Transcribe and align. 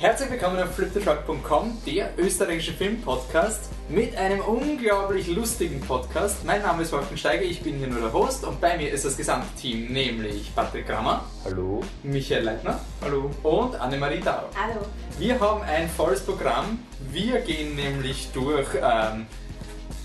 Herzlich 0.00 0.30
willkommen 0.30 0.58
auf 0.58 0.76
fliptetruck.com, 0.76 1.76
der 1.84 2.12
österreichische 2.16 2.72
Filmpodcast 2.72 3.68
mit 3.90 4.16
einem 4.16 4.40
unglaublich 4.40 5.28
lustigen 5.28 5.78
Podcast. 5.78 6.42
Mein 6.46 6.62
Name 6.62 6.84
ist 6.84 6.92
Wolfgang 6.92 7.18
Steiger, 7.18 7.42
ich 7.42 7.60
bin 7.60 7.76
hier 7.76 7.86
nur 7.86 8.00
der 8.00 8.12
Host 8.14 8.46
und 8.46 8.62
bei 8.62 8.78
mir 8.78 8.90
ist 8.90 9.04
das 9.04 9.14
gesamte 9.14 9.54
Team, 9.60 9.92
nämlich 9.92 10.54
Patrick 10.54 10.86
Grammer. 10.86 11.26
Hallo. 11.44 11.82
Michael 12.02 12.44
Leitner. 12.44 12.80
Hallo. 13.02 13.30
Und 13.42 13.78
Annemarie 13.78 14.20
Dau. 14.20 14.48
Hallo. 14.58 14.86
Wir 15.18 15.38
haben 15.38 15.60
ein 15.64 15.86
volles 15.90 16.22
Programm. 16.22 16.78
Wir 17.10 17.40
gehen 17.40 17.76
nämlich 17.76 18.30
durch 18.32 18.68
ähm, 18.76 19.26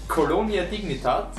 Colonia 0.10 0.66
Dignitat, 0.66 1.30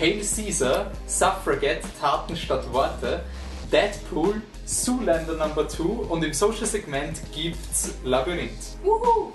Hail 0.00 0.18
Caesar, 0.18 0.90
Suffragette, 1.06 1.86
Taten 2.00 2.36
statt 2.36 2.64
Worte, 2.72 3.22
Deadpool, 3.70 4.42
Zoolander 4.64 5.34
Number 5.34 5.68
2 5.68 5.82
und 6.08 6.24
im 6.24 6.32
Social-Segment 6.32 7.20
gibt's 7.34 7.94
Labyrinth. 8.04 8.78
Wuhu. 8.82 9.32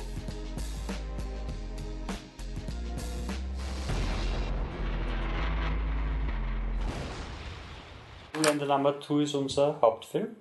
Zoolander 8.33 8.65
Number 8.65 9.01
2 9.01 9.23
ist 9.23 9.35
unser 9.35 9.79
Hauptfilm. 9.81 10.35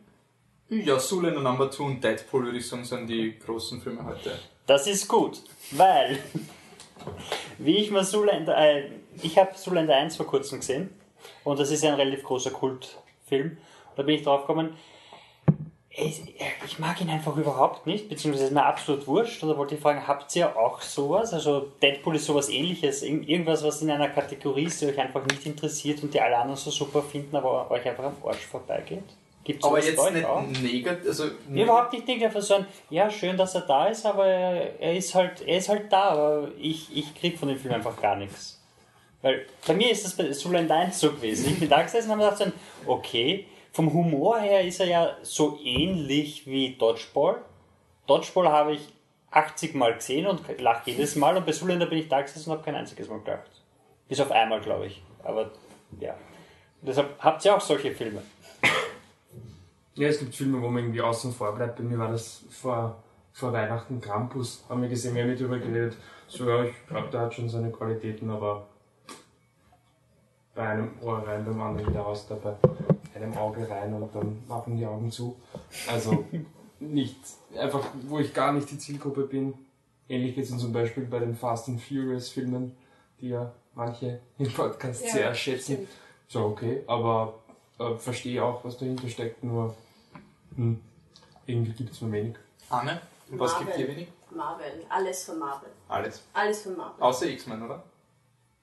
Ja, 0.68 0.98
Zoolander 0.98 1.40
Number 1.40 1.70
2 1.70 1.84
und 1.84 2.04
Deadpool 2.04 2.44
würde 2.44 2.58
ich 2.58 2.68
sagen, 2.68 2.84
sind 2.84 3.08
die 3.08 3.38
großen 3.38 3.80
Filme 3.80 4.04
heute. 4.04 4.38
Das 4.66 4.86
ist 4.86 5.08
gut, 5.08 5.42
weil 5.72 6.18
wie 7.58 7.76
ich 7.76 7.90
mal 7.90 8.04
Zoolander, 8.04 8.56
äh, 8.56 8.90
ich 9.22 9.38
habe 9.38 9.54
Zoolander 9.56 9.96
1 9.96 10.16
vor 10.16 10.26
kurzem 10.26 10.60
gesehen 10.60 10.90
und 11.44 11.58
das 11.58 11.70
ist 11.70 11.82
ja 11.82 11.90
ein 11.90 11.96
relativ 11.96 12.24
großer 12.24 12.50
Kultfilm. 12.50 13.56
Da 13.96 14.02
bin 14.02 14.14
ich 14.16 14.22
drauf 14.22 14.42
gekommen, 14.42 14.76
ich, 15.98 16.20
ich 16.66 16.78
mag 16.78 17.00
ihn 17.00 17.08
einfach 17.08 17.34
überhaupt 17.36 17.86
nicht, 17.86 18.08
beziehungsweise 18.10 18.46
ist 18.48 18.52
mir 18.52 18.64
absolut 18.66 19.06
wurscht. 19.06 19.42
Und 19.42 19.48
da 19.48 19.56
wollte 19.56 19.76
ich 19.76 19.80
fragen, 19.80 20.06
habt 20.06 20.34
ihr 20.36 20.54
auch 20.54 20.82
sowas? 20.82 21.32
Also 21.32 21.68
Deadpool 21.80 22.16
ist 22.16 22.26
sowas 22.26 22.50
ähnliches, 22.50 23.02
Ir- 23.02 23.26
irgendwas, 23.26 23.64
was 23.64 23.80
in 23.80 23.90
einer 23.90 24.08
Kategorie 24.10 24.64
ist, 24.64 24.82
die 24.82 24.86
euch 24.86 24.98
einfach 24.98 25.24
nicht 25.24 25.46
interessiert 25.46 26.02
und 26.02 26.12
die 26.12 26.20
alle 26.20 26.36
anderen 26.36 26.56
so 26.56 26.70
super 26.70 27.00
finden, 27.02 27.34
aber 27.34 27.70
euch 27.70 27.86
einfach 27.88 28.04
am 28.04 28.16
Arsch 28.26 28.44
vorbeigeht? 28.44 29.04
Gibt's 29.42 29.64
Aber 29.64 29.82
jetzt 29.82 30.12
nicht 30.12 30.26
auch? 30.26 30.42
negativ, 30.42 31.06
also 31.08 31.24
Nee, 31.48 31.62
überhaupt 31.62 31.92
nicht 31.94 32.06
negativ, 32.06 32.26
einfach 32.26 32.42
so 32.42 32.54
ein, 32.56 32.66
ja, 32.90 33.08
schön, 33.08 33.36
dass 33.38 33.54
er 33.54 33.60
da 33.62 33.86
ist, 33.86 34.04
aber 34.04 34.26
er, 34.26 34.94
ist 34.94 35.14
halt, 35.14 35.40
er 35.46 35.56
ist 35.58 35.68
halt 35.70 35.90
da, 35.90 36.10
aber 36.10 36.48
ich, 36.60 36.94
ich 36.94 37.14
krieg 37.14 37.38
von 37.38 37.48
dem 37.48 37.56
Film 37.56 37.72
einfach 37.72 37.98
gar 38.02 38.16
nichts. 38.16 38.60
Weil 39.22 39.46
bei 39.66 39.72
mir 39.72 39.90
ist 39.90 40.04
das 40.04 40.14
bei 40.14 40.30
Zoolander 40.30 40.74
1 40.74 40.98
so 41.00 41.12
gewesen. 41.12 41.46
Ich 41.52 41.58
bin 41.60 41.68
da 41.70 41.80
gesessen 41.80 42.10
und 42.10 42.20
habe 42.22 42.36
gedacht, 42.36 42.52
okay, 42.86 43.46
vom 43.76 43.92
Humor 43.92 44.40
her 44.40 44.64
ist 44.64 44.80
er 44.80 44.86
ja 44.86 45.16
so 45.20 45.58
ähnlich 45.62 46.46
wie 46.46 46.76
Dodgeball. 46.78 47.42
Dodgeball 48.06 48.48
habe 48.48 48.72
ich 48.72 48.88
80 49.30 49.74
Mal 49.74 49.94
gesehen 49.94 50.26
und 50.26 50.40
lache 50.58 50.90
jedes 50.90 51.14
Mal 51.14 51.36
und 51.36 51.44
bei 51.44 51.52
Zoolander 51.52 51.84
bin 51.84 51.98
ich 51.98 52.08
da 52.08 52.22
gesessen 52.22 52.50
und 52.50 52.56
habe 52.56 52.64
kein 52.64 52.74
einziges 52.74 53.10
Mal 53.10 53.20
gelacht. 53.20 53.50
Bis 54.08 54.18
auf 54.18 54.30
einmal, 54.30 54.62
glaube 54.62 54.86
ich. 54.86 55.02
Aber 55.22 55.50
ja. 56.00 56.14
Deshalb 56.80 57.18
habt 57.18 57.44
ihr 57.44 57.54
auch 57.54 57.60
solche 57.60 57.92
Filme. 57.92 58.22
Ja, 59.94 60.08
es 60.08 60.20
gibt 60.20 60.34
Filme, 60.34 60.62
wo 60.62 60.68
man 60.68 60.84
irgendwie 60.84 61.02
außen 61.02 61.32
vor 61.32 61.54
bleibt. 61.54 61.76
Bei 61.76 61.82
mir 61.82 61.98
war 61.98 62.10
das 62.10 62.44
vor, 62.48 63.02
vor 63.34 63.52
Weihnachten 63.52 64.00
Krampus. 64.00 64.64
Haben 64.70 64.82
wir 64.82 64.88
gesehen, 64.88 65.14
wir 65.14 65.22
haben 65.22 65.30
nicht 65.30 65.42
drüber 65.42 65.58
geredet. 65.58 65.98
So, 66.28 66.48
ja, 66.48 66.64
ich 66.64 66.86
glaube, 66.86 67.08
der 67.08 67.20
hat 67.20 67.34
schon 67.34 67.50
seine 67.50 67.70
Qualitäten, 67.70 68.30
aber 68.30 68.68
bei 70.54 70.66
einem 70.66 70.92
Ohr 71.02 71.18
rein, 71.26 71.44
beim 71.44 71.60
anderen 71.60 71.90
wieder 71.90 72.00
raus, 72.00 72.26
da 72.26 72.36
bei 72.36 72.54
einem 73.16 73.36
Auge 73.36 73.68
rein 73.68 73.92
und 73.94 74.14
dann 74.14 74.42
machen 74.48 74.76
die 74.76 74.86
Augen 74.86 75.10
zu. 75.10 75.36
Also 75.88 76.24
nicht, 76.80 77.16
einfach, 77.58 77.84
wo 78.06 78.18
ich 78.18 78.32
gar 78.34 78.52
nicht 78.52 78.70
die 78.70 78.78
Zielgruppe 78.78 79.22
bin. 79.22 79.54
Ähnlich 80.08 80.34
geht 80.34 80.44
es 80.44 80.56
zum 80.58 80.72
Beispiel 80.72 81.04
bei 81.04 81.18
den 81.18 81.34
Fast 81.34 81.68
and 81.68 81.80
Furious 81.82 82.28
Filmen, 82.28 82.76
die 83.20 83.28
ja 83.30 83.52
manche 83.74 84.20
im 84.38 84.52
Podcast 84.52 85.04
Ja, 85.04 85.12
sehr 85.12 85.34
schätzen. 85.34 85.72
stimmt. 85.74 85.88
So, 86.28 86.44
okay, 86.46 86.82
aber 86.86 87.34
äh, 87.78 87.94
verstehe 87.96 88.42
auch, 88.42 88.64
was 88.64 88.76
dahinter 88.78 89.08
steckt, 89.08 89.42
nur 89.44 89.74
hm, 90.56 90.80
irgendwie 91.46 91.72
gibt 91.72 91.92
es 91.92 92.00
nur 92.00 92.10
wenig. 92.12 92.36
Anne, 92.68 93.00
was 93.30 93.52
Marvel. 93.52 93.66
gibt 93.66 93.78
dir 93.78 93.88
wenig? 93.88 94.08
Marvel. 94.34 94.84
Alles 94.88 95.24
von 95.24 95.38
Marvel. 95.38 95.68
Alles. 95.88 96.22
Alles 96.32 96.62
von 96.62 96.76
Marvel. 96.76 97.02
Außer 97.02 97.26
X-Men, 97.26 97.62
oder? 97.62 97.82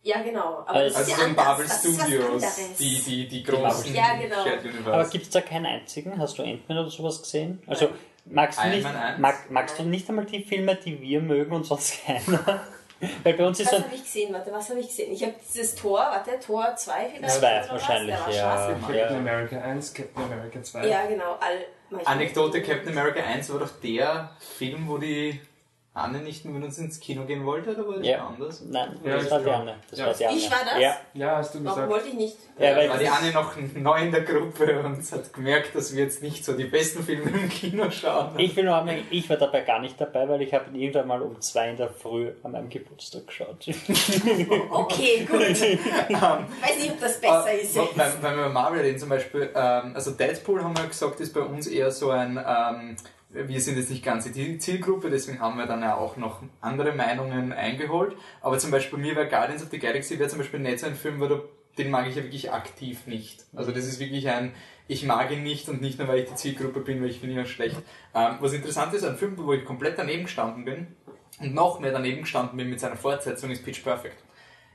Ja, 0.05 0.21
genau. 0.21 0.59
Aber 0.67 0.71
Also 0.71 0.99
das 0.99 1.07
ist 1.07 1.09
Also 1.09 1.11
ja 1.11 1.17
so 1.17 1.23
anders. 1.23 1.45
Marvel 1.45 1.69
Studios, 1.69 2.43
die, 2.77 2.99
die, 3.01 3.27
die 3.29 3.43
großen 3.43 3.95
Ja, 3.95 4.15
genau. 4.15 4.91
Aber 4.91 5.05
gibt 5.09 5.23
es 5.25 5.29
da 5.31 5.39
keinen 5.41 5.65
einzigen? 5.65 6.19
Hast 6.19 6.37
du 6.37 6.43
Ant-Man 6.43 6.77
oder 6.77 6.89
sowas 6.89 7.21
gesehen? 7.21 7.61
Also 7.67 7.89
magst 8.25 8.59
du, 8.61 8.67
nicht, 8.67 8.85
mag, 9.17 9.49
magst 9.49 9.79
du 9.79 9.83
nicht 9.83 10.07
einmal 10.09 10.25
die 10.25 10.43
Filme, 10.43 10.75
die 10.75 10.99
wir 11.01 11.21
mögen 11.21 11.53
und 11.53 11.65
sonst 11.65 12.05
keiner? 12.05 12.61
Weil 13.23 13.33
bei 13.33 13.45
uns 13.45 13.59
ist 13.59 13.65
Was 13.71 13.79
so 13.79 13.83
habe 13.85 13.95
ich 13.95 14.03
gesehen? 14.03 14.33
Warte, 14.33 14.51
was 14.51 14.69
habe 14.69 14.79
ich 14.79 14.87
gesehen? 14.87 15.11
Ich 15.11 15.21
habe 15.23 15.33
dieses 15.45 15.75
Tor, 15.75 15.99
warte, 15.99 16.39
Tor 16.39 16.73
2 16.75 17.09
vielleicht? 17.15 17.35
Zwei, 17.35 17.51
oder 17.51 17.61
was? 17.63 17.71
wahrscheinlich, 17.71 18.15
Der 18.15 18.25
war 18.25 18.31
ja. 18.33 18.67
Captain 18.79 18.95
Ja. 18.95 19.07
America 19.17 19.57
1, 19.61 19.93
Captain 19.93 20.23
America 20.23 20.63
2. 20.63 20.87
Ja, 20.87 21.05
genau. 21.05 21.37
All, 21.41 21.65
manchmal- 21.89 22.13
Anekdote, 22.15 22.61
Captain 22.61 22.97
America 22.97 23.21
1 23.21 23.51
war 23.51 23.59
doch 23.59 23.71
der 23.83 24.31
Film, 24.57 24.87
wo 24.87 24.97
die 24.97 25.39
Anne 25.95 26.19
nicht 26.23 26.43
mehr 26.43 26.55
mit 26.55 26.63
uns 26.63 26.79
ins 26.79 26.99
Kino 26.99 27.23
gehen 27.25 27.45
wollte, 27.45 27.69
oder 27.75 27.87
war 27.87 27.97
das 27.97 28.07
Ja. 28.07 28.25
anders? 28.25 28.63
Nein, 28.67 28.99
Ja, 29.03 29.13
das 29.17 29.29
war 29.29 29.41
glaub. 29.41 29.55
Diane. 29.57 29.75
Das 29.91 29.99
Ja. 29.99 30.05
war 30.07 30.13
Diane. 30.15 30.37
Ich 30.37 30.49
war 30.51 30.57
das? 30.65 30.79
Ja, 30.81 30.97
Ja, 31.13 31.35
hast 31.37 31.53
du 31.53 31.59
Warum 31.63 31.75
gesagt. 31.75 31.91
wollte 31.91 32.07
ich 32.07 32.13
nicht? 32.15 32.37
ja 32.57 32.75
weil 32.75 32.89
war 32.89 32.97
die 32.97 33.07
Anne 33.07 33.31
noch 33.31 33.51
neu 33.75 34.01
in 34.01 34.11
der 34.11 34.21
Gruppe 34.21 34.79
und 34.79 35.11
hat 35.11 35.31
gemerkt, 35.33 35.75
dass 35.75 35.93
wir 35.95 36.03
jetzt 36.03 36.23
nicht 36.23 36.43
so 36.43 36.53
die 36.53 36.63
besten 36.63 37.03
Filme 37.03 37.29
im 37.29 37.47
Kino 37.47 37.91
schauen. 37.91 38.39
ich 38.39 38.55
will 38.55 38.63
nur 38.63 38.73
haben, 38.75 38.89
ich 39.11 39.29
war 39.29 39.37
dabei 39.37 39.61
gar 39.61 39.79
nicht 39.81 40.01
dabei, 40.01 40.27
weil 40.27 40.41
ich 40.41 40.51
habe 40.51 40.65
ihn 40.71 40.81
irgendwann 40.81 41.07
mal 41.07 41.21
um 41.21 41.39
zwei 41.41 41.69
in 41.69 41.77
der 41.77 41.89
Früh 41.89 42.31
an 42.41 42.53
meinem 42.53 42.69
Geburtstag 42.69 43.27
geschaut. 43.27 43.63
Okay, 44.71 45.25
gut. 45.29 45.41
ich 45.41 45.61
weiß 45.61 46.77
nicht, 46.79 46.91
ob 46.91 46.99
das 47.01 47.19
besser 47.21 47.51
Äh, 47.51 47.61
ist. 47.61 47.75
Wenn, 47.75 47.85
wenn 47.95 48.21
wir 48.21 48.31
über 48.45 48.49
Marvel 48.49 48.81
reden 48.81 48.97
zum 48.97 49.09
Beispiel, 49.09 49.49
ähm, 49.53 49.91
also 49.93 50.11
Deadpool 50.11 50.63
haben 50.63 50.75
wir 50.75 50.87
gesagt, 50.87 51.19
ist 51.19 51.33
bei 51.33 51.41
uns 51.41 51.67
eher 51.67 51.91
so 51.91 52.09
ein, 52.09 52.37
ähm, 52.37 52.95
wir 53.33 53.61
sind 53.61 53.77
jetzt 53.77 53.89
nicht 53.89 54.03
ganz 54.03 54.31
die 54.31 54.57
Zielgruppe, 54.57 55.09
deswegen 55.09 55.39
haben 55.39 55.57
wir 55.57 55.65
dann 55.65 55.81
ja 55.81 55.95
auch 55.95 56.17
noch 56.17 56.41
andere 56.61 56.93
Meinungen 56.93 57.51
eingeholt. 57.51 58.15
Aber 58.41 58.59
zum 58.59 58.71
Beispiel 58.71 58.99
mir 58.99 59.15
wäre 59.15 59.27
Guardians 59.27 59.63
of 59.63 59.69
the 59.71 59.79
Galaxy 59.79 60.19
wäre 60.19 60.29
zum 60.29 60.39
Beispiel 60.39 60.59
nicht 60.59 60.79
so 60.79 60.87
ein 60.87 60.95
Film, 60.95 61.19
wo 61.19 61.27
du, 61.27 61.41
den 61.77 61.89
mag 61.89 62.07
ich 62.07 62.15
ja 62.15 62.23
wirklich 62.23 62.51
aktiv 62.51 63.07
nicht. 63.07 63.45
Also 63.55 63.71
das 63.71 63.85
ist 63.85 63.99
wirklich 63.99 64.29
ein, 64.29 64.53
ich 64.87 65.03
mag 65.03 65.31
ihn 65.31 65.43
nicht 65.43 65.67
und 65.69 65.81
nicht 65.81 65.97
nur, 65.97 66.07
weil 66.07 66.19
ich 66.19 66.29
die 66.29 66.35
Zielgruppe 66.35 66.81
bin, 66.81 67.01
weil 67.01 67.09
ich 67.09 67.19
finde 67.19 67.35
ihn 67.35 67.41
auch 67.41 67.47
schlecht. 67.47 67.77
Ähm, 68.13 68.37
was 68.39 68.53
interessant 68.53 68.93
ist, 68.93 69.03
ein 69.03 69.17
Film, 69.17 69.37
wo 69.37 69.53
ich 69.53 69.65
komplett 69.65 69.97
daneben 69.97 70.23
gestanden 70.23 70.65
bin 70.65 70.87
und 71.39 71.53
noch 71.53 71.79
mehr 71.79 71.91
daneben 71.91 72.21
gestanden 72.21 72.57
bin 72.57 72.69
mit 72.69 72.79
seiner 72.79 72.97
Fortsetzung, 72.97 73.49
ist 73.49 73.65
Pitch 73.65 73.83
Perfect. 73.83 74.17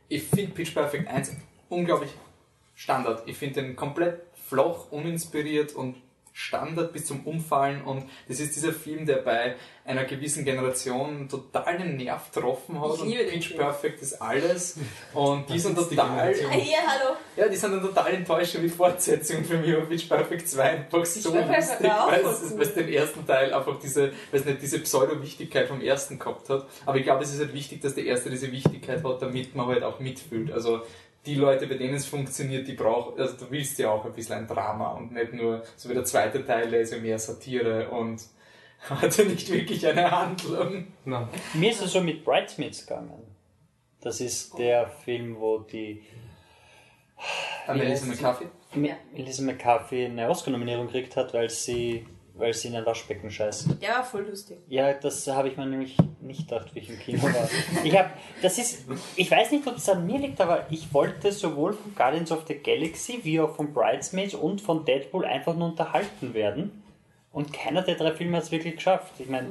Ich 0.09 0.25
finde 0.25 0.53
Pitch 0.53 0.75
Perfect 0.75 1.07
1 1.07 1.37
unglaublich 1.69 2.11
Standard. 2.75 3.23
Ich 3.27 3.37
finde 3.37 3.63
den 3.63 3.77
komplett 3.77 4.23
flach, 4.35 4.91
uninspiriert 4.91 5.75
und 5.75 5.97
Standard 6.38 6.93
bis 6.93 7.06
zum 7.06 7.26
Umfallen 7.26 7.82
und 7.82 8.09
das 8.28 8.38
ist 8.38 8.54
dieser 8.54 8.72
Film, 8.72 9.04
der 9.06 9.16
bei 9.16 9.56
einer 9.84 10.04
gewissen 10.04 10.44
Generation 10.44 11.28
total 11.28 11.78
den 11.78 11.97
Nerv 11.97 12.31
getroffen 12.31 12.81
hat 12.81 12.94
Ich 12.94 13.00
und 13.00 13.09
liebe 13.09 13.25
den 13.25 13.41
Pitch. 13.41 13.56
Perfect 13.56 14.00
ist 14.03 14.22
alles 14.22 14.77
und 15.15 15.50
die 15.50 15.59
sind 15.59 15.77
die 15.77 15.82
total 15.97 16.32
Generation. 16.32 16.50
Ah, 16.53 16.54
Hier, 16.54 16.77
hallo. 16.87 17.16
ja, 17.37 17.48
die 17.48 17.56
sind 17.56 17.72
dann 17.72 17.82
total 17.82 18.15
enttäuscht 18.15 18.54
über 18.54 18.62
die 18.62 18.69
Fortsetzung 18.69 19.44
für 19.44 19.59
mich, 19.59 19.75
aber 19.75 19.87
Pitch 19.87 20.09
Perfect 20.09 20.48
2 20.48 20.62
einfach 20.62 21.04
so 21.04 21.32
Perfect 21.32 21.56
lustig, 21.56 21.91
weil 21.91 22.25
es, 22.25 22.59
weil 22.59 22.84
den 22.84 22.93
ersten 22.93 23.27
Teil 23.27 23.53
einfach 23.53 23.81
diese, 23.81 24.12
weil 24.31 24.41
es 24.41 24.44
nicht 24.44 24.62
diese 24.62 24.78
Pseudo-Wichtigkeit 24.78 25.66
vom 25.66 25.81
ersten 25.81 26.21
gehabt 26.21 26.48
hat. 26.50 26.69
Aber 26.87 26.98
ich 26.98 27.03
glaube, 27.03 27.25
es 27.25 27.34
ist 27.34 27.41
halt 27.41 27.53
wichtig, 27.53 27.81
dass 27.81 27.97
der 27.97 28.04
erste 28.04 28.31
diese 28.31 28.53
Wichtigkeit 28.53 29.03
hat, 29.03 29.22
damit 29.22 29.56
man 29.56 29.66
halt 29.66 29.82
auch 29.82 29.98
mitfühlt. 29.98 30.53
Also 30.53 30.82
die 31.28 31.34
Leute, 31.34 31.66
bei 31.66 31.75
denen 31.75 31.94
es 31.94 32.06
funktioniert, 32.06 32.66
die 32.66 32.72
brauchen, 32.72 33.21
also 33.21 33.37
du 33.37 33.50
willst 33.50 33.78
ja 33.78 33.91
auch 33.91 34.05
ein 34.05 34.12
bisschen 34.12 34.37
ein 34.37 34.47
Drama 34.47 34.93
und 34.93 35.12
nicht 35.12 35.34
nur, 35.34 35.63
so 35.77 35.91
wie 35.91 35.95
der 35.95 36.04
zweite 36.04 36.45
Teil, 36.45 36.71
der 36.71 36.80
ist 36.80 36.92
ja 36.92 36.98
mehr 36.98 37.19
Satire 37.19 37.91
und 37.91 38.22
hatte 38.89 39.27
nicht 39.27 39.51
wirklich 39.53 39.86
eine 39.86 40.10
Handlung. 40.10 40.86
Na, 41.04 41.28
Mir 41.53 41.71
ist 41.71 41.83
es 41.83 41.92
so 41.92 42.01
mit 42.01 42.25
Bridesmaids 42.25 42.86
gegangen. 42.86 43.25
Das 44.01 44.21
ist 44.21 44.57
der 44.59 44.89
Film, 44.89 45.39
wo 45.39 45.59
die 45.59 46.03
sie? 47.97 48.07
McCarthy. 48.07 48.47
Ja. 48.75 48.97
Elisa 49.15 49.42
McCarthy 49.42 50.07
eine 50.07 50.30
Oscar-Nominierung 50.30 50.86
gekriegt 50.86 51.16
hat, 51.16 51.34
weil 51.34 51.51
sie, 51.51 52.07
weil 52.39 52.55
sie 52.55 52.69
in 52.69 52.77
ein 52.77 52.87
Waschbecken 52.87 53.31
scheißt. 53.31 53.83
War 53.83 54.05
voll 54.05 54.27
lustig. 54.29 54.59
Ja, 54.69 54.93
das 54.95 55.27
habe 55.27 55.49
ich 55.49 55.57
mir 55.57 55.67
nämlich 55.67 55.97
nicht 56.21 56.49
gedacht, 56.49 56.75
wie 56.75 56.81
ich 56.81 56.91
im 56.91 56.99
Kino 56.99 57.23
war. 57.23 57.49
Ich 57.85 57.97
habe, 57.97 58.11
das 58.43 58.59
ist, 58.59 58.85
ich 59.17 59.31
weiß 59.31 59.51
nicht, 59.53 59.67
ob 59.67 59.77
es 59.77 59.89
an 59.89 60.07
mir 60.07 60.19
liegt, 60.19 60.41
aber 60.41 60.67
ich 60.71 60.93
wollte 60.93 61.33
sowohl 61.33 61.73
von 61.73 61.95
Guardians 61.95 62.33
of 62.33 62.45
the 62.47 62.55
Galaxy 62.55 63.21
wie 63.23 63.41
auch 63.41 63.55
von 63.55 63.73
Bridesmaids 63.73 64.35
und 64.35 64.61
von 64.61 64.85
Deadpool 64.85 65.25
einfach 65.25 65.55
nur 65.55 65.69
unterhalten 65.69 66.35
werden. 66.35 66.83
Und 67.33 67.53
keiner 67.53 67.83
der 67.83 67.95
drei 67.97 68.13
Filme 68.13 68.39
hat 68.39 68.45
es 68.45 68.51
wirklich 68.51 68.77
geschafft. 68.77 69.13
Ich 69.19 69.29
meine, 69.29 69.49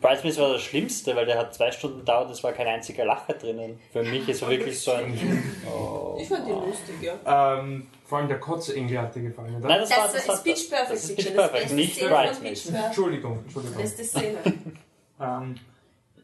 Bridesmaids 0.00 0.38
war 0.38 0.52
das 0.52 0.62
Schlimmste, 0.62 1.16
weil 1.16 1.26
der 1.26 1.38
hat 1.38 1.54
zwei 1.54 1.70
Stunden 1.72 1.98
gedauert, 1.98 2.30
es 2.30 2.42
war 2.44 2.52
kein 2.52 2.66
einziger 2.68 3.04
Lacher 3.04 3.34
drinnen. 3.34 3.80
Für 3.92 4.02
mich 4.02 4.28
ist 4.28 4.42
er 4.42 4.48
wirklich 4.50 4.78
so 4.78 4.92
ein. 4.92 5.18
Oh. 5.68 6.16
Ich 6.20 6.28
fand 6.28 6.46
den 6.48 6.54
lustig, 6.54 6.94
ja. 7.02 7.58
Ähm, 7.58 7.86
Vor 8.04 8.18
allem 8.18 8.28
der 8.28 8.40
Kotze-Engel 8.40 8.98
hat 9.00 9.14
dir 9.14 9.22
gefallen, 9.22 9.56
oder? 9.56 9.68
Nein, 9.68 9.80
das, 9.80 9.90
war 9.90 10.04
Das 10.04 10.12
das 10.12 10.22
ist 10.22 10.28
war 10.28 10.36
Pitch 10.42 10.70
Perfect 10.70 10.92
das 10.92 11.04
ist 11.04 11.16
Pitch 11.16 11.26
das 11.26 11.34
Perfect, 11.34 11.72
nicht. 11.72 11.98
Pitch 11.98 12.08
Perfect. 12.08 12.66
Entschuldigung, 12.86 13.38
Entschuldigung. 13.44 13.76
Beste 13.76 14.04
Szene. 14.04 14.38
ähm, 15.20 15.54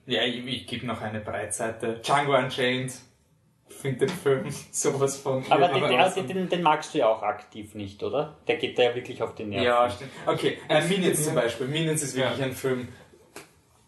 ja, 0.07 0.23
ich, 0.23 0.47
ich 0.47 0.67
gebe 0.67 0.87
noch 0.87 1.01
eine 1.01 1.21
Breitseite. 1.21 2.01
Django 2.03 2.37
Unchained. 2.37 2.93
Ich 3.69 3.75
finde 3.77 4.07
den 4.07 4.09
Film 4.17 4.47
sowas 4.71 5.17
von. 5.17 5.45
Aber 5.51 5.69
den, 5.69 5.83
den, 5.83 6.01
awesome. 6.01 6.27
den, 6.27 6.49
den 6.49 6.63
magst 6.63 6.95
du 6.95 6.99
ja 6.99 7.09
auch 7.09 7.23
aktiv 7.23 7.75
nicht, 7.75 8.03
oder? 8.03 8.37
Der 8.47 8.57
geht 8.57 8.79
da 8.79 8.83
ja 8.85 8.95
wirklich 8.95 9.23
auf 9.23 9.35
den 9.35 9.51
Nerven. 9.51 9.65
Ja, 9.67 9.91
stimmt. 9.91 10.11
Okay, 10.27 10.59
äh, 10.69 10.83
Minions 10.87 11.25
zum 11.25 11.35
Beispiel. 11.35 11.67
Minions 11.67 12.03
ist 12.03 12.15
wirklich 12.17 12.39
Ja. 12.39 12.45
ein 12.47 12.53
Film. 12.53 12.89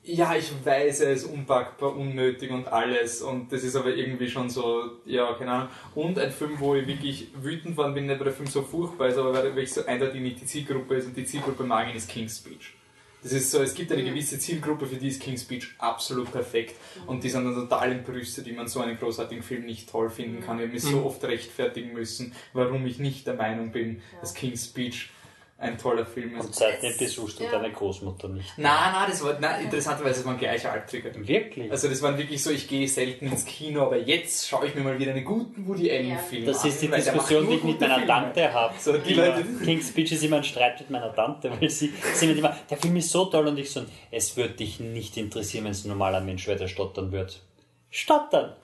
Ja, 0.08 0.36
ich 0.36 0.52
weiß, 0.64 1.00
er 1.00 1.10
ist 1.10 1.24
unpackbar, 1.24 1.96
unnötig 1.96 2.52
und 2.52 2.68
alles. 2.68 3.22
Und 3.22 3.52
das 3.52 3.64
ist 3.64 3.74
aber 3.74 3.92
irgendwie 3.92 4.30
schon 4.30 4.48
so, 4.48 5.00
ja, 5.04 5.34
keine 5.34 5.50
Ahnung. 5.50 5.68
Und 5.96 6.16
ein 6.20 6.30
Film, 6.30 6.60
wo 6.60 6.76
ich 6.76 6.86
wirklich 6.86 7.32
wütend 7.42 7.76
war, 7.76 7.90
bin 7.90 8.06
nicht, 8.06 8.16
weil 8.20 8.26
der 8.26 8.32
Film 8.32 8.48
so 8.48 8.62
furchtbar 8.62 9.08
ist, 9.08 9.18
aber 9.18 9.32
weil 9.32 9.46
er 9.46 9.56
wirklich 9.56 9.72
so 9.72 9.84
eindeutig 9.84 10.20
nicht 10.20 10.40
die 10.40 10.46
Zielgruppe 10.46 10.94
ist. 10.94 11.06
Und 11.06 11.16
die 11.16 11.24
Zielgruppe 11.24 11.64
mag 11.64 11.90
ihn, 11.90 11.96
ist 11.96 12.08
King's 12.08 12.38
Speech. 12.38 12.74
Das 13.20 13.32
ist 13.32 13.50
so, 13.50 13.60
es 13.60 13.74
gibt 13.74 13.90
eine 13.90 14.04
gewisse 14.04 14.38
Zielgruppe, 14.38 14.86
für 14.86 14.94
die 14.94 15.08
ist 15.08 15.20
King's 15.20 15.42
Speech 15.42 15.74
absolut 15.78 16.30
perfekt. 16.30 16.76
Und 17.08 17.24
die 17.24 17.28
sind 17.28 17.44
dann 17.44 17.56
total 17.56 17.90
entrüstet, 17.90 18.46
wie 18.46 18.52
man 18.52 18.68
so 18.68 18.78
einen 18.78 18.96
großartigen 18.96 19.42
Film 19.42 19.66
nicht 19.66 19.90
toll 19.90 20.08
finden 20.08 20.40
kann. 20.40 20.58
Ich 20.58 20.66
habe 20.66 20.72
mich 20.72 20.82
so 20.84 21.04
oft 21.04 21.24
rechtfertigen 21.24 21.92
müssen, 21.92 22.32
warum 22.52 22.86
ich 22.86 23.00
nicht 23.00 23.26
der 23.26 23.34
Meinung 23.34 23.72
bin, 23.72 24.00
dass 24.20 24.34
King's 24.34 24.66
Speech 24.66 25.10
ein 25.58 25.78
toller 25.78 26.04
Film 26.04 26.36
ist. 26.36 26.44
Und 26.44 26.54
seitdem 26.54 26.90
Es- 26.90 26.98
besuchst 26.98 27.40
du 27.40 27.44
ja. 27.44 27.50
deine 27.50 27.72
Großmutter 27.72 28.28
nicht. 28.28 28.58
Nein, 28.58 28.92
nein, 28.92 29.06
das 29.10 29.24
war, 29.24 29.38
nein, 29.40 29.64
interessanterweise, 29.64 30.16
das 30.16 30.26
waren 30.26 30.36
Gleichaltrige. 30.38 31.12
Wirklich? 31.26 31.70
Also 31.70 31.88
das 31.88 32.02
waren 32.02 32.18
wirklich 32.18 32.42
so, 32.42 32.50
ich 32.50 32.68
gehe 32.68 32.86
selten 32.86 33.26
ins 33.28 33.46
Kino, 33.46 33.82
aber 33.84 33.96
jetzt 33.96 34.46
schaue 34.46 34.66
ich 34.66 34.74
mir 34.74 34.82
mal 34.82 34.98
wieder 34.98 35.12
einen 35.12 35.24
guten 35.24 35.66
Woody 35.66 35.90
Allen 35.90 36.08
Ja. 36.10 36.18
Film 36.18 36.44
Das 36.44 36.62
an. 36.62 36.68
ist 36.68 36.82
die 36.82 36.88
Diskussion, 36.88 37.48
die 37.48 37.54
ich 37.54 37.64
mit 37.64 37.80
meiner 37.80 37.94
Filme. 37.94 38.06
Tante 38.06 38.52
habe. 38.52 38.74
So, 38.78 38.98
die 38.98 39.12
Immer- 39.14 39.26
Leute- 39.28 39.44
King's 39.64 39.88
Speech 39.88 40.12
ist 40.12 40.22
immer 40.24 40.36
ein 40.36 40.44
Streit 40.44 40.78
mit 40.80 40.90
meiner 40.90 41.14
Tante, 41.14 41.50
weil 41.58 41.70
sie, 41.70 41.90
sie 42.14 42.28
wird 42.28 42.38
immer, 42.38 42.54
der 42.68 42.76
Film 42.76 42.96
ist 42.96 43.10
so 43.10 43.24
toll 43.24 43.46
und 43.48 43.58
ich 43.58 43.70
so, 43.70 43.82
es 44.10 44.36
würde 44.36 44.52
dich 44.54 44.78
nicht 44.78 45.16
interessieren, 45.16 45.64
wenn 45.64 45.72
es 45.72 45.86
ein 45.86 45.88
normaler 45.88 46.20
Mensch 46.20 46.46
wäre, 46.46 46.58
der 46.58 46.68
stottern 46.68 47.12
wird. 47.12 47.40
Stottern! 47.88 48.54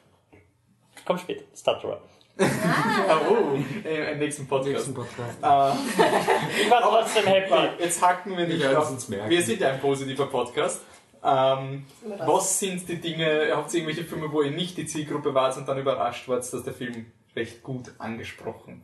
Komm 1.06 1.16
später, 1.18 1.42
Stutterer. 1.56 2.02
Ah, 2.42 3.20
oh, 3.30 3.54
im 3.54 4.18
nächsten 4.18 4.46
Podcast. 4.46 4.72
Nächsten 4.72 4.94
Podcast. 4.94 5.38
Ich 6.62 6.70
war 6.70 6.80
trotzdem 6.82 7.24
happy. 7.24 7.82
Jetzt 7.82 8.02
hacken 8.02 8.36
wir 8.36 8.46
nicht 8.46 8.66
auf. 8.66 8.90
uns 8.90 9.08
merken. 9.08 9.30
Wir 9.30 9.42
sind 9.42 9.60
ja 9.60 9.70
ein 9.70 9.80
positiver 9.80 10.26
Podcast. 10.26 10.80
Ähm, 11.24 11.84
was 12.26 12.58
sind 12.58 12.88
die 12.88 13.00
Dinge, 13.00 13.52
habt 13.54 13.72
ihr 13.72 13.80
irgendwelche 13.80 14.04
Filme, 14.04 14.32
wo 14.32 14.42
ihr 14.42 14.50
nicht 14.50 14.76
die 14.76 14.86
Zielgruppe 14.86 15.32
wart 15.34 15.56
und 15.56 15.68
dann 15.68 15.78
überrascht 15.78 16.28
wart, 16.28 16.52
dass 16.52 16.62
der 16.64 16.74
Film 16.74 17.06
recht 17.36 17.62
gut 17.62 17.92
angesprochen 17.98 18.82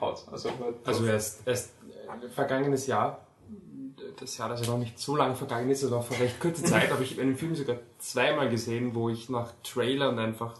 hat? 0.00 0.22
Also, 0.30 0.50
Also 0.84 1.06
erst, 1.06 1.46
erst 1.46 1.70
äh, 2.24 2.28
vergangenes 2.28 2.86
Jahr, 2.86 3.26
das 4.20 4.36
Jahr, 4.36 4.50
das 4.50 4.66
ja 4.66 4.72
noch 4.72 4.78
nicht 4.78 4.98
so 4.98 5.16
lange 5.16 5.34
vergangen 5.34 5.70
ist, 5.70 5.82
also 5.82 5.96
auch 5.96 6.04
vor 6.04 6.18
recht 6.18 6.38
kurzer 6.40 6.64
Zeit, 6.66 6.90
habe 6.90 7.02
ich 7.04 7.18
einen 7.18 7.36
Film 7.36 7.54
sogar 7.54 7.76
zweimal 7.98 8.50
gesehen, 8.50 8.94
wo 8.94 9.08
ich 9.08 9.30
nach 9.30 9.52
Trailern 9.62 10.18
einfach 10.18 10.54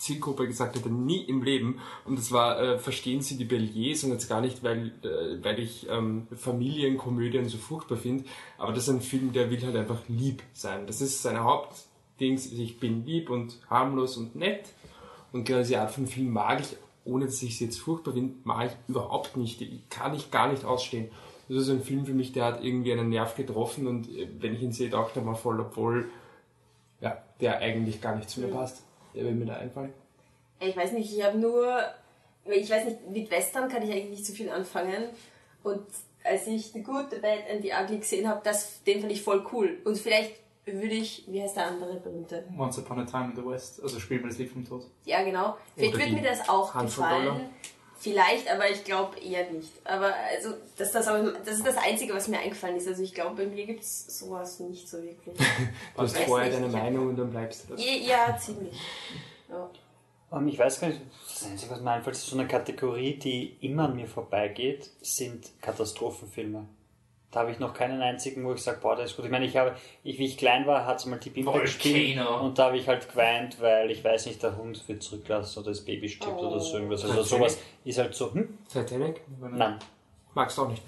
Zielgruppe 0.00 0.46
gesagt 0.46 0.76
hätte, 0.76 0.88
nie 0.88 1.22
im 1.22 1.42
Leben. 1.42 1.78
Und 2.04 2.18
das 2.18 2.32
war 2.32 2.58
äh, 2.58 2.78
Verstehen 2.78 3.20
Sie 3.20 3.36
die 3.36 3.44
Belliers 3.44 4.02
und 4.02 4.10
jetzt 4.10 4.28
gar 4.28 4.40
nicht, 4.40 4.64
weil, 4.64 4.92
äh, 5.02 5.44
weil 5.44 5.58
ich 5.58 5.86
ähm, 5.90 6.26
Familienkomödien 6.34 7.48
so 7.48 7.58
furchtbar 7.58 7.98
finde, 7.98 8.24
aber 8.56 8.72
das 8.72 8.88
ist 8.88 8.94
ein 8.94 9.02
Film, 9.02 9.32
der 9.32 9.50
will 9.50 9.62
halt 9.62 9.76
einfach 9.76 10.00
lieb 10.08 10.42
sein. 10.54 10.86
Das 10.86 11.02
ist 11.02 11.22
seine 11.22 11.44
Hauptdings, 11.44 12.50
ich 12.50 12.80
bin 12.80 13.04
lieb 13.04 13.28
und 13.28 13.58
harmlos 13.68 14.16
und 14.16 14.34
nett. 14.34 14.64
Und 15.32 15.44
genau 15.44 15.58
diese 15.58 15.80
Art 15.80 15.92
von 15.92 16.06
Film 16.06 16.30
mag 16.30 16.60
ich, 16.60 16.76
ohne 17.04 17.26
dass 17.26 17.42
ich 17.42 17.58
sie 17.58 17.66
jetzt 17.66 17.78
furchtbar 17.78 18.14
finde, 18.14 18.34
mag 18.44 18.70
ich 18.70 18.88
überhaupt 18.88 19.36
nicht. 19.36 19.60
Die 19.60 19.82
kann 19.90 20.14
ich 20.14 20.30
gar 20.30 20.50
nicht 20.50 20.64
ausstehen. 20.64 21.10
Das 21.48 21.58
ist 21.58 21.68
ein 21.68 21.82
Film 21.82 22.06
für 22.06 22.14
mich, 22.14 22.32
der 22.32 22.46
hat 22.46 22.64
irgendwie 22.64 22.92
einen 22.92 23.10
Nerv 23.10 23.36
getroffen 23.36 23.86
und 23.86 24.08
äh, 24.08 24.28
wenn 24.38 24.54
ich 24.54 24.62
ihn 24.62 24.72
sehe, 24.72 24.88
taucht 24.88 25.16
er 25.16 25.22
mal 25.22 25.34
voll, 25.34 25.60
obwohl 25.60 26.08
ja, 27.02 27.18
der 27.40 27.58
eigentlich 27.58 28.00
gar 28.00 28.16
nicht 28.16 28.30
zu 28.30 28.40
mir 28.40 28.48
passt. 28.48 28.82
Der 29.14 29.24
will 29.24 29.32
mir 29.32 29.46
da 29.46 29.56
einfallen. 29.56 29.92
Ich 30.60 30.76
weiß 30.76 30.92
nicht, 30.92 31.12
ich 31.12 31.24
habe 31.24 31.38
nur, 31.38 31.80
ich 32.44 32.70
weiß 32.70 32.84
nicht, 32.84 33.08
mit 33.08 33.30
Western 33.30 33.68
kann 33.68 33.82
ich 33.82 33.90
eigentlich 33.90 34.10
nicht 34.10 34.26
so 34.26 34.32
viel 34.32 34.50
anfangen. 34.50 35.04
Und 35.62 35.86
als 36.24 36.46
ich 36.46 36.72
The 36.72 36.82
Good, 36.82 37.10
The 37.10 37.18
Bad 37.18 37.50
and 37.50 37.62
The 37.62 37.72
Ugly 37.72 37.98
gesehen 37.98 38.28
habe, 38.28 38.40
das, 38.44 38.82
den 38.84 39.00
fand 39.00 39.12
ich 39.12 39.22
voll 39.22 39.44
cool. 39.52 39.78
Und 39.84 39.96
vielleicht 39.96 40.34
würde 40.66 40.94
ich, 40.94 41.24
wie 41.26 41.42
heißt 41.42 41.56
der 41.56 41.66
andere 41.66 41.94
berühmte? 41.94 42.44
Once 42.56 42.78
Upon 42.78 43.00
a 43.00 43.04
Time 43.04 43.30
in 43.30 43.36
the 43.36 43.44
West, 43.44 43.82
also 43.82 43.98
spielen 43.98 44.22
wir 44.22 44.28
das 44.28 44.38
Lied 44.38 44.50
vom 44.50 44.64
Tod. 44.64 44.84
Ja, 45.04 45.22
genau. 45.22 45.56
Vielleicht 45.74 45.94
Oder 45.94 46.04
würde 46.04 46.14
mir 46.14 46.22
das 46.22 46.48
auch 46.48 46.74
Handvoll 46.74 47.04
gefallen. 47.04 47.50
Vielleicht, 48.00 48.50
aber 48.50 48.70
ich 48.70 48.82
glaube 48.82 49.20
eher 49.20 49.50
nicht. 49.50 49.70
Aber 49.84 50.14
also, 50.34 50.54
das, 50.78 50.90
das, 50.90 51.06
aber 51.06 51.32
das 51.44 51.56
ist 51.56 51.66
das 51.66 51.76
Einzige, 51.76 52.14
was 52.14 52.28
mir 52.28 52.38
eingefallen 52.38 52.76
ist. 52.76 52.88
Also 52.88 53.02
ich 53.02 53.12
glaube, 53.12 53.44
bei 53.44 53.46
mir 53.46 53.66
gibt 53.66 53.82
es 53.82 54.18
sowas 54.18 54.58
nicht 54.58 54.88
so 54.88 55.02
wirklich. 55.02 55.36
Du 55.94 56.02
hast 56.02 56.16
vorher 56.16 56.48
nicht, 56.48 56.62
deine 56.62 56.72
Meinung 56.72 57.08
und 57.08 57.16
dann 57.16 57.30
bleibst 57.30 57.68
du 57.68 57.74
das. 57.74 57.84
ja, 57.84 58.34
ziemlich. 58.38 58.74
Ja. 59.50 59.70
Ähm, 60.32 60.48
ich 60.48 60.58
weiß 60.58 60.80
gar 60.80 60.88
nicht, 60.88 61.02
das 61.28 61.44
Einzige, 61.44 61.72
was 61.72 61.80
mir 61.82 61.90
einfällt, 61.90 62.16
ist 62.16 62.26
so 62.26 62.38
eine 62.38 62.48
Kategorie, 62.48 63.18
die 63.18 63.58
immer 63.60 63.84
an 63.84 63.96
mir 63.96 64.06
vorbeigeht, 64.06 64.88
sind 65.02 65.50
Katastrophenfilme. 65.60 66.66
Da 67.30 67.40
habe 67.40 67.52
ich 67.52 67.60
noch 67.60 67.74
keinen 67.74 68.02
einzigen, 68.02 68.44
wo 68.44 68.54
ich 68.54 68.60
sage, 68.60 68.78
boah, 68.82 68.96
das 68.96 69.10
ist 69.10 69.16
gut. 69.16 69.24
Ich 69.24 69.30
meine, 69.30 69.46
ich 69.46 69.56
habe, 69.56 69.76
ich, 70.02 70.18
wie 70.18 70.26
ich 70.26 70.36
klein 70.36 70.66
war, 70.66 70.84
hat 70.84 70.98
es 70.98 71.06
mal 71.06 71.18
die 71.18 71.44
Volcano. 71.46 71.62
gespielt 71.62 72.20
und 72.26 72.58
da 72.58 72.66
habe 72.66 72.76
ich 72.76 72.88
halt 72.88 73.08
geweint, 73.08 73.60
weil 73.60 73.90
ich 73.90 74.02
weiß 74.02 74.26
nicht, 74.26 74.42
der 74.42 74.56
Hund 74.56 74.86
wird 74.88 75.02
zurücklassen 75.02 75.60
oder 75.60 75.70
das 75.70 75.84
Baby 75.84 76.08
stirbt 76.08 76.40
oder 76.40 76.58
so 76.58 76.74
irgendwas. 76.74 77.04
Also 77.04 77.22
sowas 77.22 77.58
ist 77.84 77.98
halt 77.98 78.14
so, 78.14 78.34
hm? 78.34 78.58
Titanic? 78.68 79.20
Nein. 79.40 79.78
Magst 80.34 80.58
du 80.58 80.62
auch 80.62 80.68
nicht. 80.68 80.82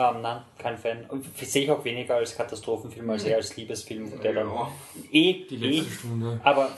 Ähm, 0.00 0.20
nein, 0.22 0.42
kein 0.58 0.78
Fan. 0.78 1.06
Und 1.08 1.26
sehe 1.36 1.64
ich 1.64 1.70
auch 1.72 1.84
weniger 1.84 2.14
als 2.14 2.36
Katastrophenfilm, 2.36 3.10
als 3.10 3.24
eher 3.24 3.36
als 3.38 3.56
Liebesfilm, 3.56 4.20
der 4.22 4.32
dann 4.32 4.46
Ja. 4.48 4.70
eh, 5.10 5.44
Die 5.50 5.56
eh 5.56 5.80
letzte 5.80 5.90
Stunde. 5.92 6.40
aber 6.44 6.68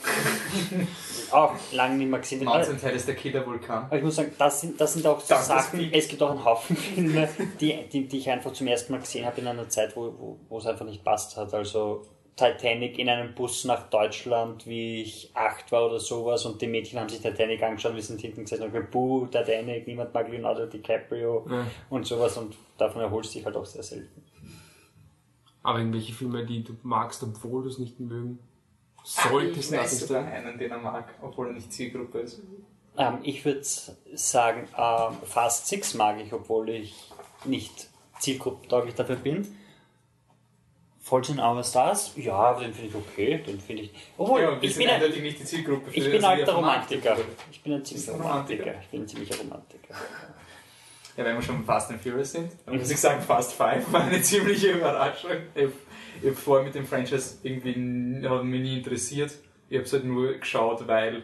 auch 1.33 1.53
lange 1.73 1.97
nicht 1.97 2.11
mehr 2.11 2.21
gesehen. 2.21 2.49
Aber- 2.49 2.57
Mountain 2.59 2.79
Tide 2.81 2.93
ist 2.93 3.07
der 3.09 3.15
Killer-Vulkan. 3.17 3.85
aber 3.85 3.97
ich 3.99 4.03
muss 4.03 4.17
sagen, 4.17 4.33
das 4.39 4.61
sind, 4.63 4.81
das 4.81 4.95
sind 4.95 5.07
auch 5.07 5.21
so 5.21 5.35
Das 5.35 5.47
Sachen, 5.49 5.93
es 5.93 6.09
gibt 6.09 6.23
auch 6.23 6.31
einen 6.31 6.45
Haufen 6.45 6.75
Filme, 6.95 7.29
die, 7.61 7.79
die, 7.93 8.09
die 8.09 8.19
ich 8.19 8.31
einfach 8.31 8.53
zum 8.55 8.67
ersten 8.67 8.93
Mal 8.93 9.01
gesehen 9.01 9.27
habe 9.27 9.39
in 9.41 9.47
einer 9.49 9.69
Zeit, 9.69 9.95
wo, 9.97 10.05
wo, 10.19 10.39
wo 10.49 10.59
es 10.59 10.67
einfach 10.67 10.87
nicht 10.87 11.05
passt 11.05 11.37
hat. 11.37 11.53
Also 11.53 12.07
Titanic 12.41 12.99
in 12.99 13.09
einem 13.11 13.35
Bus 13.35 13.65
nach 13.67 13.91
Deutschland, 13.91 14.67
wie 14.67 15.03
ich 15.03 15.31
acht 15.35 15.71
war 15.73 15.87
oder 15.87 16.01
sowas 16.01 16.47
und 16.47 16.61
die 16.63 16.67
Mädchen 16.67 16.99
haben 16.99 17.09
sich 17.11 17.21
Titanic 17.21 17.63
angeschaut, 17.63 17.95
wir 17.95 18.03
sind 18.03 18.21
hinten 18.21 18.45
gesessen 18.45 18.63
und 18.65 18.73
gesagt, 18.73 18.91
buh, 18.91 19.27
Titanic, 19.27 19.87
niemand 19.87 20.15
mag 20.15 20.29
Leonardo 20.31 20.65
DiCaprio 20.67 21.47
Ja. 21.51 21.67
und 21.91 22.07
sowas 22.07 22.37
und 22.39 22.57
davon 22.79 23.03
erholst 23.03 23.35
du 23.35 23.39
dich 23.39 23.45
halt 23.47 23.57
auch 23.57 23.67
sehr 23.67 23.83
selten. 23.83 24.23
Aber 25.63 25.79
irgendwelche 25.79 26.15
Filme, 26.15 26.47
die 26.47 26.65
du 26.65 26.75
magst, 26.83 27.23
obwohl 27.23 27.63
du 27.65 27.69
es 27.69 27.79
nicht 27.79 28.01
mögen 28.01 28.39
solltest, 29.05 29.71
Ich 29.73 29.77
lass 29.77 29.93
weiß 29.93 30.09
sogar 30.09 30.25
einen, 30.25 30.59
den 30.59 30.71
er 30.71 30.79
mag, 30.79 31.15
obwohl 31.21 31.49
er 31.49 31.53
nicht 31.53 31.71
Zielgruppe 31.71 32.21
ist. 32.21 32.41
Ähm, 32.97 33.19
ich 33.23 33.45
würde 33.45 33.61
sagen, 33.63 34.67
ähm, 34.77 35.17
Fast 35.25 35.67
Six 35.67 35.95
mag 35.95 36.19
ich, 36.21 36.33
obwohl 36.33 36.71
ich 36.71 36.95
nicht 37.45 37.89
zielgruppentauglich 38.19 38.95
dafür 38.95 39.17
bin. 39.17 39.47
In 41.13 41.41
Our 41.41 41.65
Stars, 41.65 42.13
ja, 42.17 42.55
den 42.55 42.73
finde 42.73 42.89
ich 42.89 42.95
okay, 42.95 43.39
den 43.45 43.61
finde 43.61 43.83
ich. 43.83 43.91
Obwohl, 44.17 44.43
ja, 44.43 44.57
ich 44.61 44.77
bin, 44.77 44.89
ein, 44.89 44.95
eindeutig 44.95 45.23
nicht 45.23 45.41
die 45.41 45.45
Zielgruppe 45.45 45.91
für 45.91 45.97
ich 45.97 46.11
bin 46.11 46.25
alter 46.25 46.53
Romantiker. 46.53 47.17
Ich 47.51 47.61
bin 47.63 47.75
ein 47.75 47.85
ziemlicher 47.85 48.13
Romantiker? 48.13 48.63
Romantiker. 48.63 48.81
Ich 48.83 48.89
bin 48.89 49.03
ein 49.03 49.09
ziemlicher 49.09 49.37
Romantiker. 49.39 49.95
Ja, 51.17 51.25
wenn 51.25 51.35
wir 51.35 51.43
schon 51.43 51.65
Fast 51.65 51.91
and 51.91 52.01
Furious 52.01 52.33
sind, 52.33 52.53
dann 52.65 52.79
muss 52.79 52.91
ich 52.91 53.01
sagen, 53.01 53.21
Fast 53.21 53.55
Five 53.55 53.93
war 53.93 54.05
eine 54.05 54.23
ziemliche 54.23 54.71
Überraschung. 54.71 55.33
Ich, 55.55 55.65
ich 56.23 56.27
habe 56.27 56.37
vorher 56.37 56.65
mit 56.65 56.75
dem 56.75 56.87
Franchise 56.87 57.39
irgendwie 57.43 58.27
hat 58.29 58.45
mich 58.45 58.61
nie 58.61 58.79
interessiert. 58.79 59.33
Ich 59.69 59.77
habe 59.77 59.87
es 59.87 59.93
halt 59.93 60.05
nur 60.05 60.35
geschaut, 60.35 60.87
weil 60.87 61.23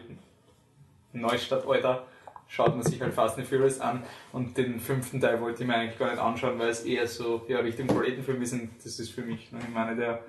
Neustadt, 1.13 1.65
Alter, 1.65 2.05
schaut 2.47 2.75
man 2.75 2.83
sich 2.83 3.01
halt 3.01 3.13
Fast 3.13 3.37
and 3.37 3.47
Furious 3.47 3.79
an 3.79 4.03
und 4.31 4.57
den 4.57 4.79
fünften 4.79 5.19
Teil 5.19 5.41
wollte 5.41 5.63
ich 5.63 5.67
mir 5.67 5.75
eigentlich 5.75 5.99
gar 5.99 6.11
nicht 6.11 6.21
anschauen, 6.21 6.57
weil 6.59 6.69
es 6.69 6.83
eher 6.83 7.07
so 7.07 7.45
ja, 7.47 7.59
Richtung 7.59 7.87
Proletenfilm 7.87 8.41
ist 8.41 8.53
und 8.53 8.69
das 8.83 8.99
ist 8.99 9.11
für 9.11 9.21
mich 9.21 9.51
noch 9.51 9.59
eine 9.75 9.95
der 9.95 10.19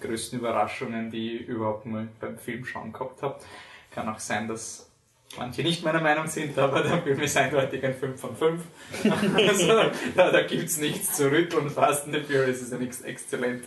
größten 0.00 0.38
Überraschungen, 0.38 1.10
die 1.10 1.36
ich 1.38 1.48
überhaupt 1.48 1.86
mal 1.86 2.08
beim 2.20 2.38
Film 2.38 2.64
schauen 2.64 2.92
gehabt 2.92 3.22
habe. 3.22 3.38
Kann 3.90 4.08
auch 4.08 4.18
sein, 4.18 4.48
dass 4.48 4.90
manche 5.36 5.62
nicht 5.62 5.84
meiner 5.84 6.00
Meinung 6.00 6.26
sind, 6.26 6.58
aber 6.58 6.82
der 6.82 7.02
Film 7.02 7.20
ist 7.20 7.36
eindeutig 7.36 7.84
ein 7.84 7.94
5 7.94 8.20
von 8.20 8.36
5. 8.36 8.62
also, 9.36 9.90
da 10.16 10.30
da 10.30 10.42
gibt 10.42 10.64
es 10.64 10.78
nichts 10.78 11.16
zu 11.16 11.30
rütteln. 11.30 11.70
Fast 11.70 12.06
and 12.06 12.16
Furious 12.26 12.60
ist 12.60 12.72
ja 12.72 12.78
nichts 12.78 13.02
exzellent. 13.02 13.64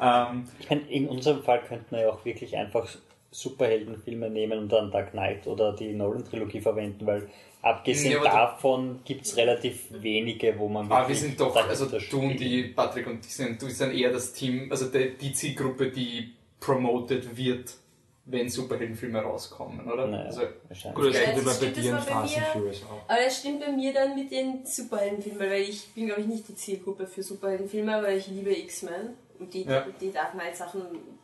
Ähm, 0.00 0.48
Ich 0.58 0.68
meine, 0.68 0.82
in 0.82 1.08
unserem 1.08 1.42
Fall 1.42 1.62
könnten 1.62 1.90
wir 1.90 2.02
ja 2.02 2.08
auch 2.10 2.24
wirklich 2.24 2.56
einfach 2.56 2.88
Superheldenfilme 3.30 4.30
nehmen 4.30 4.58
und 4.58 4.68
dann 4.72 4.90
Dark 4.90 5.10
Knight 5.12 5.46
oder 5.46 5.72
die 5.74 5.92
Nolan-Trilogie 5.92 6.60
verwenden, 6.60 7.06
weil 7.06 7.28
abgesehen 7.62 8.22
Ja, 8.22 8.24
davon 8.24 9.00
gibt 9.04 9.26
es 9.26 9.36
relativ 9.36 9.86
wenige, 9.90 10.58
wo 10.58 10.68
man 10.68 10.86
Aber 10.86 11.02
wir 11.02 11.08
wirklich 11.08 11.18
sind 11.20 11.40
doch, 11.40 11.54
also 11.54 11.86
du 11.86 12.20
und 12.20 12.36
die, 12.40 12.64
Patrick 12.68 13.06
und 13.06 13.24
die 13.24 13.28
sind, 13.28 13.60
du 13.60 13.68
sind 13.68 13.92
eher 13.92 14.12
das 14.12 14.32
Team, 14.32 14.68
also 14.70 14.86
die, 14.86 15.16
die 15.20 15.32
Zielgruppe, 15.32 15.90
die 15.90 16.32
promoted 16.60 17.36
wird, 17.36 17.74
wenn 18.30 18.48
Superheldenfilme 18.48 19.20
rauskommen, 19.20 19.90
oder? 19.90 20.06
Naja, 20.06 20.26
Also, 20.26 20.42
wahrscheinlich. 20.68 20.96
Gut, 20.96 21.08
das 21.08 21.16
Ja, 21.16 21.22
stimmt 21.32 21.46
das 21.46 21.60
bei 21.60 21.66
dir 21.66 21.90
in 21.92 21.98
Fast 21.98 22.38
Furious 22.38 22.82
auch. 22.84 23.08
Aber 23.10 23.22
das 23.24 23.38
stimmt 23.38 23.60
bei 23.60 23.72
mir 23.72 23.92
dann 23.92 24.14
mit 24.14 24.30
den 24.30 24.66
Superheldenfilmen, 24.66 25.40
weil 25.50 25.62
ich 25.62 25.88
bin, 25.94 26.06
glaube 26.06 26.20
ich, 26.22 26.26
nicht 26.26 26.48
die 26.48 26.54
Zielgruppe 26.54 27.06
für 27.06 27.22
Superheldenfilme, 27.22 27.94
aber 27.96 28.12
ich 28.12 28.26
liebe 28.28 28.54
X-Men 28.54 29.14
und 29.38 29.54
die, 29.54 29.62
Ja. 29.64 29.86
die 30.00 30.12
Dark 30.12 30.32
Knight-Sachen 30.32 30.82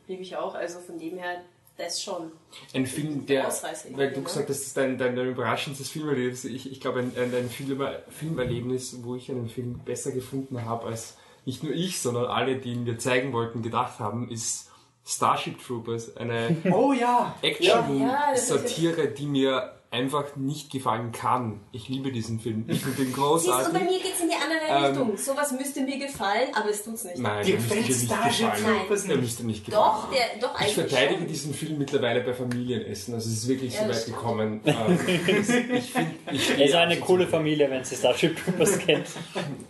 liebe 0.09 0.23
ich 0.23 0.35
auch, 0.37 0.55
also 0.55 0.79
von 0.81 0.99
dem 0.99 1.19
her, 1.19 1.43
das 1.77 2.03
schon. 2.03 2.31
Ein 2.73 2.87
Film, 2.87 3.27
der, 3.27 3.53
weil 3.93 4.13
du 4.13 4.23
gesagt 4.23 4.49
hast, 4.49 4.61
das 4.61 4.67
ist 4.69 4.77
dein, 4.77 4.97
dein, 4.97 5.17
dein 5.17 5.29
überraschendes 5.29 5.89
Filmerlebnis. 5.89 6.45
Ich, 6.45 6.71
ich 6.71 6.81
glaube, 6.81 7.01
ein, 7.01 7.13
ein, 7.17 7.35
ein 7.35 7.51
Film, 7.51 7.83
Filmerlebnis, 8.09 8.99
wo 9.03 9.17
ich 9.17 9.31
einen 9.31 9.49
Film 9.49 9.81
besser 9.85 10.13
gefunden 10.13 10.65
habe, 10.65 10.87
als 10.87 11.17
nicht 11.45 11.63
nur 11.63 11.73
ich, 11.73 12.01
sondern 12.01 12.27
alle, 12.27 12.57
die 12.57 12.73
ihn 12.73 12.85
mir 12.85 12.99
zeigen 12.99 13.33
wollten, 13.33 13.63
gedacht 13.63 13.99
haben, 13.99 14.31
ist 14.31 14.71
Starship 15.05 15.63
Troopers. 15.63 16.17
Eine 16.17 16.57
oh 16.73 16.93
ja! 16.93 17.35
Ja, 17.59 18.31
das 18.31 18.45
ist 18.45 18.51
Action-Satire, 18.51 19.09
die 19.09 19.27
mir 19.27 19.74
einfach 19.95 20.35
nicht 20.37 20.71
gefallen 20.73 21.13
kann. 21.13 21.61
Ich 21.73 21.89
liebe 21.89 22.11
diesen 22.11 22.41
Film. 22.41 22.65
Ich 22.69 22.81
finde 22.81 22.97
den 22.97 23.07
Siehst 23.07 23.17
du, 23.17 23.23
großartig. 23.23 23.73
bei 23.73 23.79
mir 23.85 23.99
geht 24.01 24.15
es 24.15 24.21
in 24.21 24.29
die 24.29 24.35
andere 24.35 24.59
Ähm, 24.69 24.85
Richtung. 25.03 25.17
Sowas 25.17 25.53
müsste 25.53 25.81
mir 25.83 25.99
gefallen, 25.99 26.49
aber 26.53 26.69
es 26.71 26.83
tut's 26.83 27.05
nicht. 27.05 27.19
Nein, 27.19 27.47
Dir 27.47 27.53
der 27.57 27.61
müsste 27.63 27.77
nicht 27.77 28.05
Starship 28.07 28.53
gefallen. 28.53 28.77
Troopers 28.81 29.07
Der 29.07 29.17
müsste 29.17 29.47
nicht 29.47 29.65
gefallen. 29.65 29.85
Doch, 29.85 30.11
der, 30.11 30.41
doch 30.41 30.55
Ich 30.57 30.61
eigentlich 30.61 30.75
verteidige 30.75 31.19
schon. 31.21 31.29
diesen 31.29 31.55
Film 31.55 31.79
mittlerweile 31.79 32.21
bei 32.23 32.35
Familienessen. 32.35 33.15
Also 33.15 33.29
es 33.31 33.35
ist 33.39 33.49
wirklich 33.49 33.73
Ja, 33.75 33.83
so 33.83 33.87
das 33.89 33.97
weit 33.97 34.03
stimmt. 34.03 34.17
gekommen. 34.19 34.61
Ähm, 34.65 34.99
ich 35.07 35.93
finde, 35.93 36.15
ich 36.33 36.51
Es 36.51 36.69
ist 36.69 36.75
eine 36.75 36.97
coole 36.99 37.27
Familie, 37.29 37.71
wenn 37.71 37.85
sie 37.85 37.95
Starship 37.97 38.37
Troopers 38.45 38.79
kennt. 38.87 39.07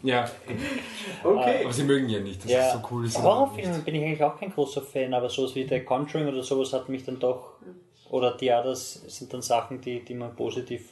Ja, 0.03 0.31
Okay. 1.23 1.65
aber 1.65 1.73
sie 1.73 1.85
mögen 1.85 2.09
ja 2.09 2.21
nicht, 2.21 2.45
dass 2.45 2.51
Ja, 2.51 2.67
es 2.69 2.73
so 2.75 2.81
cool 2.91 3.05
ist. 3.07 3.21
Horrorfilme 3.23 3.79
bin 3.81 3.95
ich 3.95 4.03
eigentlich 4.05 4.23
auch 4.23 4.39
kein 4.39 4.51
großer 4.53 4.83
Fan, 4.83 5.15
aber 5.15 5.29
sowas 5.31 5.55
wie 5.55 5.67
The 5.67 5.81
Conjuring 5.81 6.29
oder 6.29 6.43
sowas 6.43 6.73
hat 6.73 6.89
mich 6.89 7.05
dann 7.05 7.19
doch, 7.19 7.53
oder 8.11 8.37
die 8.37 8.51
Others 8.51 9.03
sind 9.07 9.33
dann 9.33 9.43
Sachen, 9.43 9.81
die, 9.81 10.05
die 10.05 10.15
man 10.15 10.35
positiv 10.35 10.89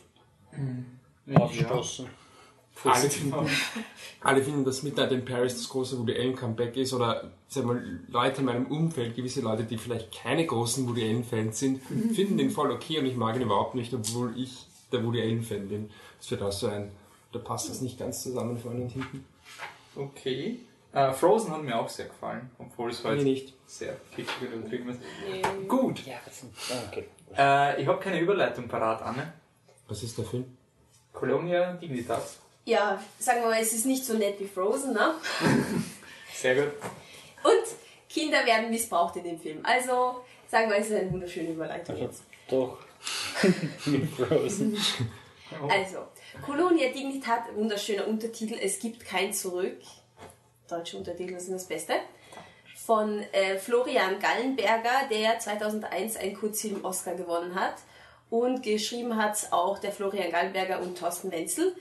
aufstoßen. 1.35 2.07
Alle 2.85 3.11
finden, 3.11 3.35
alle 4.21 4.43
finden, 4.43 4.65
dass 4.65 4.83
Midnight 4.83 5.13
in 5.13 5.25
Paris 5.25 5.55
das 5.55 5.69
große 5.69 5.99
Woody 5.99 6.15
Allen 6.19 6.35
Comeback 6.35 6.77
ist 6.77 6.93
oder 6.95 7.31
sag 7.47 7.65
mal, 7.65 8.01
Leute 8.09 8.41
in 8.41 8.47
meinem 8.47 8.67
Umfeld, 8.67 9.15
gewisse 9.15 9.43
Leute, 9.43 9.65
die 9.65 9.77
vielleicht 9.77 10.11
keine 10.11 10.47
großen 10.47 10.89
Woody 10.89 11.05
Allen 11.05 11.23
Fans 11.23 11.59
sind, 11.59 11.83
finden 11.83 12.39
den 12.39 12.51
voll 12.51 12.71
okay 12.71 12.99
und 12.99 13.07
ich 13.07 13.15
mag 13.15 13.37
ihn 13.37 13.43
überhaupt 13.43 13.75
nicht, 13.75 13.93
obwohl 13.93 14.37
ich 14.39 14.67
der 14.91 15.05
Woody 15.05 15.21
Allen 15.21 15.43
Fan 15.43 15.69
bin. 15.69 15.91
Das 16.19 16.31
wird 16.31 16.43
auch 16.43 16.53
so 16.53 16.69
ein, 16.69 16.91
da 17.33 17.39
passt 17.39 17.69
das 17.69 17.83
nicht 17.83 17.99
ganz 17.99 18.23
zusammen 18.23 18.57
vorne 18.57 18.83
und 18.83 18.91
hinten. 18.91 19.25
Okay. 19.95 20.61
Äh, 20.93 21.13
Frozen 21.13 21.53
hat 21.53 21.63
mir 21.63 21.79
auch 21.79 21.89
sehr 21.89 22.07
gefallen, 22.07 22.51
obwohl 22.59 22.91
es 22.91 23.03
Mir 23.03 23.11
heute 23.11 23.23
nicht. 23.23 23.55
sehr 23.67 23.97
kitschig 24.15 24.37
und 24.43 24.53
übertrieben 24.53 24.91
ist. 24.91 25.01
Nee. 25.29 25.43
Gut. 25.67 26.05
Ja, 26.07 26.17
das 26.25 26.41
sind, 26.41 26.53
ah, 26.71 26.75
okay. 26.91 27.09
Äh, 27.37 27.81
ich 27.83 27.89
habe 27.89 27.99
keine 27.99 28.21
Überleitung 28.21 28.69
parat, 28.69 29.01
Anne. 29.03 29.33
Was 29.89 30.03
ist 30.03 30.19
der 30.19 30.25
Film? 30.27 30.57
Colonia 31.13 31.73
Dignitas. 31.75 32.39
Ja, 32.65 33.03
sagen 33.19 33.41
wir 33.43 33.49
mal, 33.49 33.61
es 33.61 33.73
ist 33.73 33.87
nicht 33.87 34.05
so 34.05 34.15
nett 34.15 34.39
wie 34.39 34.47
Frozen, 34.47 34.93
ne? 34.93 35.15
Sehr 36.35 36.55
gut. 36.57 36.73
Und 37.43 37.65
Kinder 38.09 38.45
werden 38.47 38.71
missbraucht 38.71 39.17
in 39.17 39.25
dem 39.25 39.39
Film. 39.41 39.61
Also, 39.65 40.21
sagen 40.49 40.71
wir, 40.71 40.77
es 40.77 40.89
ist 40.91 40.97
eine 41.01 41.11
wunderschöne 41.11 41.51
Überleitung 41.51 41.95
Also, 41.95 42.07
jetzt. 42.07 42.23
doch. 42.49 42.79
Mit 43.87 44.09
Frozen. 44.11 44.77
Also, 45.69 45.99
Colonia 46.45 46.89
Dignitat, 46.91 47.55
wunderschöner 47.57 48.07
Untertitel, 48.07 48.57
es 48.63 48.79
gibt 48.79 49.05
kein 49.05 49.33
Zurück. 49.33 49.79
Deutsche 50.73 50.97
Untertitel 50.97 51.39
sind 51.39 51.55
das 51.55 51.67
Beste. 51.67 51.95
Von 52.87 53.21
äh, 53.33 53.59
Florian 53.59 54.19
Gallenberger, 54.19 55.09
der 55.11 55.39
2001 55.39 56.17
einen 56.17 56.35
Kurzfilm 56.35 56.85
Oscar 56.85 57.15
gewonnen 57.15 57.55
hat. 57.55 57.75
Und 58.31 58.63
geschrieben 58.63 59.17
hat 59.23 59.37
auch 59.53 59.79
der 59.79 59.93
Florian 59.93 60.31
Gallenberger 60.33 60.81
und 60.81 60.99
Thorsten 60.99 61.31
Wenzel. 61.31 61.77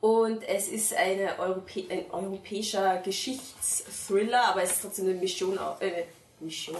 Und 0.00 0.46
es 0.46 0.68
ist 0.68 0.94
eine 0.94 1.38
Europä 1.38 1.86
ein 1.90 2.04
europäischer 2.10 2.98
Geschichtsthriller, 2.98 4.44
aber 4.48 4.62
es 4.62 4.72
ist 4.72 4.82
trotzdem 4.82 5.06
eine 5.06 5.14
Mischung, 5.14 5.58
au- 5.58 5.76
äh, 5.80 6.04
Mischung, 6.40 6.76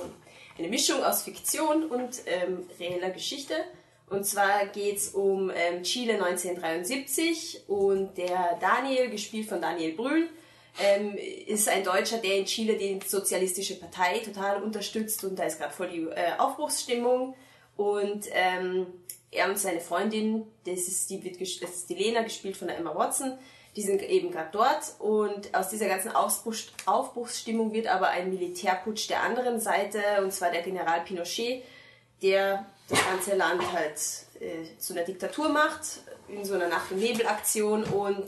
eine 0.59 0.69
Mischung 0.69 1.03
aus 1.03 1.23
Fiktion 1.23 1.85
und 1.87 2.21
ähm, 2.27 2.67
reeller 2.79 3.11
Geschichte. 3.11 3.55
Und 4.11 4.27
zwar 4.27 4.67
geht 4.67 4.99
es 4.99 5.09
um 5.15 5.51
ähm, 5.55 5.83
Chile 5.85 6.23
1973 6.23 7.63
und 7.69 8.17
der 8.19 8.59
Daniel, 8.61 9.09
gespielt 9.09 9.49
von 9.49 9.63
Daniel 9.63 9.95
Brühl, 9.95 10.29
ähm, 10.79 11.17
ist 11.47 11.69
ein 11.69 11.85
Deutscher, 11.85 12.19
der 12.19 12.39
in 12.39 12.45
Chile 12.47 12.77
die 12.77 13.01
Sozialistische 13.07 13.79
Partei 13.79 14.19
total 14.19 14.63
unterstützt 14.63 15.23
und 15.25 15.39
da 15.39 15.45
ist 15.45 15.59
gerade 15.59 15.73
voll 15.73 15.89
die 15.89 16.03
äh, 16.03 16.37
Aufbruchsstimmung. 16.39 17.35
Und 17.77 18.27
ähm, 18.33 18.87
er 19.31 19.49
und 19.49 19.59
seine 19.59 19.81
Freundin, 19.81 20.47
das 20.65 20.81
ist, 20.81 21.11
die, 21.11 21.21
das 21.33 21.71
ist 21.71 21.91
die 21.91 21.95
Lena, 21.95 22.23
gespielt 22.23 22.57
von 22.57 22.69
der 22.69 22.79
Emma 22.79 22.95
Watson, 22.95 23.37
die 23.77 23.83
sind 23.83 24.03
eben 24.03 24.31
gerade 24.31 24.51
dort 24.53 24.95
und 25.01 25.53
aus 25.55 25.69
dieser 25.69 25.89
ganzen 25.89 26.15
Aufbruch, 26.15 26.55
Aufbruchsstimmung 26.87 27.73
wird 27.73 27.89
aber 27.89 28.09
ein 28.09 28.31
Militärputsch 28.31 29.11
der 29.11 29.23
anderen 29.23 29.59
Seite, 29.59 30.01
und 30.23 30.33
zwar 30.33 30.53
der 30.53 30.63
General 30.63 31.01
Pinochet, 31.01 31.65
der 32.23 32.67
das 32.89 33.05
ganze 33.05 33.35
Land 33.35 33.63
halt 33.73 33.99
äh, 34.41 34.79
zu 34.79 34.93
einer 34.93 35.05
Diktatur 35.05 35.49
macht, 35.49 35.83
in 36.29 36.45
so 36.45 36.55
einer 36.55 36.69
Nacht- 36.69 36.93
und 36.93 37.01
Nebelaktion 37.01 37.83
und 37.83 38.27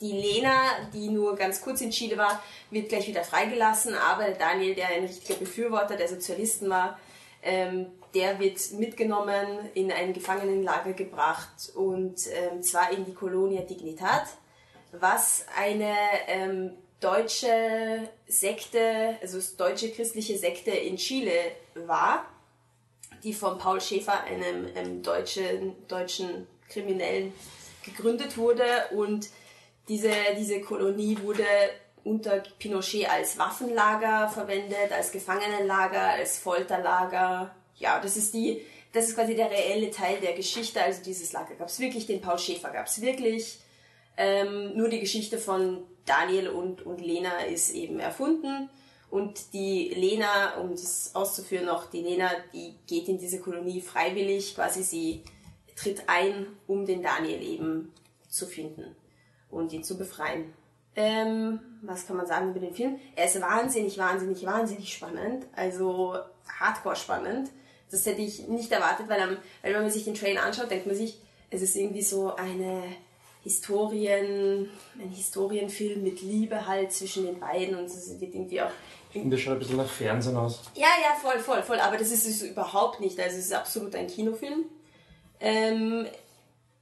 die 0.00 0.12
Lena, 0.12 0.88
die 0.92 1.08
nur 1.08 1.36
ganz 1.36 1.60
kurz 1.60 1.80
in 1.80 1.90
Chile 1.90 2.16
war, 2.16 2.42
wird 2.70 2.88
gleich 2.88 3.08
wieder 3.08 3.24
freigelassen, 3.24 3.94
aber 3.94 4.30
Daniel, 4.30 4.74
der 4.74 4.88
ein 4.88 5.04
richtiger 5.04 5.38
Befürworter 5.38 5.96
der 5.96 6.08
Sozialisten 6.08 6.68
war, 6.68 6.98
ähm, 7.42 7.86
der 8.14 8.38
wird 8.38 8.58
mitgenommen, 8.72 9.70
in 9.74 9.92
ein 9.92 10.12
Gefangenenlager 10.12 10.92
gebracht 10.92 11.72
und 11.74 12.14
ähm, 12.32 12.62
zwar 12.62 12.90
in 12.92 13.04
die 13.04 13.14
Colonia 13.14 13.62
Dignitat, 13.62 14.26
was 14.92 15.46
eine 15.56 15.94
ähm, 16.26 16.72
deutsche 17.00 18.08
Sekte, 18.26 19.16
also 19.20 19.38
deutsche 19.56 19.90
christliche 19.90 20.38
Sekte 20.38 20.70
in 20.70 20.96
Chile 20.96 21.32
war, 21.74 22.26
die 23.22 23.32
von 23.32 23.58
Paul 23.58 23.80
Schäfer, 23.80 24.24
einem, 24.24 24.66
einem 24.74 25.02
deutschen, 25.02 25.74
deutschen 25.88 26.46
Kriminellen, 26.68 27.32
gegründet 27.84 28.36
wurde 28.36 28.64
und 28.90 29.28
diese, 29.88 30.10
diese 30.36 30.60
Kolonie 30.60 31.16
wurde 31.22 31.44
unter 32.04 32.42
Pinochet 32.58 33.08
als 33.08 33.38
Waffenlager 33.38 34.28
verwendet, 34.28 34.92
als 34.92 35.10
Gefangenenlager, 35.10 36.10
als 36.10 36.38
Folterlager. 36.38 37.54
Ja, 37.76 38.00
das 38.00 38.16
ist 38.16 38.32
die, 38.32 38.62
das 38.92 39.08
ist 39.08 39.16
quasi 39.16 39.34
der 39.34 39.50
reelle 39.50 39.90
Teil 39.90 40.20
der 40.20 40.34
Geschichte. 40.34 40.80
Also 40.80 41.02
dieses 41.02 41.32
Lager 41.32 41.54
gab 41.56 41.68
es 41.68 41.80
wirklich, 41.80 42.06
den 42.06 42.20
Paul 42.20 42.38
Schäfer 42.38 42.70
gab 42.70 42.86
es 42.86 43.00
wirklich. 43.00 43.58
Ähm, 44.16 44.76
nur 44.76 44.88
die 44.88 45.00
Geschichte 45.00 45.38
von 45.38 45.84
Daniel 46.04 46.48
und, 46.48 46.86
und 46.86 47.00
Lena 47.00 47.40
ist 47.40 47.74
eben 47.74 47.98
erfunden. 47.98 48.70
Und 49.10 49.52
die 49.52 49.90
Lena, 49.94 50.56
um 50.60 50.70
das 50.70 51.10
auszuführen 51.14 51.66
noch, 51.66 51.90
die 51.90 52.02
Lena, 52.02 52.30
die 52.52 52.74
geht 52.86 53.08
in 53.08 53.18
diese 53.18 53.40
Kolonie 53.40 53.80
freiwillig, 53.80 54.54
quasi 54.54 54.82
sie 54.82 55.24
tritt 55.76 56.04
ein, 56.08 56.46
um 56.66 56.86
den 56.86 57.02
Daniel 57.02 57.42
eben 57.42 57.92
zu 58.28 58.46
finden 58.46 58.96
und 59.56 59.72
ihn 59.72 59.84
zu 59.84 59.96
befreien. 59.96 60.52
Ähm, 60.94 61.60
was 61.82 62.06
kann 62.06 62.16
man 62.16 62.26
sagen 62.26 62.50
über 62.50 62.60
den 62.60 62.74
Film? 62.74 62.98
Er 63.14 63.26
ist 63.26 63.40
wahnsinnig, 63.40 63.98
wahnsinnig, 63.98 64.44
wahnsinnig 64.46 64.92
spannend. 64.92 65.46
Also 65.54 66.16
hardcore 66.58 66.96
spannend. 66.96 67.50
Das 67.90 68.06
hätte 68.06 68.22
ich 68.22 68.48
nicht 68.48 68.72
erwartet, 68.72 69.08
weil, 69.08 69.20
am, 69.20 69.36
weil 69.62 69.74
wenn 69.74 69.82
man 69.82 69.90
sich 69.90 70.04
den 70.04 70.14
Trailer 70.14 70.42
anschaut, 70.42 70.70
denkt 70.70 70.86
man 70.86 70.96
sich, 70.96 71.20
es 71.50 71.62
ist 71.62 71.76
irgendwie 71.76 72.02
so 72.02 72.34
eine 72.34 72.82
Historien, 73.42 74.68
ein 74.98 75.10
Historienfilm 75.10 76.02
mit 76.02 76.20
Liebe 76.22 76.66
halt 76.66 76.92
zwischen 76.92 77.26
den 77.26 77.38
beiden 77.38 77.76
und 77.76 77.84
es 77.84 78.20
wird 78.20 78.34
irgendwie 78.34 78.60
auch 78.62 78.72
der 79.14 79.38
schaut 79.38 79.54
ein 79.54 79.58
bisschen 79.60 79.76
nach 79.78 79.88
Fernsehen 79.88 80.36
aus. 80.36 80.60
ja, 80.74 80.88
ja, 81.00 81.16
voll, 81.20 81.38
voll, 81.38 81.62
voll. 81.62 81.80
Aber 81.80 81.96
das 81.96 82.10
ist 82.10 82.26
es 82.26 82.42
überhaupt 82.42 83.00
nicht. 83.00 83.18
Also 83.18 83.38
es 83.38 83.46
ist 83.46 83.54
absolut 83.54 83.94
ein 83.94 84.08
Kinofilm. 84.08 84.66
Ähm, 85.40 86.06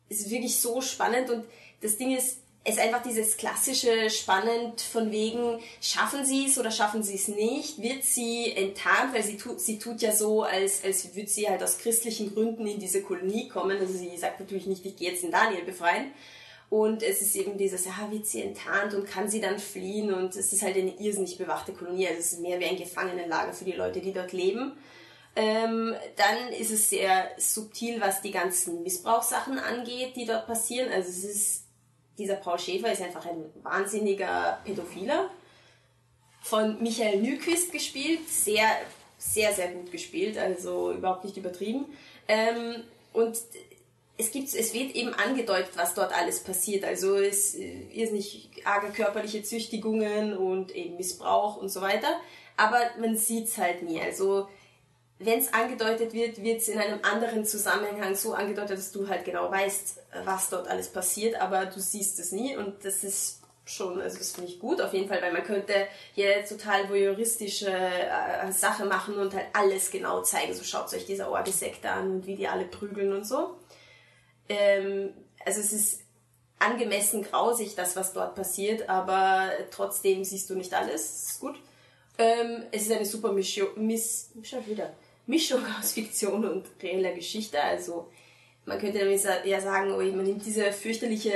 es 0.09 0.21
ist 0.21 0.31
wirklich 0.31 0.61
so 0.61 0.81
spannend 0.81 1.31
und 1.31 1.45
das 1.81 1.97
Ding 1.97 2.17
ist, 2.17 2.39
ist 2.67 2.79
einfach 2.79 3.03
dieses 3.03 3.37
klassische 3.37 4.09
spannend 4.09 4.81
von 4.81 5.13
wegen, 5.13 5.61
schaffen 5.83 6.25
sie 6.25 6.47
es 6.47 6.59
oder 6.59 6.71
schaffen 6.71 7.03
sie 7.03 7.17
es 7.17 7.29
nicht? 7.29 7.81
Wird 7.83 8.05
sie 8.05 8.53
enttarnt, 8.53 9.13
weil 9.13 9.23
sie 9.23 9.37
tut, 9.37 9.61
sie 9.61 9.79
tut 9.79 10.01
ja 10.01 10.13
so, 10.13 10.45
als, 10.45 10.83
als 10.83 11.15
würde 11.15 11.29
sie 11.29 11.49
halt 11.49 11.63
aus 11.63 11.77
christlichen 11.79 12.33
Gründen 12.33 12.67
in 12.67 12.81
diese 12.81 13.03
Kolonie 13.03 13.49
kommen. 13.49 13.79
Also 13.79 13.93
sie 13.93 14.17
sagt 14.17 14.41
natürlich 14.41 14.67
nicht, 14.67 14.85
ich 14.87 14.97
gehe 14.97 15.11
jetzt 15.11 15.23
den 15.23 15.31
Daniel 15.31 15.65
befreien. 15.65 16.13
Und 16.71 17.03
es 17.03 17.21
ist 17.21 17.37
eben 17.37 17.59
dieses, 17.59 17.85
ja, 17.85 18.09
wird 18.11 18.27
sie 18.27 18.43
enttarnt 18.43 18.95
und 18.95 19.07
kann 19.07 19.29
sie 19.29 19.43
dann 19.43 19.59
fliehen? 19.59 20.13
Und 20.13 20.35
es 20.35 20.53
ist 20.53 20.63
halt 20.63 20.77
eine 20.77 20.99
irrsinnig 20.99 21.37
bewachte 21.37 21.75
Kolonie. 21.75 22.09
Also 22.09 22.21
es 22.21 22.33
ist 22.33 22.41
mehr 22.41 22.59
wie 22.59 22.65
ein 22.65 22.77
Gefangenenlager 22.77 23.53
für 23.53 23.67
die 23.67 23.73
Leute, 23.73 24.01
die 24.01 24.13
dort 24.13 24.33
leben. 24.33 24.73
Ähm, 25.37 25.95
dann 26.17 26.53
ist 26.53 26.71
es 26.71 26.89
sehr 26.89 27.31
subtil, 27.37 28.01
was 28.01 28.23
die 28.23 28.31
ganzen 28.31 28.83
Missbrauchssachen 28.83 29.59
angeht, 29.59 30.17
die 30.17 30.25
dort 30.25 30.47
passieren. 30.47 30.91
Also 30.91 31.11
es 31.11 31.25
ist, 31.25 31.64
dieser 32.19 32.37
Paul 32.37 32.59
Schäfer 32.59 32.93
ist 32.93 33.03
einfach 33.03 33.27
ein 33.27 33.45
wahnsinniger 33.63 34.61
Pädophiler. 34.65 35.31
Von 36.43 36.83
Michael 36.83 37.21
Nyquist 37.21 37.73
gespielt, 37.73 38.29
sehr, 38.29 38.69
sehr, 39.19 39.53
sehr 39.53 39.69
gut 39.69 39.91
gespielt, 39.91 40.37
also 40.37 40.93
überhaupt 40.93 41.25
nicht 41.25 41.37
übertrieben. 41.37 41.87
Ähm, 42.29 42.85
und 43.13 43.39
es 44.17 44.31
gibt, 44.31 44.55
es 44.55 44.75
wird 44.75 44.95
eben 44.95 45.15
angedeutet, 45.15 45.73
was 45.77 45.95
dort 45.95 46.17
alles 46.17 46.41
passiert. 46.41 46.85
Also 46.85 47.17
es 47.17 47.55
ist 47.55 48.13
nicht 48.13 48.51
arge 48.65 48.93
körperliche 48.93 49.43
Züchtigungen 49.43 50.37
und 50.37 50.75
eben 50.75 50.97
Missbrauch 50.97 51.57
und 51.57 51.71
so 51.71 51.81
weiter. 51.81 52.21
Aber 52.57 52.79
man 53.01 53.17
sieht 53.17 53.49
es 53.49 53.59
halt 53.59 53.83
nie. 53.83 54.01
Also 54.01 54.49
wenn 55.25 55.41
es 55.41 55.53
angedeutet 55.53 56.13
wird, 56.13 56.43
wird 56.43 56.61
es 56.61 56.69
in 56.69 56.79
einem 56.79 57.01
anderen 57.03 57.45
Zusammenhang 57.45 58.15
so 58.15 58.35
angedeutet, 58.35 58.79
dass 58.79 58.93
du 58.93 59.09
halt 59.09 59.25
genau 59.25 59.51
weißt, 59.51 60.01
was 60.25 60.51
dort 60.51 60.69
alles 60.69 60.89
passiert, 60.89 61.41
aber 61.41 61.67
du 61.67 61.81
siehst 61.81 62.19
es 62.19 62.33
nie 62.33 62.57
und 62.57 62.85
das 62.85 63.05
ist 63.05 63.41
schon, 63.65 64.01
also 64.01 64.19
das 64.19 64.33
finde 64.33 64.51
ich 64.51 64.61
gut 64.61 64.81
auf 64.81 64.93
jeden 64.93 65.09
Fall, 65.09 65.23
weil 65.23 65.33
man 65.33 65.43
könnte 65.43 65.87
hier 66.15 66.45
total 66.45 66.89
voyeuristische 66.89 67.71
äh, 67.71 68.53
Sache 68.53 68.85
machen 68.85 69.17
und 69.17 69.35
halt 69.35 69.47
alles 69.53 69.91
genau 69.91 70.23
zeigen. 70.23 70.55
So 70.55 70.65
schaut 70.65 70.93
euch 70.93 71.07
diese 71.07 71.31
Orgesekte 71.31 71.91
an 71.91 72.11
und 72.13 72.27
wie 72.27 72.37
die 72.37 72.49
alle 72.49 72.67
prügeln 72.67 73.13
und 73.13 73.25
so. 73.25 73.57
Ähm, 74.49 75.15
also 75.45 75.61
es 75.61 75.73
ist 75.73 76.01
angemessen 76.59 77.23
grausig, 77.23 77.75
das, 77.75 77.97
was 77.97 78.13
dort 78.13 78.35
passiert, 78.35 78.89
aber 78.89 79.51
trotzdem 79.71 80.25
siehst 80.25 80.51
du 80.51 80.55
nicht 80.55 80.75
alles. 80.75 81.03
Das 81.03 81.31
ist 81.33 81.41
gut. 81.41 81.57
Ähm, 82.17 82.65
es 82.71 82.83
ist 82.83 82.93
eine 82.93 83.07
super 83.07 83.33
Mischung, 83.33 83.69
Miss, 83.77 84.31
schon 84.43 84.65
wieder, 84.67 84.93
Mischung 85.27 85.61
aus 85.81 85.93
Fiktion 85.93 86.45
und 86.45 86.67
reeller 86.83 87.13
Geschichte. 87.13 87.63
Also 87.63 88.09
man 88.67 88.79
könnte 88.79 88.99
ja 88.99 89.61
sagen, 89.61 89.91
man 89.91 90.25
nimmt 90.25 90.47
diese 90.47 90.73
fürchterliche 90.73 91.33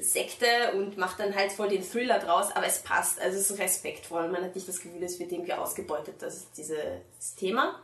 Sekte 0.00 0.46
und 0.74 0.98
macht 0.98 1.18
dann 1.18 1.34
halt 1.34 1.52
voll 1.52 1.68
den 1.68 1.82
Thriller 1.82 2.18
draus, 2.18 2.50
aber 2.54 2.66
es 2.66 2.80
passt. 2.80 3.20
Also 3.20 3.38
es 3.38 3.50
ist 3.50 3.58
respektvoll. 3.58 4.28
Man 4.28 4.44
hat 4.44 4.54
nicht 4.54 4.68
das 4.68 4.80
Gefühl, 4.80 5.02
es 5.02 5.18
wird 5.18 5.32
irgendwie 5.32 5.54
ausgebeutet, 5.54 6.16
das 6.18 6.36
ist 6.36 6.48
dieses 6.58 7.34
Thema. 7.36 7.80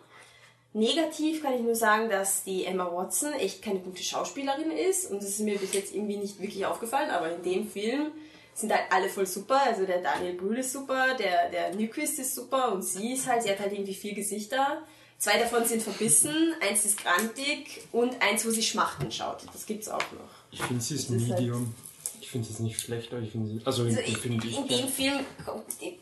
Negativ 0.75 1.43
kann 1.43 1.55
ich 1.55 1.63
nur 1.63 1.75
sagen, 1.75 2.11
dass 2.11 2.45
die 2.45 2.67
Emma 2.67 2.93
Watson 2.93 3.33
echt 3.33 3.63
keine 3.63 3.79
gute 3.79 4.03
Schauspielerin 4.03 4.71
ist 4.71 5.11
und 5.11 5.23
das 5.23 5.31
ist 5.31 5.41
mir 5.41 5.57
bis 5.57 5.73
jetzt 5.73 5.95
irgendwie 5.95 6.19
nicht 6.19 6.39
wirklich 6.39 6.67
aufgefallen, 6.67 7.09
aber 7.09 7.35
in 7.35 7.43
dem 7.43 7.67
Film 7.67 8.13
sind 8.53 8.71
halt 8.71 8.85
alle 8.91 9.09
voll 9.09 9.25
super. 9.25 9.59
Also 9.63 9.87
der 9.87 10.03
Daniel 10.03 10.35
Brühl 10.35 10.59
ist 10.59 10.75
super, 10.75 11.15
der, 11.15 11.49
der 11.49 11.75
Nyquist 11.75 12.19
ist 12.19 12.35
super 12.35 12.73
und 12.73 12.83
sie 12.83 13.15
ist 13.15 13.27
halt, 13.27 13.43
sie 13.43 13.51
hat 13.51 13.61
halt 13.61 13.73
irgendwie 13.73 13.95
vier 13.95 14.13
Gesichter. 14.15 14.83
Zwei 15.19 15.39
davon 15.39 15.65
sind 15.65 15.83
verbissen, 15.83 16.55
eins 16.61 16.85
ist 16.85 16.99
grantig 17.03 17.83
und 17.93 18.21
eins, 18.23 18.45
wo 18.47 18.51
sie 18.51 18.63
schmachten 18.63 19.11
schaut. 19.11 19.39
Das 19.53 19.65
gibt's 19.67 19.89
auch 19.89 19.99
noch. 20.13 20.29
Ich 20.51 20.63
finde, 20.63 20.83
sie 20.83 20.95
ist 20.95 21.11
Das 21.11 21.17
ist 21.17 21.29
halt- 21.31 21.41
Medium. 21.41 21.75
Ich 22.21 22.31
finde 22.31 22.49
sie 22.53 22.63
nicht 22.65 22.81
schlecht, 22.81 23.13
aber 23.13 23.23
ich 23.23 23.31
finde 23.31 23.49
sie. 23.51 23.61
Also, 23.65 23.85
in, 23.85 23.97
Also 23.97 24.01
in, 24.01 24.17
finde 24.17 24.47
ich. 24.49 24.57
in 24.59 24.67
dem 24.69 24.89
Film, 24.89 25.21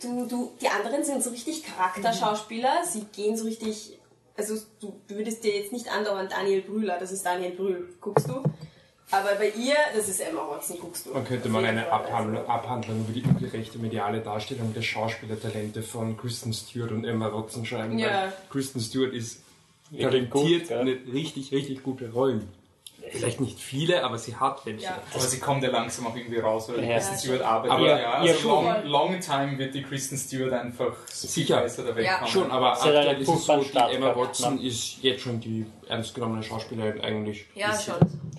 du, 0.02 0.26
du, 0.26 0.52
die 0.60 0.68
anderen 0.68 1.04
sind 1.04 1.22
so 1.22 1.30
richtig 1.30 1.62
Charakterschauspieler, 1.64 2.82
sie 2.90 3.04
gehen 3.14 3.36
so 3.36 3.44
richtig, 3.44 3.98
also 4.36 4.56
du, 4.80 4.94
würdest 5.08 5.44
dir 5.44 5.54
jetzt 5.58 5.72
nicht 5.72 5.88
andauernd 5.88 6.32
Daniel 6.32 6.62
Brühler, 6.62 6.98
das 6.98 7.12
ist 7.12 7.24
Daniel 7.26 7.52
Brühl, 7.52 7.94
guckst 8.00 8.28
du. 8.28 8.42
Aber 9.10 9.34
bei 9.34 9.50
ihr, 9.50 9.76
das 9.94 10.08
ist 10.08 10.20
Emma 10.20 10.40
Watson, 10.48 10.78
guckst 10.80 11.06
du. 11.06 11.10
Man 11.12 11.24
könnte 11.24 11.48
mal 11.48 11.64
eine. 11.64 11.90
Abhandlung, 11.90 12.46
Abhandlung 12.48 13.00
über 13.00 13.12
die 13.12 13.22
ungerechte 13.22 13.78
mediale 13.78 14.20
Darstellung 14.20 14.72
der 14.74 14.82
Schauspielertalente 14.82 15.82
von 15.82 16.16
Kristen 16.16 16.52
Stewart 16.52 16.90
und 16.90 17.04
Emma 17.04 17.32
Watson 17.32 17.64
schreiben. 17.64 17.98
Ja. 17.98 18.24
Weil 18.24 18.32
Kristen 18.50 18.80
Stewart 18.80 19.12
ist 19.12 19.42
talentiert, 19.96 20.30
gut, 20.30 20.68
gell? 20.68 20.78
eine 20.78 20.98
richtig, 21.12 21.52
richtig 21.52 21.82
gute 21.82 22.10
Rollen. 22.12 22.48
Vielleicht 23.10 23.40
nicht 23.40 23.60
viele, 23.60 24.02
aber 24.02 24.16
sie 24.18 24.34
hat 24.34 24.64
welche. 24.64 24.84
Ja. 24.84 24.98
Aber 25.12 25.20
sie 25.20 25.38
kommt 25.38 25.62
ja 25.62 25.70
langsam 25.70 26.06
auch 26.06 26.16
irgendwie 26.16 26.38
raus, 26.38 26.68
weil 26.68 26.80
die 26.80 26.88
Ja. 26.88 26.94
Kristen 26.94 27.18
Stewart 27.18 27.42
arbeitet. 27.42 27.76
Aber 27.76 27.86
ja, 27.86 28.24
ihr 28.24 28.32
also 28.32 28.48
long, 28.48 28.64
schon. 28.64 28.86
long 28.86 29.20
time 29.20 29.58
wird 29.58 29.74
die 29.74 29.82
Kristen 29.82 30.16
Stewart 30.16 30.52
einfach 30.54 30.96
Sicher. 31.06 31.60
besser 31.60 31.84
da 31.84 31.94
wegkommen. 31.94 32.30
Schon, 32.30 32.50
aber 32.50 32.74
Sie 32.74 32.88
aktuell 32.88 33.20
ist 33.20 33.28
es 33.28 33.44
so, 33.44 33.60
die 33.60 33.94
Emma 33.94 34.16
Watson 34.16 34.58
ist 34.60 35.02
jetzt 35.02 35.22
schon 35.22 35.38
die 35.38 35.66
ernstgenommene 35.86 36.42
Schauspielerin 36.42 37.00
eigentlich. 37.02 37.46
Ja, 37.54 37.78
schon. 37.78 37.96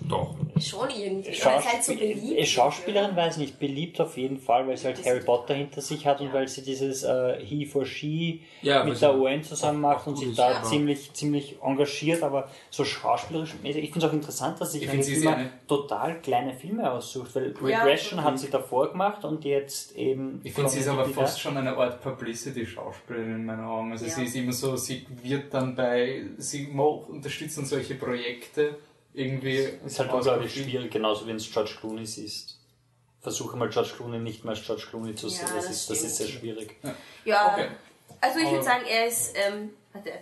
Doch. 0.08 0.34
Schon 0.60 0.88
irgendwie. 0.90 1.42
Aber 1.42 1.56
es 1.58 1.64
ist 1.64 1.72
halt 1.72 1.84
so 1.84 1.92
Schauspiel 1.92 2.14
beliebt. 2.14 2.38
äh, 2.40 2.46
Schauspielerin 2.46 3.16
weiß 3.16 3.36
nicht, 3.36 3.58
beliebt 3.58 4.00
auf 4.00 4.16
jeden 4.16 4.38
Fall, 4.38 4.66
weil 4.66 4.76
sie 4.76 4.86
halt 4.86 5.04
Harry 5.04 5.20
Potter 5.20 5.54
hinter 5.54 5.80
sich 5.80 6.06
hat 6.06 6.20
und 6.20 6.32
weil 6.32 6.48
sie 6.48 6.62
dieses 6.62 7.02
äh, 7.02 7.38
He 7.44 7.66
for 7.66 7.84
She 7.84 8.40
Ja, 8.62 8.84
mit 8.84 9.00
der 9.00 9.10
ja 9.10 9.14
UN 9.16 9.42
zusammen 9.42 9.80
macht 9.80 10.06
und 10.06 10.16
sich 10.16 10.34
da 10.34 10.62
ziemlich, 10.62 11.12
ziemlich 11.12 11.56
engagiert, 11.62 12.22
aber 12.22 12.48
so 12.70 12.84
schauspielerisch, 12.84 13.54
ich 13.62 13.90
finde 13.92 13.98
es 13.98 14.04
auch 14.04 14.12
interessant, 14.12 14.60
dass 14.60 14.72
sich 14.72 14.82
Ich 14.84 14.92
ist 14.92 15.08
immer 15.08 15.36
eine- 15.36 15.50
total 15.68 16.20
kleine 16.20 16.54
Filme 16.54 16.90
aussucht, 16.90 17.34
weil 17.34 17.54
Ja, 17.68 17.82
Regression 17.82 18.22
hat 18.24 18.38
sie 18.38 18.48
davor 18.50 18.90
gemacht 18.92 19.24
und 19.24 19.44
jetzt 19.44 19.96
eben... 19.96 20.40
Ich 20.44 20.52
finde, 20.52 20.70
sie 20.70 20.80
ist 20.80 20.88
aber 20.88 21.04
fast 21.06 21.40
schon 21.40 21.56
eine 21.56 21.76
Art 21.76 22.00
Publicity-Schauspielerin 22.02 23.34
in 23.36 23.44
meinen 23.46 23.64
Augen. 23.64 23.92
Also 23.92 24.06
Ja. 24.06 24.12
sie 24.12 24.24
ist 24.24 24.36
immer 24.36 24.52
so, 24.52 24.76
sie 24.76 25.06
wird 25.22 25.52
dann 25.52 25.74
bei, 25.74 26.22
sie 26.38 26.66
unterstützt 26.68 27.58
dann 27.58 27.66
solche 27.66 27.94
Projekte 27.94 28.76
irgendwie. 29.16 29.68
Ist 29.84 29.98
halt 29.98 30.12
unglaublich 30.12 30.52
schwierig, 30.54 30.90
genauso 30.92 31.26
wie 31.26 31.32
es 31.32 31.50
George 31.50 31.72
Clooney 31.80 32.02
ist. 32.02 32.58
Versuche 33.20 33.56
mal 33.56 33.68
George 33.68 33.90
Clooney 33.96 34.18
nicht 34.18 34.44
mehr 34.44 34.54
als 34.54 34.64
George 34.64 34.84
Clooney 34.88 35.14
zu 35.14 35.28
sehen, 35.28 35.48
Ja, 35.48 35.54
das, 35.56 35.64
das 35.66 35.76
ist, 35.76 35.90
das 35.90 36.02
ist 36.02 36.16
sehr 36.16 36.28
schwierig. 36.28 36.76
Ja, 37.24 37.52
Okay. 37.52 37.68
also 38.20 38.38
ich 38.38 38.50
würde 38.50 38.62
sagen, 38.62 38.84
er 38.88 39.06
ist, 39.06 39.34
ähm, 39.36 39.70
warte, 39.92 40.12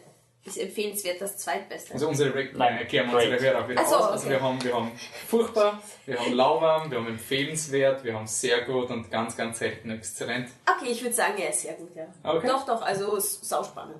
ist 0.44 0.58
empfehlenswert 0.58 1.20
das 1.20 1.38
zweitbeste. 1.38 1.94
Also 1.94 2.08
unsere 2.08 2.34
Re 2.34 2.50
Nein, 2.54 2.78
erklären 2.78 3.10
wir 3.10 3.16
unsere. 3.16 3.40
Hörer 3.40 3.68
wieder 3.68 3.84
so, 3.84 3.96
aus. 3.96 4.04
Also 4.04 4.26
okay. 4.26 4.30
wir 4.34 4.42
haben, 4.42 4.64
wir 4.64 4.74
haben 4.74 4.92
furchtbar, 5.26 5.82
wir 6.06 6.18
haben 6.18 6.32
lauwarm, 6.34 6.90
wir 6.90 6.98
haben 6.98 7.08
empfehlenswert, 7.08 8.04
wir 8.04 8.14
haben 8.14 8.26
sehr 8.26 8.62
gut 8.62 8.90
und 8.90 9.10
ganz, 9.10 9.36
ganz 9.36 9.58
selten 9.58 9.90
exzellent. 9.90 10.48
Okay, 10.70 10.90
ich 10.90 11.02
würde 11.02 11.14
sagen, 11.14 11.34
er 11.38 11.50
ist 11.50 11.62
sehr 11.62 11.74
gut, 11.74 11.94
ja. 11.96 12.06
Okay. 12.22 12.46
Doch, 12.46 12.64
doch, 12.66 12.82
also 12.82 13.16
ist 13.16 13.44
sauspannend. 13.44 13.96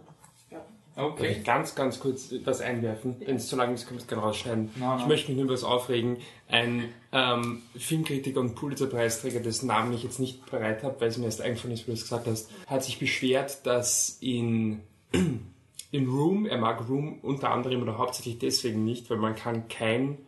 Darf 0.96 1.12
Okay. 1.12 1.37
ich 1.38 1.44
ganz, 1.44 1.74
ganz 1.74 1.98
kurz 1.98 2.33
das 2.44 2.61
einwerfen? 2.61 3.16
Wenn 3.18 3.37
es 3.37 3.48
zu 3.48 3.57
lang 3.57 3.74
ist, 3.74 3.87
kann 3.87 3.96
ich 3.96 4.02
es 4.04 4.09
gerne 4.09 4.22
rausschneiden. 4.22 4.70
Nein, 4.76 4.88
nein. 4.88 4.98
Ich 5.00 5.07
möchte 5.07 5.28
mich 5.28 5.37
nur 5.37 5.46
über 5.46 5.54
was 5.54 5.64
aufregen. 5.64 6.18
Ein 6.48 6.88
ähm, 7.12 7.62
Filmkritiker 7.76 8.38
und 8.40 8.54
Pulitzer-Preisträger, 8.54 9.40
dessen 9.40 9.66
Namen 9.66 9.92
ich 9.92 10.04
jetzt 10.04 10.20
nicht 10.20 10.48
bereit 10.50 10.83
habe, 10.85 11.00
weil 11.00 11.09
es 11.09 11.18
mir 11.18 11.24
erst 11.24 11.40
eingefallen 11.40 11.74
ist, 11.74 11.83
wie 11.87 11.90
du 11.90 11.96
es 11.96 12.02
gesagt 12.02 12.26
hast, 12.28 12.48
hat 12.66 12.85
sich 12.85 12.98
beschwert, 13.00 13.66
dass 13.66 14.18
in, 14.20 14.80
in 15.90 16.07
Room, 16.09 16.46
er 16.46 16.59
mag 16.59 16.88
Room 16.88 17.18
unter 17.22 17.50
anderem 17.50 17.83
oder 17.83 17.98
hauptsächlich 17.98 18.38
deswegen 18.38 18.85
nicht, 18.85 19.11
weil 19.11 19.18
man 19.18 19.35
kann 19.35 19.66
kein 19.68 20.18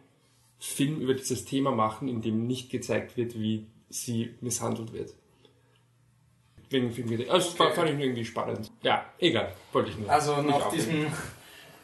Film 0.58 1.00
über 1.00 1.14
dieses 1.14 1.44
Thema 1.44 1.70
machen, 1.70 2.08
in 2.08 2.22
dem 2.22 2.46
nicht 2.46 2.70
gezeigt 2.70 3.16
wird, 3.16 3.38
wie 3.38 3.66
sie 3.88 4.34
misshandelt 4.40 4.92
wird. 4.92 5.14
Wegen 6.70 6.90
Filmkritik. 6.92 7.30
Also, 7.30 7.50
das 7.50 7.60
Okay. 7.60 7.74
fand 7.74 7.90
ich 7.90 7.98
irgendwie 8.00 8.24
spannend. 8.24 8.70
Ja, 8.82 9.04
egal. 9.18 9.52
Wollte 9.72 9.90
ich 9.90 9.98
nur. 9.98 10.10
Also 10.10 10.36
nicht 10.42 10.58
nach 10.58 10.70
diesem 10.70 11.06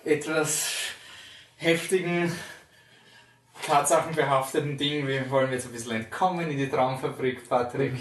etwas 0.05 0.67
heftigen, 1.57 2.33
tatsachenbehafteten 3.65 4.77
Ding, 4.77 5.07
wir 5.07 5.31
wollen 5.31 5.53
jetzt 5.53 5.67
ein 5.67 5.73
bisschen 5.73 5.93
entkommen 5.93 6.51
in 6.51 6.57
die 6.59 6.69
Traumfabrik, 6.69 7.49
Patrick. 7.49 7.93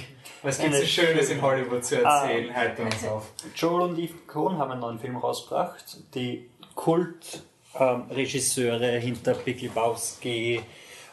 Was 0.41 0.57
gibt 0.59 0.73
es 0.73 0.89
Schönes 0.89 1.29
in 1.29 1.39
Hollywood 1.39 1.85
zu 1.85 2.03
erzählen? 2.03 2.51
Halte 2.55 2.81
uns 2.81 3.03
auf. 3.05 3.31
Joel 3.55 3.91
und 3.91 3.99
Eve 3.99 4.15
Cohn 4.25 4.57
haben 4.57 4.71
einen 4.71 4.81
neuen 4.81 4.97
Film 4.99 5.17
rausgebracht. 5.17 5.97
Die 6.15 6.49
Kult-Regisseure 6.73 8.97
hinter 8.99 9.35
Big 9.35 9.61
Lebowski, 9.61 10.63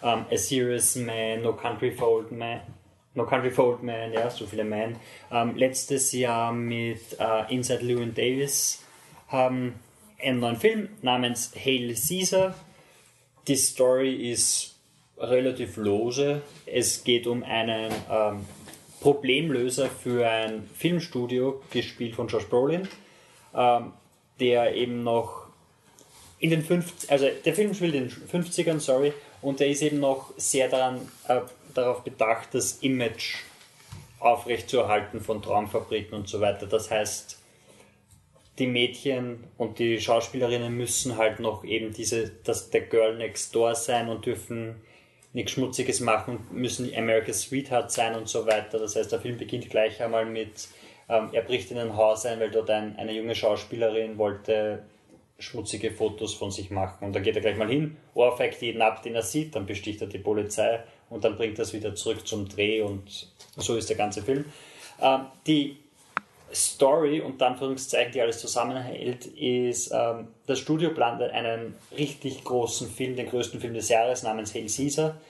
ähm, 0.02 0.24
A 0.30 0.36
Serious 0.36 0.96
Man, 0.96 1.42
No 1.42 1.52
Country 1.52 1.92
for 1.92 2.08
Old 2.08 2.32
Man, 2.32 2.62
No 3.14 3.24
Country 3.24 3.50
for 3.50 3.66
Old 3.66 3.82
Man, 3.82 4.12
ja, 4.12 4.30
so 4.30 4.46
viele 4.46 4.64
Man. 4.64 4.96
Ähm, 5.30 5.56
letztes 5.56 6.12
Jahr 6.12 6.52
mit 6.52 7.00
äh, 7.18 7.52
Inside 7.52 7.84
Llewyn 7.84 8.14
Davis 8.14 8.84
haben 9.28 9.74
einen 10.22 10.40
neuen 10.40 10.56
Film 10.56 10.88
namens 11.02 11.52
Hail 11.54 11.94
Caesar. 11.94 12.54
Die 13.46 13.56
Story 13.56 14.30
ist 14.30 14.76
relativ 15.18 15.76
lose. 15.76 16.42
Es 16.66 17.02
geht 17.04 17.26
um 17.26 17.42
einen 17.42 17.92
ähm, 18.10 18.44
Problemlöser 19.00 19.88
für 19.88 20.28
ein 20.28 20.68
Filmstudio, 20.76 21.62
gespielt 21.70 22.14
von 22.14 22.28
Josh 22.28 22.46
Brolin, 22.46 22.88
ähm, 23.54 23.92
der 24.40 24.74
eben 24.74 25.02
noch 25.02 25.46
in 26.40 26.50
den 26.50 26.62
50, 26.62 27.10
also 27.10 27.26
der 27.44 27.54
Film 27.54 27.74
spielt 27.74 27.94
in 27.94 28.08
den 28.08 28.44
50ern, 28.44 28.80
sorry, 28.80 29.12
und 29.42 29.60
der 29.60 29.68
ist 29.68 29.82
eben 29.82 30.00
noch 30.00 30.32
sehr 30.36 30.68
daran, 30.68 31.00
äh, 31.26 31.40
darauf 31.80 32.04
bedacht, 32.04 32.54
das 32.54 32.78
Image 32.82 33.36
aufrechtzuerhalten 34.20 35.20
von 35.20 35.42
Traumfabriken 35.42 36.14
und 36.16 36.28
so 36.28 36.40
weiter. 36.40 36.66
Das 36.66 36.90
heißt, 36.90 37.38
die 38.58 38.66
Mädchen 38.66 39.44
und 39.56 39.78
die 39.78 40.00
Schauspielerinnen 40.00 40.76
müssen 40.76 41.16
halt 41.16 41.40
noch 41.40 41.64
eben 41.64 41.92
diese, 41.92 42.30
das 42.44 42.70
der 42.70 42.82
Girl 42.82 43.16
Next 43.16 43.54
Door 43.54 43.74
sein 43.74 44.08
und 44.08 44.26
dürfen 44.26 44.82
nichts 45.32 45.52
Schmutziges 45.52 46.00
machen, 46.00 46.46
müssen 46.50 46.92
America's 46.94 47.42
Sweetheart 47.42 47.92
sein 47.92 48.14
und 48.14 48.28
so 48.28 48.46
weiter. 48.46 48.78
Das 48.78 48.96
heißt, 48.96 49.12
der 49.12 49.20
Film 49.20 49.36
beginnt 49.36 49.70
gleich 49.70 50.02
einmal 50.02 50.26
mit, 50.26 50.68
ähm, 51.08 51.28
er 51.32 51.42
bricht 51.42 51.70
in 51.70 51.78
ein 51.78 51.96
Haus 51.96 52.26
ein, 52.26 52.40
weil 52.40 52.50
dort 52.50 52.70
ein, 52.70 52.96
eine 52.96 53.12
junge 53.12 53.34
Schauspielerin 53.34 54.18
wollte 54.18 54.84
schmutzige 55.38 55.92
Fotos 55.92 56.34
von 56.34 56.50
sich 56.50 56.70
machen. 56.70 57.06
Und 57.06 57.12
dann 57.12 57.22
geht 57.22 57.36
er 57.36 57.42
gleich 57.42 57.56
mal 57.56 57.68
hin, 57.68 57.96
ohrfeigt 58.14 58.60
jeden 58.60 58.82
ab, 58.82 59.02
den 59.02 59.14
er 59.14 59.22
sieht, 59.22 59.54
dann 59.54 59.66
besticht 59.66 60.00
er 60.00 60.08
die 60.08 60.18
Polizei 60.18 60.82
und 61.10 61.24
dann 61.24 61.36
bringt 61.36 61.58
es 61.58 61.72
wieder 61.72 61.94
zurück 61.94 62.26
zum 62.26 62.48
Dreh 62.48 62.82
und 62.82 63.28
so 63.56 63.76
ist 63.76 63.88
der 63.88 63.96
ganze 63.96 64.22
Film. 64.22 64.44
Ähm, 65.00 65.26
die 65.46 65.76
Story, 66.52 67.20
unter 67.20 67.48
Anführungszeichen, 67.48 68.12
die 68.12 68.20
alles 68.20 68.40
zusammenhält, 68.40 69.26
ist, 69.26 69.90
ähm, 69.92 70.28
das 70.46 70.58
Studio 70.58 70.90
plant 70.90 71.22
einen 71.22 71.74
richtig 71.96 72.44
großen 72.44 72.88
Film, 72.88 73.16
den 73.16 73.28
größten 73.28 73.60
Film 73.60 73.74
des 73.74 73.88
Jahres 73.88 74.22
namens 74.22 74.54
Hail 74.54 74.66
Caesar. 74.66 75.20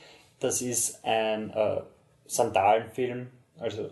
Das 0.40 0.62
ist 0.62 1.04
ein 1.04 1.50
äh, 1.50 1.80
Sandalenfilm, 2.26 3.28
also 3.58 3.90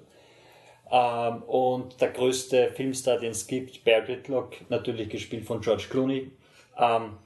ähm, 0.90 1.42
und 1.42 2.00
der 2.00 2.10
größte 2.10 2.70
Filmstar, 2.70 3.18
den 3.18 3.32
es 3.32 3.46
gibt, 3.46 3.82
Bear 3.84 4.06
Whitlock, 4.06 4.54
natürlich 4.68 5.08
gespielt 5.08 5.44
von 5.44 5.60
George 5.60 5.86
Clooney, 5.90 6.30
ähm, 6.78 7.16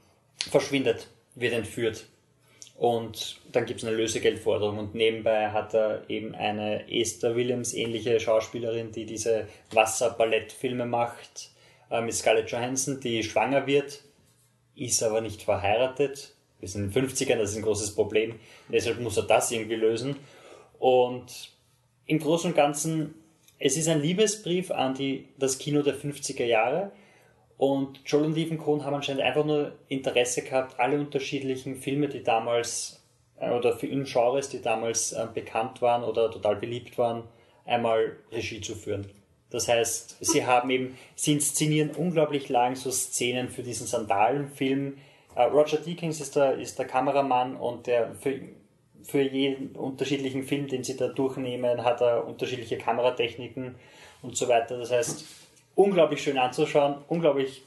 verschwindet, 0.49 1.07
wird 1.35 1.53
entführt. 1.53 2.07
Und 2.81 3.39
dann 3.51 3.67
gibt 3.67 3.83
es 3.83 3.87
eine 3.87 3.95
Lösegeldforderung 3.95 4.79
und 4.79 4.95
nebenbei 4.95 5.51
hat 5.51 5.75
er 5.75 6.09
eben 6.09 6.33
eine 6.33 6.91
Esther 6.91 7.35
Williams 7.35 7.75
ähnliche 7.75 8.19
Schauspielerin, 8.19 8.91
die 8.91 9.05
diese 9.05 9.47
Wasserballettfilme 9.69 10.87
macht, 10.87 11.51
äh, 11.91 12.01
mit 12.01 12.15
Scarlett 12.15 12.49
Johansson, 12.49 12.99
die 12.99 13.21
schwanger 13.21 13.67
wird, 13.67 14.01
ist 14.75 15.03
aber 15.03 15.21
nicht 15.21 15.43
verheiratet. 15.43 16.33
Wir 16.59 16.69
sind 16.69 16.85
in 16.85 16.91
den 16.91 17.09
50ern, 17.09 17.37
das 17.37 17.51
ist 17.51 17.57
ein 17.57 17.61
großes 17.61 17.93
Problem. 17.93 18.39
Deshalb 18.67 18.99
muss 18.99 19.15
er 19.15 19.27
das 19.27 19.51
irgendwie 19.51 19.75
lösen. 19.75 20.15
Und 20.79 21.51
im 22.07 22.17
Großen 22.17 22.49
und 22.49 22.55
Ganzen 22.55 23.13
es 23.63 23.77
ist 23.77 23.89
ein 23.89 24.01
Liebesbrief 24.01 24.71
an 24.71 24.95
die, 24.95 25.27
das 25.37 25.59
Kino 25.59 25.83
der 25.83 25.93
50er 25.93 26.45
Jahre. 26.45 26.91
Und 27.61 27.99
Joel 28.07 28.25
und 28.25 28.31
Stephen 28.31 28.57
Cohn 28.57 28.83
haben 28.83 28.95
anscheinend 28.95 29.21
einfach 29.21 29.45
nur 29.45 29.73
Interesse 29.87 30.41
gehabt, 30.41 30.79
alle 30.79 30.99
unterschiedlichen 30.99 31.75
Filme, 31.75 32.07
die 32.07 32.23
damals, 32.23 33.03
äh, 33.39 33.51
oder 33.51 33.77
Filmgenres, 33.77 34.49
die 34.49 34.63
damals 34.63 35.11
äh, 35.11 35.27
bekannt 35.31 35.79
waren 35.79 36.03
oder 36.03 36.31
total 36.31 36.55
beliebt 36.55 36.97
waren, 36.97 37.21
einmal 37.65 38.17
Regie 38.31 38.61
zu 38.61 38.73
führen. 38.73 39.05
Das 39.51 39.67
heißt, 39.67 40.17
sie 40.21 40.43
haben 40.43 40.71
eben, 40.71 40.97
sie 41.13 41.33
inszenieren 41.33 41.91
unglaublich 41.91 42.49
lang 42.49 42.75
so 42.75 42.89
Szenen 42.89 43.47
für 43.49 43.61
diesen 43.61 43.85
Sandalenfilm. 43.85 44.97
Äh, 45.35 45.43
Roger 45.43 45.77
Deakins 45.77 46.19
ist 46.19 46.35
der, 46.35 46.57
ist 46.57 46.79
der 46.79 46.87
Kameramann 46.87 47.55
und 47.55 47.85
der 47.85 48.15
für 48.15 48.39
für 49.03 49.21
jeden 49.21 49.75
unterschiedlichen 49.75 50.43
Film, 50.43 50.67
den 50.67 50.83
sie 50.83 50.95
da 50.95 51.07
durchnehmen, 51.07 51.83
hat 51.83 52.01
er 52.01 52.25
unterschiedliche 52.25 52.77
Kameratechniken 52.77 53.75
und 54.21 54.37
so 54.37 54.47
weiter. 54.47 54.77
Das 54.77 54.91
heißt, 54.91 55.40
unglaublich 55.81 56.21
schön 56.21 56.37
anzuschauen, 56.37 56.95
unglaublich 57.07 57.63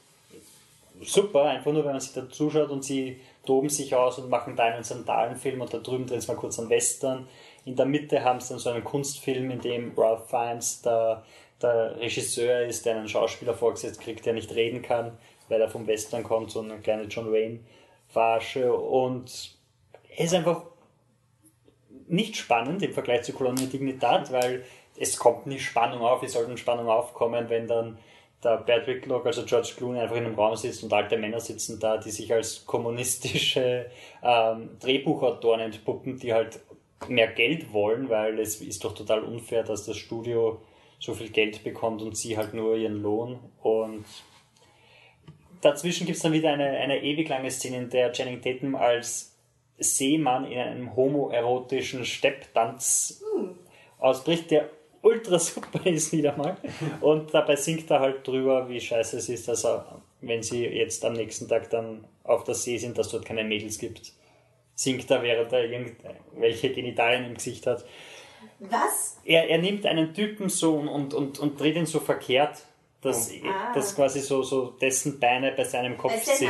super, 1.01 1.45
einfach 1.45 1.71
nur, 1.71 1.83
wenn 1.83 1.91
man 1.91 2.01
sich 2.01 2.13
da 2.13 2.29
zuschaut 2.29 2.69
und 2.69 2.83
sie 2.83 3.19
toben 3.45 3.69
sich 3.69 3.93
aus 3.95 4.17
und 4.17 4.29
machen 4.29 4.55
da 4.55 4.63
einen 4.63 4.83
Sandalenfilm 4.83 5.61
und 5.61 5.73
da 5.73 5.77
drüben 5.77 6.07
drehen 6.07 6.21
sie 6.21 6.27
mal 6.27 6.37
kurz 6.37 6.57
einen 6.59 6.69
Western. 6.69 7.27
In 7.65 7.75
der 7.75 7.85
Mitte 7.85 8.23
haben 8.23 8.39
sie 8.39 8.49
dann 8.49 8.59
so 8.59 8.69
einen 8.69 8.83
Kunstfilm, 8.83 9.51
in 9.51 9.61
dem 9.61 9.93
Ralph 9.97 10.29
Fiennes 10.29 10.81
der, 10.81 11.23
der 11.61 11.99
Regisseur 11.99 12.65
ist, 12.65 12.85
der 12.85 12.97
einen 12.97 13.09
Schauspieler 13.09 13.53
vorgesetzt 13.53 14.01
kriegt, 14.01 14.25
der 14.25 14.33
nicht 14.33 14.53
reden 14.53 14.81
kann, 14.81 15.17
weil 15.49 15.61
er 15.61 15.69
vom 15.69 15.85
Western 15.87 16.23
kommt, 16.23 16.51
so 16.51 16.61
eine 16.61 16.79
kleine 16.79 17.03
John 17.03 17.31
Wayne-Verarsche. 17.31 18.73
Und 18.73 19.55
er 20.15 20.25
ist 20.25 20.33
einfach 20.33 20.63
nicht 22.07 22.35
spannend 22.35 22.81
im 22.83 22.93
Vergleich 22.93 23.23
zu 23.23 23.33
Kolonie 23.33 23.67
Dignitat, 23.67 24.31
weil 24.31 24.63
es 24.97 25.17
kommt 25.17 25.47
nicht 25.47 25.63
Spannung 25.63 26.01
auf, 26.01 26.23
es 26.23 26.33
sollte 26.33 26.57
Spannung 26.57 26.87
aufkommen, 26.87 27.49
wenn 27.49 27.67
dann 27.67 27.97
der 28.43 28.57
Bert 28.57 28.87
Whitlock, 28.87 29.25
also 29.25 29.43
George 29.43 29.73
Clooney, 29.75 29.99
einfach 29.99 30.15
in 30.15 30.25
einem 30.25 30.35
Raum 30.35 30.55
sitzt 30.55 30.83
und 30.83 30.93
alte 30.93 31.17
Männer 31.17 31.39
sitzen 31.39 31.79
da, 31.79 31.97
die 31.97 32.11
sich 32.11 32.31
als 32.31 32.65
kommunistische 32.65 33.89
ähm, 34.23 34.69
Drehbuchautoren 34.79 35.61
entpuppen, 35.61 36.19
die 36.19 36.33
halt 36.33 36.59
mehr 37.07 37.27
Geld 37.27 37.73
wollen, 37.73 38.09
weil 38.09 38.39
es 38.39 38.61
ist 38.61 38.83
doch 38.83 38.93
total 38.93 39.23
unfair, 39.23 39.63
dass 39.63 39.85
das 39.85 39.97
Studio 39.97 40.61
so 40.99 41.13
viel 41.13 41.29
Geld 41.29 41.63
bekommt 41.63 42.01
und 42.01 42.15
sie 42.15 42.37
halt 42.37 42.53
nur 42.53 42.75
ihren 42.75 43.01
Lohn. 43.01 43.39
Und 43.61 44.05
dazwischen 45.61 46.05
gibt 46.05 46.17
es 46.17 46.23
dann 46.23 46.33
wieder 46.33 46.53
eine, 46.53 46.69
eine 46.69 47.03
ewig 47.03 47.27
lange 47.27 47.51
Szene, 47.51 47.77
in 47.77 47.89
der 47.89 48.11
Channing 48.11 48.41
Tatum 48.41 48.75
als 48.75 49.35
Seemann 49.77 50.49
in 50.49 50.59
einem 50.59 50.95
homoerotischen 50.95 52.05
Stepptanz 52.05 53.23
hm. 53.35 53.55
ausbricht, 53.99 54.51
der 54.51 54.69
ultra 55.05 55.39
super 55.39 55.85
ist 55.85 56.11
wieder 56.11 56.35
mal. 56.35 56.57
Und 56.99 57.33
dabei 57.33 57.55
singt 57.55 57.89
er 57.91 57.99
halt 57.99 58.27
drüber, 58.27 58.67
wie 58.67 58.81
scheiße 58.81 59.17
es 59.17 59.29
ist, 59.29 59.47
dass 59.47 59.63
er, 59.63 60.01
wenn 60.21 60.43
sie 60.43 60.65
jetzt 60.65 61.05
am 61.05 61.13
nächsten 61.13 61.47
Tag 61.47 61.69
dann 61.69 62.05
auf 62.23 62.43
der 62.43 62.55
See 62.55 62.77
sind, 62.77 62.97
dass 62.97 63.09
dort 63.09 63.25
keine 63.25 63.43
Mädels 63.43 63.77
gibt. 63.77 64.11
Singt 64.73 65.09
er, 65.09 65.21
während 65.21 65.53
er 65.53 65.63
irgendwelche 65.63 66.71
Genitalien 66.71 67.25
im 67.25 67.35
Gesicht 67.35 67.65
hat. 67.67 67.85
Was? 68.59 69.17
Er, 69.23 69.49
er 69.49 69.59
nimmt 69.59 69.85
einen 69.85 70.13
Typen 70.13 70.49
so 70.49 70.75
und, 70.75 71.13
und, 71.13 71.39
und, 71.39 71.59
dreht 71.59 71.75
ihn 71.75 71.85
so 71.85 71.99
verkehrt, 71.99 72.65
dass, 73.01 73.31
oh. 73.31 73.47
ah. 73.47 73.73
dass 73.73 73.95
quasi 73.95 74.21
so, 74.21 74.43
so 74.43 74.71
dessen 74.81 75.19
Beine 75.19 75.51
bei 75.51 75.63
seinem 75.63 75.97
Kopf 75.97 76.23
sind. 76.23 76.49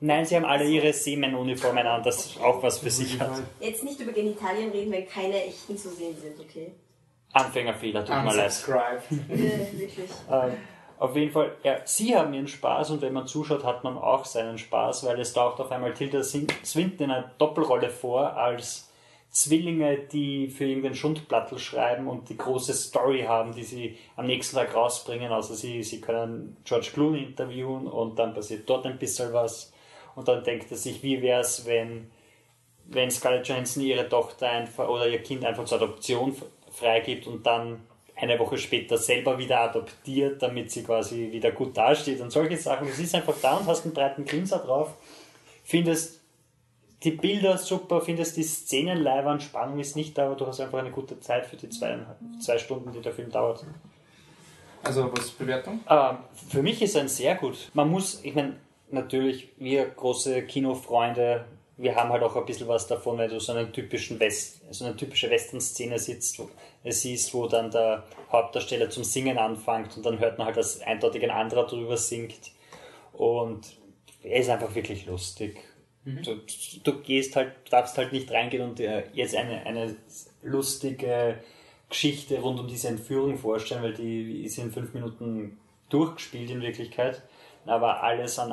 Nein, 0.00 0.26
sie 0.26 0.36
haben 0.36 0.44
alle 0.44 0.64
ihre 0.64 0.92
Seemann-Uniformen 0.92 1.86
an, 1.86 2.02
das 2.02 2.36
auch 2.38 2.62
was 2.62 2.78
für 2.78 2.90
sich 2.90 3.18
hat. 3.18 3.42
Jetzt 3.60 3.84
nicht 3.84 3.98
über 4.00 4.12
Genitalien 4.12 4.70
reden, 4.70 4.92
weil 4.92 5.04
keine 5.04 5.42
echten 5.44 5.78
zu 5.78 5.88
sehen 5.88 6.14
sind, 6.20 6.38
okay? 6.38 6.72
Anfängerfehler, 7.34 8.04
tut 8.04 8.16
mir 8.24 8.34
leid. 8.36 8.52
wirklich. 9.28 10.08
Ähm, 10.30 10.52
auf 10.98 11.16
jeden 11.16 11.32
Fall, 11.32 11.56
ja, 11.62 11.78
sie 11.84 12.16
haben 12.16 12.32
ihren 12.32 12.48
Spaß 12.48 12.92
und 12.92 13.02
wenn 13.02 13.12
man 13.12 13.26
zuschaut, 13.26 13.64
hat 13.64 13.84
man 13.84 13.98
auch 13.98 14.24
seinen 14.24 14.56
Spaß, 14.56 15.04
weil 15.04 15.20
es 15.20 15.32
taucht 15.32 15.60
auf 15.60 15.70
einmal 15.70 15.92
Tilda 15.92 16.22
Swinton 16.22 17.04
in 17.04 17.10
einer 17.10 17.30
Doppelrolle 17.36 17.90
vor 17.90 18.36
als 18.36 18.88
Zwillinge, 19.34 19.98
die 19.98 20.48
für 20.48 20.64
irgendeinen 20.64 20.94
Schundplattel 20.94 21.58
schreiben 21.58 22.06
und 22.06 22.28
die 22.28 22.36
große 22.36 22.72
Story 22.72 23.24
haben, 23.26 23.52
die 23.52 23.64
sie 23.64 23.98
am 24.14 24.26
nächsten 24.26 24.54
Tag 24.54 24.72
rausbringen. 24.76 25.32
Also 25.32 25.54
sie, 25.54 25.82
sie 25.82 26.00
können 26.00 26.56
George 26.64 26.90
Clooney 26.94 27.24
interviewen 27.24 27.88
und 27.88 28.16
dann 28.16 28.32
passiert 28.32 28.70
dort 28.70 28.86
ein 28.86 28.96
bisschen 28.96 29.32
was 29.32 29.72
und 30.14 30.28
dann 30.28 30.44
denkt 30.44 30.70
er 30.70 30.76
sich, 30.76 31.02
wie 31.02 31.20
wäre 31.20 31.40
es, 31.40 31.66
wenn, 31.66 32.12
wenn 32.86 33.10
Scarlett 33.10 33.48
Johansson 33.48 33.82
ihre 33.82 34.08
Tochter 34.08 34.48
einfach 34.48 34.88
oder 34.88 35.08
ihr 35.08 35.22
Kind 35.22 35.44
einfach 35.44 35.64
zur 35.64 35.78
Adoption 35.78 36.36
freigibt 36.74 37.26
und 37.26 37.46
dann 37.46 37.80
eine 38.16 38.38
Woche 38.38 38.58
später 38.58 38.96
selber 38.96 39.38
wieder 39.38 39.60
adoptiert, 39.60 40.42
damit 40.42 40.70
sie 40.70 40.84
quasi 40.84 41.32
wieder 41.32 41.50
gut 41.50 41.76
dasteht 41.76 42.20
und 42.20 42.30
solche 42.30 42.56
Sachen. 42.56 42.86
Du 42.86 42.92
siehst 42.92 43.14
einfach 43.14 43.34
da 43.42 43.56
und 43.56 43.66
hast 43.66 43.84
einen 43.84 43.94
breiten 43.94 44.24
Grinser 44.24 44.58
drauf, 44.58 44.94
findest 45.64 46.20
die 47.02 47.10
Bilder 47.10 47.58
super, 47.58 48.00
findest 48.00 48.36
die 48.36 48.42
Szenen 48.42 49.02
leibern, 49.02 49.40
Spannung 49.40 49.78
ist 49.78 49.96
nicht 49.96 50.16
da, 50.16 50.26
aber 50.26 50.36
du 50.36 50.46
hast 50.46 50.60
einfach 50.60 50.78
eine 50.78 50.90
gute 50.90 51.20
Zeit 51.20 51.46
für 51.46 51.56
die 51.56 51.68
zwei, 51.68 51.98
zwei 52.40 52.58
Stunden, 52.58 52.92
die 52.92 53.00
der 53.00 53.12
Film 53.12 53.30
dauert. 53.30 53.64
Also 54.82 55.10
was 55.12 55.30
Bewertung? 55.30 55.80
Ähm, 55.88 56.18
für 56.48 56.62
mich 56.62 56.80
ist 56.82 56.94
er 56.94 57.02
ein 57.02 57.08
sehr 57.08 57.34
gut. 57.34 57.70
Man 57.74 57.90
muss, 57.90 58.22
ich 58.22 58.34
meine, 58.34 58.56
natürlich, 58.90 59.48
wir 59.58 59.86
große 59.86 60.42
Kinofreunde, 60.42 61.44
wir 61.76 61.96
haben 61.96 62.10
halt 62.10 62.22
auch 62.22 62.36
ein 62.36 62.46
bisschen 62.46 62.68
was 62.68 62.86
davon, 62.86 63.18
wenn 63.18 63.30
du 63.30 63.40
so, 63.40 63.52
einen 63.52 63.72
typischen 63.72 64.20
West, 64.20 64.62
so 64.70 64.84
eine 64.84 64.96
typische 64.96 65.28
Western-Szene 65.28 65.98
sitzt, 65.98 66.38
wo, 66.38 66.48
siehst, 66.84 67.34
wo 67.34 67.48
dann 67.48 67.70
der 67.70 68.04
Hauptdarsteller 68.30 68.90
zum 68.90 69.02
Singen 69.02 69.38
anfängt 69.38 69.96
und 69.96 70.06
dann 70.06 70.18
hört 70.18 70.38
man 70.38 70.46
halt, 70.46 70.56
dass 70.56 70.80
eindeutig 70.80 71.24
ein 71.24 71.30
anderer 71.30 71.66
drüber 71.66 71.96
singt. 71.96 72.52
Und 73.12 73.76
er 74.22 74.40
ist 74.40 74.50
einfach 74.50 74.74
wirklich 74.74 75.06
lustig. 75.06 75.58
Mhm. 76.04 76.22
Du, 76.22 76.40
du, 76.84 77.00
gehst 77.02 77.34
halt, 77.34 77.52
darfst 77.70 77.98
halt 77.98 78.12
nicht 78.12 78.30
reingehen 78.30 78.62
und 78.62 78.78
dir 78.78 79.04
jetzt 79.12 79.34
eine, 79.34 79.66
eine 79.66 79.96
lustige 80.42 81.38
Geschichte 81.88 82.40
rund 82.40 82.60
um 82.60 82.68
diese 82.68 82.88
Entführung 82.88 83.36
vorstellen, 83.38 83.82
weil 83.82 83.94
die 83.94 84.44
ist 84.44 84.58
in 84.58 84.72
fünf 84.72 84.94
Minuten 84.94 85.58
durchgespielt 85.88 86.50
in 86.50 86.62
Wirklichkeit. 86.62 87.22
Aber 87.66 88.02
alles 88.02 88.38
an 88.38 88.52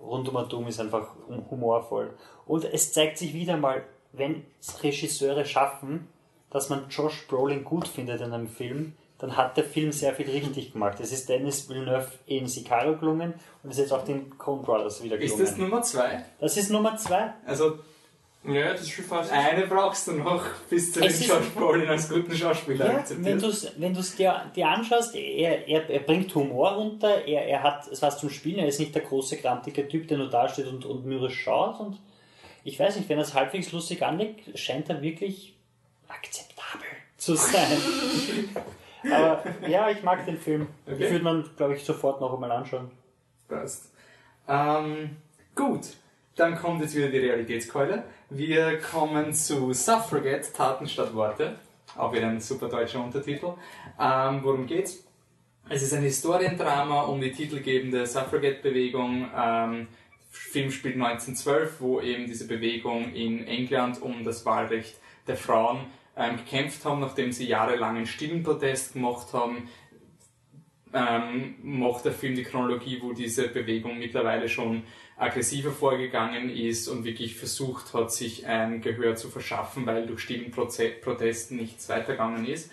rund 0.00 0.28
um 0.28 0.36
Atom 0.36 0.66
ist 0.66 0.80
einfach 0.80 1.08
humorvoll. 1.50 2.14
Und 2.46 2.64
es 2.64 2.92
zeigt 2.92 3.18
sich 3.18 3.34
wieder 3.34 3.56
mal, 3.56 3.84
wenn 4.12 4.44
Regisseure 4.82 5.44
schaffen, 5.44 6.08
dass 6.50 6.68
man 6.68 6.88
Josh 6.88 7.26
Brolin 7.28 7.64
gut 7.64 7.88
findet 7.88 8.20
in 8.20 8.32
einem 8.32 8.48
Film, 8.48 8.94
dann 9.18 9.36
hat 9.36 9.56
der 9.56 9.64
Film 9.64 9.92
sehr 9.92 10.14
viel 10.14 10.28
richtig 10.30 10.72
gemacht. 10.72 11.00
Es 11.00 11.12
ist 11.12 11.28
Dennis 11.28 11.68
Villeneuve 11.68 12.08
in 12.26 12.46
Sicario 12.46 12.96
gelungen 12.96 13.34
und 13.62 13.70
es 13.70 13.78
ist 13.78 13.84
jetzt 13.84 13.92
auch 13.92 14.04
den 14.04 14.36
Coen 14.36 14.62
Brothers 14.62 15.02
wieder 15.02 15.16
gelungen. 15.16 15.42
Ist 15.42 15.52
das 15.52 15.58
Nummer 15.58 15.82
zwei? 15.82 16.24
Das 16.38 16.56
ist 16.56 16.70
Nummer 16.70 16.96
zwei. 16.96 17.32
Also 17.46 17.78
ja, 18.48 18.72
das 18.72 18.82
ist 18.82 18.90
schon 18.90 19.04
fast. 19.04 19.32
Eine 19.32 19.66
brauchst 19.66 20.06
du 20.08 20.12
noch, 20.12 20.44
bis 20.68 20.92
du 20.92 21.00
es 21.04 21.18
den 21.18 21.28
George 21.28 21.46
Brolin 21.54 21.88
als 21.88 22.08
guten 22.08 22.34
Schauspieler 22.34 22.86
ja, 22.86 23.04
Wenn 23.18 23.38
du 23.38 23.48
es 23.48 23.72
wenn 23.76 23.94
dir, 23.94 24.50
dir 24.54 24.68
anschaust, 24.68 25.14
er, 25.14 25.66
er, 25.66 25.88
er 25.90 26.00
bringt 26.00 26.34
Humor 26.34 26.72
runter, 26.72 27.24
er, 27.26 27.46
er 27.46 27.62
hat 27.62 27.88
was 28.00 28.18
zum 28.18 28.30
Spielen, 28.30 28.58
er 28.58 28.68
ist 28.68 28.80
nicht 28.80 28.94
der 28.94 29.02
große, 29.02 29.36
grantige 29.38 29.88
Typ, 29.88 30.08
der 30.08 30.18
nur 30.18 30.30
da 30.30 30.48
steht 30.48 30.66
und, 30.66 30.84
und 30.84 31.06
mürrisch 31.06 31.42
schaut. 31.42 31.80
Und 31.80 31.98
ich 32.64 32.78
weiß 32.78 32.96
nicht, 32.96 33.08
wenn 33.08 33.18
er 33.18 33.24
es 33.24 33.34
halbwegs 33.34 33.72
lustig 33.72 34.02
anlegt, 34.02 34.58
scheint 34.58 34.88
er 34.88 35.02
wirklich 35.02 35.54
akzeptabel 36.08 36.88
zu 37.16 37.34
sein. 37.34 37.78
Aber 39.12 39.42
ja, 39.68 39.90
ich 39.90 40.02
mag 40.02 40.24
den 40.26 40.38
Film. 40.38 40.68
Okay. 40.86 41.04
Ich 41.04 41.10
würde 41.10 41.24
man, 41.24 41.50
glaube 41.56 41.74
ich, 41.74 41.84
sofort 41.84 42.20
noch 42.20 42.34
einmal 42.34 42.50
anschauen. 42.50 42.90
Passt. 43.48 43.92
Ähm, 44.48 45.16
gut, 45.54 45.86
dann 46.36 46.54
kommt 46.56 46.82
jetzt 46.82 46.94
wieder 46.94 47.08
die 47.08 47.18
Realitätskeule. 47.18 48.04
Wir 48.28 48.78
kommen 48.78 49.32
zu 49.32 49.72
Suffragette, 49.72 50.52
Taten 50.52 50.86
statt 50.86 51.14
Worte. 51.14 51.58
Auch 51.96 52.12
wieder 52.12 52.28
ein 52.28 52.40
super 52.40 52.68
deutscher 52.68 53.02
Untertitel. 53.02 53.54
Ähm, 53.98 54.40
worum 54.42 54.66
geht's? 54.66 55.02
Es 55.68 55.82
ist 55.82 55.94
ein 55.94 56.02
Historiendrama 56.02 57.02
um 57.02 57.20
die 57.20 57.32
titelgebende 57.32 58.06
Suffragette-Bewegung. 58.06 59.30
Ähm, 59.34 59.88
Film 60.30 60.70
spielt 60.70 60.96
1912, 60.96 61.80
wo 61.80 62.00
eben 62.00 62.26
diese 62.26 62.46
Bewegung 62.46 63.14
in 63.14 63.46
England 63.46 64.00
um 64.02 64.22
das 64.22 64.44
Wahlrecht 64.44 64.96
der 65.26 65.36
Frauen 65.36 65.86
ähm, 66.16 66.36
gekämpft 66.36 66.84
haben, 66.84 67.00
nachdem 67.00 67.32
sie 67.32 67.48
jahrelang 67.48 67.96
einen 67.96 68.06
stillen 68.06 68.42
Protest 68.42 68.92
gemacht 68.92 69.32
haben. 69.32 69.68
Ähm, 70.92 71.56
macht 71.62 72.04
der 72.04 72.12
Film 72.12 72.36
die 72.36 72.44
Chronologie, 72.44 72.98
wo 73.02 73.12
diese 73.12 73.48
Bewegung 73.48 73.98
mittlerweile 73.98 74.48
schon 74.48 74.82
aggressiver 75.16 75.70
vorgegangen 75.70 76.50
ist 76.50 76.88
und 76.88 77.04
wirklich 77.04 77.36
versucht 77.36 77.94
hat, 77.94 78.12
sich 78.12 78.46
ein 78.46 78.82
Gehör 78.82 79.16
zu 79.16 79.28
verschaffen, 79.28 79.86
weil 79.86 80.06
durch 80.06 80.20
stillen 80.20 80.50
Proze 80.50 80.90
Protesten 80.90 81.56
nichts 81.56 81.88
weitergegangen 81.88 82.46
ist. 82.46 82.70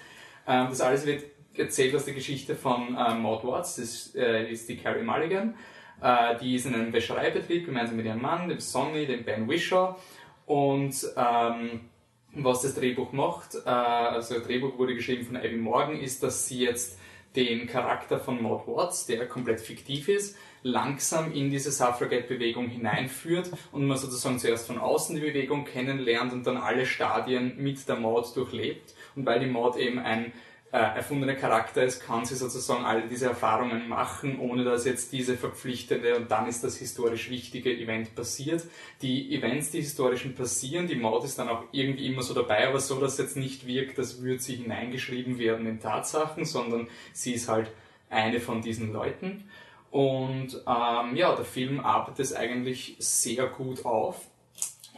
Ähm, 0.48 0.68
das 0.70 0.82
alles 0.82 1.06
wird 1.06 1.24
erzählt 1.56 1.96
aus 1.96 2.06
der 2.06 2.14
Geschichte 2.14 2.56
von 2.56 2.96
äh, 2.96 3.16
Maud 3.16 3.44
Watts, 3.46 3.76
das 3.76 4.16
äh, 4.16 4.52
ist 4.52 4.68
die 4.68 4.78
Carrie 4.78 5.04
Mulligan. 5.04 5.56
Äh, 6.02 6.38
die 6.40 6.56
ist 6.56 6.66
in 6.66 6.74
einem 6.74 6.92
Wäschereibetrieb 6.92 7.66
gemeinsam 7.66 7.96
mit 7.96 8.06
ihrem 8.06 8.22
Mann, 8.22 8.50
dem 8.50 8.60
Sonny, 8.60 9.06
dem 9.06 9.24
Ben 9.24 9.48
Wishaw. 9.48 9.96
Und 10.46 10.96
ähm, 11.16 11.82
was 12.34 12.64
das 12.64 12.76
Drehbuch 12.76 13.14
macht, 13.14 13.56
äh, 13.56 13.70
also 13.70 14.36
das 14.36 14.44
Drehbuch 14.44 14.78
wurde 14.78 14.96
geschrieben 14.96 15.26
von 15.26 15.38
Abby 15.38 15.56
Morgan, 15.56 16.00
ist, 16.00 16.24
dass 16.24 16.48
sie 16.48 16.60
jetzt 16.60 17.00
den 17.36 17.68
Charakter 17.68 18.20
von 18.20 18.42
Maud 18.42 18.68
Watts, 18.68 19.06
der 19.06 19.28
komplett 19.28 19.62
fiktiv 19.62 20.10
ist, 20.10 20.36
langsam 20.64 21.32
in 21.34 21.50
diese 21.50 21.72
Suffragette-Bewegung 21.72 22.68
hineinführt 22.70 23.52
und 23.72 23.86
man 23.86 23.98
sozusagen 23.98 24.40
zuerst 24.40 24.68
von 24.68 24.80
außen 24.80 25.16
die 25.16 25.22
Bewegung 25.22 25.66
kennenlernt 25.66 26.34
und 26.34 26.48
dann 26.48 26.58
alle 26.58 26.86
Stadien 26.86 27.56
mit 27.58 27.88
der 27.88 27.98
Maud 27.98 28.36
durchlebt. 28.36 28.96
Und 29.16 29.26
weil 29.26 29.40
die 29.40 29.46
Maud 29.46 29.78
eben 29.78 30.00
ein 30.00 30.32
äh, 30.74 30.78
erfundener 30.78 31.36
Charakter 31.36 31.84
ist, 31.84 32.04
kann 32.04 32.26
sie 32.26 32.36
sozusagen 32.36 32.84
all 32.84 33.08
diese 33.08 33.28
Erfahrungen 33.28 33.88
machen, 33.88 34.40
ohne 34.40 34.64
dass 34.64 34.86
jetzt 34.86 35.14
diese 35.14 35.38
verpflichtende 35.38 36.16
und 36.16 36.32
dann 36.32 36.48
ist 36.48 36.64
das 36.64 36.78
historisch 36.78 37.30
wichtige 37.30 37.72
Event 37.72 38.16
passiert. 38.16 38.64
Die 39.04 39.36
Events, 39.36 39.70
die 39.70 39.82
historischen 39.82 40.34
passieren, 40.34 40.88
die 40.88 40.96
Maud 40.96 41.26
ist 41.26 41.38
dann 41.38 41.50
auch 41.50 41.66
irgendwie 41.72 42.08
immer 42.08 42.24
so 42.24 42.34
dabei, 42.34 42.68
aber 42.68 42.80
so, 42.80 43.00
dass 43.00 43.14
es 43.14 43.20
jetzt 43.20 43.38
nicht 43.38 43.68
wirkt, 43.68 44.00
das 44.00 44.24
würde 44.24 44.42
sie 44.42 44.56
hineingeschrieben 44.56 45.38
werden 45.38 45.68
in 45.68 45.80
Tatsachen, 45.80 46.44
sondern 46.44 46.88
sie 47.12 47.34
ist 47.34 47.50
halt 47.50 47.70
eine 48.10 48.40
von 48.40 48.64
diesen 48.64 48.92
Leuten. 48.92 49.44
Und 49.94 50.56
ähm, 50.66 51.16
ja, 51.16 51.36
der 51.36 51.46
Film 51.46 51.80
arbeitet 51.80 52.22
es 52.22 52.34
eigentlich 52.34 52.96
sehr 52.98 53.46
gut 53.46 53.86
auf 53.86 54.26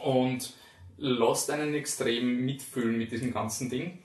und 0.02 0.54
lässt 0.96 1.50
einen 1.50 1.74
extrem 1.74 2.46
mitfühlen 2.46 2.96
mit 2.96 3.12
diesem 3.12 3.30
ganzen 3.30 3.68
Ding. 3.68 3.98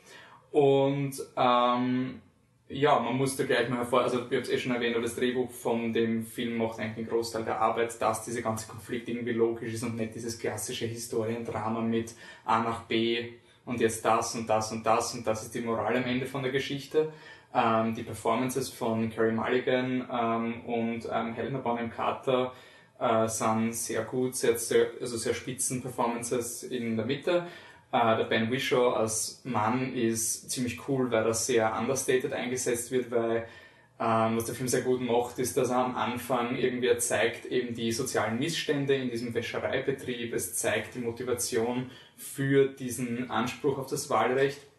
Und 0.51 1.13
ähm, 1.37 2.21
ja, 2.67 2.99
man 2.99 3.15
musste 3.15 3.47
gleich 3.47 3.69
mal 3.69 3.77
hervor, 3.77 4.01
also 4.01 4.17
ich 4.17 4.23
habe 4.25 4.39
es 4.39 4.49
eh 4.49 4.57
schon 4.57 4.73
erwähnt, 4.73 4.97
das 5.01 5.15
Drehbuch 5.15 5.49
von 5.49 5.93
dem 5.93 6.25
Film 6.25 6.57
macht 6.57 6.77
eigentlich 6.77 6.97
einen 6.97 7.07
Großteil 7.07 7.45
der 7.45 7.61
Arbeit, 7.61 8.01
dass 8.01 8.25
dieser 8.25 8.41
ganze 8.41 8.67
Konflikt 8.67 9.07
irgendwie 9.07 9.31
logisch 9.31 9.73
ist 9.73 9.83
und 9.83 9.95
nicht 9.95 10.13
dieses 10.15 10.37
klassische 10.37 10.87
Historiendrama 10.87 11.79
mit 11.79 12.15
A 12.43 12.61
nach 12.61 12.81
B 12.81 13.35
und 13.63 13.79
jetzt 13.79 14.03
das 14.03 14.35
und 14.35 14.45
das 14.49 14.73
und 14.73 14.85
das 14.85 15.13
und 15.13 15.25
das 15.25 15.43
ist 15.43 15.55
die 15.55 15.61
Moral 15.61 15.95
am 15.95 16.03
Ende 16.03 16.25
von 16.25 16.43
der 16.43 16.51
Geschichte. 16.51 17.13
Ähm, 17.53 17.93
die 17.93 18.03
Performances 18.03 18.69
von 18.69 19.09
Carrie 19.09 19.33
Mulligan 19.33 20.07
ähm, 20.11 20.61
und 20.65 21.07
ähm, 21.11 21.33
Helena 21.33 21.59
Bonham 21.59 21.89
Carter 21.89 22.53
äh, 22.99 23.27
sind 23.27 23.73
sehr 23.73 24.03
gut, 24.03 24.35
sehr, 24.35 24.57
sehr, 24.57 24.87
also 25.01 25.17
sehr 25.17 25.33
spitzen 25.33 25.81
Performances 25.81 26.63
in 26.63 26.95
der 26.95 27.05
Mitte. 27.05 27.47
Uh, 27.93 28.15
der 28.15 28.23
Ben 28.23 28.49
Wishaw 28.49 28.93
als 28.93 29.41
Mann 29.43 29.93
ist 29.93 30.49
ziemlich 30.49 30.87
cool, 30.87 31.11
weil 31.11 31.25
er 31.25 31.33
sehr 31.33 31.77
understated 31.77 32.31
eingesetzt 32.31 32.89
wird, 32.89 33.11
weil 33.11 33.45
ähm, 33.99 34.37
was 34.37 34.45
der 34.45 34.55
Film 34.55 34.69
sehr 34.69 34.83
gut 34.83 35.01
macht, 35.01 35.37
ist, 35.39 35.57
dass 35.57 35.71
er 35.71 35.79
am 35.79 35.97
Anfang 35.97 36.55
irgendwie 36.55 36.95
zeigt 36.99 37.45
eben 37.47 37.75
die 37.75 37.91
sozialen 37.91 38.39
Missstände 38.39 38.95
in 38.95 39.11
diesem 39.11 39.33
Wäschereibetrieb, 39.33 40.33
es 40.33 40.55
zeigt 40.55 40.95
die 40.95 40.99
Motivation 40.99 41.91
für 42.15 42.69
diesen 42.69 43.29
Anspruch 43.29 43.77
auf 43.77 43.87
das 43.87 44.09
Wahlrecht 44.09 44.70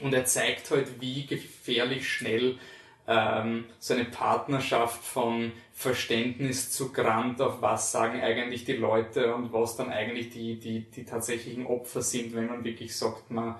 und 0.00 0.12
er 0.12 0.24
zeigt 0.24 0.70
halt, 0.70 1.00
wie 1.00 1.26
gefährlich 1.26 2.08
schnell 2.08 2.58
ähm, 3.06 3.66
so 3.78 3.94
eine 3.94 4.04
Partnerschaft 4.04 5.04
von 5.04 5.52
Verständnis 5.72 6.70
zu 6.70 6.92
Grant 6.92 7.40
auf 7.40 7.60
was 7.60 7.92
sagen 7.92 8.20
eigentlich 8.20 8.64
die 8.64 8.74
Leute 8.74 9.34
und 9.34 9.52
was 9.52 9.76
dann 9.76 9.90
eigentlich 9.90 10.30
die, 10.30 10.58
die, 10.58 10.80
die 10.90 11.04
tatsächlichen 11.04 11.66
Opfer 11.66 12.00
sind, 12.00 12.34
wenn 12.34 12.46
man 12.46 12.64
wirklich 12.64 12.96
sagt, 12.96 13.30
man, 13.30 13.56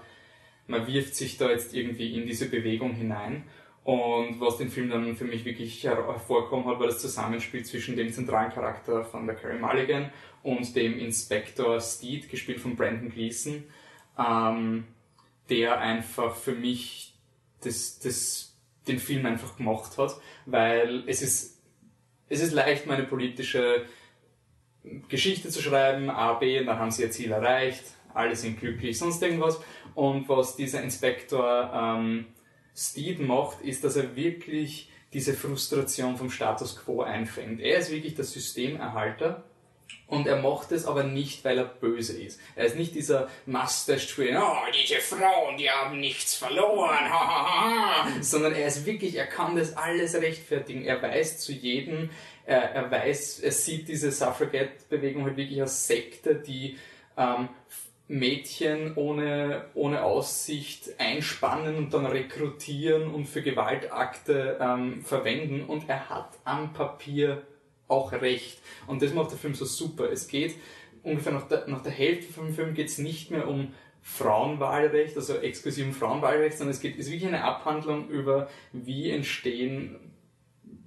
man 0.67 0.87
wirft 0.87 1.15
sich 1.15 1.37
da 1.37 1.51
jetzt 1.51 1.75
irgendwie 1.75 2.15
in 2.15 2.27
diese 2.27 2.49
Bewegung 2.49 2.93
hinein. 2.93 3.45
Und 3.85 4.41
was 4.41 4.57
den 4.57 4.71
Film 4.71 4.89
dann 4.89 5.15
für 5.15 5.27
mich 5.27 5.45
wirklich 5.45 5.85
hervorkommen 5.85 6.67
hat, 6.67 6.81
war 6.81 6.87
das 6.87 7.01
Zusammenspiel 7.01 7.67
zwischen 7.67 7.97
dem 7.97 8.11
zentralen 8.11 8.51
Charakter 8.51 9.05
von 9.05 9.27
der 9.27 9.37
Carrie 9.37 9.59
Mulligan 9.59 10.11
und 10.43 10.75
dem 10.75 10.99
Inspektor 10.99 11.79
Steed, 11.83 12.31
gespielt 12.31 12.61
von 12.61 12.77
Brandon 12.77 13.11
Gleason, 13.11 13.65
ähm, 14.19 14.85
der 15.51 15.79
einfach 15.79 16.35
für 16.35 16.55
mich 16.55 17.15
das, 17.63 17.99
das 17.99 18.57
den 18.87 18.99
Film 18.99 19.25
einfach 19.27 19.57
gemacht 19.57 19.97
hat, 19.99 20.17
weil 20.47 21.05
es 21.07 21.23
ist, 21.23 21.63
es 22.29 22.41
ist 22.41 22.53
leicht, 22.53 22.87
meine 22.87 23.05
politische 23.05 23.87
Geschichte 25.09 25.49
zu 25.49 25.63
schreiben, 25.63 26.11
A, 26.11 26.35
B, 26.35 26.61
und 26.61 26.67
dann 26.67 26.79
haben 26.79 26.91
sie 26.91 27.03
ihr 27.03 27.11
Ziel 27.11 27.33
erreicht, 27.33 27.85
alle 28.13 28.37
sind 28.37 28.61
glücklich, 28.61 28.99
sonst 28.99 29.23
irgendwas. 29.23 29.61
Und 29.95 30.29
was 30.29 30.57
dieser 30.57 30.83
Inspektor 30.83 31.71
ähm, 31.75 32.27
Steed 32.77 33.21
macht, 33.21 33.61
ist, 33.63 33.85
dass 33.85 33.97
er 33.97 34.15
wirklich 34.17 34.91
diese 35.13 35.35
Frustration 35.35 36.17
vom 36.17 36.31
Status 36.31 36.77
quo 36.77 37.03
einfängt. 37.03 37.61
Er 37.61 37.79
ist 37.79 37.91
wirklich 37.91 38.15
der 38.15 38.25
Systemerhalter 38.25 39.45
und 40.07 40.27
er 40.27 40.37
macht 40.37 40.71
es 40.73 40.87
aber 40.87 41.03
nicht, 41.03 41.45
weil 41.45 41.59
er 41.59 41.65
böse 41.65 42.21
ist. 42.21 42.41
Er 42.55 42.67
ist 42.67 42.77
nicht 42.77 42.95
dieser 42.95 43.29
Mustache-Twin, 43.47 44.37
oh, 44.37 44.57
diese 44.73 45.01
Frauen, 45.01 45.57
die 45.57 45.71
haben 45.71 45.99
nichts 45.99 46.35
verloren, 46.35 46.99
sondern 48.21 48.55
er 48.55 48.67
ist 48.67 48.85
wirklich, 48.85 49.17
er 49.17 49.27
kann 49.27 49.57
das 49.57 49.77
alles 49.77 50.15
rechtfertigen. 50.15 50.85
Er 50.85 51.03
weiß 51.03 51.39
zu 51.39 51.53
jedem, 51.53 52.11
er, 52.45 52.63
er 52.73 52.91
weiß, 52.91 53.41
er 53.41 53.53
sieht 53.53 53.89
diese 53.89 54.13
Suffragette-Bewegung 54.13 55.25
halt 55.25 55.37
wirklich 55.37 55.61
als 55.61 55.87
Sekte, 55.87 56.35
die 56.35 56.79
ähm, 57.17 57.49
Mädchen 58.07 58.97
ohne, 58.97 59.65
ohne 59.75 60.03
Aussicht 60.03 60.91
einspannen 60.99 61.77
und 61.77 61.95
dann 61.95 62.05
rekrutieren 62.05 63.13
und 63.15 63.25
für 63.25 63.41
Gewaltakte 63.41 64.59
ähm, 64.61 65.03
verwenden. 65.03 65.65
Und 65.65 65.89
er 65.89 66.11
hat 66.11 66.29
am 66.45 66.75
Papier 66.75 67.43
auch 67.89 68.13
recht. 68.13 68.59
Und 68.87 69.03
das 69.03 69.13
macht 69.13 69.31
der 69.31 69.39
Film 69.39 69.55
so 69.55 69.65
super. 69.65 70.11
Es 70.11 70.29
geht 70.29 70.55
ungefähr 71.03 71.33
nach 71.33 71.49
der, 71.49 71.69
nach 71.69 71.83
der 71.83 71.93
Hälfte 71.93 72.33
vom 72.33 72.53
Film 72.53 72.75
geht 72.75 72.89
es 72.89 72.99
nicht 72.99 73.31
mehr 73.31 73.47
um 73.47 73.73
Frauenwahlrecht, 74.03 75.17
also 75.17 75.37
exklusiv 75.37 75.87
um 75.87 75.93
Frauenwahlrecht, 75.93 76.59
sondern 76.59 76.75
es 76.75 76.81
geht, 76.81 76.97
ist 76.97 77.11
wirklich 77.11 77.27
eine 77.27 77.45
Abhandlung 77.45 78.09
über, 78.09 78.49
wie 78.73 79.11
entstehen 79.11 79.97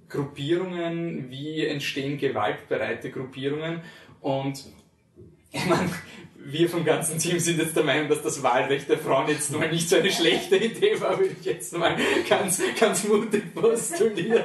Gruppierungen, 0.08 1.30
wie 1.30 1.66
entstehen 1.66 2.18
gewaltbereite 2.18 3.10
Gruppierungen 3.10 3.82
und 4.20 4.64
ich 5.52 5.66
meine, 5.66 5.90
wir 6.50 6.68
vom 6.68 6.84
ganzen 6.84 7.18
Team 7.18 7.38
sind 7.38 7.58
jetzt 7.58 7.76
der 7.76 7.84
Meinung, 7.84 8.08
dass 8.08 8.22
das 8.22 8.42
Wahlrecht 8.42 8.88
der 8.88 8.98
Frauen 8.98 9.28
jetzt 9.28 9.52
mal 9.52 9.70
nicht 9.70 9.88
so 9.88 9.96
eine 9.96 10.10
schlechte 10.10 10.56
Idee 10.56 10.98
war, 11.00 11.18
würde 11.18 11.34
ich 11.38 11.44
jetzt 11.44 11.76
mal 11.76 11.94
ganz, 12.28 12.62
ganz 12.78 13.04
mutig 13.04 13.54
postulieren. 13.54 14.44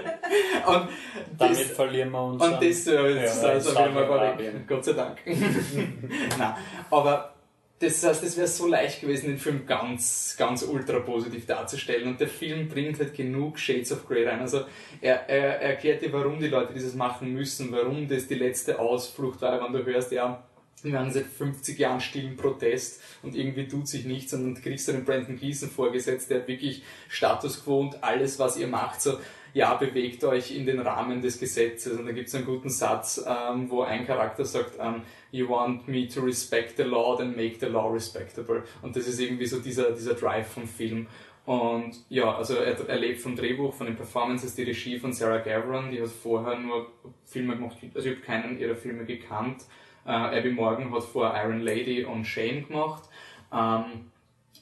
Und 0.66 0.90
Damit 1.38 1.60
das, 1.60 1.72
verlieren 1.72 2.12
wir 2.12 2.24
uns. 2.24 2.44
Und 2.44 2.62
das, 2.62 2.88
äh, 2.88 3.16
ja, 3.16 3.22
das, 3.22 3.42
das 3.42 3.74
mal 3.74 4.38
Gott 4.68 4.86
sei 4.86 4.94
Dank. 4.94 5.18
Nein, 5.26 6.56
aber 6.92 7.34
das 7.80 8.04
heißt, 8.04 8.24
es 8.24 8.38
wäre 8.38 8.48
so 8.48 8.68
leicht 8.68 9.02
gewesen, 9.02 9.28
den 9.28 9.38
Film 9.38 9.66
ganz, 9.66 10.36
ganz 10.38 10.64
ultra 10.64 11.00
positiv 11.00 11.46
darzustellen. 11.46 12.08
Und 12.08 12.20
der 12.20 12.30
Film 12.30 12.68
bringt 12.68 13.00
halt 13.00 13.14
genug 13.14 13.60
Shades 13.60 13.92
of 13.92 14.08
Grey 14.08 14.26
rein. 14.26 14.40
Also 14.40 14.62
er, 15.02 15.30
er, 15.30 15.62
er 15.62 15.72
erklärt 15.72 16.02
dir, 16.02 16.12
warum 16.14 16.40
die 16.40 16.48
Leute 16.48 16.74
dieses 16.74 16.96
machen 16.96 17.34
müssen, 17.34 17.72
warum 17.72 18.08
das 18.08 18.28
die 18.28 18.36
letzte 18.36 18.80
Ausflucht 18.80 19.42
war, 19.42 19.64
wenn 19.64 19.74
du 19.74 19.86
hörst, 19.86 20.12
ja, 20.12 20.44
wir 20.84 21.00
haben 21.00 21.12
seit 21.12 21.26
50 21.26 21.80
Jahren 21.80 22.02
stillen 22.02 22.36
Protest 22.36 23.02
und 23.22 23.36
irgendwie 23.36 23.68
tut 23.68 23.88
sich 23.88 24.06
nichts 24.06 24.34
und 24.34 24.44
dann 24.44 24.62
kriegst 24.62 24.88
du 24.88 24.92
den 24.92 25.06
Brandon 25.06 25.38
Gleason 25.38 25.70
vorgesetzt, 25.70 26.30
der 26.30 26.42
hat 26.42 26.48
wirklich 26.48 26.84
Status 27.08 27.64
quo 27.64 27.80
und 27.80 28.04
alles, 28.04 28.40
was 28.40 28.58
ihr 28.58 28.68
macht, 28.68 29.02
so, 29.02 29.18
ja, 29.54 29.76
bewegt 29.76 30.24
euch 30.24 30.56
in 30.56 30.66
den 30.66 30.80
Rahmen 30.80 31.22
des 31.22 31.40
Gesetzes. 31.40 31.98
Und 31.98 32.08
da 32.08 32.12
gibt 32.12 32.28
es 32.28 32.36
einen 32.36 32.46
guten 32.46 32.70
Satz, 32.70 33.24
ähm, 33.26 33.70
wo 33.70 33.84
ein 33.84 34.06
Charakter 34.06 34.46
sagt, 34.46 34.80
ähm, 34.80 35.04
you 35.32 35.48
want 35.48 35.88
me 35.88 36.08
to 36.08 36.22
respect 36.22 36.78
the 36.78 36.84
law, 36.84 37.16
then 37.16 37.36
make 37.36 37.58
the 37.60 37.68
law 37.68 37.92
respectable. 37.92 38.64
Und 38.82 38.96
das 38.96 39.08
ist 39.08 39.20
irgendwie 39.20 39.46
so 39.46 39.60
dieser, 39.60 39.92
dieser 39.92 40.16
Drive 40.16 40.48
vom 40.48 40.68
Film. 40.68 41.08
Und 41.46 41.94
ja, 42.10 42.36
also 42.36 42.56
er, 42.56 42.78
er 42.88 43.00
lebt 43.00 43.20
vom 43.20 43.36
Drehbuch, 43.36 43.74
von 43.74 43.88
den 43.88 43.96
Performances, 43.96 44.56
die 44.56 44.64
Regie 44.64 44.98
von 44.98 45.12
Sarah 45.12 45.40
Gavron, 45.40 45.92
die 45.92 46.02
hat 46.02 46.10
vorher 46.10 46.58
nur 46.58 46.92
Filme 47.26 47.56
gemacht, 47.56 47.78
also 47.94 48.10
ich 48.10 48.16
habe 48.16 48.26
keinen 48.26 48.58
ihrer 48.58 48.76
Filme 48.76 49.06
gekannt. 49.06 49.64
Äh, 50.06 50.12
Abby 50.12 50.52
Morgan 50.52 50.94
hat 50.94 51.04
vorher 51.04 51.44
Iron 51.44 51.62
Lady 51.62 52.04
und 52.04 52.26
Shane 52.26 52.68
gemacht. 52.68 53.04
Ähm, 53.52 54.12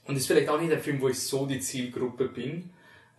und 0.07 0.15
ist 0.15 0.27
vielleicht 0.27 0.49
auch 0.49 0.59
nicht 0.59 0.71
ein 0.71 0.79
Film, 0.79 1.01
wo 1.01 1.09
ich 1.09 1.19
so 1.19 1.45
die 1.45 1.59
Zielgruppe 1.59 2.25
bin. 2.25 2.71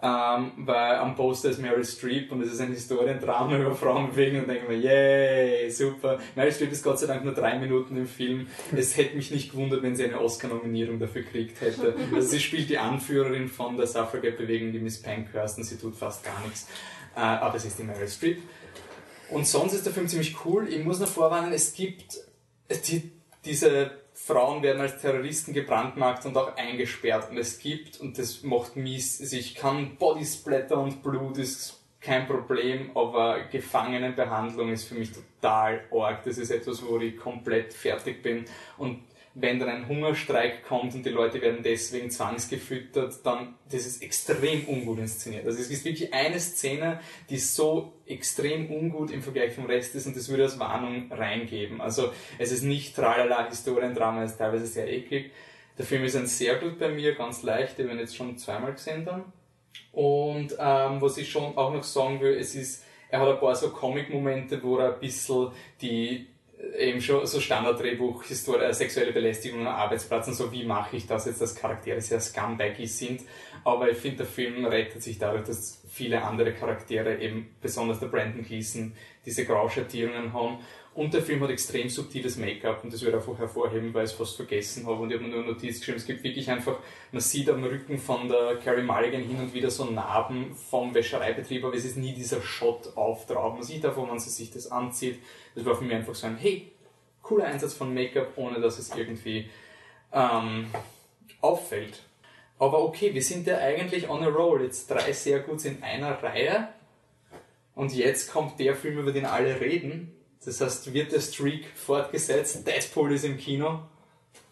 Ähm, 0.05 0.51
weil 0.57 0.97
am 0.97 1.15
Poster 1.15 1.51
ist 1.51 1.61
Meryl 1.61 1.85
Streep 1.85 2.33
und 2.33 2.43
es 2.43 2.53
ist 2.53 2.61
ein 2.61 2.73
Historiendrama 2.73 3.57
über 3.57 3.73
Frauenbewegung 3.73 4.41
und 4.41 4.49
denke 4.49 4.69
mir, 4.69 4.77
yay, 4.77 5.71
super. 5.71 6.19
Meryl 6.35 6.51
Streep 6.51 6.73
ist 6.73 6.83
Gott 6.83 6.99
sei 6.99 7.07
Dank 7.07 7.25
nur 7.25 7.35
drei 7.35 7.57
Minuten 7.57 7.97
im 7.97 8.09
Film. 8.09 8.49
Es 8.77 8.97
hätte 8.97 9.15
mich 9.15 9.31
nicht 9.31 9.53
gewundert, 9.53 9.85
wenn 9.85 9.95
sie 9.95 10.05
eine 10.05 10.21
Oscar-Nominierung 10.21 10.99
dafür 10.99 11.23
gekriegt 11.23 11.61
hätte. 11.61 11.95
Also 12.13 12.29
sie 12.31 12.41
spielt 12.41 12.69
die 12.69 12.79
Anführerin 12.79 13.47
von 13.47 13.77
der 13.77 13.87
Suffragette-Bewegung, 13.87 14.73
die 14.73 14.81
Miss 14.81 15.01
Pankhurst, 15.01 15.59
und 15.59 15.65
sie 15.65 15.79
tut 15.79 15.95
fast 15.95 16.25
gar 16.25 16.41
nichts. 16.45 16.67
Äh, 17.15 17.21
aber 17.21 17.55
es 17.55 17.65
ist 17.65 17.79
die 17.79 17.85
Meryl 17.85 18.09
Streep. 18.09 18.39
Und 19.33 19.47
sonst 19.47 19.73
ist 19.73 19.87
der 19.87 19.93
Film 19.93 20.09
ziemlich 20.09 20.45
cool. 20.45 20.69
Ich 20.69 20.85
muss 20.85 21.01
noch 21.01 21.09
vorwarnen, 21.09 21.53
es 21.53 21.75
gibt 21.75 22.21
die, 22.87 23.11
diese 23.45 23.91
Frauen 24.15 24.63
werden 24.63 24.81
als 24.81 25.01
Terroristen 25.01 25.53
gebrandmarkt 25.53 26.27
und 26.27 26.37
auch 26.37 26.57
eingesperrt. 26.57 27.31
Und 27.31 27.39
es 27.39 27.59
gibt, 27.59 28.01
und 28.01 28.19
das 28.19 28.43
macht 28.43 28.77
mies, 28.77 29.21
also 29.21 29.37
ich 29.37 29.55
kann 29.55 29.97
Bodysplatter 29.97 30.79
und 30.79 31.03
Blut 31.03 31.39
ist 31.39 31.81
kein 32.01 32.27
Problem, 32.27 32.97
aber 32.97 33.45
Gefangenenbehandlung 33.45 34.71
ist 34.71 34.85
für 34.85 34.97
mich 34.97 35.13
total 35.13 35.85
arg. 35.93 36.25
Das 36.25 36.37
ist 36.37 36.51
etwas, 36.51 36.85
wo 36.85 36.99
ich 36.99 37.17
komplett 37.17 37.73
fertig 37.73 38.23
bin. 38.23 38.45
Und 38.77 39.01
wenn 39.35 39.59
dann 39.59 39.69
ein 39.69 39.89
Hungerstreik 39.89 40.65
kommt 40.65 40.95
und 40.95 41.07
die 41.07 41.11
Leute 41.11 41.41
werden 41.41 41.63
deswegen 41.63 42.11
zwangsgefüttert, 42.11 43.25
dann 43.25 43.55
das 43.71 43.87
ist 43.87 44.03
extrem 44.03 44.69
ungut 44.69 44.99
inszeniert. 44.99 45.47
Also 45.47 45.59
es 45.59 45.71
ist 45.71 45.85
wirklich 45.85 46.13
eine 46.13 46.39
Szene, 46.39 47.01
die 47.31 47.39
so 47.39 47.95
extrem 48.07 48.71
ungut 48.71 49.11
im 49.11 49.23
Vergleich 49.23 49.55
vom 49.55 49.65
Rest 49.67 49.95
ist 49.95 50.07
und 50.07 50.17
das 50.17 50.29
würde 50.29 50.45
als 50.45 50.59
Warnung 50.59 51.11
reingeben. 51.11 51.81
Also 51.81 52.13
es 52.39 52.53
ist 52.53 52.63
nicht 52.63 52.95
tralala 52.95 53.49
Historiendrama, 53.49 54.23
es 54.25 54.33
ist 54.33 54.39
teilweise 54.39 54.67
sehr 54.67 54.93
eklig. 54.93 55.33
Der 55.79 55.87
Film 55.87 56.05
ist 56.05 56.17
ein 56.17 56.27
sehr 56.27 56.57
gut 56.57 56.79
bei 56.79 56.91
mir, 56.91 57.15
ganz 57.15 57.43
leicht, 57.43 57.79
den 57.79 57.89
wir 57.89 57.97
jetzt 57.97 58.15
schon 58.15 58.37
zweimal 58.37 58.73
gesehen 58.73 59.07
dann. 59.07 59.33
Und 59.93 60.53
ähm, 60.59 61.01
was 61.01 61.17
ich 61.17 61.31
schon 61.31 61.57
auch 61.57 61.73
noch 61.73 61.85
sagen 61.85 62.21
will, 62.21 62.37
es 62.37 62.55
ist, 62.55 62.85
er 63.09 63.21
hat 63.21 63.29
ein 63.29 63.41
paar 63.41 63.55
so 63.55 63.71
Comic-Momente, 63.71 64.63
wo 64.63 64.77
er 64.77 64.95
ein 64.95 65.01
bisschen 65.01 65.53
die 65.81 66.27
eben 66.79 67.01
schon 67.01 67.27
so 67.27 67.41
Standarddrehbuch, 67.41 68.25
Historie, 68.25 68.65
äh, 68.65 68.73
sexuelle 68.73 69.13
Belästigung 69.13 69.61
am 69.67 69.75
Arbeitsplatz 69.75 70.29
und 70.29 70.35
so, 70.35 70.53
wie 70.53 70.65
mache 70.65 70.97
ich 70.97 71.07
das 71.07 71.27
jetzt, 71.27 71.41
dass 71.41 71.55
Charaktere 71.55 72.01
sehr 72.01 72.21
scumbaggy 72.21 72.87
sind. 72.87 73.23
Aber 73.65 73.91
ich 73.91 73.99
finde, 73.99 74.19
der 74.19 74.27
Film 74.27 74.65
rettet 74.65 75.03
sich 75.03 75.19
dadurch, 75.19 75.45
dass 75.45 75.83
viele 75.89 76.23
andere 76.23 76.53
Charaktere, 76.53 77.21
eben 77.21 77.55
besonders 77.61 78.01
der 78.01 78.07
Brandon 78.07 78.45
Gleason, 78.45 78.95
diese 79.25 79.45
Grauschattierungen 79.45 80.33
haben. 80.33 80.59
Und 80.95 81.15
der 81.15 81.23
Film 81.23 81.43
hat 81.43 81.49
extrem 81.49 81.89
subtiles 81.89 82.37
Make-up 82.37 82.85
und 82.85 82.93
das 82.93 83.01
würde 83.01 83.17
ich 83.17 83.23
einfach 83.23 83.39
hervorheben, 83.39 83.95
weil 83.95 84.05
ich 84.05 84.11
es 84.11 84.17
fast 84.17 84.37
vergessen 84.37 84.87
habe 84.87 85.01
und 85.01 85.11
ich 85.11 85.19
habe 85.19 85.27
nur 85.27 85.39
eine 85.39 85.53
Notiz 85.53 85.79
geschrieben. 85.79 85.97
Es 85.97 86.07
gibt 86.07 86.23
wirklich 86.23 86.51
einfach, 86.51 86.79
man 87.13 87.23
sieht 87.23 87.49
am 87.49 87.65
Rücken 87.65 87.97
von 87.99 88.29
der 88.29 88.57
Carrie 88.63 88.83
Mulligan 88.83 89.23
hin 89.23 89.41
und 89.41 89.55
wieder 89.55 89.71
so 89.71 89.87
Narben 89.87 90.55
vom 90.55 90.95
Wäschereibetrieb, 90.95 91.65
aber 91.65 91.75
es 91.75 91.87
ist 91.87 91.97
nie 91.97 92.13
dieser 92.13 92.43
Shot 92.43 92.95
auf 92.95 93.25
drauf. 93.27 93.55
Man 93.55 93.63
sieht 93.63 93.87
einfach, 93.87 94.07
wenn 94.07 94.19
sie 94.19 94.29
sich 94.29 94.51
das 94.51 94.71
anzieht. 94.71 95.19
Das 95.55 95.65
war 95.65 95.75
für 95.75 95.85
mich 95.85 95.95
einfach 95.95 96.15
so 96.15 96.27
ein, 96.27 96.37
hey, 96.37 96.73
cooler 97.23 97.47
Einsatz 97.47 97.73
von 97.73 97.95
Make-up, 97.95 98.37
ohne 98.37 98.61
dass 98.61 98.79
es 98.79 98.95
irgendwie 98.95 99.49
ähm, 100.13 100.67
auffällt. 101.41 102.03
Aber 102.59 102.85
okay, 102.85 103.15
wir 103.15 103.23
sind 103.23 103.47
ja 103.47 103.57
eigentlich 103.57 104.11
on 104.11 104.23
a 104.23 104.29
roll. 104.29 104.63
Jetzt 104.63 104.91
drei 104.91 105.13
sehr 105.13 105.41
gut 105.41 105.65
in 105.65 105.83
einer 105.83 106.23
Reihe. 106.23 106.69
Und 107.75 107.95
jetzt 107.95 108.31
kommt 108.31 108.61
der 108.61 108.77
Film, 108.77 108.99
über 108.99 109.13
den 109.13 109.25
alle 109.25 109.59
reden. 109.59 110.13
Das 110.45 110.61
heißt, 110.61 110.93
wird 110.93 111.13
der 111.13 111.21
Streak 111.21 111.67
fortgesetzt? 111.77 112.67
Deadpool 112.67 113.13
ist 113.13 113.25
im 113.25 113.39
Kino. 113.39 113.81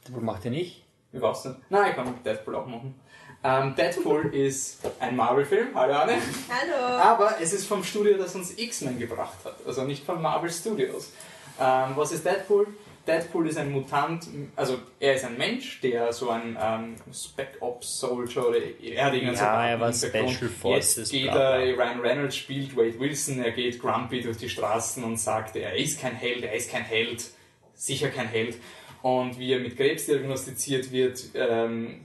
Deadpool 0.06 0.22
macht 0.22 0.44
er 0.44 0.52
nicht? 0.52 0.84
Ich 1.12 1.20
weiß 1.20 1.46
nicht. 1.46 1.58
Nein, 1.68 1.90
ich 1.90 1.96
kann 1.96 2.14
Deadpool 2.24 2.54
auch 2.54 2.66
machen. 2.66 2.94
Ähm, 3.42 3.74
Deadpool 3.74 4.26
ist 4.34 4.78
ein 5.00 5.16
Marvel-Film. 5.16 5.68
Hallo 5.74 5.94
Anne. 5.94 6.18
Hallo. 6.48 7.02
Aber 7.02 7.40
es 7.40 7.52
ist 7.52 7.66
vom 7.66 7.82
Studio, 7.82 8.16
das 8.16 8.34
uns 8.36 8.56
X-Men 8.56 8.98
gebracht 8.98 9.38
hat. 9.44 9.56
Also 9.66 9.82
nicht 9.82 10.04
von 10.04 10.22
Marvel 10.22 10.50
Studios. 10.50 11.10
Ähm, 11.58 11.92
was 11.96 12.12
ist 12.12 12.24
Deadpool? 12.24 12.68
Deadpool 13.06 13.48
ist 13.48 13.56
ein 13.56 13.72
Mutant, 13.72 14.28
also 14.56 14.78
er 14.98 15.14
ist 15.14 15.24
ein 15.24 15.38
Mensch, 15.38 15.80
der 15.80 16.12
so 16.12 16.30
ein 16.30 16.56
ähm, 16.60 16.96
Spec 17.12 17.56
Ops 17.60 18.00
Soldier 18.00 18.48
oder 18.48 18.58
er 18.58 19.04
hat 19.06 19.14
irgendeinen 19.14 19.36
Ja, 19.36 19.68
er 19.68 19.80
war 19.80 19.92
Special 19.92 20.48
Forces, 20.48 20.96
Jetzt 20.96 21.12
geht 21.12 21.28
er, 21.28 21.60
Ryan 21.76 22.00
Reynolds 22.00 22.36
spielt 22.36 22.76
Wade 22.76 22.98
Wilson, 23.00 23.42
er 23.42 23.52
geht 23.52 23.80
grumpy 23.80 24.20
durch 24.20 24.36
die 24.36 24.48
Straßen 24.48 25.02
und 25.02 25.18
sagt, 25.18 25.56
er 25.56 25.74
ist 25.74 26.00
kein 26.00 26.14
Held, 26.14 26.44
er 26.44 26.52
ist 26.52 26.70
kein 26.70 26.84
Held, 26.84 27.24
sicher 27.74 28.10
kein 28.10 28.28
Held. 28.28 28.58
Und 29.02 29.38
wie 29.38 29.52
er 29.52 29.60
mit 29.60 29.76
Krebs 29.76 30.04
diagnostiziert 30.04 30.92
wird, 30.92 31.22
ähm, 31.34 32.04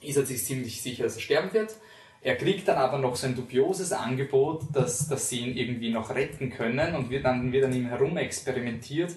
ist 0.00 0.16
er 0.16 0.24
sich 0.24 0.44
ziemlich 0.44 0.80
sicher, 0.80 1.04
dass 1.04 1.16
er 1.16 1.22
sterben 1.22 1.52
wird. 1.52 1.74
Er 2.22 2.36
kriegt 2.36 2.68
dann 2.68 2.78
aber 2.78 2.98
noch 2.98 3.16
so 3.16 3.26
ein 3.26 3.34
dubioses 3.34 3.92
Angebot, 3.92 4.62
dass, 4.72 5.08
dass 5.08 5.28
sie 5.28 5.40
ihn 5.40 5.56
irgendwie 5.56 5.90
noch 5.90 6.08
retten 6.14 6.50
können 6.50 6.94
und 6.94 7.10
wird 7.10 7.24
dann, 7.24 7.52
wird 7.52 7.64
an 7.64 7.74
ihm 7.74 7.86
herum 7.86 8.16
experimentiert 8.16 9.12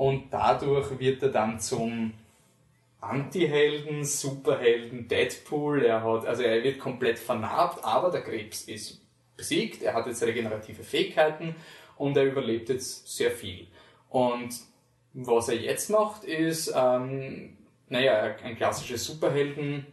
und 0.00 0.32
dadurch 0.32 0.98
wird 0.98 1.22
er 1.22 1.28
dann 1.28 1.60
zum 1.60 2.14
Anti-Helden, 3.02 4.02
Superhelden, 4.02 5.08
Deadpool. 5.08 5.84
Er 5.84 6.02
hat, 6.02 6.24
also 6.24 6.42
er 6.42 6.64
wird 6.64 6.78
komplett 6.78 7.18
vernarbt, 7.18 7.84
aber 7.84 8.10
der 8.10 8.22
Krebs 8.22 8.62
ist 8.62 9.02
besiegt. 9.36 9.82
Er 9.82 9.92
hat 9.92 10.06
jetzt 10.06 10.22
regenerative 10.22 10.84
Fähigkeiten 10.84 11.54
und 11.98 12.16
er 12.16 12.24
überlebt 12.24 12.70
jetzt 12.70 13.14
sehr 13.14 13.30
viel. 13.30 13.66
Und 14.08 14.54
was 15.12 15.50
er 15.50 15.56
jetzt 15.56 15.90
macht, 15.90 16.24
ist, 16.24 16.72
ähm, 16.74 17.58
naja, 17.90 18.36
ein 18.42 18.56
klassisches 18.56 19.04
Superhelden. 19.04 19.84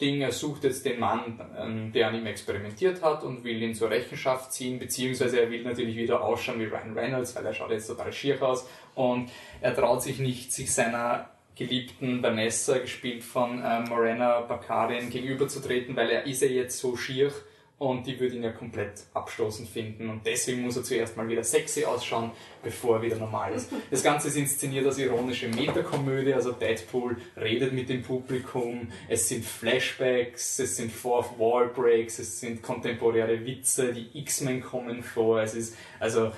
Ding, 0.00 0.20
er 0.20 0.32
sucht 0.32 0.64
jetzt 0.64 0.84
den 0.84 1.00
Mann, 1.00 1.40
ähm, 1.58 1.92
der 1.92 2.08
an 2.08 2.14
ihm 2.14 2.26
experimentiert 2.26 3.02
hat 3.02 3.24
und 3.24 3.44
will 3.44 3.60
ihn 3.60 3.74
zur 3.74 3.90
Rechenschaft 3.90 4.52
ziehen, 4.52 4.78
beziehungsweise 4.78 5.40
er 5.40 5.50
will 5.50 5.64
natürlich 5.64 5.96
wieder 5.96 6.22
ausschauen 6.22 6.60
wie 6.60 6.66
Ryan 6.66 6.96
Reynolds, 6.96 7.34
weil 7.34 7.46
er 7.46 7.54
schaut 7.54 7.70
jetzt 7.70 7.88
total 7.88 8.12
schier 8.12 8.40
aus. 8.42 8.68
Und 8.94 9.30
er 9.60 9.74
traut 9.74 10.02
sich 10.02 10.18
nicht, 10.18 10.52
sich 10.52 10.72
seiner 10.72 11.30
geliebten 11.56 12.22
Vanessa, 12.22 12.78
gespielt 12.78 13.24
von 13.24 13.62
äh, 13.62 13.80
Morena 13.80 14.40
Baccarin, 14.42 15.10
gegenüberzutreten, 15.10 15.96
weil 15.96 16.10
er 16.10 16.26
ist 16.26 16.42
ja 16.42 16.48
jetzt 16.48 16.78
so 16.78 16.96
schier 16.96 17.32
und 17.78 18.06
die 18.06 18.18
würde 18.18 18.34
ihn 18.34 18.42
ja 18.42 18.50
komplett 18.50 19.04
abstoßend 19.14 19.68
finden 19.68 20.10
und 20.10 20.26
deswegen 20.26 20.62
muss 20.62 20.76
er 20.76 20.82
zuerst 20.82 21.16
mal 21.16 21.28
wieder 21.28 21.44
sexy 21.44 21.84
ausschauen, 21.84 22.32
bevor 22.62 22.96
er 22.96 23.02
wieder 23.02 23.16
normal 23.16 23.52
ist. 23.54 23.70
Das 23.90 24.02
Ganze 24.02 24.28
ist 24.28 24.36
inszeniert 24.36 24.84
als 24.86 24.98
ironische 24.98 25.48
Metakomödie, 25.48 26.34
also 26.34 26.52
Deadpool 26.52 27.16
redet 27.36 27.72
mit 27.72 27.88
dem 27.88 28.02
Publikum, 28.02 28.88
es 29.08 29.28
sind 29.28 29.44
Flashbacks, 29.44 30.58
es 30.58 30.76
sind 30.76 30.92
Fourth 30.92 31.38
Wall 31.38 31.68
Breaks, 31.68 32.18
es 32.18 32.40
sind 32.40 32.62
kontemporäre 32.62 33.44
Witze, 33.46 33.92
die 33.92 34.08
X-Men 34.18 34.60
kommen 34.60 35.02
vor, 35.02 35.40
es 35.40 35.54
ist 35.54 35.76
also 36.00 36.32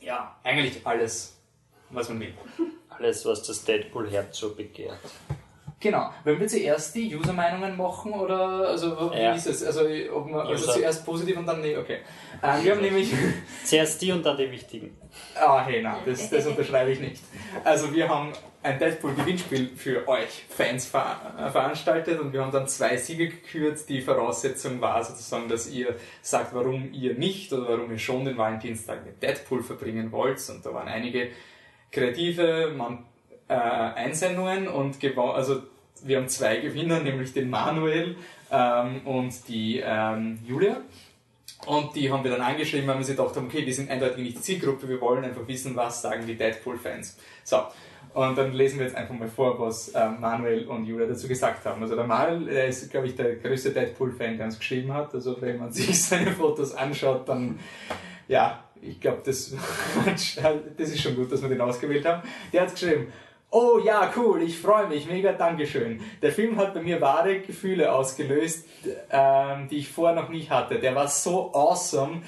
ja, 0.00 0.36
eigentlich 0.42 0.86
alles, 0.86 1.36
was 1.90 2.08
man 2.08 2.20
will. 2.20 2.34
Alles, 2.88 3.24
was 3.24 3.42
das 3.42 3.64
Deadpool-Herz 3.64 4.38
so 4.38 4.54
begehrt. 4.54 4.98
Genau. 5.82 6.10
Wollen 6.22 6.38
wir 6.38 6.46
zuerst 6.46 6.94
die 6.94 7.14
User-Meinungen 7.14 7.76
machen 7.76 8.12
oder 8.12 8.68
also 8.68 9.10
wie 9.12 9.18
Ja. 9.20 9.34
ist 9.34 9.46
es? 9.46 9.64
Also, 9.64 9.80
ob 10.14 10.30
man, 10.30 10.46
also 10.46 10.64
User. 10.64 10.74
zuerst 10.74 11.04
positiv 11.04 11.36
und 11.36 11.46
dann 11.46 11.60
nee, 11.60 11.76
okay. 11.76 11.98
Ähm, 12.42 12.64
wir 12.64 12.72
haben 12.72 12.80
nämlich 12.80 13.12
Zuerst 13.64 14.00
die 14.00 14.12
und 14.12 14.24
dann 14.24 14.36
die 14.36 14.50
wichtigen. 14.50 14.96
Ah, 15.34 15.64
hey, 15.64 15.82
nein, 15.82 15.96
das, 16.06 16.30
das 16.30 16.46
unterschreibe 16.46 16.92
ich 16.92 17.00
nicht. 17.00 17.22
Also 17.64 17.92
wir 17.92 18.08
haben 18.08 18.32
ein 18.62 18.78
Deadpool-Gewinnspiel 18.78 19.70
für 19.76 20.06
euch 20.06 20.44
Fans 20.48 20.86
ver 20.86 21.16
äh, 21.36 21.50
veranstaltet 21.50 22.20
und 22.20 22.32
wir 22.32 22.42
haben 22.42 22.52
dann 22.52 22.68
zwei 22.68 22.96
Siege 22.96 23.28
gekürt. 23.28 23.88
Die 23.88 24.00
Voraussetzung 24.00 24.80
war 24.80 25.02
sozusagen, 25.02 25.48
dass 25.48 25.68
ihr 25.68 25.96
sagt, 26.22 26.54
warum 26.54 26.92
ihr 26.92 27.14
nicht 27.14 27.52
oder 27.52 27.68
warum 27.68 27.90
ihr 27.90 27.98
schon 27.98 28.24
den 28.24 28.38
Valentinstag 28.38 29.04
mit 29.04 29.20
Deadpool 29.20 29.64
verbringen 29.64 30.12
wollt. 30.12 30.38
Und 30.48 30.64
da 30.64 30.72
waren 30.72 30.86
einige 30.86 31.30
kreative 31.90 32.72
man, 32.76 33.04
äh, 33.48 33.54
Einsendungen 33.54 34.68
und 34.68 34.96
also 35.16 35.62
wir 36.04 36.18
haben 36.18 36.28
zwei 36.28 36.56
Gewinner, 36.56 37.00
nämlich 37.00 37.32
den 37.32 37.50
Manuel 37.50 38.16
ähm, 38.50 39.06
und 39.06 39.48
die 39.48 39.82
ähm, 39.84 40.38
Julia. 40.46 40.80
Und 41.66 41.94
die 41.94 42.10
haben 42.10 42.24
wir 42.24 42.32
dann 42.32 42.40
angeschrieben, 42.40 42.88
weil 42.88 42.98
wir 42.98 43.04
sich 43.04 43.16
gedacht 43.16 43.36
haben, 43.36 43.46
okay, 43.46 43.64
wir 43.64 43.72
sind 43.72 43.88
eindeutig 43.88 44.18
nicht 44.18 44.36
die 44.38 44.42
Zielgruppe, 44.42 44.88
wir 44.88 45.00
wollen 45.00 45.24
einfach 45.24 45.46
wissen, 45.46 45.76
was 45.76 46.02
sagen 46.02 46.26
die 46.26 46.36
Deadpool-Fans. 46.36 47.18
So, 47.44 47.62
und 48.14 48.36
dann 48.36 48.52
lesen 48.52 48.78
wir 48.78 48.86
jetzt 48.86 48.96
einfach 48.96 49.14
mal 49.14 49.28
vor, 49.28 49.58
was 49.58 49.92
ähm, 49.94 50.20
Manuel 50.20 50.66
und 50.66 50.84
Julia 50.84 51.06
dazu 51.06 51.28
gesagt 51.28 51.64
haben. 51.64 51.82
Also 51.82 51.94
der 51.94 52.04
Manuel, 52.04 52.44
der 52.46 52.66
ist, 52.66 52.90
glaube 52.90 53.06
ich, 53.06 53.14
der 53.14 53.36
größte 53.36 53.70
Deadpool-Fan, 53.70 54.36
der 54.36 54.46
uns 54.46 54.58
geschrieben 54.58 54.92
hat. 54.92 55.14
Also 55.14 55.40
wenn 55.40 55.58
man 55.58 55.72
sich 55.72 56.02
seine 56.02 56.32
Fotos 56.32 56.74
anschaut, 56.74 57.28
dann, 57.28 57.58
ja, 58.28 58.64
ich 58.82 59.00
glaube, 59.00 59.22
das, 59.24 59.54
das 60.04 60.88
ist 60.90 61.00
schon 61.00 61.14
gut, 61.14 61.32
dass 61.32 61.40
wir 61.40 61.48
den 61.48 61.60
ausgewählt 61.60 62.04
haben. 62.04 62.22
Der 62.52 62.62
hat 62.62 62.72
geschrieben, 62.72 63.06
Oh 63.54 63.78
ja, 63.84 64.10
cool, 64.16 64.42
ich 64.42 64.58
freue 64.58 64.88
mich, 64.88 65.06
mega, 65.06 65.34
Dankeschön. 65.34 66.00
Der 66.22 66.32
Film 66.32 66.56
hat 66.56 66.72
bei 66.72 66.80
mir 66.80 67.02
wahre 67.02 67.40
Gefühle 67.40 67.92
ausgelöst, 67.92 68.66
ähm, 69.10 69.68
die 69.68 69.76
ich 69.76 69.90
vorher 69.90 70.18
noch 70.18 70.30
nicht 70.30 70.48
hatte. 70.48 70.78
Der 70.78 70.94
war 70.94 71.06
so 71.06 71.52
awesome. 71.52 72.22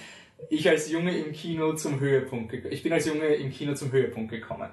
Ich 0.50 0.68
als 0.68 0.90
Junge 0.90 1.16
im 1.16 1.32
Kino 1.32 1.72
zum 1.72 1.98
Höhepunkt. 1.98 2.52
Ich 2.52 2.82
bin 2.82 2.92
als 2.92 3.06
Junge 3.06 3.28
im 3.28 3.50
Kino 3.50 3.72
zum 3.72 3.90
Höhepunkt 3.90 4.32
gekommen. 4.32 4.68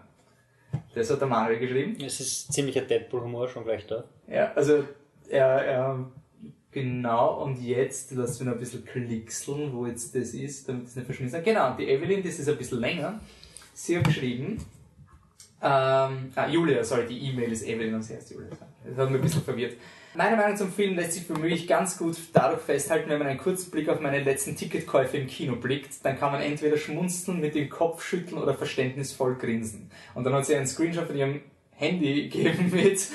Das 0.93 1.09
hat 1.09 1.21
der 1.21 1.29
Manuel 1.29 1.57
geschrieben. 1.57 1.95
Es 2.05 2.19
ist 2.19 2.51
ziemlicher 2.51 2.81
Deadpool-Humor 2.81 3.47
schon 3.47 3.63
gleich 3.63 3.87
da. 3.87 4.03
Ja, 4.27 4.51
also 4.53 4.83
er, 5.29 5.47
er 5.47 6.11
genau 6.69 7.43
und 7.43 7.61
jetzt 7.61 8.11
lass 8.11 8.41
mich 8.41 8.47
noch 8.47 8.55
ein 8.55 8.59
bisschen 8.59 8.83
klickseln, 8.83 9.71
wo 9.71 9.85
jetzt 9.85 10.13
das 10.13 10.33
ist, 10.33 10.67
damit 10.67 10.87
es 10.87 10.97
nicht 10.97 11.05
verschmissen 11.05 11.39
ist. 11.39 11.45
Genau, 11.45 11.77
die 11.77 11.87
Evelyn, 11.87 12.21
das 12.21 12.39
ist 12.39 12.49
ein 12.49 12.57
bisschen 12.57 12.81
länger. 12.81 13.21
Sie 13.73 13.97
hat 13.97 14.03
geschrieben, 14.03 14.57
ähm, 15.63 16.31
ah, 16.35 16.47
Julia, 16.49 16.83
sorry, 16.83 17.05
die 17.05 17.19
E-Mail 17.29 17.51
ist 17.51 17.67
Evelyn 17.67 17.95
und 17.95 18.01
sie 18.01 18.15
heißt 18.15 18.31
Julia. 18.31 18.49
Das 18.83 18.97
hat 18.97 19.09
mich 19.11 19.19
ein 19.19 19.23
bisschen 19.23 19.43
verwirrt. 19.43 19.73
Meine 20.13 20.35
Meinung 20.35 20.57
zum 20.57 20.73
Film 20.73 20.95
lässt 20.95 21.13
sich 21.13 21.23
für 21.23 21.37
mich 21.37 21.67
ganz 21.67 21.97
gut 21.97 22.17
dadurch 22.33 22.61
festhalten, 22.61 23.09
wenn 23.09 23.19
man 23.19 23.27
einen 23.27 23.39
kurzen 23.39 23.71
Blick 23.71 23.87
auf 23.87 24.01
meine 24.01 24.21
letzten 24.21 24.57
Ticketkäufe 24.57 25.17
im 25.17 25.27
Kino 25.27 25.55
blickt, 25.55 26.03
dann 26.03 26.19
kann 26.19 26.33
man 26.33 26.41
entweder 26.41 26.77
schmunzeln, 26.77 27.39
mit 27.39 27.55
dem 27.55 27.69
Kopf 27.69 28.03
schütteln 28.03 28.41
oder 28.41 28.53
verständnisvoll 28.53 29.35
grinsen. 29.35 29.89
Und 30.13 30.25
dann 30.25 30.33
hat 30.33 30.45
sie 30.45 30.55
einen 30.55 30.67
Screenshot 30.67 31.07
von 31.07 31.15
ihrem 31.15 31.41
Handy 31.71 32.23
gegeben 32.29 32.71
mit 32.73 33.07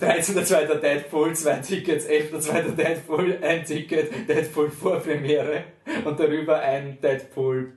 13.2. 0.00 0.74
Deadpool, 0.76 1.34
zwei 1.34 1.56
Tickets, 1.56 2.06
11.2. 2.06 2.76
Deadpool, 2.76 3.38
ein 3.42 3.64
Ticket, 3.64 4.28
Deadpool 4.28 4.70
Vorpremiere 4.70 5.64
und 6.04 6.20
darüber 6.20 6.60
ein 6.60 6.98
Deadpool, 7.00 7.72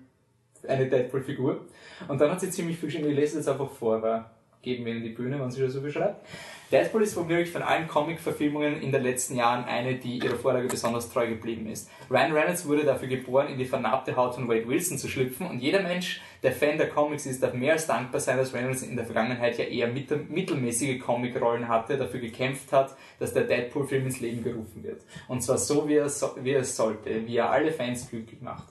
eine 0.67 0.87
Deadpool-Figur. 0.87 1.65
Und 2.07 2.21
dann 2.21 2.31
hat 2.31 2.41
sie 2.41 2.49
ziemlich 2.49 2.77
viel 2.77 2.89
geschrieben, 2.89 3.09
ich 3.09 3.15
lese 3.15 3.37
jetzt 3.37 3.47
einfach 3.47 3.69
vor, 3.69 4.01
weil 4.01 4.25
geben 4.61 4.85
wir 4.85 4.93
in 4.93 5.03
die 5.03 5.09
Bühne, 5.09 5.39
wenn 5.39 5.51
sie 5.51 5.61
das 5.61 5.73
so 5.73 5.81
beschreibt. 5.81 6.25
Deadpool 6.71 7.01
ist 7.01 7.15
womöglich 7.15 7.49
von 7.49 7.63
allen 7.63 7.87
Comic-Verfilmungen 7.87 8.79
in 8.81 8.91
den 8.91 9.01
letzten 9.01 9.35
Jahren 9.35 9.65
eine, 9.65 9.95
die 9.95 10.19
ihrer 10.19 10.35
Vorlage 10.35 10.67
besonders 10.67 11.11
treu 11.11 11.27
geblieben 11.27 11.67
ist. 11.67 11.89
Ryan 12.11 12.31
Reynolds 12.31 12.67
wurde 12.67 12.83
dafür 12.83 13.07
geboren, 13.07 13.47
in 13.47 13.57
die 13.57 13.65
vernarbte 13.65 14.15
Haut 14.15 14.35
von 14.35 14.47
Wade 14.47 14.67
Wilson 14.67 14.99
zu 14.99 15.07
schlüpfen 15.07 15.47
und 15.47 15.59
jeder 15.59 15.81
Mensch, 15.81 16.21
der 16.43 16.51
Fan 16.51 16.77
der 16.77 16.89
Comics 16.89 17.25
ist, 17.25 17.41
darf 17.41 17.53
mehr 17.53 17.73
als 17.73 17.87
dankbar 17.87 18.21
sein, 18.21 18.37
dass 18.37 18.53
Reynolds 18.53 18.83
in 18.83 18.95
der 18.95 19.05
Vergangenheit 19.05 19.57
ja 19.57 19.65
eher 19.65 19.87
mittelmäßige 19.87 20.99
Comic-Rollen 20.99 21.67
hatte, 21.67 21.97
dafür 21.97 22.19
gekämpft 22.19 22.71
hat, 22.71 22.95
dass 23.17 23.33
der 23.33 23.45
Deadpool-Film 23.45 24.05
ins 24.05 24.19
Leben 24.19 24.43
gerufen 24.43 24.83
wird. 24.83 25.01
Und 25.27 25.41
zwar 25.41 25.57
so, 25.57 25.87
wie 25.87 25.95
er, 25.95 26.07
so, 26.07 26.35
wie 26.39 26.51
er 26.51 26.63
sollte, 26.63 27.25
wie 27.25 27.37
er 27.37 27.49
alle 27.49 27.71
Fans 27.71 28.07
glücklich 28.07 28.41
macht. 28.41 28.65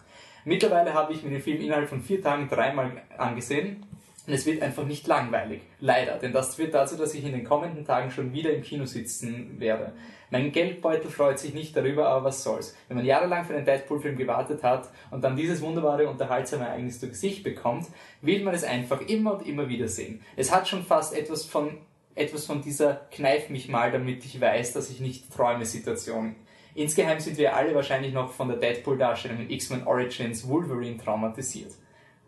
Mittlerweile 0.44 0.94
habe 0.94 1.12
ich 1.12 1.22
mir 1.22 1.30
den 1.30 1.42
Film 1.42 1.60
innerhalb 1.60 1.88
von 1.88 2.00
vier 2.00 2.22
Tagen 2.22 2.48
dreimal 2.48 2.90
angesehen 3.16 3.84
und 4.26 4.34
es 4.34 4.44
wird 4.44 4.62
einfach 4.62 4.84
nicht 4.84 5.06
langweilig. 5.06 5.62
Leider. 5.80 6.18
Denn 6.18 6.32
das 6.32 6.56
führt 6.56 6.74
dazu, 6.74 6.96
dass 6.96 7.14
ich 7.14 7.24
in 7.24 7.32
den 7.32 7.44
kommenden 7.44 7.86
Tagen 7.86 8.10
schon 8.10 8.32
wieder 8.34 8.52
im 8.52 8.62
Kino 8.62 8.84
sitzen 8.84 9.58
werde. 9.58 9.94
Mein 10.30 10.52
Geldbeutel 10.52 11.10
freut 11.10 11.38
sich 11.38 11.54
nicht 11.54 11.74
darüber, 11.74 12.08
aber 12.08 12.26
was 12.26 12.42
soll's. 12.42 12.76
Wenn 12.88 12.98
man 12.98 13.06
jahrelang 13.06 13.46
für 13.46 13.54
einen 13.54 13.64
Deadpool-Film 13.64 14.18
gewartet 14.18 14.62
hat 14.62 14.90
und 15.10 15.24
dann 15.24 15.36
dieses 15.36 15.62
wunderbare, 15.62 16.06
unterhaltsame 16.06 16.66
Ereignis 16.66 17.00
zu 17.00 17.08
Gesicht 17.08 17.42
bekommt, 17.42 17.86
will 18.20 18.44
man 18.44 18.54
es 18.54 18.64
einfach 18.64 19.00
immer 19.00 19.38
und 19.38 19.46
immer 19.46 19.70
wieder 19.70 19.88
sehen. 19.88 20.20
Es 20.36 20.52
hat 20.52 20.68
schon 20.68 20.82
fast 20.82 21.16
etwas 21.16 21.46
von, 21.46 21.78
etwas 22.14 22.44
von 22.44 22.60
dieser 22.60 23.06
Kneif 23.10 23.48
mich 23.48 23.70
mal, 23.70 23.90
damit 23.90 24.26
ich 24.26 24.38
weiß, 24.38 24.74
dass 24.74 24.90
ich 24.90 25.00
nicht 25.00 25.32
träume 25.32 25.64
Situation. 25.64 26.34
Insgeheim 26.74 27.20
sind 27.20 27.38
wir 27.38 27.54
alle 27.56 27.74
wahrscheinlich 27.74 28.12
noch 28.12 28.32
von 28.32 28.48
der 28.48 28.58
Deadpool-Darstellung 28.58 29.40
in 29.40 29.50
X-Men 29.50 29.86
Origins 29.86 30.46
Wolverine 30.46 30.96
traumatisiert. 30.96 31.72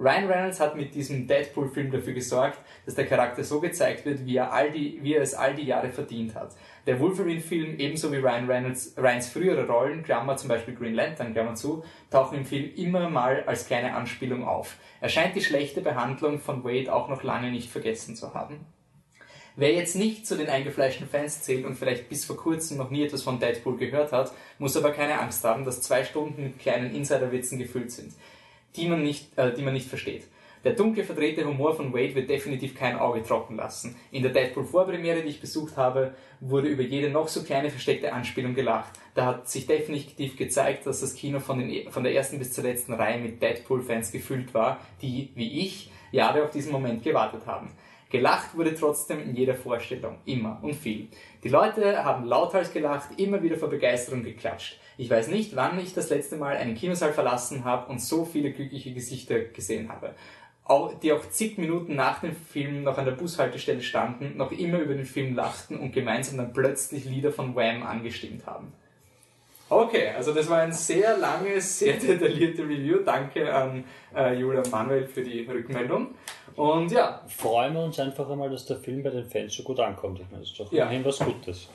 Ryan 0.01 0.28
Reynolds 0.28 0.61
hat 0.61 0.76
mit 0.76 0.95
diesem 0.95 1.26
Deadpool-Film 1.26 1.91
dafür 1.91 2.14
gesorgt, 2.14 2.59
dass 2.86 2.95
der 2.95 3.07
Charakter 3.07 3.45
so 3.45 3.61
gezeigt 3.61 4.07
wird, 4.07 4.24
wie 4.24 4.36
er, 4.36 4.51
all 4.51 4.70
die, 4.70 4.99
wie 5.03 5.12
er 5.12 5.20
es 5.20 5.34
all 5.34 5.55
die 5.55 5.66
Jahre 5.66 5.91
verdient 5.91 6.34
hat. 6.34 6.57
Der 6.86 6.99
Wolverine-Film, 6.99 7.78
ebenso 7.78 8.11
wie 8.11 8.16
Ryan 8.16 8.51
Reynolds, 8.51 8.95
Ryans 8.97 9.28
frühere 9.28 9.66
Rollen, 9.66 10.03
Klammer 10.03 10.38
zum 10.38 10.49
Beispiel 10.49 10.74
Green 10.74 10.95
Lantern, 10.95 11.34
Klammer 11.34 11.55
zu, 11.55 11.84
tauchen 12.11 12.38
im 12.38 12.47
Film 12.47 12.70
immer 12.76 13.11
mal 13.11 13.45
als 13.45 13.66
kleine 13.66 13.95
Anspielung 13.95 14.49
auf. 14.49 14.78
Er 15.03 15.11
scheint 15.11 15.36
die 15.36 15.43
schlechte 15.43 15.82
Behandlung 15.82 16.38
von 16.38 16.64
Wade 16.64 16.91
auch 16.91 17.11
noch 17.11 17.22
lange 17.22 17.51
nicht 17.51 17.70
vergessen 17.70 18.16
zu 18.16 18.32
haben. 18.32 18.64
Wer 19.57 19.72
jetzt 19.72 19.96
nicht 19.96 20.26
zu 20.26 20.36
den 20.36 20.48
eingefleischten 20.48 21.09
Fans 21.09 21.42
zählt 21.42 21.64
und 21.64 21.76
vielleicht 21.76 22.09
bis 22.09 22.24
vor 22.24 22.36
kurzem 22.36 22.78
noch 22.78 22.90
nie 22.90 23.05
etwas 23.05 23.22
von 23.22 23.40
Deadpool 23.40 23.76
gehört 23.76 24.12
hat, 24.12 24.32
muss 24.59 24.76
aber 24.76 24.92
keine 24.92 25.18
Angst 25.20 25.44
haben, 25.44 25.64
dass 25.64 25.82
zwei 25.82 26.05
Stunden 26.05 26.42
mit 26.42 26.59
kleinen 26.59 26.94
Insiderwitzen 26.94 27.59
gefüllt 27.59 27.90
sind 27.90 28.12
die 28.76 28.88
man 28.88 29.03
nicht, 29.03 29.36
äh, 29.36 29.53
die 29.53 29.62
man 29.62 29.74
nicht 29.74 29.88
versteht. 29.88 30.24
Der 30.62 30.74
dunkle 30.74 31.05
verdrehte 31.05 31.46
Humor 31.46 31.74
von 31.74 31.94
Wade 31.94 32.14
wird 32.14 32.28
definitiv 32.28 32.74
kein 32.74 32.98
Auge 32.98 33.22
trocken 33.22 33.57
lassen. 33.57 33.96
In 34.11 34.22
der 34.22 34.30
Deadpool-Vorpremiere, 34.30 35.22
die 35.22 35.30
ich 35.30 35.40
besucht 35.40 35.78
habe, 35.78 36.14
wurde 36.40 36.68
über 36.68 36.82
jede 36.82 37.09
noch 37.09 37.28
so 37.28 37.42
kleine 37.42 37.70
versteckte 37.70 38.12
Anspielung 38.12 38.55
gelacht. 38.55 38.92
Da 39.14 39.24
hat 39.24 39.48
sich 39.48 39.66
definitiv 39.66 40.36
gezeigt, 40.36 40.86
dass 40.86 41.01
das 41.01 41.14
Kino 41.14 41.40
von, 41.40 41.61
den, 41.61 41.90
von 41.90 42.05
der 42.05 42.14
ersten 42.14 42.38
bis 42.38 42.53
zur 42.53 42.64
letzten 42.64 42.92
Reihe 42.92 43.18
mit 43.18 43.40
Deadpool-Fans 43.40 44.12
gefüllt 44.12 44.53
war, 44.53 44.80
die, 45.01 45.30
wie 45.34 45.61
ich, 45.61 45.90
Jahre 46.12 46.44
auf 46.44 46.51
diesen 46.51 46.72
Moment 46.72 47.05
gewartet 47.05 47.46
haben. 47.46 47.70
Gelacht 48.11 48.56
wurde 48.56 48.74
trotzdem 48.74 49.20
in 49.20 49.36
jeder 49.36 49.54
Vorstellung, 49.54 50.18
immer 50.24 50.58
und 50.62 50.74
viel. 50.74 51.08
Die 51.44 51.48
Leute 51.48 52.04
haben 52.04 52.24
lauthals 52.24 52.72
gelacht, 52.72 53.20
immer 53.20 53.40
wieder 53.40 53.56
vor 53.56 53.70
Begeisterung 53.70 54.24
geklatscht. 54.24 54.80
Ich 54.98 55.08
weiß 55.08 55.28
nicht, 55.28 55.54
wann 55.54 55.78
ich 55.78 55.94
das 55.94 56.11
letzte 56.11 56.36
Mal 56.36 56.56
einen 56.56 56.74
Kinosaal 56.74 57.12
verlassen 57.12 57.64
habe 57.64 57.88
und 57.88 58.00
so 58.00 58.24
viele 58.24 58.50
glückliche 58.50 58.92
Gesichter 58.92 59.38
gesehen 59.38 59.88
habe. 59.88 60.14
Die 61.02 61.12
auch 61.12 61.28
zig 61.30 61.56
Minuten 61.56 61.94
nach 61.94 62.20
dem 62.20 62.34
Film 62.34 62.82
noch 62.82 62.98
an 62.98 63.04
der 63.04 63.12
Bushaltestelle 63.12 63.82
standen, 63.82 64.36
noch 64.36 64.50
immer 64.50 64.80
über 64.80 64.94
den 64.94 65.06
Film 65.06 65.36
lachten 65.36 65.78
und 65.78 65.92
gemeinsam 65.92 66.36
dann 66.36 66.52
plötzlich 66.52 67.04
Lieder 67.04 67.32
von 67.32 67.54
Wham 67.54 67.84
angestimmt 67.84 68.44
haben. 68.46 68.72
Okay, 69.72 70.08
also 70.16 70.34
das 70.34 70.50
war 70.50 70.58
ein 70.58 70.72
sehr 70.72 71.16
langes, 71.16 71.78
sehr 71.78 71.94
detailliertes 71.98 72.61
Review. 72.64 72.98
Danke 73.04 73.54
an 73.54 73.84
äh, 74.14 74.34
Julia 74.34 74.64
Manuel 74.68 75.06
für 75.06 75.22
die 75.22 75.42
Rückmeldung. 75.42 76.08
Und 76.61 76.92
ja. 76.92 77.22
Freuen 77.26 77.72
wir 77.72 77.82
uns 77.82 77.98
einfach 77.98 78.28
einmal, 78.28 78.50
dass 78.50 78.66
der 78.66 78.76
Film 78.76 79.02
bei 79.02 79.08
den 79.08 79.24
Fans 79.24 79.54
so 79.54 79.62
gut 79.62 79.80
ankommt. 79.80 80.20
Ich 80.20 80.26
meine, 80.30 80.42
das 80.42 80.50
ist 80.50 80.61
doch 80.61 80.70
ja. 80.70 80.82
immerhin 80.84 81.04
was 81.06 81.18
Gutes. 81.18 81.68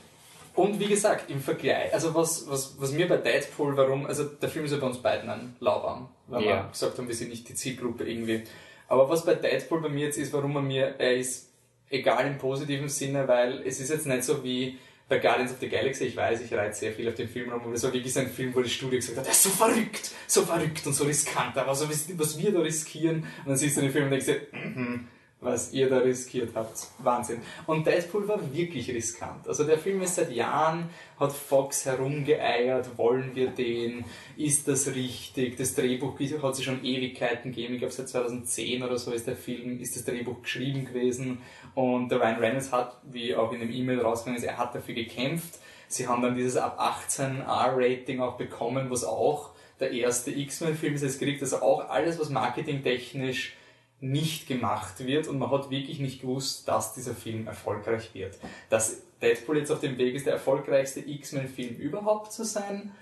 Und 0.54 0.78
wie 0.78 0.86
gesagt, 0.86 1.28
im 1.28 1.40
Vergleich, 1.40 1.92
also 1.92 2.14
was, 2.14 2.48
was, 2.48 2.76
was 2.78 2.92
mir 2.92 3.08
bei 3.08 3.16
Deadpool, 3.16 3.76
warum, 3.76 4.06
also 4.06 4.22
der 4.24 4.48
Film 4.48 4.64
ist 4.64 4.70
ja 4.70 4.78
bei 4.78 4.86
uns 4.86 4.98
beiden 4.98 5.28
ein 5.28 5.56
Lauwarm, 5.58 6.08
weil 6.28 6.44
ja. 6.44 6.48
wir 6.48 6.68
gesagt 6.70 6.96
haben, 6.96 7.08
wir 7.08 7.16
sind 7.16 7.30
nicht 7.30 7.48
die 7.48 7.54
Zielgruppe 7.54 8.08
irgendwie. 8.08 8.44
Aber 8.86 9.08
was 9.10 9.24
bei 9.24 9.34
Deadpool 9.34 9.82
bei 9.82 9.88
mir 9.88 10.06
jetzt 10.06 10.18
ist, 10.18 10.32
warum 10.32 10.54
er 10.54 10.62
mir, 10.62 10.94
er 10.98 11.16
ist 11.16 11.50
egal 11.90 12.24
im 12.24 12.38
positiven 12.38 12.88
Sinne, 12.88 13.26
weil 13.26 13.62
es 13.66 13.80
ist 13.80 13.90
jetzt 13.90 14.06
nicht 14.06 14.22
so 14.22 14.44
wie 14.44 14.78
bei 15.08 15.18
Guardians 15.18 15.52
of 15.52 15.58
the 15.60 15.68
Galaxy, 15.68 16.04
ich 16.04 16.16
weiß, 16.16 16.40
ich 16.40 16.52
reite 16.52 16.74
sehr 16.74 16.92
viel 16.92 17.08
auf 17.08 17.14
den 17.14 17.28
Film 17.28 17.52
rum, 17.52 17.62
aber 17.62 17.76
so 17.76 17.92
wirklich 17.92 18.18
ein 18.18 18.28
Film, 18.28 18.54
wo 18.54 18.60
die 18.60 18.70
Studie 18.70 18.96
gesagt 18.96 19.16
hat, 19.18 19.24
der 19.24 19.32
ist 19.32 19.42
so 19.42 19.50
verrückt, 19.50 20.10
so 20.26 20.42
verrückt 20.42 20.86
und 20.86 20.94
so 20.94 21.04
riskant, 21.04 21.56
aber 21.56 21.74
so 21.74 21.88
was 21.88 22.38
wir 22.38 22.52
da 22.52 22.60
riskieren, 22.60 23.18
und 23.18 23.48
dann 23.48 23.56
siehst 23.56 23.76
du 23.76 23.82
den 23.82 23.92
Film 23.92 24.04
und 24.04 24.10
denkst 24.10 24.26
dir, 24.26 24.40
mm 24.52 25.08
was 25.46 25.72
ihr 25.72 25.88
da 25.88 25.98
riskiert 25.98 26.50
habt. 26.54 26.88
Wahnsinn. 26.98 27.40
Und 27.66 27.86
Deadpool 27.86 28.28
war 28.28 28.40
wirklich 28.52 28.90
riskant. 28.90 29.48
Also 29.48 29.64
der 29.64 29.78
Film 29.78 30.02
ist 30.02 30.16
seit 30.16 30.32
Jahren, 30.32 30.90
hat 31.18 31.32
Fox 31.32 31.86
herumgeeiert, 31.86 32.98
wollen 32.98 33.30
wir 33.34 33.48
den, 33.48 34.04
ist 34.36 34.68
das 34.68 34.88
richtig? 34.88 35.56
Das 35.56 35.74
Drehbuch 35.74 36.18
hat 36.42 36.54
es 36.54 36.62
schon 36.62 36.84
Ewigkeiten 36.84 37.52
gegeben, 37.52 37.74
ich 37.74 37.80
glaube 37.80 37.94
seit 37.94 38.08
2010 38.08 38.82
oder 38.82 38.98
so 38.98 39.12
ist 39.12 39.26
der 39.26 39.36
Film, 39.36 39.80
ist 39.80 39.96
das 39.96 40.04
Drehbuch 40.04 40.42
geschrieben 40.42 40.84
gewesen 40.84 41.38
und 41.74 42.10
der 42.10 42.20
Ryan 42.20 42.38
Reynolds 42.40 42.72
hat, 42.72 43.00
wie 43.04 43.34
auch 43.34 43.52
in 43.52 43.60
dem 43.60 43.72
E-Mail 43.72 44.00
rausgegangen 44.00 44.42
ist, 44.42 44.46
er 44.46 44.58
hat 44.58 44.74
dafür 44.74 44.94
gekämpft. 44.94 45.58
Sie 45.88 46.08
haben 46.08 46.20
dann 46.20 46.34
dieses 46.34 46.56
ab 46.56 46.76
18 46.78 47.42
R-Rating 47.42 48.20
auch 48.20 48.36
bekommen, 48.36 48.90
was 48.90 49.04
auch 49.04 49.50
der 49.78 49.92
erste 49.92 50.30
X-Men-Film 50.30 50.94
ist. 50.94 51.02
Es 51.02 51.18
kriegt 51.18 51.42
also 51.42 51.60
auch 51.62 51.88
alles, 51.88 52.18
was 52.18 52.30
marketingtechnisch 52.30 53.55
nicht 54.00 54.46
gemacht 54.46 55.06
wird 55.06 55.26
und 55.26 55.38
man 55.38 55.50
hat 55.50 55.70
wirklich 55.70 56.00
nicht 56.00 56.20
gewusst, 56.20 56.68
dass 56.68 56.94
dieser 56.94 57.14
Film 57.14 57.46
erfolgreich 57.46 58.10
wird. 58.12 58.38
Dass 58.68 59.02
Deadpool 59.22 59.58
jetzt 59.58 59.70
auf 59.70 59.80
dem 59.80 59.96
Weg 59.96 60.14
ist, 60.14 60.26
der 60.26 60.34
erfolgreichste 60.34 61.00
X-Men-Film 61.00 61.76
überhaupt 61.76 62.32
zu 62.32 62.44
sein, 62.44 62.92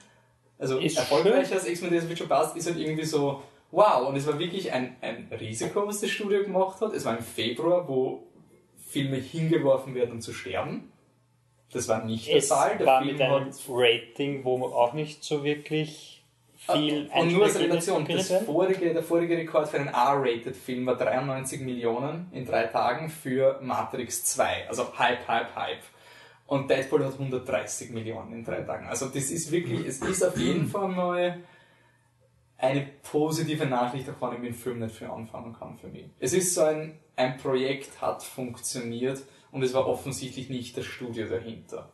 also 0.59 0.78
ist 0.78 0.97
erfolgreicher 0.97 1.47
schön. 1.47 1.59
als 1.59 1.68
X-Men, 1.68 1.95
das 1.95 2.09
wird 2.09 2.18
schon 2.18 2.28
passt, 2.28 2.57
ist 2.57 2.66
halt 2.66 2.78
irgendwie 2.78 3.05
so, 3.05 3.42
wow, 3.72 4.09
und 4.09 4.16
es 4.16 4.26
war 4.26 4.38
wirklich 4.38 4.72
ein, 4.72 4.97
ein 5.01 5.28
Risiko, 5.38 5.86
was 5.86 6.01
das 6.01 6.11
Studio 6.11 6.42
gemacht 6.45 6.80
hat. 6.80 6.92
Es 6.92 7.05
war 7.05 7.16
im 7.16 7.24
Februar, 7.24 7.88
wo 7.88 8.28
Filme 8.76 9.16
hingeworfen 9.16 9.95
werden, 9.95 10.12
um 10.12 10.20
zu 10.20 10.32
sterben. 10.32 10.92
Das 11.72 11.88
war 11.88 12.05
nicht 12.05 12.28
der 12.28 12.36
es 12.36 12.49
Fall. 12.49 12.78
Der 12.78 12.86
war 12.86 13.03
Film 13.03 13.12
mit 13.12 13.20
einem 13.20 13.51
Rating, 13.68 14.45
wo 14.45 14.57
man 14.59 14.72
auch 14.72 14.92
nicht 14.92 15.24
so 15.24 15.42
wirklich 15.42 16.14
viel 16.73 17.11
Und 17.15 17.33
nur 17.33 17.45
als 17.45 17.59
Relation, 17.59 18.07
das 18.07 18.33
vorige, 18.45 18.93
der 18.93 19.03
vorige 19.03 19.37
Rekord 19.37 19.69
für 19.69 19.79
einen 19.79 19.89
R-Rated-Film 19.89 20.87
war 20.87 20.97
93 20.97 21.61
Millionen 21.61 22.29
in 22.33 22.45
drei 22.45 22.65
Tagen 22.65 23.09
für 23.09 23.59
Matrix 23.62 24.25
2. 24.25 24.69
Also 24.69 24.97
Hype, 24.99 25.27
Hype, 25.29 25.55
Hype. 25.55 25.83
Und 26.47 26.71
Deadpool 26.71 27.05
hat 27.05 27.15
130 27.15 27.91
Millionen 27.91 28.33
in 28.33 28.45
drei 28.45 28.61
Tagen. 28.62 28.87
Also 28.87 29.07
das 29.07 29.31
ist 29.31 29.51
wirklich, 29.51 29.87
es 29.87 30.01
ist 30.01 30.23
auf 30.23 30.37
jeden 30.37 30.67
Fall 30.67 30.89
mal 30.89 31.39
eine 32.59 32.87
positive 33.03 33.67
Nachricht, 33.67 34.09
auch 34.09 34.21
wenn 34.21 34.35
ich 34.35 34.41
mit 34.41 34.51
dem 34.51 34.55
Film 34.55 34.79
nicht 34.81 34.95
viel 34.95 35.09
anfangen 35.09 35.55
kann 35.55 35.77
für 35.77 35.89
mich. 35.89 36.07
Es 36.19 36.33
ist 36.33 36.55
so 36.55 36.62
ein, 36.62 36.99
ein 37.17 37.37
Projekt 37.37 38.01
hat 38.01 38.23
funktioniert 38.23 39.23
und 39.53 39.62
es 39.62 39.75
war 39.75 39.87
offensichtlich 39.87 40.51
nicht 40.51 40.77
das 40.77 40.85
Studio 40.85 41.27
dahinter. 41.27 41.93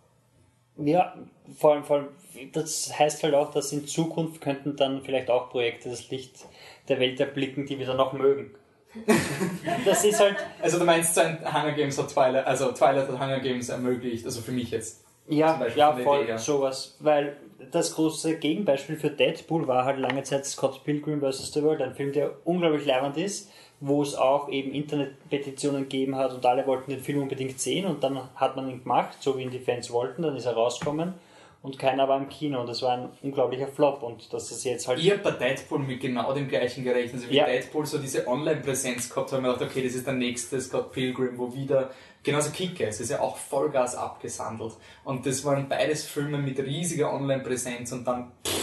Ja, 0.77 1.14
vor 1.59 1.73
allem, 1.73 1.85
vor 1.85 1.97
allem, 1.97 2.09
das 2.53 2.99
heißt 2.99 3.23
halt 3.23 3.35
auch, 3.35 3.51
dass 3.51 3.73
in 3.73 3.87
Zukunft 3.87 4.41
könnten 4.41 4.77
dann 4.77 5.03
vielleicht 5.03 5.31
auch 5.31 5.51
Projekte 5.51 5.91
das 5.91 6.11
Licht 6.11 6.47
der 6.89 7.01
Welt 7.01 7.21
erblicken, 7.21 7.66
die 7.66 7.79
wir 7.79 7.87
dann 7.87 7.97
noch 7.97 8.12
mögen. 8.12 8.55
das 9.85 10.05
ist 10.05 10.18
halt. 10.18 10.37
Also 10.61 10.79
du 10.79 10.85
meinst, 10.85 11.14
so 11.14 11.21
ein 11.21 11.39
Hunger 11.45 11.73
Games 11.73 11.97
hat 11.99 12.09
Twilight, 12.09 12.47
also 12.47 12.73
Twilight 12.73 13.09
hat 13.09 13.21
Hunger 13.21 13.41
Games 13.41 13.68
ermöglicht, 13.68 14.25
also 14.25 14.41
für 14.41 14.53
mich 14.53 14.71
jetzt. 14.71 15.05
Ja, 15.29 15.64
ja, 15.77 15.93
voll 15.93 16.23
Idee 16.23 16.33
her. 16.33 16.39
sowas. 16.39 16.97
Weil 16.99 17.37
das 17.71 17.95
große 17.95 18.39
Gegenbeispiel 18.39 18.97
für 18.97 19.11
Deadpool 19.11 19.68
war 19.68 19.85
halt 19.85 19.99
lange 19.99 20.25
Zeit 20.25 20.45
Scott 20.45 20.83
Pilgrim 20.83 21.21
vs. 21.21 21.53
The 21.53 21.62
World, 21.62 21.83
ein 21.83 21.95
Film, 21.95 22.12
der 22.12 22.33
unglaublich 22.45 22.85
leibend 22.85 23.16
ist, 23.16 23.49
wo 23.81 24.03
es 24.03 24.14
auch 24.14 24.51
eben 24.51 24.72
Internetpetitionen 24.72 25.83
gegeben 25.85 26.16
hat 26.16 26.33
und 26.35 26.45
alle 26.45 26.66
wollten 26.66 26.91
den 26.91 27.01
Film 27.01 27.22
unbedingt 27.22 27.59
sehen 27.59 27.87
und 27.87 28.05
dann 28.05 28.20
hat 28.37 28.55
man 28.55 28.68
ihn 28.68 28.83
gemacht, 28.83 29.16
so 29.20 29.39
wie 29.39 29.43
ihn 29.43 29.51
die 29.51 29.59
Fans 29.59 29.91
wollten, 29.91 30.22
dann 30.22 30.37
ist 30.37 30.45
er 30.45 30.53
rausgekommen 30.53 31.14
und 31.62 31.78
keiner 31.78 32.09
war 32.09 32.18
im 32.18 32.28
Kino 32.28 32.61
und 32.61 32.68
das 32.68 32.83
war 32.83 32.93
ein 32.93 33.09
unglaublicher 33.22 33.68
Flop 33.68 34.03
und 34.03 34.33
dass 34.33 34.51
es 34.51 34.64
jetzt 34.64 34.87
halt... 34.89 34.99
Ich 34.99 35.11
habe 35.11 35.20
bei 35.20 35.31
Deadpool 35.33 35.78
mit 35.78 36.01
genau 36.01 36.33
dem 36.33 36.49
gleichen 36.49 36.85
gerechnet. 36.85 37.14
Also 37.14 37.31
wie 37.31 37.37
Ja. 37.37 37.47
Deadpool 37.47 37.87
so 37.87 37.99
diese 37.99 38.26
Online-Präsenz 38.26 39.09
gehabt 39.09 39.33
hat, 39.33 39.39
habe 39.39 39.43
ich 39.43 39.47
mir 39.47 39.53
gedacht, 39.55 39.70
okay, 39.70 39.83
das 39.85 39.95
ist 39.95 40.07
der 40.07 40.14
nächste 40.14 40.61
Scott 40.61 40.93
Pilgrim, 40.93 41.37
wo 41.37 41.55
wieder, 41.55 41.91
genauso 42.22 42.51
Kick-Ass, 42.51 43.01
ist 43.01 43.11
ja 43.11 43.20
auch 43.20 43.37
Vollgas 43.37 43.95
abgesandelt. 43.95 44.72
Und 45.05 45.24
das 45.26 45.45
waren 45.45 45.68
beides 45.68 46.07
Filme 46.07 46.39
mit 46.39 46.59
riesiger 46.59 47.12
Online-Präsenz 47.12 47.93
und 47.93 48.07
dann 48.07 48.33
pff, 48.47 48.59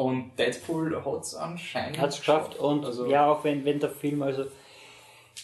und 0.00 0.30
Deadpool 0.38 1.04
hat 1.04 1.22
es 1.22 1.34
anscheinend 1.34 1.98
hat 1.98 2.08
es 2.10 2.20
geschafft 2.20 2.56
und 2.58 2.86
Also- 2.86 3.04
ja, 3.06 3.30
auch 3.30 3.44
wenn, 3.44 3.66
wenn 3.66 3.80
der 3.80 3.90
Film, 3.90 4.22
also 4.22 4.46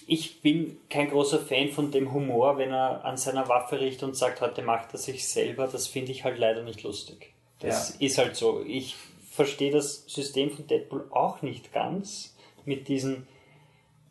ich 0.07 0.41
bin 0.41 0.79
kein 0.89 1.11
großer 1.11 1.41
Fan 1.41 1.69
von 1.69 1.91
dem 1.91 2.11
Humor, 2.13 2.57
wenn 2.57 2.73
er 2.73 3.05
an 3.05 3.19
seiner 3.19 3.49
Waffe 3.49 3.79
riecht 3.81 4.03
und 4.03 4.17
sagt, 4.17 4.41
heute 4.41 4.63
macht 4.63 4.95
er 4.95 4.99
sich 4.99 5.29
selber, 5.29 5.69
das 5.69 5.87
finde 5.89 6.13
ich 6.13 6.25
halt 6.25 6.39
leider 6.39 6.63
nicht 6.63 6.83
lustig. 6.85 7.35
Das 7.59 7.91
ist 7.91 8.17
halt 8.17 8.35
so. 8.37 8.63
Ich 8.67 8.97
verstehe 9.31 9.71
das 9.71 10.05
System 10.07 10.51
von 10.51 10.67
Deadpool 10.67 11.07
auch 11.11 11.43
nicht 11.43 11.73
ganz 11.75 12.35
mit 12.65 12.89
diesen, 12.89 13.27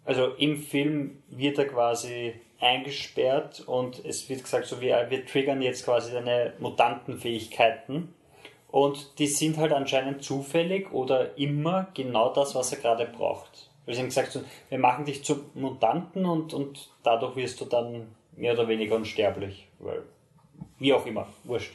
also 0.03 0.27
im 0.37 0.61
Film 0.61 1.23
wird 1.29 1.57
er 1.57 1.65
quasi 1.65 2.33
eingesperrt 2.59 3.61
und 3.65 4.03
es 4.05 4.29
wird 4.29 4.43
gesagt, 4.43 4.67
so 4.67 4.79
wir, 4.79 5.07
wir 5.09 5.25
triggern 5.25 5.61
jetzt 5.63 5.85
quasi 5.85 6.11
deine 6.11 6.53
Mutantenfähigkeiten 6.59 8.13
und 8.75 9.19
die 9.19 9.27
sind 9.27 9.55
halt 9.55 9.71
anscheinend 9.71 10.21
zufällig 10.21 10.91
oder 10.91 11.37
immer 11.37 11.87
genau 11.93 12.33
das, 12.33 12.55
was 12.55 12.73
er 12.73 12.79
gerade 12.79 13.05
braucht. 13.05 13.69
Wir 13.85 13.95
haben 13.95 14.07
gesagt, 14.07 14.37
wir 14.67 14.79
machen 14.79 15.05
dich 15.05 15.23
zum 15.23 15.45
Mutanten 15.53 16.25
und, 16.25 16.53
und 16.53 16.89
dadurch 17.01 17.37
wirst 17.37 17.61
du 17.61 17.65
dann 17.65 18.13
mehr 18.35 18.51
oder 18.51 18.67
weniger 18.67 18.97
unsterblich. 18.97 19.69
Weil, 19.79 20.03
wie 20.77 20.91
auch 20.91 21.05
immer, 21.05 21.25
wurscht. 21.45 21.71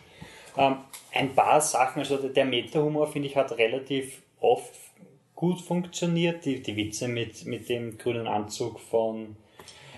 Ähm, 0.58 0.76
ein 1.14 1.34
paar 1.34 1.62
Sachen, 1.62 2.00
also 2.00 2.18
der 2.18 2.44
Meta-Humor, 2.44 3.06
finde 3.06 3.28
ich, 3.28 3.36
hat 3.36 3.56
relativ 3.56 4.20
oft 4.38 4.74
gut 5.34 5.62
funktioniert. 5.62 6.44
Die, 6.44 6.60
die 6.60 6.76
Witze 6.76 7.08
mit, 7.08 7.46
mit 7.46 7.70
dem 7.70 7.96
grünen 7.96 8.26
Anzug 8.26 8.78
von 8.78 9.36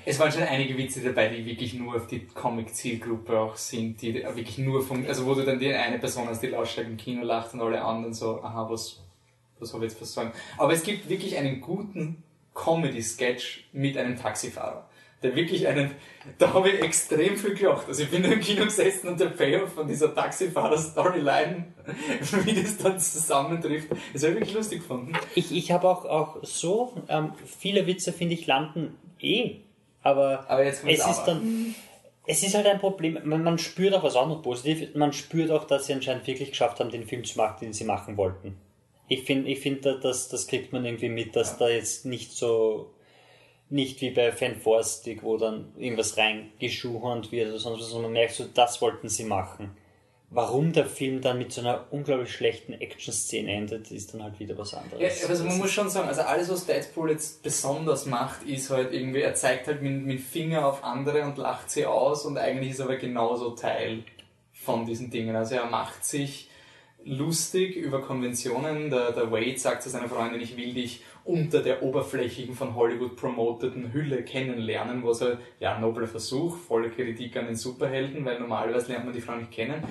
Es 0.05 0.18
waren 0.18 0.32
schon 0.32 0.42
einige 0.42 0.76
Witze 0.76 1.00
dabei, 1.00 1.28
die 1.28 1.46
wirklich 1.46 1.74
nur 1.74 1.94
auf 1.94 2.07
die 2.07 2.26
Comic-Zielgruppe 2.26 3.38
auch 3.38 3.57
sind, 3.57 4.03
die 4.03 4.14
wirklich 4.14 4.59
nur 4.59 4.82
vom, 4.82 5.07
also 5.07 5.26
wo 5.26 5.34
du 5.34 5.44
dann 5.44 5.59
die 5.59 5.72
eine 5.72 5.98
Person 5.98 6.26
hast, 6.28 6.42
die 6.42 6.48
lautstark 6.48 6.88
im 6.88 6.96
Kino 6.96 7.22
lacht 7.22 7.55
und 7.55 7.61
alle 7.61 7.82
anderen 7.82 8.12
so, 8.12 8.42
aha, 8.42 8.68
was, 8.68 9.00
was 9.61 9.72
habe 9.72 9.84
ich 9.84 9.92
jetzt 9.92 9.98
versäumt. 9.98 10.32
Aber 10.59 10.72
es 10.72 10.82
gibt 10.82 11.09
wirklich 11.09 11.36
einen 11.36 11.61
guten 11.61 12.22
Comedy-Sketch 12.55 13.68
mit 13.72 13.96
einem 13.96 14.18
Taxifahrer. 14.18 14.88
Der 15.22 15.36
wirklich 15.36 15.68
einen, 15.68 15.92
da 16.38 16.53
habe 16.53 16.68
ich 16.68 16.82
extrem 16.82 17.36
viel 17.36 17.55
gelacht. 17.55 17.86
Also 17.86 18.03
ich 18.03 18.11
bin 18.11 18.24
im 18.24 18.40
Kino 18.40 18.64
gesessen 18.64 19.07
und 19.07 19.20
der 19.20 19.26
Payoff 19.26 19.72
von 19.72 19.86
dieser 19.86 20.12
Taxifahrer-Storyline, 20.12 21.66
wie 22.44 22.61
das 22.61 22.76
dann 22.78 22.98
zusammentrifft, 22.98 23.88
das 24.12 24.24
habe 24.24 24.32
ich 24.32 24.40
wirklich 24.40 24.55
lustig 24.55 24.80
gefunden. 24.80 25.12
Ich, 25.36 25.53
ich 25.53 25.70
habe 25.70 25.88
auch, 25.88 26.05
auch 26.07 26.38
so, 26.42 26.94
ähm, 27.09 27.34
viele 27.44 27.86
Witze, 27.86 28.12
finde 28.12 28.34
ich, 28.34 28.48
landen 28.48 28.96
eh. 29.20 29.61
Aber, 30.03 30.44
Aber 30.84 30.92
es 30.92 31.00
ist 31.00 31.18
aber. 31.18 31.26
dann, 31.26 31.74
es 32.26 32.42
ist 32.42 32.55
halt 32.55 32.66
ein 32.66 32.78
Problem. 32.78 33.18
Man, 33.24 33.42
man 33.42 33.59
spürt 33.59 33.94
auch, 33.94 34.03
was 34.03 34.16
auch 34.16 34.28
noch 34.28 34.42
positiv 34.42 34.82
ist, 34.82 34.96
man 34.96 35.12
spürt 35.12 35.50
auch, 35.50 35.64
dass 35.64 35.86
sie 35.86 35.92
anscheinend 35.92 36.26
wirklich 36.26 36.50
geschafft 36.50 36.80
haben, 36.80 36.90
den 36.90 37.07
Film 37.07 37.24
zu 37.24 37.36
machen, 37.38 37.59
den 37.62 37.72
sie 37.72 37.84
machen 37.84 38.16
wollten. 38.16 38.57
Ich 39.09 39.22
finde, 39.24 39.50
ich 39.50 39.61
find, 39.61 39.84
da- 39.84 39.94
das, 39.94 40.28
das 40.28 40.46
kriegt 40.46 40.72
man 40.72 40.84
irgendwie 40.84 41.09
mit, 41.09 41.36
dass 41.36 41.59
da 41.59 41.68
jetzt 41.68 42.07
nicht 42.07 42.32
so, 42.32 42.90
nicht 43.70 44.00
wie 44.00 44.11
bei 44.11 44.32
Fan 44.32 44.57
Forstig, 44.57 45.22
wo 45.22 45.36
dann 45.36 45.72
irgendwas 45.78 46.16
reingeschuhert 46.16 47.30
wird 47.32 47.48
oder 47.50 47.59
sonst 47.59 47.80
was, 47.80 47.88
sondern 47.88 48.12
man 48.12 48.20
merkt 48.20 48.34
so, 48.34 48.44
das 48.53 48.80
wollten 48.80 49.09
sie 49.09 49.24
machen. 49.24 49.76
Warum 50.35 50.72
der 50.72 50.87
Film 50.87 51.20
dann 51.20 51.37
mit 51.37 51.53
so 51.53 51.61
einer 51.61 51.85
unglaublich 51.91 52.33
schlechten 52.33 52.72
Action-Szene 52.72 53.53
endet, 53.53 53.91
ist 53.91 54.14
dann 54.14 54.22
halt 54.22 54.41
wieder 54.41 54.57
was 54.57 54.72
anderes. 54.72 54.99
Ja, 54.99 55.28
also 55.28 55.45
man 55.45 55.59
muss 55.59 55.70
schon 55.70 55.91
sagen, 55.91 56.09
also 56.09 56.22
alles, 56.22 56.49
was 56.49 56.64
Deadpool 56.64 57.11
jetzt 57.11 57.43
besonders 57.43 58.07
macht, 58.07 58.43
ist 58.45 58.70
halt 58.70 58.95
irgendwie, 58.95 59.20
er 59.20 59.35
zeigt 59.35 59.66
halt 59.66 59.83
mit, 59.83 60.07
mit 60.07 60.20
Finger 60.20 60.66
auf 60.66 60.85
andere 60.85 61.24
und 61.24 61.37
lacht 61.37 61.70
sie 61.70 61.85
aus 61.85 62.24
und 62.24 62.39
eigentlich 62.39 62.70
ist 62.70 62.78
er 62.78 62.87
aber 62.87 62.97
genauso 62.97 63.51
Teil 63.51 64.05
von 64.55 64.87
diesen 64.87 65.11
Dingen. 65.11 65.37
Also 65.37 65.57
er 65.57 65.66
macht 65.66 66.03
sich 66.03 66.49
lustig 67.05 67.76
über 67.76 68.01
Konventionen. 68.01 68.91
Der, 68.91 69.12
der 69.12 69.30
Wade 69.30 69.59
sagt 69.59 69.83
zu 69.83 69.91
seiner 69.91 70.09
Freundin, 70.09 70.41
ich 70.41 70.57
will 70.57 70.72
dich 70.72 71.03
unter 71.24 71.62
der 71.62 71.83
oberflächigen 71.83 72.55
von 72.55 72.74
Hollywood 72.74 73.16
promoteten 73.16 73.93
Hülle 73.93 74.24
kennenlernen, 74.24 75.05
was 75.05 75.20
halt, 75.20 75.39
ja, 75.61 75.78
nobler 75.78 76.09
Versuch, 76.09 76.57
volle 76.57 76.91
Kritik 76.91 77.37
an 77.37 77.47
den 77.47 77.55
Superhelden, 77.55 78.24
weil 78.24 78.41
normalerweise 78.41 78.93
lernt 78.93 79.05
man 79.05 79.14
die 79.14 79.20
Frau 79.20 79.37
nicht 79.37 79.53
kennen. 79.53 79.83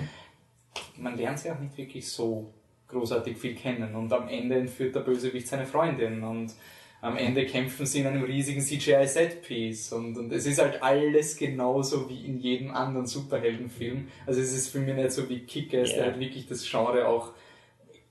Man 0.96 1.16
lernt 1.16 1.38
sie 1.38 1.50
auch 1.50 1.58
nicht 1.58 1.76
wirklich 1.76 2.08
so 2.08 2.52
großartig 2.88 3.36
viel 3.36 3.54
kennen 3.54 3.94
und 3.94 4.12
am 4.12 4.28
Ende 4.28 4.56
entführt 4.56 4.94
der 4.94 5.00
Bösewicht 5.00 5.48
seine 5.48 5.66
Freundin 5.66 6.22
und 6.22 6.52
am 7.00 7.16
Ende 7.16 7.46
kämpfen 7.46 7.84
sie 7.86 8.00
in 8.00 8.06
einem 8.06 8.22
riesigen 8.22 8.60
CGI-Setpiece 8.60 9.92
und, 9.92 10.16
und 10.16 10.32
es 10.32 10.46
ist 10.46 10.60
halt 10.60 10.82
alles 10.82 11.36
genauso 11.36 12.08
wie 12.08 12.24
in 12.26 12.38
jedem 12.38 12.70
anderen 12.70 13.06
Superheldenfilm. 13.06 14.08
Also 14.26 14.40
es 14.40 14.52
ist 14.52 14.68
für 14.68 14.78
mich 14.78 14.94
nicht 14.94 15.10
so 15.10 15.28
wie 15.28 15.40
Kick-Ass, 15.40 15.90
Ja. 15.90 15.96
der 15.96 16.04
halt 16.06 16.20
wirklich 16.20 16.46
das 16.46 16.68
Genre 16.70 17.08
auch 17.08 17.32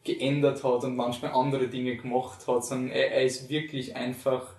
geändert 0.03 0.63
hat 0.63 0.83
und 0.83 0.95
manchmal 0.95 1.31
andere 1.31 1.67
Dinge 1.67 1.95
gemacht 1.95 2.47
hat, 2.47 2.65
sondern 2.65 2.89
er, 2.91 3.11
er 3.11 3.23
ist 3.23 3.49
wirklich 3.49 3.95
einfach 3.95 4.55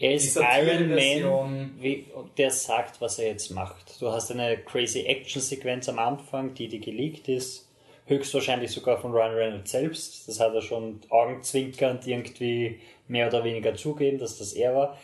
Er 0.00 0.14
ist 0.14 0.36
Iron 0.36 0.90
Man, 0.90 1.74
wie, 1.80 2.06
der 2.36 2.52
sagt, 2.52 3.00
was 3.00 3.18
er 3.18 3.28
jetzt 3.28 3.50
macht. 3.50 4.00
Du 4.00 4.10
hast 4.12 4.30
eine 4.30 4.56
crazy 4.58 5.00
Action-Sequenz 5.00 5.88
am 5.88 5.98
Anfang, 5.98 6.54
die 6.54 6.68
dir 6.68 6.78
geleakt 6.78 7.28
ist. 7.28 7.68
Höchstwahrscheinlich 8.06 8.70
sogar 8.70 8.98
von 8.98 9.10
Ryan 9.12 9.34
Reynolds 9.34 9.72
selbst. 9.72 10.28
Das 10.28 10.38
hat 10.38 10.54
er 10.54 10.62
schon 10.62 11.00
augenzwinkernd 11.08 12.06
irgendwie 12.06 12.80
mehr 13.08 13.26
oder 13.26 13.42
weniger 13.42 13.74
zugeben, 13.74 14.18
dass 14.18 14.38
das 14.38 14.52
er 14.52 14.74
war. 14.74 14.98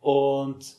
Und 0.00 0.76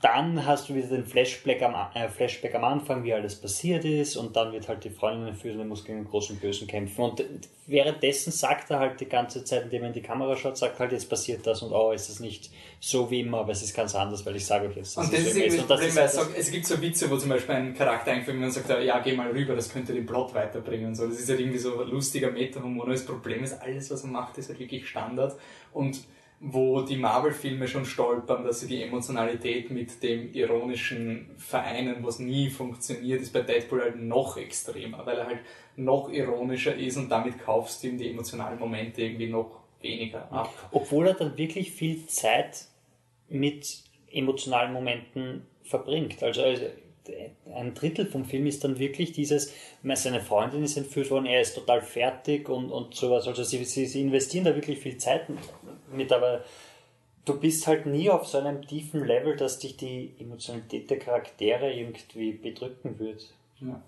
dann 0.00 0.46
hast 0.46 0.68
du 0.68 0.74
wieder 0.74 0.88
den 0.88 1.04
Flashback 1.04 1.60
am, 1.62 1.74
äh, 1.94 2.08
Flashback 2.08 2.54
am 2.54 2.64
Anfang, 2.64 3.04
wie 3.04 3.12
alles 3.12 3.34
passiert 3.34 3.84
ist, 3.84 4.16
und 4.16 4.34
dann 4.34 4.52
wird 4.52 4.66
halt 4.66 4.82
die 4.84 4.90
Freundin 4.90 5.28
entführt 5.28 5.54
und 5.54 5.60
er 5.60 5.66
muss 5.66 5.84
gegen 5.84 5.98
den 5.98 6.08
großen 6.08 6.36
Bösen 6.36 6.66
kämpfen. 6.66 7.02
Und 7.02 7.22
währenddessen 7.66 8.32
sagt 8.32 8.70
er 8.70 8.78
halt 8.78 8.98
die 9.00 9.08
ganze 9.08 9.44
Zeit, 9.44 9.64
indem 9.64 9.82
er 9.82 9.88
in 9.88 9.94
die 9.94 10.00
Kamera 10.00 10.36
schaut, 10.36 10.56
sagt 10.56 10.78
halt, 10.78 10.92
jetzt 10.92 11.10
passiert 11.10 11.46
das 11.46 11.60
und 11.62 11.72
oh, 11.72 11.92
ist 11.92 12.08
das 12.08 12.18
nicht 12.18 12.50
so 12.80 13.10
wie 13.10 13.20
immer, 13.20 13.40
aber 13.40 13.52
es 13.52 13.62
ist 13.62 13.74
ganz 13.74 13.94
anders, 13.94 14.24
weil 14.24 14.36
ich 14.36 14.46
sage 14.46 14.68
euch 14.68 14.76
jetzt, 14.76 14.96
Und 14.96 15.12
das 15.12 15.20
es 15.20 15.26
ist 15.26 15.34
so 15.34 15.40
das 15.40 15.52
Und 15.52 15.58
das 15.58 15.66
Problem, 15.66 15.88
ist 15.88 15.96
weil 15.96 16.02
halt 16.02 16.10
es, 16.10 16.16
sagt, 16.16 16.38
es 16.38 16.50
gibt 16.50 16.66
so 16.66 16.82
Witze, 16.82 17.10
wo 17.10 17.16
zum 17.18 17.28
Beispiel 17.28 17.54
ein 17.56 17.74
Charakter 17.74 18.16
wird 18.16 18.28
und 18.28 18.50
sagt, 18.50 18.70
ja, 18.82 19.00
geh 19.00 19.12
mal 19.12 19.30
rüber, 19.30 19.54
das 19.54 19.70
könnte 19.70 19.92
den 19.92 20.06
Plot 20.06 20.32
weiterbringen 20.34 20.86
und 20.86 20.94
so. 20.94 21.06
Das 21.06 21.18
ist 21.18 21.28
halt 21.28 21.40
irgendwie 21.40 21.58
so 21.58 21.82
lustiger 21.82 22.30
Meta-Humor. 22.30 22.86
Das 22.86 23.04
Problem 23.04 23.44
ist, 23.44 23.60
alles, 23.60 23.90
was 23.90 24.02
er 24.02 24.08
macht, 24.08 24.38
ist 24.38 24.48
halt 24.48 24.58
wirklich 24.58 24.88
Standard. 24.88 25.36
Und 25.74 26.00
wo 26.42 26.80
die 26.80 26.96
Marvel-Filme 26.96 27.68
schon 27.68 27.84
stolpern, 27.84 28.44
dass 28.44 28.60
sie 28.60 28.66
die 28.66 28.82
Emotionalität 28.82 29.70
mit 29.70 30.02
dem 30.02 30.32
Ironischen 30.32 31.30
vereinen, 31.36 31.96
was 32.00 32.18
nie 32.18 32.48
funktioniert, 32.48 33.20
ist 33.20 33.34
bei 33.34 33.42
Deadpool 33.42 33.82
halt 33.82 33.96
noch 33.96 34.38
extremer, 34.38 35.04
weil 35.04 35.18
er 35.18 35.26
halt 35.26 35.40
noch 35.76 36.10
ironischer 36.10 36.74
ist 36.74 36.96
und 36.96 37.10
damit 37.10 37.38
kaufst 37.38 37.82
du 37.82 37.88
ihm 37.88 37.98
die 37.98 38.10
emotionalen 38.10 38.58
Momente 38.58 39.02
irgendwie 39.02 39.28
noch 39.28 39.60
weniger 39.82 40.32
ab. 40.32 40.70
Obwohl 40.72 41.08
er 41.08 41.14
dann 41.14 41.36
wirklich 41.36 41.72
viel 41.72 42.06
Zeit 42.06 42.64
mit 43.28 43.82
emotionalen 44.10 44.72
Momenten 44.72 45.46
verbringt. 45.62 46.22
Also, 46.22 46.42
also 46.42 46.64
ein 47.54 47.74
Drittel 47.74 48.06
vom 48.06 48.24
Film 48.24 48.46
ist 48.46 48.64
dann 48.64 48.78
wirklich 48.78 49.12
dieses, 49.12 49.52
seine 49.94 50.20
Freundin 50.20 50.62
ist 50.62 50.76
entführt 50.76 51.10
worden, 51.10 51.26
er 51.26 51.40
ist 51.40 51.54
total 51.54 51.82
fertig 51.82 52.48
und, 52.48 52.70
und 52.70 52.94
sowas. 52.94 53.26
Also 53.26 53.42
sie, 53.42 53.64
sie, 53.64 53.86
sie 53.86 54.00
investieren 54.00 54.44
da 54.44 54.54
wirklich 54.54 54.78
viel 54.78 54.98
Zeit 54.98 55.26
mit, 55.92 56.12
aber 56.12 56.44
du 57.24 57.38
bist 57.38 57.66
halt 57.66 57.86
nie 57.86 58.10
auf 58.10 58.26
so 58.26 58.38
einem 58.38 58.66
tiefen 58.66 59.04
Level, 59.04 59.36
dass 59.36 59.58
dich 59.58 59.76
die 59.76 60.14
Emotionalität 60.18 60.90
der 60.90 60.98
Charaktere 60.98 61.72
irgendwie 61.72 62.32
bedrücken 62.32 62.98
wird. 62.98 63.22
Ja. 63.60 63.80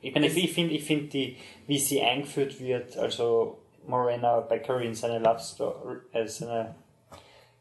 Ich 0.00 0.12
meine, 0.12 0.26
ich 0.26 0.52
finde, 0.52 0.74
ich 0.74 0.84
find 0.84 1.12
die, 1.12 1.36
wie 1.66 1.78
sie 1.78 2.02
eingeführt 2.02 2.60
wird, 2.60 2.96
also 2.98 3.58
Morena 3.86 4.40
Baccarin 4.40 4.94
seine 4.94 5.18
Love 5.18 5.38
Story, 5.38 5.96
äh, 6.12 6.26
seine 6.26 6.74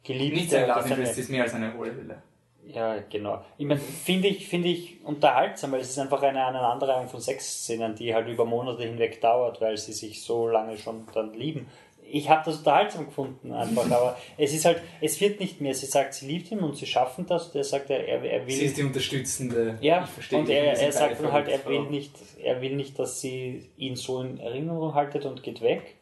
Geliebte. 0.04 0.36
Nicht 0.36 0.50
sein 0.52 0.66
oder 0.66 0.76
Love 0.76 0.89
seine- 0.89 0.96
Interest 1.02 1.20
ist 1.20 1.30
mehr 1.30 1.44
als 1.44 1.54
eine 1.54 1.74
Hohlwille. 1.74 2.22
Ja, 2.66 2.98
genau. 3.10 3.44
Ich 3.58 3.66
meine, 3.66 3.80
finde 3.80 4.30
ich, 4.30 4.48
finde 4.48 4.70
ich 4.70 5.04
unterhaltsam, 5.04 5.74
weil 5.74 5.82
es 5.82 5.89
ist 5.89 6.00
einfach 6.00 6.22
eine 6.22 6.44
Aneinanderreihung 6.46 7.10
von 7.10 7.20
Sexszenen, 7.20 7.96
die 7.96 8.14
halt 8.14 8.28
über 8.30 8.46
Monate 8.46 8.84
hinweg 8.84 9.20
dauert, 9.20 9.60
weil 9.60 9.78
sie 9.78 9.91
sich 9.91 10.22
so 10.24 10.48
lange 10.48 10.78
schon 10.78 11.06
dann 11.14 11.34
lieben. 11.34 11.68
Ich 12.16 12.30
habe 12.30 12.43
das 12.45 12.57
unterhaltsam 12.57 13.07
gefunden 13.07 13.51
einfach, 13.53 13.89
aber 13.89 14.16
es 14.38 14.53
ist 14.53 14.66
halt, 14.66 14.80
es 15.01 15.20
wird 15.20 15.39
nicht 15.39 15.61
mehr. 15.61 15.74
Sie 15.74 15.88
sagt, 15.88 16.14
sie 16.14 16.28
liebt 16.28 16.51
ihn 16.51 16.59
und 16.59 16.78
sie 16.78 16.86
schaffen 16.86 17.26
das. 17.26 17.51
Der 17.51 17.64
sagt, 17.64 17.89
er, 17.89 18.07
er, 18.07 18.45
will. 18.45 18.53
Sie 18.53 18.66
ist 18.66 18.78
die 18.78 18.84
unterstützende. 18.84 19.80
Ja, 19.82 20.07
ich 20.20 20.32
und 20.32 20.47
er, 20.47 20.80
er 20.80 20.91
sagt 20.91 21.20
dann 21.20 21.32
halt, 21.32 21.47
er 21.47 21.66
will 21.66 21.89
nicht, 21.89 22.14
er 22.43 22.61
will 22.61 22.76
nicht, 22.76 22.99
dass 22.99 23.20
sie 23.20 23.68
ihn 23.78 23.95
so 23.95 24.22
in 24.22 24.39
Erinnerung 24.39 24.93
haltet 24.93 25.26
und 25.26 25.41
geht 25.41 25.61
weg. 25.61 25.95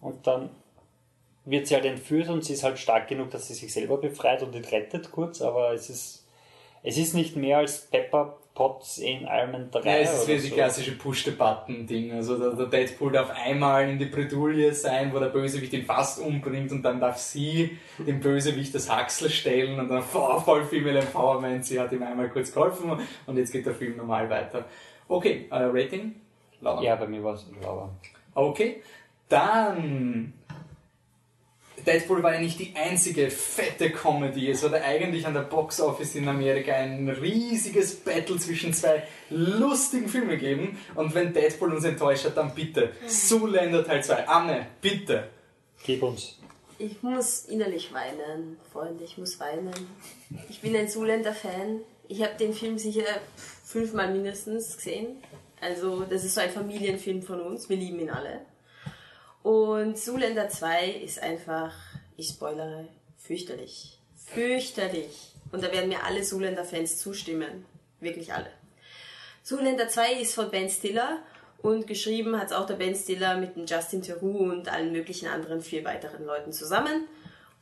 Und 0.00 0.28
dann 0.28 0.50
wird 1.44 1.66
sie 1.66 1.74
halt 1.74 1.84
entführt 1.84 2.28
und 2.28 2.44
sie 2.44 2.52
ist 2.52 2.62
halt 2.62 2.78
stark 2.78 3.08
genug, 3.08 3.32
dass 3.32 3.48
sie 3.48 3.54
sich 3.54 3.72
selber 3.72 3.98
befreit 3.98 4.44
und 4.44 4.54
ihn 4.54 4.64
rettet 4.64 5.10
kurz, 5.10 5.42
aber 5.42 5.72
es 5.72 5.90
ist, 5.90 6.26
es 6.84 6.96
ist 6.96 7.14
nicht 7.14 7.34
mehr 7.34 7.58
als 7.58 7.86
Pepper 7.86 8.38
Potts 8.56 8.98
in 8.98 9.24
Iron 9.24 9.52
Man 9.52 9.70
3 9.70 9.80
Ja, 9.84 9.96
es 9.98 10.26
ist 10.26 10.28
die 10.28 10.48
so. 10.48 10.54
klassische 10.54 10.92
Push-the-Button-Ding. 10.96 12.12
Also 12.12 12.38
der, 12.38 12.52
der 12.52 12.66
Deadpool 12.66 13.12
darf 13.12 13.30
einmal 13.30 13.88
in 13.90 13.98
die 13.98 14.06
Bredouille 14.06 14.72
sein, 14.72 15.12
wo 15.12 15.18
der 15.18 15.26
Bösewicht 15.26 15.74
ihn 15.74 15.84
fast 15.84 16.18
umbringt 16.20 16.72
und 16.72 16.82
dann 16.82 16.98
darf 16.98 17.18
sie 17.18 17.78
dem 17.98 18.18
Bösewicht 18.18 18.74
das 18.74 18.90
Haxel 18.90 19.28
stellen 19.28 19.78
und 19.78 19.88
dann 19.88 20.02
oh, 20.14 20.40
voll 20.40 20.64
Female 20.64 21.00
Empowerment. 21.00 21.66
Sie 21.66 21.78
hat 21.78 21.92
ihm 21.92 22.02
einmal 22.02 22.30
kurz 22.30 22.50
geholfen 22.52 22.98
und 23.26 23.36
jetzt 23.36 23.52
geht 23.52 23.66
der 23.66 23.74
Film 23.74 23.98
normal 23.98 24.28
weiter. 24.30 24.64
Okay, 25.06 25.46
äh, 25.50 25.56
Rating? 25.56 26.16
Laura. 26.62 26.82
Ja, 26.82 26.96
bei 26.96 27.06
mir 27.06 27.22
war 27.22 27.34
es 27.34 27.46
Laura. 27.62 27.90
Okay, 28.34 28.82
dann. 29.28 30.32
Deadpool 31.86 32.22
war 32.22 32.34
ja 32.34 32.40
nicht 32.40 32.58
die 32.58 32.74
einzige 32.74 33.30
fette 33.30 33.90
Comedy. 33.90 34.50
Es 34.50 34.62
ja 34.62 34.72
eigentlich 34.72 35.26
an 35.26 35.34
der 35.34 35.42
Box 35.42 35.80
Office 35.80 36.16
in 36.16 36.28
Amerika 36.28 36.72
ein 36.72 37.08
riesiges 37.08 37.94
Battle 37.96 38.38
zwischen 38.38 38.72
zwei 38.74 39.04
lustigen 39.30 40.08
Filmen 40.08 40.30
gegeben. 40.30 40.78
Und 40.94 41.14
wenn 41.14 41.32
Deadpool 41.32 41.72
uns 41.72 41.84
enttäuscht 41.84 42.24
hat, 42.24 42.36
dann 42.36 42.54
bitte. 42.54 42.90
Zoolander 43.06 43.84
Teil 43.84 44.02
2. 44.02 44.26
Anne, 44.26 44.66
bitte. 44.80 45.28
Gib 45.84 46.02
uns. 46.02 46.38
Ich 46.78 47.02
muss 47.02 47.44
innerlich 47.46 47.92
weinen, 47.94 48.58
Freunde, 48.72 49.04
ich 49.04 49.16
muss 49.16 49.40
weinen. 49.40 49.72
Ich 50.50 50.60
bin 50.60 50.76
ein 50.76 50.88
Zuländer-Fan. 50.88 51.80
Ich 52.08 52.22
habe 52.22 52.34
den 52.38 52.52
Film 52.52 52.78
sicher 52.78 53.04
fünfmal 53.64 54.12
mindestens 54.12 54.76
gesehen. 54.76 55.22
Also, 55.60 56.02
das 56.02 56.24
ist 56.24 56.34
so 56.34 56.40
ein 56.40 56.50
Familienfilm 56.50 57.22
von 57.22 57.40
uns. 57.40 57.68
Wir 57.68 57.76
lieben 57.76 58.00
ihn 58.00 58.10
alle. 58.10 58.40
Und 59.46 59.96
Zuländer 59.96 60.48
2 60.48 60.88
ist 60.90 61.22
einfach, 61.22 61.72
ich 62.16 62.30
spoilere, 62.30 62.88
fürchterlich. 63.16 63.96
Fürchterlich. 64.16 65.34
Und 65.52 65.62
da 65.62 65.70
werden 65.70 65.88
mir 65.88 66.02
alle 66.02 66.22
Zuländer-Fans 66.22 66.98
zustimmen. 66.98 67.64
Wirklich 68.00 68.32
alle. 68.32 68.50
Zuländer 69.44 69.88
2 69.88 70.14
ist 70.14 70.34
von 70.34 70.50
Ben 70.50 70.68
Stiller 70.68 71.20
und 71.62 71.86
geschrieben 71.86 72.36
hat 72.36 72.46
es 72.46 72.52
auch 72.52 72.66
der 72.66 72.74
Ben 72.74 72.96
Stiller 72.96 73.36
mit 73.36 73.54
dem 73.54 73.66
Justin 73.66 74.02
Theroux 74.02 74.50
und 74.50 74.68
allen 74.68 74.90
möglichen 74.90 75.28
anderen 75.28 75.60
vier 75.60 75.84
weiteren 75.84 76.26
Leuten 76.26 76.52
zusammen. 76.52 77.06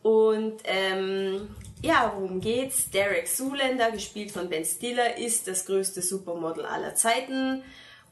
Und 0.01 0.63
ähm, 0.65 1.55
ja, 1.83 2.15
worum 2.17 2.41
geht's? 2.41 2.89
Derek 2.89 3.29
Zuländer, 3.29 3.91
gespielt 3.91 4.31
von 4.31 4.49
Ben 4.49 4.65
Stiller, 4.65 5.19
ist 5.19 5.49
das 5.49 5.67
größte 5.67 6.01
Supermodel 6.01 6.65
aller 6.65 6.95
Zeiten 6.95 7.63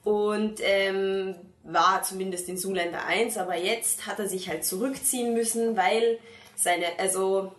und 0.05 0.61
ähm, 0.61 1.37
war 1.65 2.03
zumindest 2.03 2.49
in 2.49 2.59
Zuländer 2.59 3.05
1, 3.07 3.39
aber 3.39 3.57
jetzt 3.57 4.07
hat 4.07 4.19
er 4.19 4.29
sich 4.29 4.49
halt 4.49 4.65
zurückziehen 4.65 5.35
müssen, 5.35 5.77
weil 5.77 6.19
seine, 6.57 6.87
also 6.99 7.53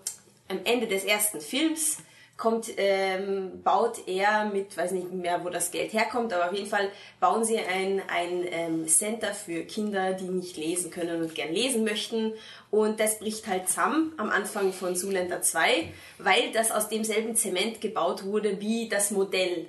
am 0.50 0.60
Ende 0.66 0.88
des 0.88 1.04
ersten 1.04 1.42
Films 1.42 1.98
kommt, 2.36 2.68
ähm, 2.78 3.62
baut 3.64 4.08
er 4.08 4.46
mit, 4.46 4.76
weiß 4.76 4.92
nicht 4.92 5.12
mehr, 5.12 5.46
wo 5.46 5.50
das 5.50 5.72
Geld 5.72 5.94
herkommt, 5.94 6.34
aber 6.34 6.48
auf 6.48 6.54
jeden 6.54 6.68
Fall 6.68 6.90
bauen 7.20 7.46
sie 7.46 7.58
ein, 7.58 8.02
ein 8.08 8.46
ähm, 8.52 8.88
Center 8.88 9.34
für 9.34 9.64
Kinder, 9.64 10.14
die 10.14 10.26
nicht 10.26 10.58
lesen 10.58 10.92
können 10.92 11.22
und 11.22 11.36
gern 11.36 11.54
lesen 11.54 11.84
möchten. 11.84 12.34
Und 12.72 13.00
das 13.00 13.20
bricht 13.20 13.48
halt 13.48 13.70
zusammen 13.70 14.14
am 14.18 14.30
Anfang 14.30 14.74
von 14.74 14.96
Zuländer 14.96 15.42
2, 15.42 15.90
weil 16.18 16.52
das 16.54 16.72
aus 16.72 16.90
demselben 16.90 17.36
Zement 17.36 17.82
gebaut 17.82 18.26
wurde 18.26 18.60
wie 18.60 18.90
das 18.90 19.12
Modell. 19.12 19.68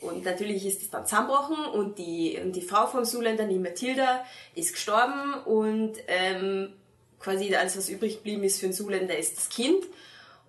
Und 0.00 0.24
natürlich 0.24 0.66
ist 0.66 0.82
es 0.82 0.90
dann 0.90 1.06
zusammengebrochen 1.06 1.64
und 1.72 1.98
die, 1.98 2.38
und 2.42 2.52
die 2.52 2.60
Frau 2.60 2.86
vom 2.86 3.04
Zuländer, 3.04 3.44
die 3.44 3.58
Mathilda, 3.58 4.24
ist 4.54 4.72
gestorben 4.72 5.34
und 5.44 5.94
ähm, 6.06 6.72
quasi 7.18 7.54
alles, 7.54 7.76
was 7.78 7.88
übrig 7.88 8.16
geblieben 8.16 8.44
ist 8.44 8.60
für 8.60 8.66
den 8.66 8.74
Zuländer, 8.74 9.16
ist 9.16 9.38
das 9.38 9.48
Kind, 9.48 9.84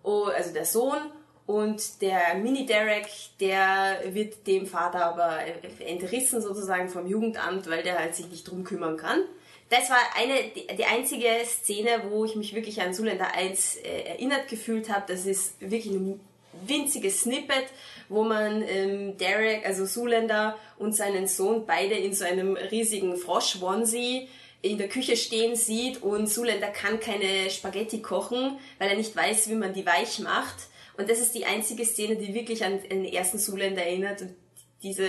oh, 0.03 0.25
also 0.25 0.53
der 0.53 0.65
Sohn. 0.65 0.99
Und 1.45 2.01
der 2.01 2.35
Mini-Derek, 2.35 3.07
der 3.39 4.01
wird 4.13 4.45
dem 4.47 4.67
Vater 4.67 5.05
aber 5.05 5.39
entrissen 5.79 6.41
sozusagen 6.41 6.89
vom 6.89 7.07
Jugendamt, 7.07 7.69
weil 7.69 7.83
der 7.83 7.97
halt 7.97 8.15
sich 8.15 8.27
nicht 8.27 8.45
drum 8.49 8.65
kümmern 8.65 8.97
kann. 8.97 9.21
Das 9.69 9.89
war 9.89 9.97
eine, 10.17 10.33
die, 10.77 10.85
einzige 10.85 11.29
Szene, 11.45 12.03
wo 12.09 12.25
ich 12.25 12.35
mich 12.35 12.53
wirklich 12.53 12.81
an 12.81 12.93
Zuländer 12.93 13.33
1 13.33 13.77
äh, 13.77 14.01
erinnert 14.03 14.49
gefühlt 14.49 14.89
habe. 14.89 15.05
Das 15.07 15.25
ist 15.25 15.59
wirklich 15.61 15.93
ein 15.93 16.19
winziges 16.65 17.21
Snippet, 17.21 17.65
wo 18.09 18.23
man 18.23 18.63
ähm, 18.67 19.17
Derek, 19.17 19.65
also 19.65 19.85
Zuländer 19.85 20.57
und 20.77 20.95
seinen 20.95 21.27
Sohn 21.27 21.65
beide 21.65 21.95
in 21.95 22.13
so 22.13 22.25
einem 22.25 22.55
riesigen 22.55 23.17
Frosch-Onesie 23.17 24.27
in 24.61 24.77
der 24.77 24.89
Küche 24.89 25.15
stehen 25.15 25.55
sieht 25.55 26.01
und 26.01 26.27
Zuländer 26.27 26.67
kann 26.67 26.99
keine 26.99 27.49
Spaghetti 27.49 28.01
kochen, 28.01 28.57
weil 28.79 28.89
er 28.89 28.97
nicht 28.97 29.15
weiß, 29.15 29.49
wie 29.49 29.55
man 29.55 29.73
die 29.73 29.85
weich 29.85 30.19
macht. 30.19 30.55
Und 30.97 31.09
das 31.09 31.19
ist 31.19 31.35
die 31.35 31.45
einzige 31.45 31.85
Szene, 31.85 32.15
die 32.15 32.33
wirklich 32.33 32.65
an 32.65 32.81
den 32.81 33.05
ersten 33.05 33.37
Zuländer 33.37 33.83
erinnert 33.83 34.21
und 34.21 34.35
diese 34.81 35.07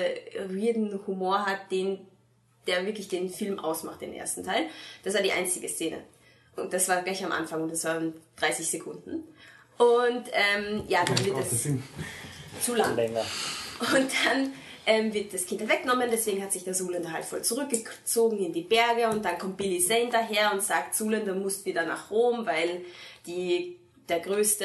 weirden 0.48 1.00
Humor 1.06 1.46
hat, 1.46 1.70
den, 1.70 2.06
der 2.66 2.84
wirklich 2.86 3.08
den 3.08 3.30
Film 3.30 3.58
ausmacht, 3.58 4.00
den 4.00 4.12
ersten 4.12 4.44
Teil. 4.44 4.66
Das 5.02 5.14
war 5.14 5.22
die 5.22 5.32
einzige 5.32 5.68
Szene. 5.68 6.02
Und 6.56 6.72
das 6.72 6.88
war 6.88 7.02
gleich 7.02 7.24
am 7.24 7.32
Anfang 7.32 7.62
und 7.62 7.72
das 7.72 7.84
waren 7.84 8.14
30 8.36 8.68
Sekunden. 8.68 9.24
Und 9.78 10.24
ähm, 10.32 10.82
ja, 10.88 11.04
dann 11.04 11.24
wird 11.24 11.34
Gott, 11.36 11.44
der 11.44 11.52
es 11.52 12.64
zu 12.64 12.74
lang. 12.74 12.96
Länger. 12.96 13.24
Und 13.80 14.10
dann 14.24 14.52
ähm, 14.86 15.12
wird 15.12 15.32
das 15.32 15.46
Kind 15.46 15.68
weggenommen, 15.68 16.08
deswegen 16.10 16.42
hat 16.42 16.50
sich 16.50 16.64
der 16.64 16.72
Zuländer 16.72 17.12
halt 17.12 17.24
voll 17.24 17.42
zurückgezogen 17.42 18.38
in 18.38 18.52
die 18.52 18.62
Berge 18.62 19.08
und 19.08 19.24
dann 19.24 19.38
kommt 19.38 19.56
Billy 19.56 19.78
Zane 19.80 20.08
daher 20.10 20.52
und 20.52 20.62
sagt, 20.62 20.94
Zuländer 20.94 21.34
muss 21.34 21.64
wieder 21.64 21.84
nach 21.84 22.10
Rom, 22.10 22.46
weil 22.46 22.80
die, 23.26 23.76
der 24.08 24.20
größte 24.20 24.64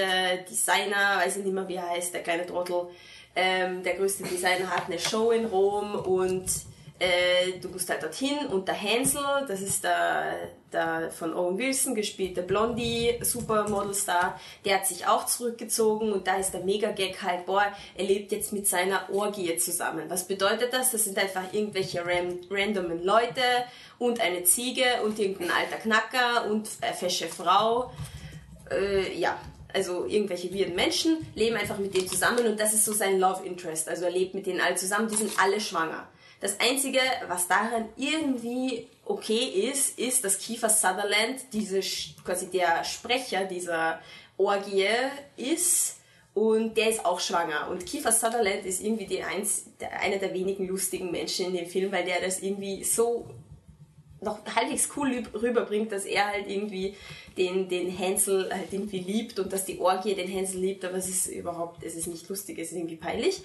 Designer, 0.49 1.18
weiß 1.18 1.38
ich 1.38 1.43
nicht 1.43 1.53
mehr 1.53 1.68
wie 1.68 1.76
er 1.76 1.89
heißt, 1.89 2.14
der 2.14 2.24
kleine 2.24 2.45
Trottel, 2.45 2.88
ähm, 3.36 3.84
der 3.84 3.95
größte 3.95 4.24
Designer 4.24 4.70
hat 4.70 4.86
eine 4.86 4.97
Show 4.97 5.32
in 5.32 5.45
Rom 5.45 5.93
und 5.95 6.45
äh, 7.00 7.60
du 7.60 7.70
musst 7.70 7.89
halt 7.89 8.04
dorthin 8.04 8.46
und 8.52 8.68
der 8.68 8.80
Hansel, 8.80 9.24
das 9.48 9.62
ist 9.62 9.84
der, 9.84 10.50
der 10.72 11.12
von 11.12 11.34
Owen 11.34 11.58
Wilson 11.58 11.96
gespielte 11.96 12.44
Blondie 12.44 13.18
Supermodelstar, 13.22 14.39
der 14.64 14.76
hat 14.76 14.88
sich 14.88 15.08
auch 15.08 15.26
zurückgezogen 15.26 16.14
und 16.14 16.28
da 16.28 16.38
ist 16.38 16.52
der 16.52 16.64
Mega-Gag 16.64 17.22
halt, 17.22 17.46
boah, 17.46 17.66
er 17.98 18.06
lebt 18.06 18.32
jetzt 18.32 18.54
mit 18.54 18.68
seiner 18.68 19.10
Orgie 19.12 19.58
zusammen. 19.58 20.04
Was 20.08 20.28
bedeutet 20.28 20.72
das? 20.72 20.91
Das 20.91 21.04
sind 21.04 21.18
einfach 21.18 21.52
irgendwelche 21.52 22.06
ran 22.06 22.39
randomen 22.50 23.04
Leute 23.04 23.41
und 23.98 24.22
eine 24.22 24.44
Ziege 24.44 24.86
und 25.04 25.18
irgendein 25.20 25.52
alter 25.52 25.78
Knacker 25.78 26.50
und 26.50 26.70
eine 26.82 26.94
fesche 26.94 27.28
Frau. 27.28 27.91
Äh, 28.72 29.18
ja, 29.18 29.38
also 29.74 30.06
irgendwelche 30.06 30.54
weirden 30.54 30.76
Menschen 30.76 31.18
leben 31.34 31.58
einfach 31.58 31.80
mit 31.80 31.96
denen 31.96 32.08
zusammen 32.08 32.46
und 32.46 32.60
das 32.60 32.74
ist 32.74 32.86
so 32.86 32.94
sein 32.94 33.20
Love 33.20 33.44
Interest. 33.46 33.89
Also 33.89 34.06
er 34.06 34.12
lebt 34.12 34.36
mit 34.36 34.46
denen 34.46 34.62
alle 34.62 34.76
zusammen, 34.76 35.10
die 35.10 35.16
sind 35.16 35.32
alle 35.39 35.60
schwanger. 35.60 36.08
Das 36.44 36.60
Einzige, 36.60 37.00
was 37.30 37.48
daran 37.48 37.88
irgendwie 37.96 38.89
okay 39.06 39.70
ist, 39.72 39.98
ist, 39.98 40.26
dass 40.26 40.39
Kiefer 40.39 40.68
Sutherland 40.68 41.39
diese, 41.54 41.80
quasi 42.26 42.48
der 42.48 42.84
Sprecher 42.84 43.46
dieser 43.46 44.02
Orgie 44.36 44.89
ist 45.38 46.02
und 46.34 46.76
der 46.76 46.89
ist 46.89 47.06
auch 47.06 47.22
schwanger. 47.22 47.70
Und 47.70 47.86
Kiefer 47.86 48.12
Sutherland 48.12 48.66
ist 48.66 48.84
irgendwie 48.84 49.06
die 49.06 49.24
eins, 49.24 49.68
einer 50.02 50.18
der 50.18 50.34
wenigen 50.34 50.68
lustigen 50.68 51.12
Menschen 51.12 51.46
in 51.46 51.54
dem 51.54 51.68
Film, 51.68 51.94
weil 51.94 52.04
der 52.04 52.20
das 52.20 52.41
irgendwie 52.41 52.84
so 52.84 53.26
noch 54.20 54.39
halbwegs 54.54 54.89
cool 54.98 55.24
rüberbringt, 55.34 55.94
dass 55.94 56.04
er 56.04 56.28
halt 56.28 56.50
irgendwie 56.50 56.98
den, 57.38 57.70
den 57.70 57.89
Hänsel 57.89 58.54
halt 58.54 58.74
irgendwie 58.74 59.00
liebt 59.00 59.39
und 59.39 59.54
dass 59.54 59.64
die 59.64 59.80
Orgie 59.80 60.14
den 60.14 60.28
Hänsel 60.28 60.60
liebt, 60.60 60.84
aber 60.84 60.98
es 60.98 61.08
ist 61.08 61.28
überhaupt, 61.28 61.84
es 61.84 61.96
ist 61.96 62.08
nicht 62.08 62.28
lustig, 62.28 62.60
es 62.60 62.74
ist 62.74 62.78
irgendwie 62.78 62.98
peinlich. 62.98 63.44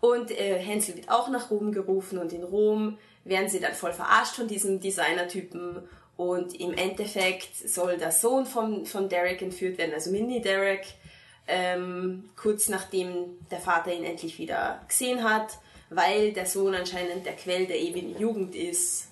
Und 0.00 0.30
äh, 0.30 0.58
Hänsel 0.58 0.96
wird 0.96 1.08
auch 1.10 1.28
nach 1.28 1.50
Rom 1.50 1.72
gerufen 1.72 2.18
und 2.18 2.32
in 2.32 2.44
Rom 2.44 2.98
werden 3.24 3.48
sie 3.48 3.60
dann 3.60 3.74
voll 3.74 3.92
verarscht 3.92 4.34
von 4.34 4.48
diesem 4.48 4.80
Designertypen. 4.80 5.88
Und 6.16 6.58
im 6.58 6.72
Endeffekt 6.72 7.56
soll 7.56 7.98
der 7.98 8.12
Sohn 8.12 8.46
von, 8.46 8.86
von 8.86 9.08
Derek 9.08 9.42
entführt 9.42 9.76
werden, 9.78 9.92
also 9.92 10.10
Mini 10.10 10.40
Derek, 10.40 10.86
ähm, 11.46 12.30
kurz 12.36 12.68
nachdem 12.68 13.38
der 13.50 13.60
Vater 13.60 13.92
ihn 13.92 14.04
endlich 14.04 14.38
wieder 14.38 14.82
gesehen 14.88 15.22
hat, 15.22 15.58
weil 15.90 16.32
der 16.32 16.46
Sohn 16.46 16.74
anscheinend 16.74 17.26
der 17.26 17.34
Quell 17.34 17.66
der 17.66 17.78
ewigen 17.78 18.18
Jugend 18.18 18.54
ist. 18.54 19.08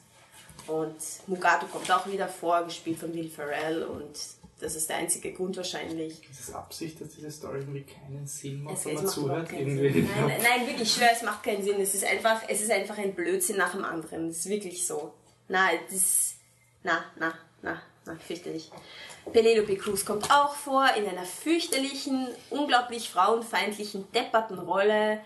Und 0.66 0.96
Mugato 1.26 1.66
kommt 1.66 1.90
auch 1.92 2.06
wieder 2.06 2.26
vor, 2.26 2.64
gespielt 2.64 2.98
von 2.98 3.12
Will 3.14 3.28
Ferrell 3.28 3.82
und 3.82 4.18
das 4.60 4.76
ist 4.76 4.88
der 4.88 4.96
einzige 4.96 5.32
Grund 5.32 5.56
wahrscheinlich. 5.56 6.22
Ist 6.30 6.48
es 6.48 6.54
Absicht, 6.54 7.00
dass 7.00 7.10
diese 7.10 7.30
Story 7.30 7.58
irgendwie 7.58 7.82
keinen 7.82 8.26
Sinn 8.26 8.62
macht, 8.62 8.76
Es, 8.78 8.84
wenn 8.86 8.96
es 8.96 9.02
man 9.02 9.10
zuhört? 9.10 9.52
Nein, 9.52 10.08
nein, 10.16 10.66
wirklich, 10.66 10.82
ich 10.82 10.94
schwöre, 10.94 11.10
es 11.12 11.22
macht 11.22 11.42
keinen 11.42 11.62
Sinn. 11.62 11.80
Es 11.80 11.94
ist 11.94 12.04
einfach, 12.04 12.42
es 12.48 12.62
ist 12.62 12.70
einfach 12.70 12.98
ein 12.98 13.14
Blödsinn 13.14 13.56
nach 13.56 13.72
dem 13.72 13.84
anderen. 13.84 14.28
Das 14.28 14.38
ist 14.38 14.48
wirklich 14.48 14.86
so. 14.86 15.12
Na, 15.48 15.68
das, 15.90 16.34
na, 16.82 17.04
na, 17.18 17.34
na, 17.62 17.82
na, 18.06 18.16
fürchterlich. 18.16 18.70
Penelope 19.32 19.76
Cruz 19.76 20.04
kommt 20.04 20.30
auch 20.30 20.54
vor 20.54 20.86
in 20.96 21.06
einer 21.06 21.24
fürchterlichen, 21.24 22.28
unglaublich 22.50 23.10
frauenfeindlichen, 23.10 24.10
depperten 24.12 24.58
Rolle, 24.58 25.20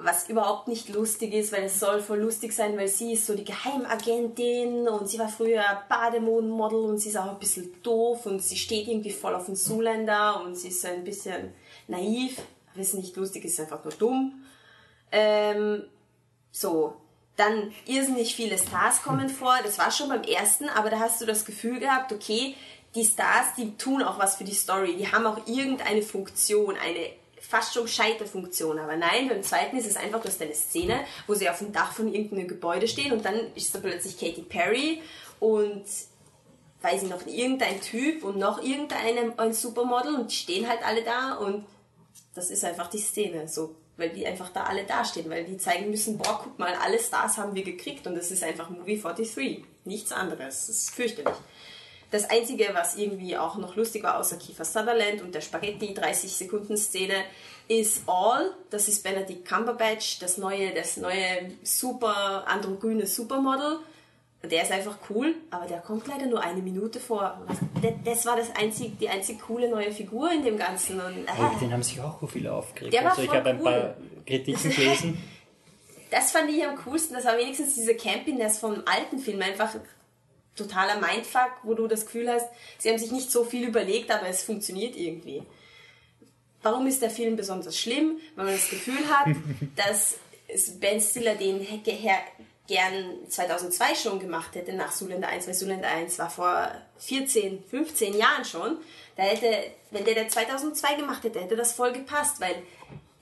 was 0.00 0.28
überhaupt 0.28 0.68
nicht 0.68 0.88
lustig 0.90 1.34
ist, 1.34 1.52
weil 1.52 1.64
es 1.64 1.80
soll 1.80 2.00
voll 2.00 2.20
lustig 2.20 2.52
sein, 2.52 2.76
weil 2.76 2.88
sie 2.88 3.14
ist 3.14 3.26
so 3.26 3.34
die 3.34 3.44
Geheimagentin 3.44 4.86
und 4.86 5.08
sie 5.08 5.18
war 5.18 5.28
früher 5.28 5.64
Bademodenmodel 5.88 6.78
und 6.78 6.98
sie 6.98 7.08
ist 7.08 7.16
auch 7.16 7.30
ein 7.30 7.38
bisschen 7.38 7.82
doof 7.82 8.26
und 8.26 8.42
sie 8.42 8.56
steht 8.56 8.86
irgendwie 8.86 9.10
voll 9.10 9.34
auf 9.34 9.46
den 9.46 9.56
Zuländer 9.56 10.40
und 10.42 10.54
sie 10.54 10.68
ist 10.68 10.82
so 10.82 10.88
ein 10.88 11.02
bisschen 11.02 11.52
naiv, 11.88 12.40
aber 12.72 12.80
ist 12.80 12.94
nicht 12.94 13.16
lustig, 13.16 13.44
ist 13.44 13.58
einfach 13.60 13.82
nur 13.82 13.92
dumm. 13.94 14.44
Ähm, 15.10 15.84
so, 16.52 16.94
dann 17.36 17.72
irrsinnig 17.86 18.34
viele 18.34 18.58
Stars 18.58 19.02
kommen 19.02 19.28
vor. 19.28 19.56
Das 19.64 19.78
war 19.78 19.90
schon 19.90 20.08
beim 20.08 20.22
ersten, 20.22 20.68
aber 20.68 20.90
da 20.90 21.00
hast 21.00 21.20
du 21.20 21.26
das 21.26 21.44
Gefühl 21.44 21.80
gehabt, 21.80 22.12
okay, 22.12 22.54
die 22.94 23.04
Stars, 23.04 23.54
die 23.56 23.76
tun 23.76 24.02
auch 24.02 24.18
was 24.18 24.36
für 24.36 24.44
die 24.44 24.54
Story. 24.54 24.96
Die 24.96 25.10
haben 25.10 25.26
auch 25.26 25.46
irgendeine 25.46 26.02
Funktion, 26.02 26.76
eine 26.76 27.10
fast 27.40 27.74
schon 27.74 27.84
gescheite 27.84 28.26
Funktion. 28.26 28.78
Aber 28.78 28.96
nein, 28.96 29.28
beim 29.28 29.42
zweiten 29.42 29.76
ist 29.76 29.86
es 29.86 29.96
einfach, 29.96 30.20
du 30.20 30.28
hast 30.28 30.40
eine 30.42 30.54
Szene, 30.54 31.04
wo 31.26 31.34
sie 31.34 31.48
auf 31.48 31.58
dem 31.58 31.72
Dach 31.72 31.92
von 31.92 32.12
irgendeinem 32.12 32.48
Gebäude 32.48 32.88
stehen 32.88 33.12
und 33.12 33.24
dann 33.24 33.52
ist 33.54 33.74
da 33.74 33.78
plötzlich 33.78 34.18
Katy 34.18 34.42
Perry 34.42 35.02
und 35.40 35.84
weiß 36.82 37.02
ich 37.02 37.08
noch, 37.08 37.26
irgendein 37.26 37.80
Typ 37.80 38.24
und 38.24 38.36
noch 38.36 38.62
irgendein 38.62 39.38
ein 39.38 39.52
Supermodel 39.52 40.14
und 40.14 40.30
die 40.30 40.36
stehen 40.36 40.68
halt 40.68 40.84
alle 40.84 41.02
da 41.02 41.34
und 41.34 41.66
das 42.34 42.50
ist 42.50 42.64
einfach 42.64 42.88
die 42.88 42.98
Szene, 42.98 43.48
so, 43.48 43.74
weil 43.96 44.10
die 44.10 44.26
einfach 44.26 44.50
da 44.50 44.64
alle 44.64 44.84
dastehen, 44.84 45.28
weil 45.28 45.44
die 45.44 45.56
zeigen 45.56 45.90
müssen, 45.90 46.18
boah, 46.18 46.40
guck 46.42 46.58
mal, 46.58 46.74
alle 46.74 47.00
Stars 47.00 47.36
haben 47.36 47.54
wir 47.54 47.64
gekriegt 47.64 48.06
und 48.06 48.14
das 48.14 48.30
ist 48.30 48.44
einfach 48.44 48.70
Movie 48.70 49.00
43, 49.00 49.64
nichts 49.84 50.12
anderes, 50.12 50.66
das 50.66 50.68
ist 50.68 50.90
fürchterlich. 50.90 51.34
Das 52.10 52.30
Einzige, 52.30 52.70
was 52.72 52.96
irgendwie 52.96 53.36
auch 53.36 53.56
noch 53.56 53.76
lustig 53.76 54.02
war, 54.02 54.18
außer 54.18 54.36
Kiefer 54.36 54.64
Sutherland 54.64 55.20
und 55.20 55.34
der 55.34 55.42
Spaghetti 55.42 55.94
30-Sekunden-Szene, 55.94 57.24
ist 57.68 58.02
All. 58.06 58.52
Das 58.70 58.88
ist 58.88 59.02
Benedict 59.02 59.46
Cumberbatch, 59.46 60.18
das 60.18 60.38
neue, 60.38 60.72
das 60.72 60.96
neue 60.96 61.52
super 61.62 62.44
androgyne 62.46 63.06
Supermodel. 63.06 63.78
Der 64.42 64.62
ist 64.62 64.70
einfach 64.70 64.96
cool, 65.10 65.34
aber 65.50 65.66
der 65.66 65.80
kommt 65.80 66.06
leider 66.06 66.26
nur 66.26 66.40
eine 66.40 66.62
Minute 66.62 67.00
vor. 67.00 67.44
Das 68.04 68.24
war 68.24 68.36
das 68.36 68.54
einzig, 68.54 68.96
die 68.98 69.08
einzig 69.08 69.40
coole 69.40 69.68
neue 69.68 69.90
Figur 69.90 70.30
in 70.30 70.44
dem 70.44 70.56
Ganzen. 70.56 71.00
Und, 71.00 71.26
ah, 71.26 71.52
den 71.60 71.72
haben 71.72 71.82
sich 71.82 72.00
auch 72.00 72.20
so 72.20 72.26
viele 72.28 72.52
aufgeregt. 72.52 72.94
Der 72.94 73.02
war 73.02 73.10
also 73.10 73.22
ich 73.22 73.30
habe 73.30 73.50
ein 73.50 73.58
cool. 73.58 73.64
paar 73.64 73.96
Kritiken 74.24 74.70
gelesen. 74.76 75.22
das 76.10 76.30
fand 76.30 76.48
ich 76.50 76.64
am 76.64 76.76
coolsten. 76.76 77.14
Das 77.14 77.24
war 77.24 77.36
wenigstens 77.36 77.74
diese 77.74 77.96
Campiness 77.96 78.60
vom 78.60 78.82
alten 78.86 79.18
Film. 79.18 79.42
Einfach 79.42 79.74
totaler 80.58 81.00
Mindfuck, 81.00 81.52
wo 81.62 81.74
du 81.74 81.86
das 81.86 82.04
Gefühl 82.04 82.30
hast, 82.30 82.46
sie 82.78 82.90
haben 82.90 82.98
sich 82.98 83.10
nicht 83.12 83.30
so 83.30 83.44
viel 83.44 83.66
überlegt, 83.66 84.10
aber 84.10 84.26
es 84.28 84.42
funktioniert 84.42 84.96
irgendwie. 84.96 85.42
Warum 86.62 86.86
ist 86.86 87.00
der 87.02 87.10
Film 87.10 87.36
besonders 87.36 87.76
schlimm? 87.78 88.18
Weil 88.36 88.46
man 88.46 88.54
das 88.54 88.68
Gefühl 88.68 89.08
hat, 89.08 89.28
dass 89.76 90.18
Ben 90.80 91.00
Stiller 91.00 91.34
den 91.36 91.60
hätte 91.60 91.92
her- 91.92 92.18
gern 92.66 93.26
2002 93.30 93.94
schon 93.94 94.18
gemacht 94.20 94.54
hätte, 94.54 94.74
nach 94.74 94.92
Zuländer 94.92 95.28
1, 95.28 95.46
weil 95.46 95.54
Zuländer 95.54 95.88
1 95.88 96.18
war 96.18 96.28
vor 96.28 96.70
14, 96.98 97.64
15 97.64 98.14
Jahren 98.14 98.44
schon. 98.44 98.76
Da 99.16 99.22
hätte, 99.22 99.70
wenn 99.90 100.04
der 100.04 100.14
der 100.14 100.28
2002 100.28 100.96
gemacht 100.96 101.24
hätte, 101.24 101.40
hätte 101.40 101.56
das 101.56 101.72
voll 101.72 101.92
gepasst, 101.92 102.40
weil 102.42 102.54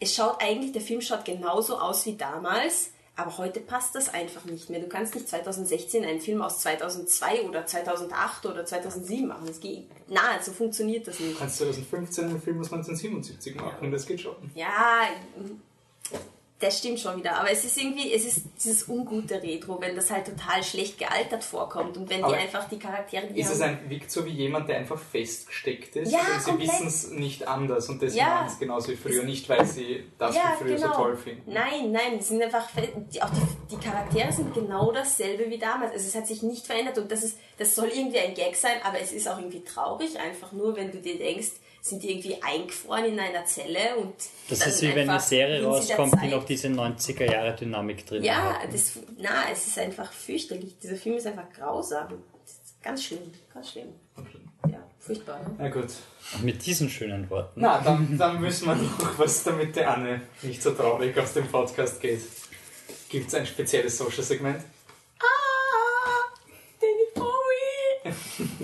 es 0.00 0.14
schaut 0.16 0.42
eigentlich, 0.42 0.72
der 0.72 0.82
Film 0.82 1.00
schaut 1.00 1.24
genauso 1.24 1.78
aus 1.78 2.04
wie 2.06 2.16
damals, 2.16 2.90
aber 3.16 3.38
heute 3.38 3.60
passt 3.60 3.94
das 3.94 4.12
einfach 4.12 4.44
nicht 4.44 4.68
mehr. 4.68 4.80
Du 4.80 4.88
kannst 4.88 5.14
nicht 5.14 5.28
2016 5.28 6.04
einen 6.04 6.20
Film 6.20 6.42
aus 6.42 6.60
2002 6.60 7.42
oder 7.42 7.64
2008 7.64 8.46
oder 8.46 8.64
2007 8.64 9.26
machen. 9.26 9.46
Das 9.46 9.58
geht, 9.58 9.88
na, 10.08 10.40
so 10.42 10.52
funktioniert 10.52 11.08
das 11.08 11.18
nicht. 11.18 11.38
Kannst 11.38 11.56
2015 11.58 12.24
einen 12.24 12.42
Film 12.42 12.60
aus 12.60 12.72
1977 12.72 13.56
machen, 13.56 13.90
das 13.90 14.06
geht 14.06 14.20
schon. 14.20 14.36
Ja, 14.54 15.08
das 16.58 16.78
stimmt 16.78 16.98
schon 16.98 17.18
wieder. 17.18 17.36
Aber 17.38 17.50
es 17.50 17.64
ist 17.64 17.76
irgendwie, 17.76 18.12
es 18.12 18.24
ist 18.24 18.46
dieses 18.56 18.88
ungute 18.88 19.42
Retro, 19.42 19.78
wenn 19.80 19.94
das 19.94 20.10
halt 20.10 20.26
total 20.26 20.62
schlecht 20.62 20.96
gealtert 20.98 21.44
vorkommt 21.44 21.98
und 21.98 22.08
wenn 22.08 22.24
Aber 22.24 22.34
die 22.34 22.40
einfach 22.40 22.66
die 22.68 22.78
Charaktere, 22.78 23.26
die 23.26 23.40
Ist 23.40 23.50
es 23.50 23.60
ein, 23.60 23.90
wirkt 23.90 24.10
so 24.10 24.24
wie 24.24 24.30
jemand, 24.30 24.68
der 24.68 24.78
einfach 24.78 24.98
festgesteckt 24.98 25.96
ist 25.96 26.12
Ja, 26.12 26.20
und 26.20 26.42
sie 26.42 26.66
wissen 26.66 26.86
es 26.86 27.10
nicht 27.10 27.46
anders 27.46 27.90
und 27.90 28.00
deswegen 28.00 28.24
Ja. 28.24 28.34
machen 28.36 28.46
es 28.48 28.58
genauso 28.58 28.88
wie 28.88 28.96
früher, 28.96 29.22
nicht 29.24 29.46
weil 29.50 29.66
sie 29.66 30.04
das 30.18 30.34
ja, 30.34 30.54
wie 30.58 30.64
früher 30.64 30.76
genau. 30.76 30.92
so 30.92 30.94
toll 30.94 31.16
finden. 31.16 31.52
Nein, 31.52 31.92
nein, 31.92 32.18
es 32.20 32.28
sind 32.28 32.42
einfach, 32.42 32.68
die, 33.12 33.22
auch 33.22 33.30
die, 33.30 33.76
die 33.76 33.84
Charaktere 33.84 34.32
sind 34.32 34.54
genau 34.54 34.92
dasselbe 34.92 35.50
wie 35.50 35.58
damals. 35.58 35.92
Also 35.92 36.06
es 36.06 36.14
hat 36.14 36.26
sich 36.26 36.42
nicht 36.42 36.66
verändert 36.66 36.96
und 36.96 37.12
das 37.12 37.22
ist, 37.22 37.36
das 37.58 37.74
soll 37.74 37.88
irgendwie 37.88 38.18
ein 38.18 38.32
Gag 38.32 38.56
sein, 38.56 38.78
aber 38.82 38.98
es 38.98 39.12
ist 39.12 39.28
auch 39.28 39.38
irgendwie 39.38 39.62
traurig, 39.62 40.18
einfach 40.18 40.52
nur, 40.52 40.74
wenn 40.74 40.90
du 40.90 41.02
dir 41.02 41.18
denkst, 41.18 41.50
sind 41.88 42.02
die 42.02 42.10
irgendwie 42.10 42.42
eingefroren 42.42 43.04
in 43.06 43.20
einer 43.20 43.44
Zelle 43.44 43.96
und 43.96 44.14
Das 44.48 44.58
dann 44.60 44.68
ist 44.70 44.82
wie 44.82 44.94
wenn 44.94 45.08
eine 45.08 45.20
Serie 45.20 45.64
rauskommt, 45.64 46.14
die 46.22 46.28
noch 46.28 46.44
diese 46.44 46.68
90er 46.68 47.30
Jahre 47.30 47.54
Dynamik 47.54 48.04
drin 48.06 48.22
Ja, 48.24 48.58
hat. 48.60 48.72
das, 48.72 48.92
na, 49.18 49.44
es 49.52 49.66
ist 49.68 49.78
einfach 49.78 50.12
fürchterlich. 50.12 50.78
Dieser 50.82 50.96
Film 50.96 51.16
ist 51.16 51.26
einfach 51.26 51.50
grausam. 51.54 52.08
Das 52.44 52.52
ist 52.52 52.82
ganz 52.82 53.04
schlimm, 53.04 53.32
ganz 53.52 53.70
schlimm. 53.70 53.88
Ja, 54.68 54.78
furchtbar. 54.98 55.38
Ne? 55.40 55.54
Na 55.58 55.68
gut. 55.68 55.86
Und 56.34 56.44
mit 56.44 56.64
diesen 56.66 56.90
schönen 56.90 57.30
Worten. 57.30 57.60
Na, 57.60 57.80
dann, 57.80 58.18
dann 58.18 58.42
wissen 58.42 58.66
wir 58.66 58.74
noch, 58.74 59.18
was 59.18 59.44
damit 59.44 59.76
der 59.76 59.92
Anne 59.92 60.22
nicht 60.42 60.60
so 60.62 60.72
traurig 60.72 61.16
aus 61.18 61.34
dem 61.34 61.46
Podcast 61.48 62.00
geht. 62.00 62.20
Gibt 63.08 63.28
es 63.28 63.34
ein 63.34 63.46
spezielles 63.46 63.96
Social-Segment? 63.96 64.64
Ah, 65.20 65.24
David 66.80 67.14
Bowie! 67.14 68.14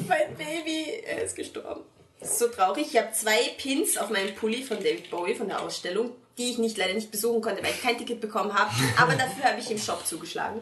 mein 0.08 0.34
Baby, 0.36 1.02
er 1.06 1.22
ist 1.22 1.36
gestorben. 1.36 1.82
Ist 2.22 2.38
so 2.38 2.48
traurig. 2.48 2.86
Ich 2.92 2.96
habe 2.98 3.12
zwei 3.12 3.38
Pins 3.58 3.96
auf 3.98 4.10
meinem 4.10 4.34
Pulli 4.34 4.62
von 4.62 4.78
David 4.78 5.10
Bowie 5.10 5.34
von 5.34 5.48
der 5.48 5.60
Ausstellung, 5.60 6.10
die 6.38 6.50
ich 6.50 6.58
nicht 6.58 6.78
leider 6.78 6.94
nicht 6.94 7.10
besuchen 7.10 7.40
konnte, 7.42 7.62
weil 7.62 7.70
ich 7.72 7.82
kein 7.82 7.98
Ticket 7.98 8.20
bekommen 8.20 8.52
habe. 8.54 8.70
Aber 8.96 9.12
dafür 9.12 9.44
habe 9.44 9.60
ich 9.60 9.70
im 9.70 9.78
Shop 9.78 10.06
zugeschlagen. 10.06 10.60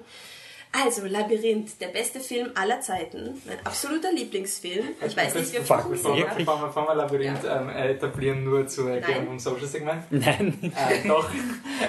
Also, 0.72 1.04
Labyrinth, 1.04 1.80
der 1.80 1.88
beste 1.88 2.20
Film 2.20 2.52
aller 2.54 2.80
Zeiten. 2.80 3.42
Mein 3.44 3.58
absoluter 3.66 4.12
Lieblingsfilm. 4.12 4.90
Ich 5.04 5.16
weiß 5.16 5.34
nicht, 5.34 5.52
wie 5.52 5.58
bevor, 5.58 5.78
oft 5.78 5.86
ich 5.92 5.98
ihn 6.04 6.04
wir, 6.04 6.12
gesehen 6.12 6.28
habe. 6.30 6.38
bevor, 6.38 6.60
wir, 6.60 6.66
bevor 6.68 6.86
wir 6.88 6.94
Labyrinth 6.94 7.42
Ja. 7.42 7.60
ähm, 7.60 7.70
etablieren, 7.70 8.44
nur 8.44 8.68
zur 8.68 8.88
Erklärung 8.92 9.26
vom 9.26 9.38
Social-Segment. 9.40 10.04
Nein. 10.10 10.72
Äh, 10.76 11.08
doch. 11.08 11.28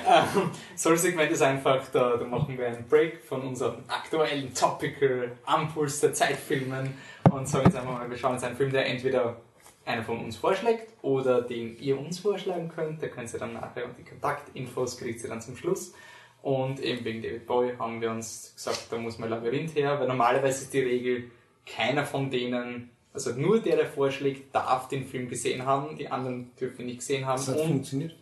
Ähm, 0.08 0.50
Social-Segment 0.76 1.32
ist 1.32 1.42
einfach, 1.44 1.84
da, 1.92 2.16
da 2.18 2.26
machen 2.26 2.58
wir 2.58 2.66
einen 2.68 2.88
Break 2.88 3.22
von 3.24 3.42
unserem 3.42 3.84
aktuellen 3.88 4.52
Topical 4.54 5.34
am 5.46 5.72
Puls 5.72 6.00
der 6.00 6.14
Zeitfilmen 6.14 6.98
und 7.30 7.48
sagen 7.48 7.66
jetzt 7.66 7.76
einfach 7.76 7.92
mal, 7.92 8.10
wir 8.10 8.18
schauen 8.18 8.34
jetzt 8.34 8.44
einen 8.46 8.56
Film, 8.56 8.72
der 8.72 8.86
entweder 8.88 9.36
einer 9.92 10.04
von 10.04 10.20
uns 10.20 10.38
vorschlägt 10.38 10.94
oder 11.02 11.42
den 11.42 11.78
ihr 11.80 12.00
uns 12.00 12.20
vorschlagen 12.20 12.70
könnt. 12.70 13.02
Da 13.02 13.08
könnt 13.08 13.32
ihr 13.32 13.40
dann 13.40 13.54
nachher 13.54 13.86
und 13.86 13.98
die 13.98 14.04
Kontaktinfos 14.04 14.98
kriegt 14.98 15.22
ihr 15.24 15.30
dann 15.30 15.42
zum 15.42 15.56
Schluss. 15.56 15.94
Und 16.42 16.80
eben 16.80 17.06
wegen 17.06 17.22
David 17.22 17.46
Bowie 17.46 17.78
haben 17.78 18.02
wir 18.02 18.10
uns 18.10 18.54
gesagt, 18.56 18.88
da 18.90 18.98
muss 18.98 19.20
man 19.20 19.30
Labyrinth 19.30 19.76
her, 19.76 20.00
weil 20.00 20.08
normalerweise 20.08 20.64
ist 20.64 20.74
die 20.74 20.80
Regel, 20.80 21.32
keiner 21.66 22.06
von 22.06 22.32
denen, 22.32 22.90
also 23.14 23.32
nur 23.32 23.60
der, 23.60 23.76
der 23.76 23.86
vorschlägt, 23.86 24.54
darf 24.56 24.88
den 24.88 25.06
Film 25.06 25.30
gesehen 25.30 25.66
haben, 25.66 25.96
die 25.96 26.08
anderen 26.08 26.52
dürfen 26.60 26.82
ihn 26.82 26.88
nicht 26.88 27.00
gesehen 27.00 27.28
haben. 27.28 27.38
Das 27.38 27.50
hat 27.50 27.60
Und 27.60 27.68
funktioniert. 27.68 28.16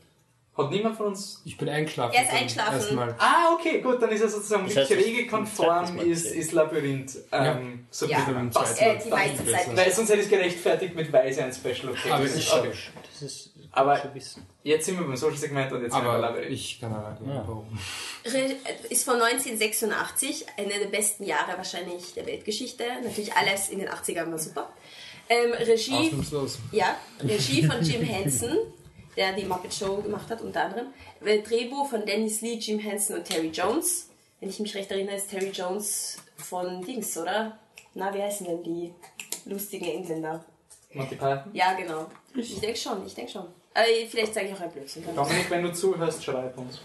Hat 0.63 0.71
niemand 0.71 0.97
von 0.97 1.07
uns. 1.07 1.41
Ich 1.45 1.57
bin 1.57 1.67
eingeschlafen. 1.69 2.13
Er 2.15 2.23
ist 2.23 2.31
eingeschlafen. 2.33 2.73
ersten 2.75 2.95
Mal. 2.95 3.15
Ah, 3.17 3.53
okay, 3.53 3.81
gut, 3.81 4.01
dann 4.01 4.09
ist 4.11 4.21
er 4.21 4.29
sozusagen 4.29 4.65
Das 4.67 4.75
heißt, 4.75 4.91
regelkonform, 4.91 5.99
ist, 5.99 6.25
ist 6.25 6.51
Labyrinth. 6.51 7.17
Ähm, 7.31 7.85
so 7.89 8.05
Ja. 8.05 8.25
wie 8.27 8.31
Beim 8.33 8.49
passt. 8.49 8.77
zweiten 8.77 8.99
Äh, 8.99 9.03
die 9.03 9.09
meiste 9.09 9.45
Zeit 9.45 9.75
Weil 9.77 9.91
sonst 9.91 10.09
hätte 10.09 10.19
ich 10.19 10.25
es 10.25 10.31
gerechtfertigt 10.31 10.95
mit 10.95 11.11
Weise 11.11 11.43
ein 11.43 11.53
Special 11.53 11.89
okay. 11.89 12.11
Aber 12.11 12.23
Das 12.23 12.35
ist 12.35 12.47
schon, 12.47 12.59
okay. 12.59 12.71
das 13.11 13.21
ist 13.21 13.51
Aber-. 13.71 14.01
Jetzt 14.63 14.85
sind 14.85 14.99
wir 14.99 15.05
beim 15.07 15.15
Social 15.15 15.37
Segment 15.37 15.71
und 15.71 15.83
jetzt 15.83 15.93
sind 15.93 16.01
wir 16.03 16.09
bei 16.09 16.15
Aber 16.17 16.27
Labyrinth. 16.27 16.51
ich 16.51 16.79
kann 16.81 16.91
Ja. 16.91 17.17
warum. 17.47 17.77
Re- 18.25 18.55
ist 18.89 19.05
von 19.05 19.19
1986, 19.21 20.45
einer 20.57 20.77
der 20.79 20.87
besten 20.87 21.23
Jahre 21.23 21.55
wahrscheinlich 21.57 22.13
der 22.13 22.25
Weltgeschichte. 22.25 22.83
Natürlich 23.03 23.33
alles 23.33 23.69
in 23.69 23.79
den 23.79 23.87
80ern 23.89 24.29
war 24.31 24.39
super. 24.39 24.69
Ähm, 25.31 25.51
Regie, 25.53 26.11
ja, 26.71 26.97
Regie 27.23 27.63
von 27.63 27.81
Jim 27.83 28.01
Henson, 28.01 28.57
der 29.19 29.33
die 29.33 29.43
Muppet 29.43 29.73
Show 29.73 29.97
gemacht 29.97 30.29
hat, 30.29 30.41
unter 30.41 30.63
anderem. 30.63 30.87
Äh, 31.23 31.39
Drehbuch 31.39 31.89
von 31.89 32.05
Dennis 32.05 32.39
Lee, 32.39 32.53
Jim 32.53 32.79
Henson 32.79 33.17
und 33.17 33.25
Terry 33.25 33.49
Jones. 33.49 34.09
Wenn 34.39 34.49
ich 34.49 34.59
mich 34.61 34.73
recht 34.73 34.89
erinnere, 34.89 35.17
ist 35.17 35.29
Terry 35.29 35.49
Jones 35.49 36.17
von 36.37 36.81
Dings, 36.85 37.17
oder? 37.17 37.59
Na, 37.93 38.13
wie 38.13 38.21
heißen 38.21 38.47
denn 38.47 38.63
die 38.63 38.93
lustigen 39.43 39.85
Engländer? 39.85 40.45
Monty 40.93 41.15
Python. 41.15 41.51
Ja, 41.51 41.73
genau. 41.73 42.07
Ich 42.33 42.59
denke 42.61 42.77
schon, 42.77 43.05
ich 43.05 43.13
denke 43.13 43.31
schon. 43.31 43.45
Aber 43.73 43.85
vielleicht 44.09 44.33
sage 44.33 44.47
ich 44.47 44.53
auch 44.53 44.61
ein 44.61 44.71
Blödsinn. 44.71 45.03
Dominik, 45.13 45.49
wenn 45.49 45.63
du 45.63 45.73
zuhörst, 45.73 46.23
schreib 46.23 46.57
uns. 46.57 46.79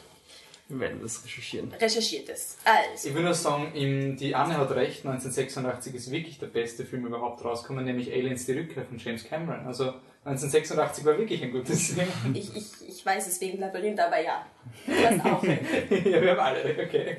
Wir 0.69 0.81
werden 0.81 1.01
das 1.03 1.23
recherchieren. 1.25 1.71
Recherchiert 1.73 2.29
es. 2.31 2.57
Also, 2.65 3.09
Ich 3.09 3.15
will 3.15 3.23
nur 3.23 3.35
sagen, 3.35 3.73
im, 3.75 4.17
die 4.17 4.35
Anne 4.35 4.57
hat 4.57 4.71
recht, 4.71 5.05
1986 5.05 5.95
ist 5.95 6.11
wirklich 6.11 6.39
der 6.39 6.47
beste 6.47 6.87
Film 6.87 7.05
überhaupt 7.07 7.45
rausgekommen, 7.45 7.85
nämlich 7.85 8.11
Aliens 8.11 8.47
die 8.47 8.53
Rückkehr 8.53 8.85
von 8.85 8.97
James 8.99 9.25
Cameron. 9.25 9.67
Also 9.67 9.93
1986 10.25 11.05
war 11.05 11.19
wirklich 11.19 11.43
ein 11.43 11.53
gutes 11.53 11.95
Jahr. 11.97 12.07
ich, 12.33 12.57
ich, 12.57 12.89
ich 12.89 13.05
weiß 13.05 13.27
es 13.27 13.41
wegen 13.43 13.59
Labyrinth, 13.59 14.01
aber 14.01 14.21
ja. 14.23 14.47
Auch. 15.23 15.43
ja, 15.45 15.59
wir 16.23 16.31
haben 16.31 16.41
alle, 16.41 16.63
okay. 16.87 17.19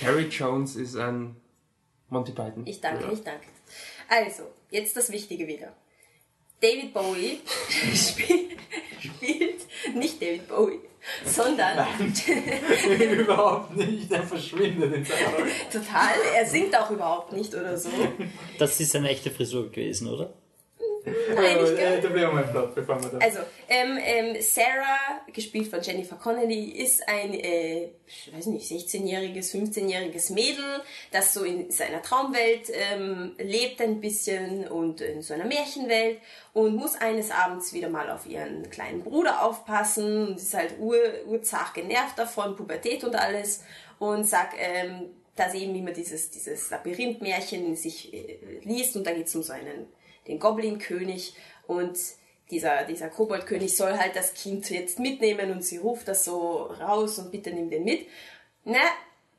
Carrie 0.00 0.28
Jones 0.28 0.76
ist 0.76 0.96
ein 0.96 1.34
Monty 2.08 2.30
Python. 2.32 2.64
Ich 2.66 2.80
danke, 2.80 3.04
Ja. 3.04 3.12
ich 3.12 3.22
danke. 3.24 3.46
Also, 4.08 4.44
jetzt 4.70 4.96
das 4.96 5.10
Wichtige 5.10 5.48
wieder. 5.48 5.74
David 6.60 6.92
Bowie 6.94 7.40
spielt, 7.94 8.58
spielt 9.00 9.60
nicht 9.94 10.20
David 10.20 10.48
Bowie, 10.48 10.80
sondern 11.24 11.86
Überhaupt 13.18 13.76
nicht, 13.76 14.10
der 14.10 14.22
verschwindet 14.22 14.94
in 14.94 15.04
seiner 15.04 15.28
Rolle. 15.28 15.50
total, 15.70 16.14
er 16.34 16.46
singt 16.46 16.76
auch 16.76 16.90
überhaupt 16.90 17.32
nicht 17.32 17.54
oder 17.54 17.76
so. 17.76 17.90
Das 18.58 18.80
ist 18.80 18.96
eine 18.96 19.10
echte 19.10 19.30
Frisur 19.30 19.70
gewesen, 19.70 20.08
oder? 20.08 20.32
Nein, 21.06 21.56
äh, 21.56 21.74
ganz. 21.76 22.02
da 22.02 22.08
bleiben 22.08 22.14
wir 22.14 22.32
mal 22.32 22.48
flott, 22.48 22.74
bevor 22.74 23.00
wir 23.00 23.08
da. 23.10 23.18
Also, 23.18 23.38
ähm, 23.68 23.98
ähm, 24.02 24.36
Sarah, 24.40 25.20
gespielt 25.32 25.68
von 25.68 25.80
Jennifer 25.80 26.16
Connelly, 26.16 26.70
ist 26.70 27.08
ein, 27.08 27.32
äh, 27.34 27.90
ich 28.06 28.32
weiß 28.34 28.46
nicht, 28.46 28.70
16-jähriges, 28.70 29.54
15-jähriges 29.54 30.32
Mädel, 30.32 30.82
das 31.12 31.32
so 31.32 31.44
in 31.44 31.70
seiner 31.70 32.02
Traumwelt 32.02 32.70
ähm, 32.72 33.36
lebt 33.38 33.80
ein 33.80 34.00
bisschen 34.00 34.66
und 34.66 35.00
in 35.00 35.22
so 35.22 35.34
einer 35.34 35.46
Märchenwelt 35.46 36.18
und 36.52 36.74
muss 36.74 36.96
eines 36.96 37.30
Abends 37.30 37.72
wieder 37.72 37.88
mal 37.88 38.10
auf 38.10 38.26
ihren 38.26 38.68
kleinen 38.70 39.02
Bruder 39.02 39.44
aufpassen 39.44 40.28
und 40.28 40.36
ist 40.36 40.54
halt 40.54 40.74
ur, 40.80 40.96
urzach 41.26 41.72
genervt 41.72 42.18
davon, 42.18 42.56
Pubertät 42.56 43.04
und 43.04 43.14
alles 43.14 43.62
und 43.98 44.24
sagt, 44.24 44.54
ähm, 44.58 45.10
dass 45.36 45.54
eben 45.54 45.74
immer 45.74 45.92
dieses, 45.92 46.30
dieses 46.30 46.70
Labyrinth-Märchen 46.70 47.76
sich 47.76 48.12
äh, 48.12 48.38
liest 48.62 48.96
und 48.96 49.06
da 49.06 49.12
geht 49.12 49.26
es 49.26 49.36
um 49.36 49.42
so 49.42 49.52
einen, 49.52 49.86
den 50.26 50.38
Goblin-König 50.38 51.34
und 51.66 51.98
dieser, 52.50 52.84
dieser 52.84 53.08
Koboldkönig 53.08 53.76
soll 53.76 53.98
halt 53.98 54.14
das 54.14 54.34
Kind 54.34 54.70
jetzt 54.70 54.98
mitnehmen 54.98 55.50
und 55.50 55.64
sie 55.64 55.78
ruft 55.78 56.06
das 56.08 56.24
so 56.24 56.62
raus 56.64 57.18
und 57.18 57.32
bitte 57.32 57.50
nimm 57.50 57.70
den 57.70 57.84
mit. 57.84 58.06
Na, 58.64 58.78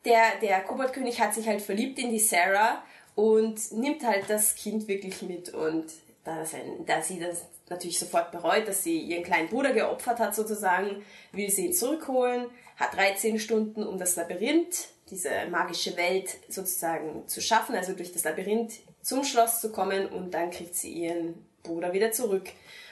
der, 0.05 0.39
der 0.41 0.61
Koboldkönig 0.61 1.19
hat 1.21 1.33
sich 1.33 1.47
halt 1.47 1.61
verliebt 1.61 1.99
in 1.99 2.11
die 2.11 2.19
Sarah 2.19 2.83
und 3.15 3.71
nimmt 3.71 4.05
halt 4.05 4.29
das 4.29 4.55
Kind 4.55 4.87
wirklich 4.87 5.21
mit 5.21 5.53
und 5.53 5.85
da, 6.23 6.45
sein, 6.45 6.85
da 6.85 7.01
sie 7.01 7.19
das 7.19 7.45
natürlich 7.69 7.99
sofort 7.99 8.31
bereut, 8.31 8.67
dass 8.67 8.83
sie 8.83 8.99
ihren 8.99 9.23
kleinen 9.23 9.49
Bruder 9.49 9.73
geopfert 9.73 10.19
hat 10.19 10.35
sozusagen, 10.35 11.03
will 11.31 11.49
sie 11.49 11.67
ihn 11.67 11.73
zurückholen, 11.73 12.47
hat 12.75 12.93
13 12.95 13.39
Stunden, 13.39 13.85
um 13.85 13.97
das 13.97 14.15
Labyrinth, 14.15 14.89
diese 15.09 15.29
magische 15.49 15.95
Welt 15.95 16.35
sozusagen 16.49 17.27
zu 17.27 17.41
schaffen, 17.41 17.75
also 17.75 17.93
durch 17.93 18.11
das 18.11 18.25
Labyrinth 18.25 18.73
zum 19.07 19.23
Schloss 19.23 19.61
zu 19.61 19.71
kommen 19.71 20.07
und 20.07 20.31
dann 20.33 20.51
kriegt 20.51 20.75
sie 20.75 20.91
ihren 20.91 21.35
Bruder 21.63 21.93
wieder 21.93 22.11
zurück. 22.11 22.49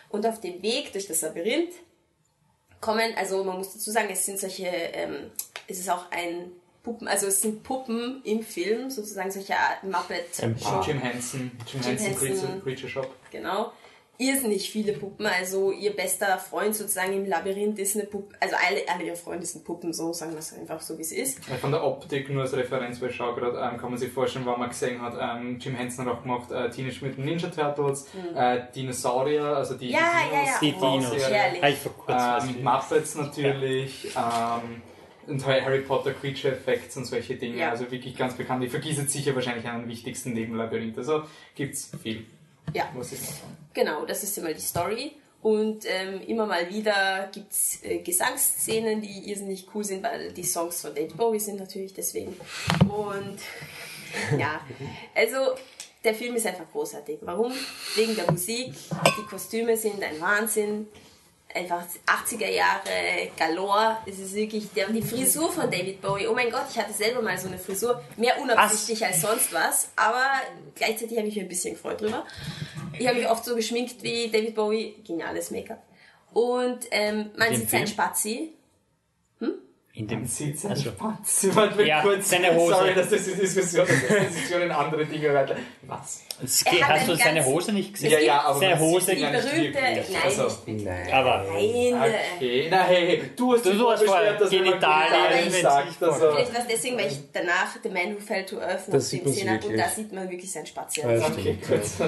Und 0.09 0.25
auf 0.25 0.39
dem 0.39 0.61
Weg 0.61 0.93
durch 0.93 1.07
das 1.07 1.21
Labyrinth 1.21 1.73
kommen, 2.79 3.13
also 3.17 3.43
man 3.43 3.57
muss 3.57 3.73
dazu 3.73 3.91
sagen, 3.91 4.07
es 4.09 4.25
sind 4.25 4.39
solche, 4.39 4.67
ähm, 4.67 5.31
es 5.67 5.77
ist 5.79 5.89
auch 5.89 6.09
ein 6.11 6.51
Puppen, 6.83 7.09
also 7.09 7.27
es 7.27 7.41
sind 7.41 7.63
Puppen 7.63 8.21
im 8.23 8.43
Film, 8.43 8.89
sozusagen 8.89 9.29
solche 9.29 9.57
Art 9.57 9.83
Muppet 9.83 10.41
Ein 10.41 10.57
Show. 10.57 10.81
Jim 10.85 11.01
Henson, 11.01 11.51
Jim, 11.67 11.81
Jim 11.81 11.97
Henson, 11.97 12.05
Henson. 12.05 12.47
Creature, 12.47 12.61
Creature 12.61 12.89
Shop. 12.89 13.15
Genau. 13.31 13.73
Irrsinnig 14.17 14.69
viele 14.69 14.93
Puppen, 14.93 15.25
also 15.25 15.71
ihr 15.71 15.95
bester 15.95 16.37
Freund 16.37 16.75
sozusagen 16.75 17.13
im 17.13 17.25
Labyrinth 17.25 17.79
ist 17.79 17.95
eine 17.95 18.05
Puppe, 18.05 18.35
also 18.39 18.55
alle, 18.55 18.81
alle 18.87 19.03
ihre 19.03 19.15
Freunde 19.15 19.45
sind 19.45 19.65
Puppen, 19.65 19.91
so 19.91 20.13
sagen 20.13 20.31
wir 20.31 20.39
es 20.39 20.53
einfach 20.53 20.79
so 20.79 20.97
wie 20.97 21.01
es 21.01 21.11
ist. 21.11 21.39
Ja, 21.49 21.55
Von 21.55 21.71
der 21.71 21.83
Optik 21.83 22.29
nur 22.29 22.43
als 22.43 22.53
Referenz, 22.53 23.01
weil 23.01 23.09
ich 23.09 23.15
schaue 23.15 23.35
gerade, 23.35 23.57
ähm, 23.57 23.77
kann 23.77 23.89
man 23.89 23.97
sich 23.97 24.11
vorstellen, 24.11 24.45
was 24.45 24.57
man 24.57 24.69
gesehen 24.69 25.01
hat. 25.01 25.15
Ähm, 25.19 25.57
Jim 25.59 25.75
Henson 25.75 26.05
hat 26.05 26.17
auch 26.17 26.21
gemacht 26.21 26.51
äh, 26.51 26.69
Teenage 26.69 27.03
Mutant 27.03 27.25
Ninja 27.25 27.49
Turtles, 27.49 28.07
äh, 28.35 28.59
Dinosaurier, 28.73 29.43
also 29.43 29.75
die 29.75 29.87
Mhm. 29.87 29.91
Ja, 29.91 29.99
ja, 30.31 30.43
ja. 30.45 30.59
Die 30.61 30.71
Dinos. 30.71 31.29
herrlich. 31.29 31.61
Habe 31.61 31.71
ich 31.71 31.77
vor 31.79 31.93
kurzem 31.93 32.17
was 32.17 32.45
ähm. 32.47 32.63
Muppets 32.63 33.15
natürlich, 33.15 34.15
ähm, 34.15 34.81
und 35.27 35.45
Harry 35.45 35.79
Potter 35.81 36.13
Creature 36.13 36.53
Effects 36.53 36.97
und 36.97 37.05
solche 37.05 37.35
Dinge. 37.35 37.57
Ja. 37.57 37.71
Also 37.71 37.89
wirklich 37.89 38.15
ganz 38.15 38.35
bekannt. 38.35 38.63
Ich 38.63 38.71
vergieße 38.71 39.01
jetzt 39.01 39.13
sicher 39.13 39.33
wahrscheinlich 39.35 39.65
einen 39.65 39.87
wichtigsten 39.87 40.33
neben 40.33 40.55
Labyrinth. 40.55 40.97
Also 40.97 41.23
gibt's 41.55 41.91
viel, 42.01 42.25
Ja. 42.73 42.89
muss 42.93 43.11
ich 43.11 43.19
mal 43.21 43.27
sagen. 43.27 43.57
Genau, 43.73 44.05
das 44.05 44.23
ist 44.23 44.37
immer 44.37 44.53
die 44.53 44.61
Story. 44.61 45.11
Und 45.41 45.85
ähm, 45.85 46.21
immer 46.27 46.47
mal 46.47 46.67
wieder 46.71 47.29
gibt's 47.31 47.77
äh, 47.83 47.99
Gesangsszenen, 47.99 48.99
die 48.99 49.29
irrsinnig 49.29 49.67
cool 49.75 49.83
sind, 49.83 50.01
weil 50.01 50.31
die 50.31 50.43
Songs 50.43 50.81
von 50.81 50.95
David 50.95 51.15
Bowie 51.15 51.39
sind 51.39 51.59
natürlich 51.59 51.93
deswegen. 51.93 52.35
Und 52.89 53.37
ja, 54.39 54.59
also 55.13 55.37
der 56.03 56.15
Film 56.15 56.35
ist 56.35 56.47
einfach 56.47 56.71
großartig. 56.71 57.19
Warum? 57.21 57.51
Wegen 57.95 58.15
der 58.15 58.31
Musik. 58.31 58.73
Die 59.17 59.25
Kostüme 59.29 59.77
sind 59.77 60.01
ein 60.03 60.19
Wahnsinn. 60.19 60.87
Einfach 61.55 61.83
80er 62.05 62.49
Jahre 62.49 63.31
Galore. 63.37 63.97
Es 64.05 64.19
ist 64.19 64.33
wirklich 64.33 64.69
der, 64.73 64.89
die 64.89 65.01
Frisur 65.01 65.49
von 65.51 65.71
David 65.71 66.01
Bowie. 66.01 66.27
Oh 66.27 66.33
mein 66.33 66.51
Gott, 66.51 66.65
ich 66.69 66.77
hatte 66.77 66.91
selber 66.91 67.21
mal 67.21 67.37
so 67.37 67.47
eine 67.47 67.57
Frisur. 67.57 68.03
Mehr 68.17 68.39
unabsichtlich 68.41 69.05
als 69.05 69.21
sonst 69.21 69.53
was. 69.53 69.89
Aber 69.95 70.25
gleichzeitig 70.75 71.17
habe 71.17 71.27
ich 71.29 71.35
mich 71.35 71.43
ein 71.43 71.47
bisschen 71.47 71.73
gefreut 71.75 72.01
drüber. 72.01 72.25
Ich 72.99 73.07
habe 73.07 73.17
mich 73.17 73.29
oft 73.29 73.45
so 73.45 73.55
geschminkt 73.55 74.03
wie 74.03 74.27
David 74.27 74.53
Bowie. 74.53 74.95
Geniales 75.07 75.49
Make-up. 75.49 75.81
Und 76.33 76.79
ähm, 76.91 77.31
man 77.37 77.51
Den 77.51 77.61
sieht 77.61 77.69
seinen? 77.69 77.87
Spazi. 77.87 78.53
In 79.97 80.07
dem 80.07 80.25
seinen 80.25 80.71
Also- 80.71 80.91
mal 81.53 81.85
Ja, 81.87 82.01
kurz. 82.01 82.29
seine 82.29 82.53
Hose. 82.53 82.73
Sorry, 82.73 82.93
dass 82.93 83.09
das 83.09 83.23
die 83.23 83.31
Diskussion, 83.35 83.87
dass 83.87 83.95
die 84.19 84.25
Diskussion 84.27 84.61
in 84.63 84.71
andere 84.71 85.05
Dinge 85.05 85.33
weiter. 85.33 85.55
Was? 85.83 86.23
Es 86.43 86.63
Er 86.63 86.71
geht- 86.73 86.83
hat 86.83 86.99
Hast 86.99 87.07
du 87.07 87.15
seine 87.15 87.45
Hose 87.45 87.71
nicht 87.71 87.93
gesehen? 87.93 88.11
Ja, 88.11 88.19
ja, 88.19 88.41
aber 88.41 88.59
seine 88.59 88.77
Hose, 88.77 89.15
Die 89.15 89.21
berühmte. 89.21 89.79
Nein, 89.81 90.05
Also, 90.21 90.57
Nein. 90.67 91.13
aber 91.13 91.45
Nein. 91.49 92.11
Okay, 92.35 92.67
na 92.69 92.83
hey, 92.83 93.07
hey, 93.07 93.31
du 93.37 93.53
hast 93.53 93.65
Du- 93.65 93.71
dich 93.71 93.79
hast 93.87 94.03
dass 94.41 94.51
man 94.51 94.63
Genitalien, 94.63 95.61
sagt. 95.61 96.03
Also, 96.03 96.31
Vielleicht 96.31 96.53
war 96.53 96.61
es 96.61 96.67
deswegen, 96.67 96.97
weil 96.97 97.07
ich 97.07 97.19
danach 97.31 97.77
The 97.81 97.87
Man 97.89 98.15
Who 98.15 98.19
Fell 98.19 98.45
to 98.45 98.59
Earth 98.59 98.87
noch 98.89 98.95
Das 98.95 99.09
gesehen 99.11 99.49
habe 99.49 99.65
und 99.65 99.77
da 99.77 99.87
sieht 99.87 100.11
man 100.11 100.29
wirklich 100.29 100.51
seinen 100.51 100.65
Spazi. 100.65 100.99
Ja, 100.99 101.07
Also, 101.07 101.27
okay, 101.27 101.57
gut. 101.61 101.71
Also, 101.71 102.03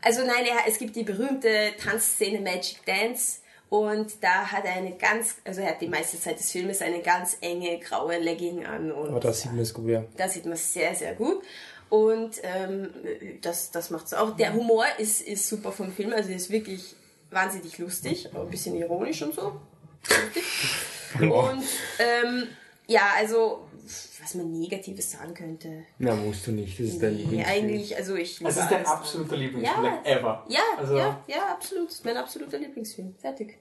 also 0.00 0.20
nein, 0.20 0.44
er, 0.46 0.68
es 0.72 0.78
gibt 0.78 0.94
die 0.94 1.02
berühmte 1.02 1.72
Tanzszene 1.82 2.38
Magic 2.38 2.84
Dance 2.86 3.40
und 3.68 4.22
da 4.22 4.52
hat 4.52 4.64
er 4.64 4.74
eine 4.74 4.96
ganz, 4.96 5.36
also 5.44 5.60
er 5.60 5.70
hat 5.70 5.80
die 5.80 5.88
meiste 5.88 6.20
Zeit 6.20 6.38
des 6.38 6.52
Filmes 6.52 6.82
eine 6.82 7.00
ganz 7.00 7.36
enge 7.40 7.78
graue 7.80 8.18
Legging 8.18 8.64
an 8.64 8.92
und 8.92 9.08
Aber 9.08 9.20
da 9.20 9.32
sieht 9.32 9.52
man 9.52 9.60
es 9.60 9.74
gut, 9.74 9.88
ja. 9.88 10.04
da 10.16 10.28
sieht 10.28 10.44
man 10.44 10.54
es 10.54 10.72
sehr, 10.72 10.94
sehr 10.94 11.14
gut. 11.14 11.42
Und 11.88 12.40
ähm, 12.42 12.90
das, 13.42 13.70
das 13.70 13.90
macht 13.90 14.06
es 14.06 14.14
auch. 14.14 14.36
Der 14.36 14.54
Humor 14.54 14.84
ist, 14.98 15.20
ist 15.20 15.48
super 15.48 15.70
vom 15.70 15.92
Film, 15.92 16.12
also 16.12 16.30
er 16.30 16.36
ist 16.36 16.50
wirklich 16.50 16.96
wahnsinnig 17.30 17.78
lustig, 17.78 18.28
aber 18.32 18.42
ein 18.44 18.50
bisschen 18.50 18.76
ironisch 18.76 19.22
und 19.22 19.34
so. 19.34 19.60
Und 21.20 21.64
ähm, 21.98 22.48
ja, 22.86 23.12
also 23.16 23.65
was 24.22 24.34
man 24.34 24.50
Negatives 24.52 25.12
sagen 25.12 25.34
könnte. 25.34 25.84
Na, 25.98 26.14
musst 26.14 26.46
du 26.46 26.52
nicht. 26.52 26.78
Das 26.78 26.86
ist 26.88 27.02
dein 27.02 27.14
Nee, 27.14 27.22
Lieblingsfilm. 27.22 27.64
eigentlich, 27.64 27.96
also 27.96 28.14
ich 28.16 28.38
Das 28.40 28.56
ist 28.56 28.70
dein 28.70 28.86
absoluter 28.86 29.36
Lieblingsfilm 29.36 29.84
Ja. 29.84 30.02
ever. 30.04 30.44
Ja, 30.48 30.60
Also- 30.78 30.96
ja, 30.96 31.24
ja, 31.28 31.52
absolut. 31.52 31.88
Mein 32.04 32.16
absoluter 32.16 32.58
Lieblingsfilm. 32.58 33.14
Fertig. 33.18 33.58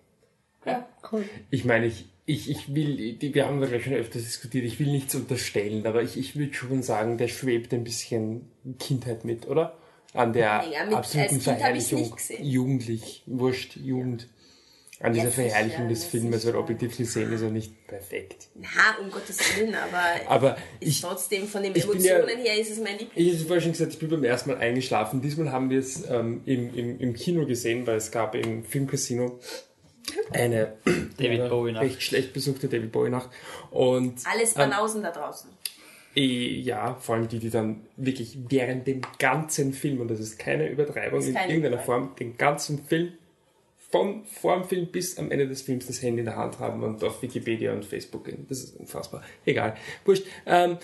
Ja. 0.66 0.88
Ich 1.52 1.64
meine, 1.66 1.86
ich, 1.86 2.08
ich, 2.26 2.50
ich 2.50 2.74
will, 2.74 3.14
die, 3.14 3.36
wir 3.36 3.46
haben 3.46 3.62
ja 3.62 3.68
gleich 3.68 3.84
schon 3.84 3.94
öfters 3.94 4.24
diskutiert, 4.24 4.66
ich 4.66 4.80
will 4.80 4.88
nichts 4.92 5.14
unterstellen, 5.14 5.86
aber 5.86 6.02
ich, 6.02 6.18
ich 6.18 6.36
würde 6.36 6.54
schon 6.56 6.82
sagen, 6.82 7.20
der 7.20 7.28
schwebt 7.28 7.72
ein 7.74 7.84
bisschen 7.84 8.50
Kindheit 8.80 9.26
mit, 9.26 9.48
oder? 9.48 9.78
An 10.14 10.34
der 10.34 10.64
Ja, 10.72 10.86
mit- 10.86 10.96
absoluten 10.96 11.40
Verherrlichung. 11.42 12.00
nicht 12.02 12.18
gesehen. 12.18 12.44
Jugendlich, 12.46 13.22
wurscht, 13.28 13.76
Jugend. 13.76 14.28
An 15.02 15.12
dieser 15.12 15.26
Ja, 15.26 15.32
sicher, 15.32 15.50
Verherrlichung 15.50 15.90
des 15.90 16.10
sicher. 16.10 16.24
weil 16.46 16.56
objektiv 16.56 16.96
gesehen 16.96 17.32
ist 17.34 17.42
er 17.42 17.50
nicht 17.50 17.86
perfekt. 17.86 18.48
Na, 18.56 18.98
um 19.02 19.12
Gottes 19.12 19.38
Willen, 19.60 19.76
aber, 19.76 20.30
Aber 20.32 20.58
ich, 20.80 21.02
trotzdem 21.02 21.48
von 21.48 21.64
den 21.64 21.76
ich 21.76 21.86
bin 21.86 22.00
ja- 22.02 22.16
Emotionen 22.16 22.42
her 22.46 22.58
ist 22.58 22.72
es 22.72 22.78
mein 22.80 22.98
Lieblings. 22.98 23.12
Ich 23.16 23.34
habe 23.40 23.46
vorhin 23.46 23.62
schon 23.64 23.72
gesagt, 23.74 23.94
ich 23.94 24.00
bin 24.00 24.10
beim 24.10 24.24
ersten 24.24 24.52
Mal 24.52 24.58
eingeschlafen. 24.60 25.22
Diesmal 25.22 25.52
haben 25.52 25.70
wir 25.70 25.80
es 25.80 26.10
ähm, 26.10 26.42
im, 26.46 26.74
im, 26.74 27.00
im 27.00 27.14
Kino 27.14 27.46
gesehen, 27.46 27.86
weil 27.86 27.98
es 27.98 28.10
gab 28.12 28.36
im 28.36 28.64
Filmcasino 28.64 29.38
eine 30.32 30.74
David 31.18 31.50
Bowie-Nacht. 31.50 31.84
recht 31.84 32.02
schlecht 32.02 32.34
besuchte 32.34 32.68
David 32.70 32.92
Bowie 32.92 33.10
Nacht. 33.10 33.30
Und 33.72 34.16
Alles 34.26 34.52
ähm, 34.52 34.70
Banausen 34.70 35.04
da 35.04 35.12
draußen. 35.12 35.50
eh, 36.16 36.60
ja, 36.62 36.96
vor 37.02 37.16
allem 37.16 37.28
die, 37.28 37.40
die 37.40 37.50
dann 37.50 37.82
wirklich 37.98 38.38
während 38.48 38.88
dem 38.88 39.02
ganzen 39.20 39.74
Film, 39.74 40.00
und 40.00 40.10
das 40.10 40.20
ist 40.22 40.40
keine 40.40 40.70
Übertreibung 40.70 41.20
Ist 41.20 41.28
in 41.28 41.34
keine 41.34 41.50
irgendeiner 41.50 41.76
Übertreibung. 41.84 42.08
Form, 42.08 42.16
den 42.16 42.38
ganzen 42.38 42.86
Film 42.86 43.12
von 43.96 44.26
vor 44.26 44.58
dem 44.58 44.66
Film 44.66 44.88
bis 44.88 45.18
am 45.18 45.32
Ende 45.32 45.48
des 45.48 45.62
Films 45.62 45.88
das 45.88 46.02
Handy 46.02 46.20
in 46.20 46.26
der 46.26 46.36
Hand 46.36 46.60
haben 46.60 46.84
und 46.84 47.02
auf 47.02 47.22
Wikipedia 47.22 47.72
und 47.72 47.86
Facebook 47.86 48.26
gehen. 48.26 48.46
Das 48.50 48.60
ist 48.62 48.76
unfassbar. 48.76 49.24
Egal. 49.46 49.78
Wurscht. 50.04 50.26
Ähm, 50.46 50.78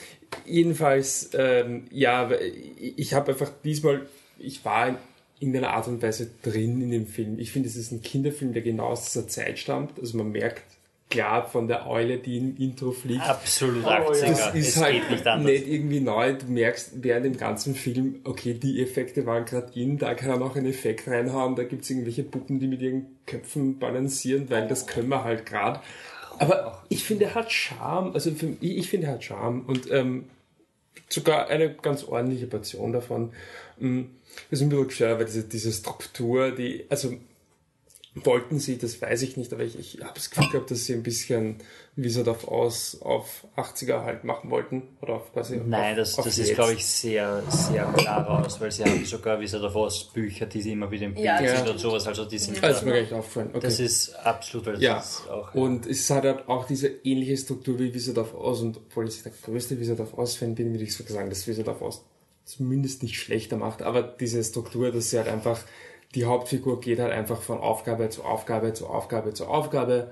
jedenfalls, 0.45 1.30
ähm, 1.34 1.88
ja, 1.91 2.32
ich 2.32 3.14
habe 3.14 3.34
einfach 3.34 3.51
diesmal, 3.66 4.07
ich 4.39 4.64
war 4.64 4.88
in 4.88 4.95
irgendeiner 5.41 5.74
Art 5.74 5.89
und 5.89 6.01
Weise 6.01 6.30
drin 6.41 6.82
in 6.82 6.89
dem 6.89 7.05
Film. 7.05 7.38
Ich 7.38 7.51
finde, 7.51 7.68
es 7.68 7.76
ist 7.76 7.91
ein 7.91 8.01
Kinderfilm, 8.01 8.53
der 8.53 8.62
genau 8.62 8.86
aus 8.86 9.12
dieser 9.12 9.28
Zeit 9.28 9.59
stammt. 9.59 9.99
Also 9.99 10.18
man 10.18 10.32
merkt 10.32 10.64
klar 11.12 11.47
von 11.47 11.68
der 11.68 11.88
Eule, 11.88 12.18
die 12.18 12.38
im 12.38 12.57
Intro 12.57 12.91
fliegt. 12.91 13.22
Absolut 13.28 13.84
Oh, 13.86 13.89
ja. 13.89 13.99
80er. 14.09 14.26
Das 14.26 14.55
ist 14.55 14.68
es 14.70 14.82
halt 14.82 14.93
geht 15.01 15.12
nicht 15.12 15.28
anders. 15.28 15.51
nicht 15.51 15.68
irgendwie 15.68 15.99
neu. 15.99 16.34
Du 16.34 16.47
merkst 16.47 17.03
während 17.03 17.26
dem 17.26 17.38
ganzen 17.38 17.76
Film, 17.76 18.22
okay, 18.24 18.55
die 18.55 18.82
Effekte 18.82 19.26
waren 19.26 19.45
gerade 19.45 19.72
in, 19.80 19.97
da 19.99 20.14
kann 20.16 20.30
er 20.30 20.38
noch 20.38 20.55
einen 20.55 20.66
Effekt 20.66 21.07
reinhauen, 21.07 21.55
da 21.55 21.64
gibt's 21.64 21.89
irgendwelche 21.89 22.24
Puppen, 22.24 22.59
die 22.59 22.68
mit 22.68 22.82
ihren 22.82 23.05
Köpfen 23.28 23.78
balancieren, 23.78 24.49
weil 24.49 24.68
das 24.68 24.88
können 24.88 25.09
wir 25.09 25.24
halt 25.24 25.45
gerade. 25.45 25.80
Aber 26.39 26.82
ich 26.89 27.03
finde, 27.03 27.26
er 27.26 27.36
hat 27.36 27.51
Charme, 27.51 28.14
also 28.14 28.32
für, 28.32 28.47
ich, 28.62 28.78
ich 28.78 28.89
finde, 28.89 29.07
er 29.07 29.14
hat 29.14 29.24
Charme 29.24 29.62
und 29.68 29.91
ähm, 29.91 30.26
sogar 31.07 31.49
eine 31.49 31.74
ganz 31.74 32.03
ordentliche 32.03 32.47
Portion 32.47 32.93
davon. 32.93 33.32
Mm, 33.80 34.01
Das 34.49 34.59
ist 34.59 34.62
ein 34.66 34.70
bisschen 34.70 34.88
gestört, 34.88 35.20
weil 35.20 35.26
diese, 35.26 35.43
diese 35.43 35.72
Struktur, 35.72 36.51
die, 36.51 36.86
also 36.89 37.14
wollten 38.14 38.59
sie, 38.59 38.78
das 38.78 39.01
weiß 39.01 39.22
ich 39.22 39.38
nicht, 39.38 39.53
aber 39.53 39.64
ich, 39.64 39.80
ich 39.80 40.01
habe 40.01 40.14
das 40.16 40.30
Gefühl 40.30 40.51
gehabt, 40.51 40.72
dass 40.72 40.86
sie 40.86 40.93
ein 40.93 41.03
bisschen 41.03 41.57
wie 41.95 42.09
sie 42.09 42.26
auf 42.26 42.47
aus 42.47 43.01
auf 43.01 43.45
80er 43.57 44.03
halt 44.03 44.24
machen 44.24 44.49
wollten 44.49 44.84
oder 45.01 45.16
auf 45.16 45.34
quasi 45.34 45.57
Nein, 45.57 45.91
auf, 45.91 45.97
das, 45.97 46.18
auf 46.20 46.26
das 46.26 46.38
ist, 46.38 46.53
glaube 46.55 46.74
ich, 46.74 46.86
sehr, 46.86 47.43
sehr 47.49 47.84
klar 47.86 48.26
raus, 48.26 48.62
weil 48.62 48.72
sie 48.72 48.86
haben 48.86 49.03
sogar, 49.03 49.39
wie 49.41 49.47
sie 49.47 49.59
davor 49.59 49.88
aus 49.88 50.12
Bücher, 50.14 50.45
die 50.45 50.62
sie 50.62 50.72
immer 50.72 50.89
wieder 50.89 51.07
im 51.07 51.14
Bild 51.14 51.26
Ja, 51.26 51.38
sind 51.38 51.66
ja. 51.66 51.72
und 51.72 51.80
sowas, 51.80 52.07
also 52.07 52.24
die 52.24 52.38
sind 52.38 52.64
das 52.64 52.78
ist 52.78 52.86
mir 52.86 52.93
gar 52.93 53.01
nicht 53.01 53.14
aufgefallen. 53.14 53.49
Okay. 53.49 53.59
Das 53.59 53.80
ist 53.80 54.14
absolut, 54.16 54.68
weil 54.68 54.74
das 54.74 54.82
ja, 54.82 54.99
ist 54.99 55.30
auch. 55.30 55.53
und 55.53 55.86
es 55.86 56.09
hat 56.09 56.24
halt 56.24 56.47
auch 56.47 56.66
diese 56.66 56.88
ähnliche 56.88 57.36
Struktur 57.36 57.78
wie 57.78 57.93
Wizard 57.93 58.18
of 58.18 58.34
Oz 58.36 58.62
und 58.62 58.78
obwohl 58.78 59.07
ich 59.07 59.22
der 59.22 59.34
größte 59.43 59.78
Wizard 59.80 59.99
of 59.99 60.18
Oz-Fan 60.18 60.55
bin, 60.55 60.72
würde 60.72 60.86
ich 60.86 60.95
sogar 60.95 61.14
sagen, 61.14 61.30
dass 61.30 61.45
Wizard 61.47 61.68
of 61.68 61.82
Oz 61.82 62.05
zumindest 62.45 63.03
nicht 63.03 63.20
schlechter 63.20 63.57
macht, 63.57 63.82
aber 63.82 64.01
diese 64.01 64.43
Struktur, 64.43 64.91
dass 64.91 65.09
sie 65.09 65.18
halt 65.18 65.28
einfach, 65.28 65.62
die 66.16 66.26
Hauptfigur 66.26 66.82
geht 66.82 66.99
halt 66.99 67.12
einfach 67.14 67.41
von 67.41 67.59
Aufgabe 67.59 68.09
zu 68.09 68.24
Aufgabe 68.24 68.74
zu 68.74 68.88
Aufgabe 68.88 69.34
zu 69.34 69.47
Aufgabe 69.47 70.12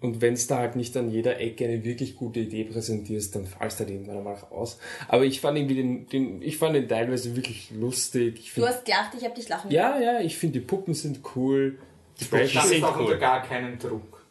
und 0.00 0.20
wenn 0.20 0.34
es 0.34 0.46
da 0.46 0.58
halt 0.58 0.76
nicht 0.76 0.96
an 0.96 1.10
jeder 1.10 1.40
Ecke 1.40 1.64
eine 1.64 1.82
wirklich 1.84 2.14
gute 2.16 2.38
Idee 2.40 2.64
präsentierst, 2.64 3.34
dann 3.34 3.46
fallst 3.46 3.80
du 3.80 3.84
halt 3.84 3.92
irgendwann 3.92 4.18
einmal 4.18 4.36
aus. 4.50 4.78
Aber 5.08 5.24
ich 5.24 5.40
fand 5.40 5.58
irgendwie 5.58 5.74
den, 5.74 6.06
den 6.08 6.40
ich 6.42 6.56
fand 6.56 6.76
den 6.76 6.88
teilweise 6.88 7.34
wirklich 7.34 7.72
lustig. 7.72 8.38
Ich 8.38 8.46
Du 8.48 8.60
find, 8.60 8.68
hast 8.68 8.84
gelacht, 8.84 9.10
ich 9.18 9.24
habe 9.24 9.34
dich 9.34 9.48
lachen 9.48 9.70
ja, 9.72 9.98
ja, 9.98 10.20
ich 10.20 10.36
finde 10.38 10.60
die 10.60 10.64
Puppen 10.64 10.94
sind 10.94 11.20
cool. 11.34 11.78
Die 12.20 12.24
Puppen 12.26 12.46
sind 12.46 12.84
auch 12.84 12.96
cool. 12.96 13.04
unter 13.06 13.16
gar 13.16 13.42
keinen 13.42 13.76
Druck. 13.78 14.22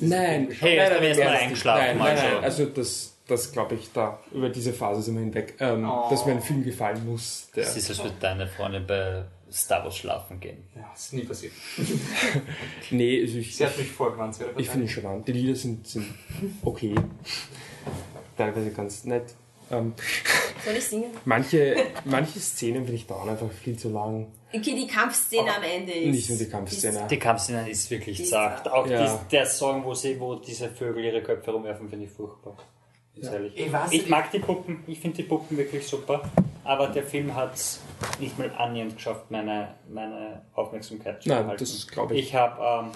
Nein, 0.00 0.48
Hey, 0.58 0.76
nein, 0.78 0.90
wir 1.00 1.08
erst 1.08 1.20
mal 1.20 1.26
nein, 1.26 1.36
eingeschlafen, 1.42 1.84
Nein, 1.86 1.98
nein, 1.98 2.06
also. 2.16 2.24
nein, 2.34 2.44
also 2.44 2.64
das, 2.66 3.16
das 3.26 3.52
glaube 3.52 3.74
ich 3.74 3.92
da, 3.92 4.20
über 4.32 4.48
diese 4.48 4.72
Phase 4.72 5.02
sind 5.02 5.14
wir 5.16 5.22
hinweg, 5.22 5.54
ähm, 5.60 5.88
Oh. 5.88 6.08
dass 6.08 6.24
mir 6.24 6.32
ein 6.32 6.40
Film 6.42 6.64
gefallen 6.64 7.04
muss. 7.04 7.48
Der, 7.54 7.64
Das 7.64 7.76
ist, 7.76 7.90
als 7.90 7.98
würde 8.02 8.14
deine 8.20 8.46
Freundin 8.46 8.86
bei 8.86 9.24
Star 9.52 9.84
Wars 9.84 9.96
schlafen 9.96 10.40
gehen. 10.40 10.64
Ja, 10.74 10.88
das 10.92 11.04
ist 11.06 11.12
nie 11.12 11.22
passiert. 11.24 11.52
nee, 12.90 13.22
also 13.22 13.38
ich, 13.38 13.56
Sie 13.56 13.64
hat 13.64 13.76
mich 13.78 13.88
vorgewarnt. 13.90 14.34
sie 14.34 14.44
hat 14.44 14.50
ich 14.58 14.68
finde 14.68 14.86
ihn 14.86 14.88
charmant. 14.90 15.26
Die 15.28 15.32
Lieder 15.32 15.54
sind, 15.54 15.86
sind 15.86 16.06
okay. 16.62 16.94
Teilweise 18.36 18.70
ganz 18.70 19.04
nett. 19.04 19.34
Ähm, 19.70 19.94
Soll 20.64 20.74
ich 20.76 20.84
singen? 20.84 21.10
manche, 21.24 21.76
manche 22.04 22.38
Szenen 22.38 22.84
finde 22.84 22.94
ich 22.94 23.06
dauern 23.06 23.28
einfach 23.30 23.50
viel 23.50 23.76
zu 23.78 23.88
lang. 23.90 24.28
Okay, 24.52 24.74
die 24.74 24.86
Kampfszene 24.86 25.54
am 25.56 25.62
Ende 25.62 25.92
ist. 25.92 26.10
Nicht 26.14 26.28
nur 26.30 26.38
die 26.38 26.48
Kampfszene. 26.48 27.06
Die 27.10 27.18
Kampfszene 27.18 27.68
ist 27.68 27.90
wirklich 27.90 28.28
zart. 28.28 28.68
Auch 28.68 28.86
Ja. 28.86 29.02
dies, 29.02 29.28
der 29.30 29.46
Song, 29.46 29.84
wo, 29.84 29.92
sie, 29.94 30.18
wo 30.20 30.36
diese 30.36 30.68
Vögel 30.70 31.04
ihre 31.04 31.22
Köpfe 31.22 31.50
rumwerfen, 31.50 31.88
finde 31.88 32.04
ich 32.06 32.10
furchtbar. 32.12 32.56
Ist 33.16 33.32
ehrlich. 33.32 33.52
Ich 33.56 33.72
weiß 33.72 33.92
ich 33.92 34.08
mag 34.08 34.30
die 34.30 34.38
Puppen, 34.40 34.84
ich 34.86 35.00
finde 35.00 35.16
die 35.18 35.22
Puppen 35.22 35.56
wirklich 35.56 35.86
super, 35.86 36.22
aber 36.64 36.88
der 36.88 37.02
Film 37.02 37.34
hat 37.34 37.54
es 37.54 37.80
nicht 38.20 38.38
mal 38.38 38.50
annähernd 38.56 38.96
geschafft, 38.96 39.30
meine, 39.30 39.74
meine 39.88 40.42
Aufmerksamkeit 40.54 41.22
zu 41.22 41.28
Nein, 41.30 41.38
erhalten. 41.44 41.60
das 41.64 41.86
glaube 41.88 42.14
ich. 42.14 42.26
Ich 42.28 42.34
habe 42.34 42.84
ähm, 42.86 42.90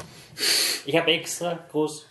ich 0.85 0.97
hab 0.97 1.07
extra 1.09 1.59
groß 1.71 2.07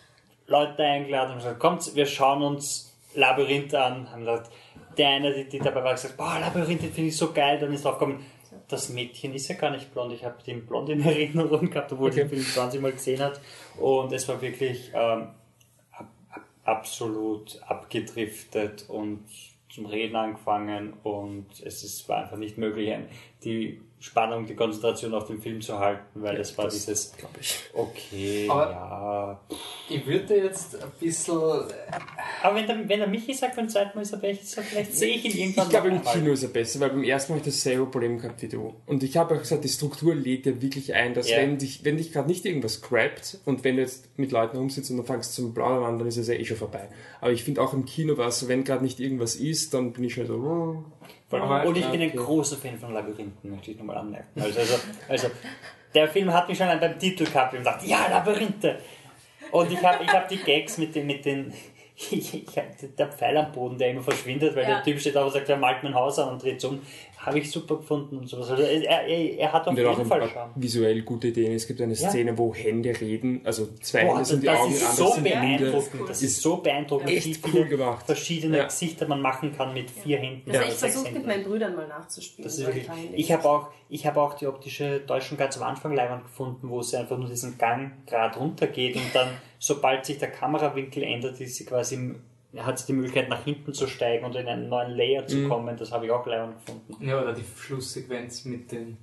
Leute 0.48 0.84
eingeladen 0.84 1.34
und 1.34 1.38
gesagt, 1.38 1.60
kommt, 1.60 1.96
wir 1.96 2.06
schauen 2.08 2.42
uns 2.42 2.96
Labyrinth 3.14 3.76
an. 3.76 4.10
Haben 4.12 4.22
gesagt, 4.26 4.52
der 4.98 5.10
eine, 5.10 5.34
die, 5.34 5.48
die 5.50 5.60
dabei 5.60 5.84
war, 5.84 5.94
gesagt, 5.94 6.18
boah, 6.18 6.38
Labyrinth 6.40 6.82
finde 6.82 7.10
ich 7.10 7.18
so 7.18 7.32
geil. 7.32 7.60
Dann 7.60 7.72
ist 7.74 7.86
draufgekommen, 7.86 8.26
das 8.68 8.90
Mädchen 8.90 9.34
ist 9.36 9.48
ja 9.48 9.56
gar 9.56 9.70
nicht 9.72 9.94
blond. 9.94 10.12
Ich 10.14 10.26
habe 10.26 10.42
den 10.44 10.66
blond 10.66 10.90
in 10.90 11.04
Erinnerung 11.06 11.70
gehabt, 11.70 11.92
obwohl 11.94 12.10
Okay. 12.10 12.22
ich 12.24 12.30
den 12.30 12.42
Film 12.42 12.54
20 12.54 12.82
Mal 12.82 12.92
gesehen 12.92 13.22
hat. 13.22 13.40
Und 13.78 14.12
es 14.12 14.28
war 14.28 14.42
wirklich 14.42 14.92
ähm, 14.96 15.28
absolut 16.70 17.62
abgedriftet 17.68 18.90
und 18.90 19.24
zum 19.70 19.86
Reden 19.86 20.16
angefangen 20.16 20.94
und 21.04 21.48
es 21.64 21.84
ist, 21.84 22.08
war 22.10 22.24
einfach 22.24 22.38
nicht 22.38 22.58
möglich, 22.58 22.96
die 23.44 23.82
Spannung, 24.02 24.46
die 24.46 24.56
Konzentration 24.56 25.14
auf 25.14 25.28
den 25.28 25.42
Film 25.42 25.60
zu 25.60 25.78
halten, 25.78 26.22
weil 26.22 26.38
es 26.38 26.58
war 26.58 26.66
das 26.66 26.86
dieses, 26.86 27.12
glaube 27.18 27.36
ich. 27.42 27.60
okay, 27.74 28.48
Aber- 28.50 28.70
ja. 28.72 29.40
Ich 29.90 30.06
würde 30.08 30.38
jetzt 30.38 30.76
ein 30.82 30.90
bisschen. 31.00 31.36
Aber 32.42 32.56
wenn 32.56 32.66
der, 32.68 32.78
wenn 32.88 33.00
der 33.00 33.08
Michi 33.08 33.34
sagt, 33.34 33.56
beim 33.58 33.68
zweiten 33.68 33.98
Mal 33.98 34.04
ist 34.04 34.14
er 34.14 34.20
besser, 34.20 34.62
vielleicht 34.62 34.96
sehe 34.96 35.16
ich 35.16 35.26
ihn 35.26 35.38
irgendwann 35.42 35.66
Ich 35.66 35.70
glaube, 35.72 35.88
im. 35.90 36.02
Kino 36.04 36.32
ist 36.32 36.44
er 36.44 36.50
besser, 36.50 36.80
weil 36.80 36.92
beim 36.92 37.04
ersten 37.04 37.34
Mal 37.34 37.40
habe 37.40 37.50
ich 37.50 37.54
dasselbe 37.56 37.86
Problem 37.88 38.18
gehabt 38.20 38.42
wie 38.42 38.48
du. 38.48 38.74
Und 38.86 39.04
ich 39.04 39.18
habe 39.18 39.36
auch 39.36 39.40
gesagt, 39.40 39.64
die 39.66 39.70
Struktur 39.70 40.16
lädt 40.16 40.46
ja 40.46 40.62
wirklich 40.62 40.94
ein, 40.94 41.14
dass 41.14 41.30
Ja. 41.30 41.38
wenn 41.38 41.58
dich, 41.58 41.84
wenn 41.84 41.98
dich 41.98 42.14
gerade 42.14 42.28
nicht 42.30 42.46
irgendwas 42.46 42.82
grabbt 42.82 43.40
und 43.46 43.64
wenn 43.66 43.76
du 43.76 43.82
jetzt 43.82 44.18
mit 44.18 44.32
Leuten 44.32 44.58
rumsitzt 44.58 44.92
und 44.92 44.98
dann 44.98 45.06
fängst 45.06 45.34
zum 45.34 45.54
Plaudern 45.54 45.84
an, 45.84 46.00
dann 46.00 46.08
ist 46.08 46.18
es 46.18 46.28
ja 46.30 46.36
eh 46.36 46.46
schon 46.46 46.56
vorbei. 46.58 46.88
Aber 47.20 47.32
ich 47.32 47.44
finde 47.44 47.62
auch 47.62 47.74
im 47.74 47.84
Kino 47.86 48.18
war 48.18 48.28
es 48.28 48.40
so, 48.40 48.48
wenn 48.48 48.64
gerade 48.64 48.84
nicht 48.84 49.00
irgendwas 49.02 49.36
ist, 49.36 49.74
dann 49.74 49.92
bin 49.92 50.06
ich 50.06 50.14
schon 50.14 50.28
so, 50.28 50.86
Aber- 51.32 51.66
und 51.66 51.78
ich 51.78 51.86
bin 51.88 52.02
ein 52.02 52.10
okay. 52.10 52.18
großer 52.18 52.58
Fan 52.58 52.78
von 52.78 52.94
Labyrinthen, 52.94 53.52
möchte 53.52 53.72
ich 53.72 53.78
nochmal 53.78 53.98
anmerken. 53.98 54.42
Also, 54.42 54.60
also, 54.60 54.76
also, 55.08 55.28
der 55.94 56.08
Film 56.08 56.34
hat 56.34 56.48
mich 56.48 56.58
schon 56.58 56.68
beim 56.80 56.98
Titel 57.00 57.26
gehabt 57.26 57.54
und 57.54 57.60
gesagt, 57.60 57.84
ja, 57.84 58.08
Labyrinthe. 58.10 58.80
Und 59.52 59.72
ich 59.72 59.84
habe 59.84 60.04
ich 60.04 60.10
hab 60.12 60.28
die 60.28 60.38
Gags 60.38 60.78
mit 60.78 60.94
den, 60.96 61.08
mit 61.08 61.26
den 61.26 61.54
ich, 62.12 62.34
ich, 62.34 62.46
der 62.98 63.08
Pfeil 63.08 63.36
am 63.38 63.52
Boden, 63.52 63.78
der 63.78 63.90
immer 63.92 64.02
verschwindet, 64.02 64.56
weil 64.56 64.64
Ja. 64.64 64.76
der 64.76 64.84
Typ 64.84 65.00
steht 65.00 65.16
da 65.16 65.24
und 65.26 65.32
sagt, 65.32 65.50
er 65.50 65.58
malt 65.58 65.84
mein 65.84 65.94
Haus 65.94 66.18
an 66.20 66.30
und 66.30 66.42
dreht 66.42 66.64
um, 66.64 66.82
habe 67.22 67.40
ich 67.40 67.52
super 67.52 67.76
gefunden 67.76 68.18
und 68.18 68.28
sowas. 68.30 68.50
Also 68.52 68.64
er, 68.64 68.82
er, 69.06 69.38
er 69.38 69.52
hat 69.52 69.68
auf 69.68 69.74
auch 69.74 69.78
jeden 69.78 69.90
ein 69.90 70.06
Fall 70.06 70.20
paar 70.22 70.30
Charme. 70.30 70.52
visuell 70.56 71.02
gute 71.02 71.28
Ideen. 71.28 71.52
Es 71.54 71.68
gibt 71.68 71.82
eine 71.82 71.94
Ja. 71.94 72.10
Szene, 72.10 72.38
wo 72.38 72.54
Hände 72.56 72.98
reden, 73.00 73.42
also 73.44 73.68
zwei 73.82 74.06
Boah, 74.06 74.08
Hände 74.08 74.20
das, 74.20 74.30
sind 74.30 74.42
die 74.44 74.48
das 74.48 74.58
Augen, 74.60 74.74
ist 74.74 74.84
andere 74.86 75.16
so 75.16 75.22
beeindruckend. 75.22 76.10
Das 76.10 76.22
ist 76.24 76.42
so 76.42 76.58
beeindruckend, 76.58 77.10
Echt 77.10 77.26
wie 77.28 77.40
cool 77.44 77.52
viele 77.52 77.66
gemacht. 77.68 78.06
verschiedene 78.06 78.58
Ja. 78.60 78.64
Gesichter 78.66 79.06
man 79.08 79.22
machen 79.22 79.54
kann 79.56 79.74
mit 79.74 79.92
vier 79.92 80.18
Händen. 80.18 80.44
Das 80.46 80.56
oder 80.56 80.60
habe 80.64 80.72
ich 80.74 80.80
versucht 80.80 81.06
Händen. 81.08 81.18
mit 81.20 81.28
meinen 81.28 81.44
Brüdern 81.44 81.76
mal 81.76 81.88
nachzuspielen. 81.90 82.44
Das 82.50 82.58
ist 82.58 82.66
wirklich, 82.66 82.88
ich 83.14 83.32
habe 83.34 83.50
auch, 83.50 83.68
ich 83.90 84.06
habe 84.08 84.22
auch 84.22 84.36
die 84.36 84.48
optische 84.48 85.04
Täuschung 85.06 85.38
ganz 85.38 85.58
am 85.58 85.64
Anfang 85.64 85.94
leibend 85.94 86.24
gefunden, 86.24 86.70
wo 86.70 86.82
sie 86.82 86.96
einfach 86.98 87.18
nur 87.18 87.28
diesen 87.28 87.58
Gang 87.58 87.92
gerade 88.08 88.40
runtergeht 88.40 88.96
und 88.96 89.04
dann, 89.14 89.28
sobald 89.60 90.06
sich 90.06 90.20
der 90.20 90.32
Kamerawinkel 90.32 91.04
ändert, 91.04 91.42
ist 91.42 91.56
sie 91.58 91.66
quasi, 91.66 91.96
im- 91.96 92.22
hat 92.58 92.88
die 92.88 92.94
Möglichkeit 92.94 93.30
nach 93.30 93.44
hinten 93.44 93.74
zu 93.74 93.88
steigen 93.88 94.26
und 94.26 94.36
in 94.36 94.48
einen 94.48 94.70
neuen 94.70 94.92
Layer 94.92 95.26
zu 95.28 95.38
Mhm. 95.38 95.50
kommen. 95.50 95.78
Das 95.78 95.92
habe 95.92 96.06
ich 96.06 96.12
auch 96.12 96.26
leibend 96.26 96.56
gefunden. 96.66 97.08
Ja, 97.08 97.22
oder 97.22 97.34
die 97.34 97.44
Schlusssequenz 97.60 98.46
mit 98.46 98.72
den. 98.72 98.98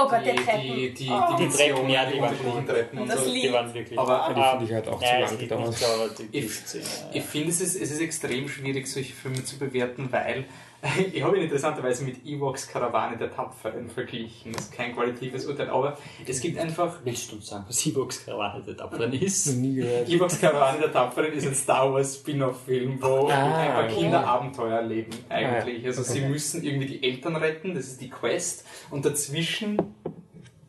Oh 0.00 0.06
Gott, 0.08 0.20
die, 0.20 0.26
der 0.26 0.36
Treppen. 0.36 0.62
die, 0.62 0.94
die, 0.94 1.10
Oh. 1.10 1.36
die, 1.36 1.44
Die 1.44 1.48
Treppen, 1.50 1.88
ja, 1.90 2.06
die 2.10 2.20
waren 2.20 2.36
cool. 2.44 2.64
Treppen 2.64 2.98
und 3.00 3.08
Das 3.08 3.24
so. 3.24 3.32
Die 3.32 3.52
waren 3.52 3.74
wirklich. 3.74 3.98
Aber- 3.98 4.12
Ja, 4.28 4.32
die 4.34 4.40
Ah, 4.40 4.50
finde 4.50 4.64
ich 4.66 4.72
halt 4.72 4.88
auch 4.88 4.98
zu 4.98 5.04
ja, 5.04 5.12
lang 5.18 5.22
es 5.24 5.30
geht 5.30 5.40
gedauert. 5.40 6.22
Ich- 6.32 6.54
Szene, 6.54 6.84
Ich 7.14 7.22
finde, 7.24 7.48
es 7.48 7.60
ist, 7.60 7.74
es 7.80 7.90
ist 7.90 8.00
extrem 8.00 8.48
schwierig, 8.48 8.86
solche 8.86 9.12
Filme 9.12 9.42
zu 9.44 9.58
bewerten, 9.58 10.08
weil 10.12 10.44
ich 11.12 11.22
habe 11.22 11.36
ihn 11.36 11.42
interessanterweise 11.42 12.04
mit 12.04 12.24
Ewoks 12.24 12.68
Karawane 12.68 13.16
der 13.16 13.32
Tapferen 13.32 13.88
verglichen. 13.90 14.52
Das 14.52 14.66
ist 14.66 14.72
kein 14.72 14.94
qualitatives 14.94 15.46
Urteil, 15.46 15.70
aber 15.70 15.98
es 16.24 16.40
gibt 16.40 16.56
einfach. 16.58 17.00
Willst 17.02 17.32
du 17.32 17.36
uns 17.36 17.48
sagen, 17.48 17.64
was 17.66 17.84
Ewoks 17.84 18.24
Karawane 18.24 18.62
der 18.62 18.76
Tapferen 18.76 19.12
ist? 19.20 19.46
Nie 19.56 19.74
gehört. 19.76 20.08
Ewoks 20.08 20.40
Karawane 20.40 20.78
der 20.78 20.92
Tapferen 20.92 21.32
ist 21.32 21.46
ein 21.48 21.54
Star 21.54 21.92
Wars 21.92 22.16
Spin-off-Film, 22.16 22.98
wo 23.02 23.28
Ah, 23.28 23.56
ein 23.58 23.72
paar 23.72 23.84
okay. 23.86 23.94
Kinder 23.94 24.24
Abenteuer 24.26 24.76
erleben, 24.76 25.10
eigentlich. 25.28 25.78
Ah, 25.78 25.80
ja. 25.80 25.86
Also 25.88 26.02
sie 26.04 26.20
Okay. 26.20 26.28
müssen 26.28 26.62
irgendwie 26.62 26.86
die 26.86 27.02
Eltern 27.02 27.34
retten, 27.34 27.74
das 27.74 27.86
ist 27.86 28.00
die 28.00 28.10
Quest, 28.10 28.64
und 28.90 29.04
dazwischen 29.04 29.78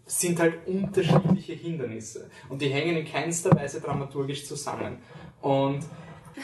sind 0.07 0.39
halt 0.39 0.65
unterschiedliche 0.65 1.53
Hindernisse. 1.53 2.31
Und 2.49 2.63
die 2.63 2.69
hängen 2.69 2.97
in 2.97 3.05
keinster 3.05 3.51
Weise 3.55 3.79
dramaturgisch 3.79 4.47
zusammen. 4.47 4.97
Und 5.41 5.81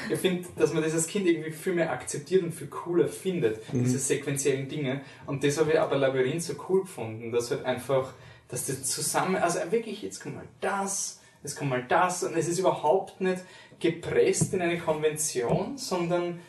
ich 0.09 0.19
finde, 0.19 0.47
dass 0.55 0.73
man 0.73 0.83
das 0.83 0.93
als 0.93 1.07
Kind 1.07 1.27
irgendwie 1.27 1.51
viel 1.51 1.73
mehr 1.73 1.91
akzeptiert 1.91 2.43
und 2.43 2.53
viel 2.53 2.67
cooler 2.67 3.07
findet, 3.07 3.61
diese 3.71 3.99
sequenziellen 3.99 4.67
Dinge. 4.67 5.01
Und 5.25 5.43
das 5.43 5.57
habe 5.57 5.73
ich 5.73 5.79
aber 5.79 5.97
Labyrinth 5.97 6.43
so 6.43 6.53
cool 6.69 6.81
gefunden, 6.81 7.31
dass 7.31 7.51
halt 7.51 7.65
einfach, 7.65 8.13
dass 8.47 8.65
das 8.65 8.83
zusammen, 8.83 9.35
also 9.35 9.59
wirklich, 9.71 10.01
jetzt 10.01 10.21
kommt 10.21 10.35
mal 10.35 10.47
das, 10.61 11.21
jetzt 11.43 11.55
kommt 11.55 11.69
mal 11.69 11.85
das, 11.87 12.23
und 12.23 12.35
es 12.35 12.47
ist 12.47 12.59
überhaupt 12.59 13.21
nicht 13.21 13.41
gepresst 13.79 14.53
in 14.53 14.61
eine 14.61 14.77
Konvention, 14.77 15.77
sondern 15.77 16.39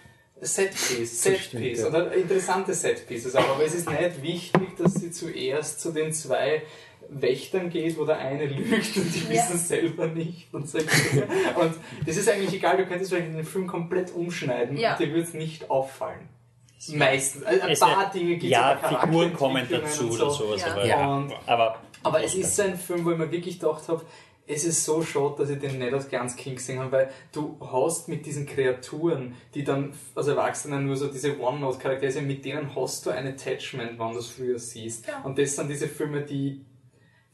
Setpiece, 0.40 1.22
Setpiece, 1.22 1.80
ja. 1.80 1.88
oder 1.88 2.12
interessante 2.12 2.74
Setpieces, 2.74 3.34
aber 3.34 3.64
es 3.64 3.74
ist 3.74 3.88
nicht 3.88 4.22
wichtig, 4.22 4.76
dass 4.76 4.94
sie 4.94 5.10
zuerst 5.10 5.80
zu 5.80 5.92
den 5.92 6.12
zwei 6.12 6.62
Wächtern 7.08 7.70
geht, 7.70 7.96
wo 7.98 8.04
der 8.04 8.18
eine 8.18 8.46
lügt 8.46 8.96
und 8.96 9.14
die 9.14 9.20
Ja. 9.24 9.30
wissen 9.30 9.58
selber 9.58 10.06
nicht 10.08 10.52
und 10.52 10.68
so. 10.68 10.78
Und 10.78 11.74
das 12.06 12.16
ist 12.16 12.28
eigentlich 12.28 12.54
egal, 12.54 12.76
du 12.76 12.86
könntest 12.86 13.12
vielleicht 13.12 13.32
den 13.34 13.44
Film 13.44 13.66
komplett 13.66 14.14
umschneiden 14.14 14.76
Ja. 14.76 14.92
und 14.92 15.00
dir 15.00 15.12
wird 15.14 15.28
es 15.28 15.34
nicht 15.34 15.70
auffallen. 15.70 16.28
Meistens. 16.94 17.42
Also 17.44 17.62
ein 17.62 17.70
Es 17.70 17.80
paar 17.80 18.10
Dinge 18.10 18.36
gibt 18.36 18.44
Ja, 18.44 18.76
Figuren 18.76 19.32
kommen 19.32 19.66
dazu 19.70 20.04
und 20.04 20.10
oder 20.12 20.30
so. 20.30 20.46
sowas, 20.46 20.62
Ja. 20.62 20.72
aber, 20.72 20.86
Ja. 20.86 21.28
Aber 21.46 21.76
aber 22.02 22.22
es 22.22 22.34
ist 22.34 22.54
so 22.54 22.62
ein 22.62 22.76
Film, 22.76 23.04
wo 23.04 23.10
ich 23.12 23.18
mir 23.18 23.30
wirklich 23.32 23.58
gedacht 23.58 23.88
habe, 23.88 24.04
es 24.46 24.62
ist 24.64 24.84
so 24.84 25.02
schade, 25.02 25.34
dass 25.38 25.50
ich 25.50 25.58
den 25.58 25.78
nicht 25.78 25.92
als 25.92 26.08
ganz 26.08 26.36
King 26.36 26.54
gesehen 26.54 26.78
habe, 26.78 26.92
weil 26.92 27.10
du 27.32 27.56
hast 27.72 28.06
mit 28.08 28.24
diesen 28.26 28.46
Kreaturen, 28.46 29.34
die 29.54 29.64
dann 29.64 29.92
als 30.14 30.28
Erwachsene 30.28 30.80
nur 30.80 30.96
so 30.96 31.08
diese 31.08 31.40
One-Note-Charaktere 31.40 32.12
sind, 32.12 32.28
mit 32.28 32.44
denen 32.44 32.76
hast 32.76 33.04
du 33.06 33.10
ein 33.10 33.26
Attachment, 33.26 33.98
wenn 33.98 34.12
du 34.12 34.18
es 34.18 34.28
früher 34.28 34.58
siehst. 34.60 35.08
Ja. 35.08 35.22
Und 35.24 35.36
das 35.38 35.56
sind 35.56 35.68
diese 35.68 35.88
Filme, 35.88 36.20
die, 36.22 36.60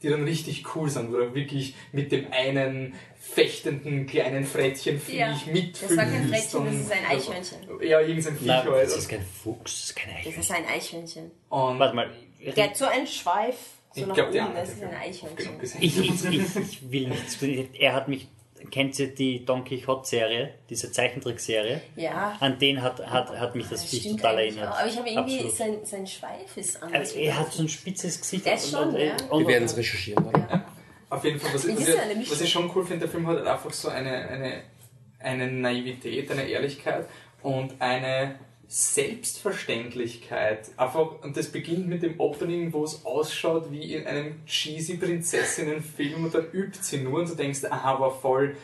die 0.03 0.09
dann 0.09 0.23
richtig 0.25 0.63
cool 0.75 0.89
sind, 0.89 1.11
wo 1.11 1.17
du 1.17 1.33
wirklich 1.33 1.73
mit 1.91 2.11
dem 2.11 2.31
einen 2.31 2.93
fechtenden 3.19 4.05
kleinen 4.05 4.45
Frettchenviech 4.45 5.15
Ja. 5.17 5.35
mitfühlst. 5.51 5.83
Das 5.83 5.97
war 5.97 6.05
kein 6.05 6.27
Frettchen, 6.27 6.65
das 6.65 6.75
ist 6.75 6.91
ein 6.91 7.05
Eichhörnchen. 7.09 7.57
Ja, 7.81 7.99
irgendein 8.01 8.35
Viech 8.37 8.47
Nein, 8.47 8.65
das 8.67 8.97
ist 8.97 9.09
kein 9.09 9.21
Fuchs, 9.43 9.63
das 9.63 9.83
ist 9.85 9.95
kein 9.95 10.09
Das 10.09 10.17
Eichhörnchen. 10.19 10.41
ist 10.41 10.51
ein 10.51 10.65
Eichhörnchen. 10.67 11.31
Und 11.49 11.79
Warte 11.79 11.95
mal. 11.95 12.09
Der 12.55 12.63
hat 12.65 12.75
so 12.77 12.85
einen 12.85 13.07
Schweif, 13.07 13.55
so 13.93 14.01
ich 14.01 14.07
nach 14.07 14.15
glaube, 14.15 14.33
das 14.55 14.69
ist 14.73 14.83
ein 14.83 14.93
Eichhörnchen. 14.93 15.59
Ich, 15.79 15.97
ich, 15.99 16.25
ich, 16.25 16.55
ich 16.57 16.91
will 16.91 17.07
nichts. 17.07 17.37
Er 17.73 17.93
hat 17.93 18.07
mich. 18.09 18.27
Kennt 18.71 18.97
ihr 18.99 19.13
die 19.13 19.45
Don 19.45 19.63
Quixote-Serie, 19.63 20.53
diese 20.69 20.91
Zeichentrickserie? 20.91 21.81
Ja. 21.95 22.35
An 22.39 22.57
den 22.59 22.81
hat, 22.81 23.05
hat, 23.05 23.29
hat 23.39 23.55
mich 23.55 23.67
das 23.69 23.81
Das 23.81 23.89
Viech 23.89 24.01
stimmt 24.01 24.21
total 24.21 24.39
erinnert. 24.39 24.71
auch. 24.71 24.79
Aber 24.79 24.87
ich 24.89 24.97
habe 24.97 25.09
irgendwie, 25.09 25.35
Absolut. 25.39 25.55
sein, 25.55 25.77
sein 25.85 26.07
Schweif 26.07 26.57
ist 26.57 26.81
anders. 26.81 26.99
Also, 26.99 27.19
er 27.19 27.39
hat 27.39 27.51
so 27.53 27.63
ein 27.63 27.69
spitzes 27.69 28.19
Gesicht. 28.19 28.45
Ist 28.47 28.71
schon, 28.71 28.89
und, 28.89 28.99
ja. 28.99 29.15
und, 29.29 29.41
Wir 29.41 29.47
werden 29.53 29.65
es 29.65 29.77
recherchieren. 29.77 30.25
Oder? 30.25 30.65
Auf 31.09 31.23
jeden 31.23 31.39
Fall, 31.39 31.53
was, 31.53 31.65
ich- 31.65 31.75
Das 31.75 31.87
was, 31.87 31.95
ja 31.95 32.01
ich, 32.19 32.31
was 32.31 32.41
ich 32.41 32.49
schon 32.51 32.71
cool 32.75 32.85
finde, 32.85 33.01
der 33.01 33.09
Film 33.09 33.27
hat 33.27 33.45
einfach 33.45 33.71
so 33.71 33.89
eine, 33.89 34.11
eine, 34.29 34.61
eine 35.19 35.51
Naivität, 35.51 36.29
eine 36.31 36.43
Ehrlichkeit 36.47 37.05
und 37.41 37.79
eine 37.79 38.35
Selbstverständlichkeit. 38.73 40.71
Einfach, 40.77 41.21
und 41.21 41.37
das 41.37 41.51
beginnt 41.51 41.87
mit 41.87 42.01
dem 42.01 42.19
Opening, 42.19 42.73
wo 42.73 42.83
es 42.83 43.05
ausschaut 43.05 43.71
wie 43.71 43.93
in 43.93 44.07
einem 44.07 44.43
cheesy 44.47 44.97
Prinzessinnenfilm 44.97 46.23
und 46.23 46.33
dann 46.33 46.49
übt 46.51 46.79
sie 46.81 46.97
nur 46.97 47.19
und 47.19 47.29
du 47.29 47.35
denkst, 47.35 47.65
aha, 47.69 47.99
war 47.99 48.09
voll 48.09 48.55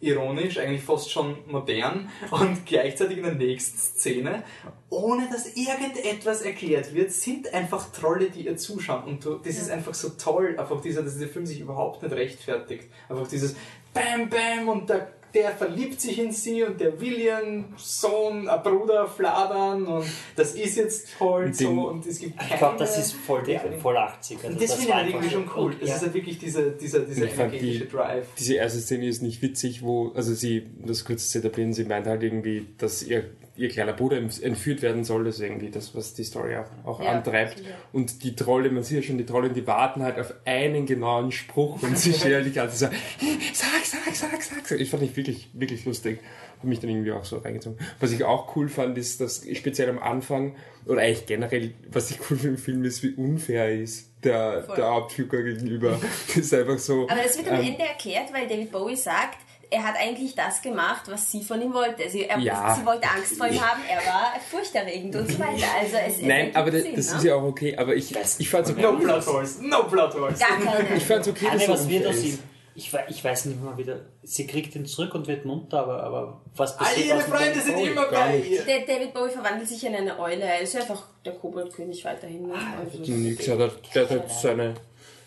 ironisch, 0.00 0.58
eigentlich 0.58 0.82
fast 0.82 1.10
schon 1.10 1.38
modern 1.46 2.10
und 2.30 2.66
gleichzeitig 2.66 3.16
in 3.16 3.24
der 3.24 3.36
nächsten 3.36 3.78
Szene, 3.78 4.42
ohne 4.90 5.30
dass 5.30 5.56
irgendetwas 5.56 6.42
erklärt 6.42 6.92
wird, 6.92 7.10
sind 7.10 7.54
einfach 7.54 7.90
Trolle, 7.90 8.28
die 8.28 8.44
ihr 8.44 8.58
zuschauen 8.58 9.04
und 9.04 9.24
du, 9.24 9.36
das 9.38 9.56
ist 9.56 9.70
einfach 9.70 9.94
so 9.94 10.10
toll, 10.10 10.58
einfach 10.58 10.82
dieser, 10.82 11.02
dass 11.02 11.14
dieser 11.14 11.28
Film 11.28 11.46
sich 11.46 11.60
überhaupt 11.60 12.02
nicht 12.02 12.14
rechtfertigt. 12.14 12.90
Einfach 13.08 13.28
dieses 13.28 13.56
Bam 13.94 14.28
Bam 14.28 14.68
und 14.68 14.90
der, 14.90 15.10
der 15.34 15.50
verliebt 15.52 16.00
sich 16.00 16.18
in 16.18 16.30
sie 16.32 16.62
und 16.62 16.80
der 16.80 17.00
will 17.00 17.18
ihren 17.18 17.64
Sohn, 17.76 18.48
ein 18.48 18.62
Bruder 18.62 19.06
fladern 19.08 19.84
und 19.86 20.06
das 20.36 20.54
ist 20.54 20.76
jetzt 20.76 21.08
Und 21.20 21.56
so 21.56 21.68
und 21.88 22.06
es 22.06 22.18
gibt 22.20 22.40
ich 22.40 22.56
glaube, 22.56 22.76
das 22.78 22.92
keine- 22.92 23.02
ist 23.04 23.12
voll, 23.14 23.42
die, 23.42 23.58
voll 23.80 23.96
80. 23.96 24.36
Also 24.38 24.48
und 24.48 24.62
das, 24.62 24.74
finde 24.74 24.88
ich 24.88 24.94
halt 24.94 25.08
irgendwie 25.10 25.30
schon 25.30 25.50
cool. 25.56 25.72
und- 25.72 25.82
ja. 25.82 25.94
ist 25.94 26.02
halt 26.02 26.14
wirklich 26.14 26.38
dieser, 26.38 26.70
dieser, 26.70 27.00
dieser 27.00 27.28
energetische 27.30 27.84
die- 27.86 27.90
Drive. 27.90 28.26
Diese 28.38 28.54
erste 28.54 28.80
Szene 28.80 29.06
ist 29.08 29.22
nicht 29.22 29.42
witzig, 29.42 29.82
wo, 29.82 30.12
also 30.14 30.32
sie, 30.34 30.66
das 30.86 31.04
kurze 31.04 31.28
zu 31.28 31.38
etablieren, 31.38 31.72
sie 31.72 31.84
meint 31.84 32.06
halt 32.06 32.22
irgendwie, 32.22 32.66
dass 32.78 33.02
ihr, 33.02 33.24
ihr 33.56 33.68
kleiner 33.68 33.92
Bruder 33.92 34.16
entführt 34.16 34.82
werden 34.82 35.04
soll, 35.04 35.24
das 35.24 35.36
ist 35.36 35.42
irgendwie 35.42 35.70
das, 35.70 35.94
was 35.94 36.14
die 36.14 36.24
Story 36.24 36.56
auch, 36.56 36.66
auch 36.86 37.00
Ja, 37.00 37.10
antreibt. 37.10 37.58
sicher. 37.58 37.70
Und 37.92 38.22
die 38.24 38.34
Trolle, 38.34 38.70
man 38.70 38.82
sieht 38.82 38.96
ja 38.96 39.02
schon, 39.02 39.18
die 39.18 39.26
Trolle, 39.26 39.50
die 39.50 39.66
warten 39.66 40.02
halt 40.02 40.18
auf 40.18 40.34
einen 40.44 40.86
genauen 40.86 41.30
Spruch 41.32 41.82
und 41.82 41.96
sie 41.96 42.12
stehen 42.14 42.34
halt 42.34 42.46
die 42.46 42.52
ganze 42.52 42.76
Zeit 42.76 42.92
so, 43.20 43.26
sag, 43.52 43.84
sag, 43.84 44.14
sag, 44.14 44.42
sag, 44.42 44.66
sag. 44.66 44.80
Ich 44.80 44.90
fand 44.90 45.02
ich 45.02 45.16
wirklich, 45.16 45.48
wirklich 45.52 45.84
lustig. 45.84 46.20
Hab 46.58 46.64
mich 46.64 46.80
dann 46.80 46.90
irgendwie 46.90 47.12
auch 47.12 47.24
so 47.24 47.38
reingezogen. 47.38 47.78
Was 48.00 48.10
ich 48.12 48.24
auch 48.24 48.56
cool 48.56 48.68
fand, 48.68 48.96
ist, 48.98 49.20
dass 49.20 49.46
speziell 49.54 49.90
am 49.90 49.98
Anfang, 49.98 50.56
oder 50.86 51.02
eigentlich 51.02 51.26
generell, 51.26 51.74
was 51.90 52.10
ich 52.10 52.18
cool 52.30 52.36
finde 52.36 52.48
im 52.48 52.58
Film 52.58 52.84
ist, 52.84 53.02
wie 53.02 53.12
unfair 53.14 53.64
er 53.66 53.80
ist, 53.80 54.10
der, 54.24 54.64
Voll. 54.64 54.76
der 54.76 54.86
Hauptfigur 54.86 55.42
gegenüber. 55.42 56.00
Das 56.28 56.36
ist 56.36 56.54
einfach 56.54 56.78
so. 56.78 57.08
Aber 57.08 57.22
das 57.22 57.36
wird 57.36 57.48
am 57.48 57.60
ähm, 57.60 57.66
Ende 57.72 57.82
erklärt, 57.82 58.32
weil 58.32 58.48
David 58.48 58.72
Bowie 58.72 58.96
sagt, 58.96 59.38
er 59.70 59.82
hat 59.84 59.94
eigentlich 59.98 60.34
das 60.34 60.62
gemacht, 60.62 61.02
was 61.08 61.30
sie 61.30 61.42
von 61.42 61.60
ihm 61.60 61.72
wollte. 61.74 62.02
Also 62.04 62.18
er, 62.18 62.38
Ja. 62.38 62.74
Sie 62.78 62.84
wollte 62.86 63.08
Angst 63.08 63.36
vor 63.36 63.46
ihm 63.46 63.60
haben, 63.60 63.80
er 63.88 63.98
war 63.98 64.34
furchterregend 64.50 65.14
und 65.16 65.30
so 65.30 65.38
weiter. 65.38 65.66
Also 65.80 65.96
es, 66.06 66.20
Nein, 66.22 66.54
aber 66.54 66.70
das, 66.70 66.82
Sinn, 66.82 66.96
das 66.96 67.10
ne? 67.12 67.16
ist 67.18 67.24
ja 67.24 67.34
auch 67.36 67.42
okay. 67.42 67.76
Aber 67.76 67.94
ich, 67.94 68.14
ich 68.38 68.48
fand 68.50 68.66
so 68.66 68.72
No. 68.74 68.92
Plot 68.98 69.26
Holes, 69.26 69.60
no 69.60 69.84
Plot 69.84 70.14
Holes. 70.14 70.38
Gar 70.38 70.58
keine. 70.60 70.88
Ich 70.96 71.04
fand's 71.04 71.28
okay, 71.28 71.48
Anne, 71.50 71.62
was 71.68 71.82
so 71.84 71.88
wird 71.88 72.06
aus 72.06 72.22
ihm? 72.22 72.38
Ich, 72.76 72.90
ich 73.08 73.22
weiß 73.22 73.44
nicht 73.44 73.62
mal 73.62 73.78
wieder. 73.78 74.00
Sie 74.24 74.48
kriegt 74.48 74.74
ihn 74.74 74.84
zurück 74.84 75.14
und 75.14 75.28
wird 75.28 75.44
munter, 75.44 75.78
aber, 75.78 76.02
aber 76.02 76.40
was 76.56 76.76
All 76.76 76.86
passiert 76.86 77.06
ihre 77.06 77.16
aus 77.18 77.24
dem 77.26 77.32
Freunde 77.34 77.60
sind 77.60 77.74
Bowie? 77.76 77.86
immer 77.88 78.06
gar 78.08 78.28
bei 78.28 78.38
ihr. 78.38 78.64
Der 78.64 78.80
David 78.80 79.14
Bowie 79.14 79.30
verwandelt 79.30 79.68
sich 79.68 79.84
in 79.86 79.94
eine 79.94 80.18
Eule. 80.18 80.42
Er 80.42 80.60
ist 80.60 80.74
einfach 80.74 81.04
der 81.24 81.34
Koboldkönig 81.34 82.04
weiterhin. 82.04 82.48
Ne? 82.48 82.54
Ah, 82.56 82.80
Also, 82.80 83.12
Nix, 83.12 83.44
der 83.44 83.58
hat, 83.58 83.94
der 83.94 84.10
hat 84.10 84.28
seine. 84.32 84.74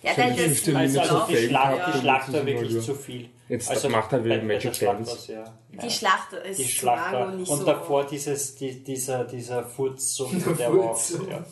Ja, 0.03 0.11
fünfte 0.11 0.71
das, 0.71 0.79
Also, 0.81 0.99
Minute 0.99 1.01
also 1.13 1.25
zu 1.25 1.31
die 1.31 1.47
Schlacht, 1.47 1.75
gehabt 1.77 1.95
die 1.95 1.99
Schlacht 1.99 2.27
das 2.27 2.33
war 2.33 2.39
ist 2.39 2.45
wirklich 2.45 2.81
zu 2.85 2.95
viel. 2.95 3.29
Jetzt 3.49 3.69
also, 3.69 3.89
macht 3.89 4.11
halt 4.11 4.23
wieder 4.25 4.41
Magic 4.43 4.75
Schlacht 4.75 5.27
ja. 5.29 5.43
die 5.81 5.89
Schlacht 5.89 6.33
ist 6.33 6.59
Die 6.59 6.63
zu 6.63 6.69
Schlacht 6.69 7.11
lang 7.13 7.21
war. 7.21 7.27
und 7.27 7.37
nicht 7.39 7.49
Und 7.49 7.59
so. 7.59 7.65
davor 7.65 8.03
dieses, 8.05 8.55
die, 8.55 8.83
dieser, 8.83 9.23
dieser 9.23 9.63
Furz, 9.63 10.15
so, 10.15 10.25
Der 10.25 10.53
der 10.53 10.73
war 10.73 10.91
auch, 10.91 11.09
ja, 11.29 11.45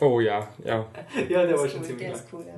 Oh 0.00 0.20
ja, 0.20 0.48
ja. 0.64 0.86
Ja, 1.28 1.46
der 1.46 1.56
war 1.56 1.62
cool, 1.64 1.70
schon 1.70 1.82
ziemlich 1.84 1.98
der 1.98 2.10
lang. 2.10 2.18
ist 2.18 2.26
cool, 2.32 2.44
ja. 2.46 2.54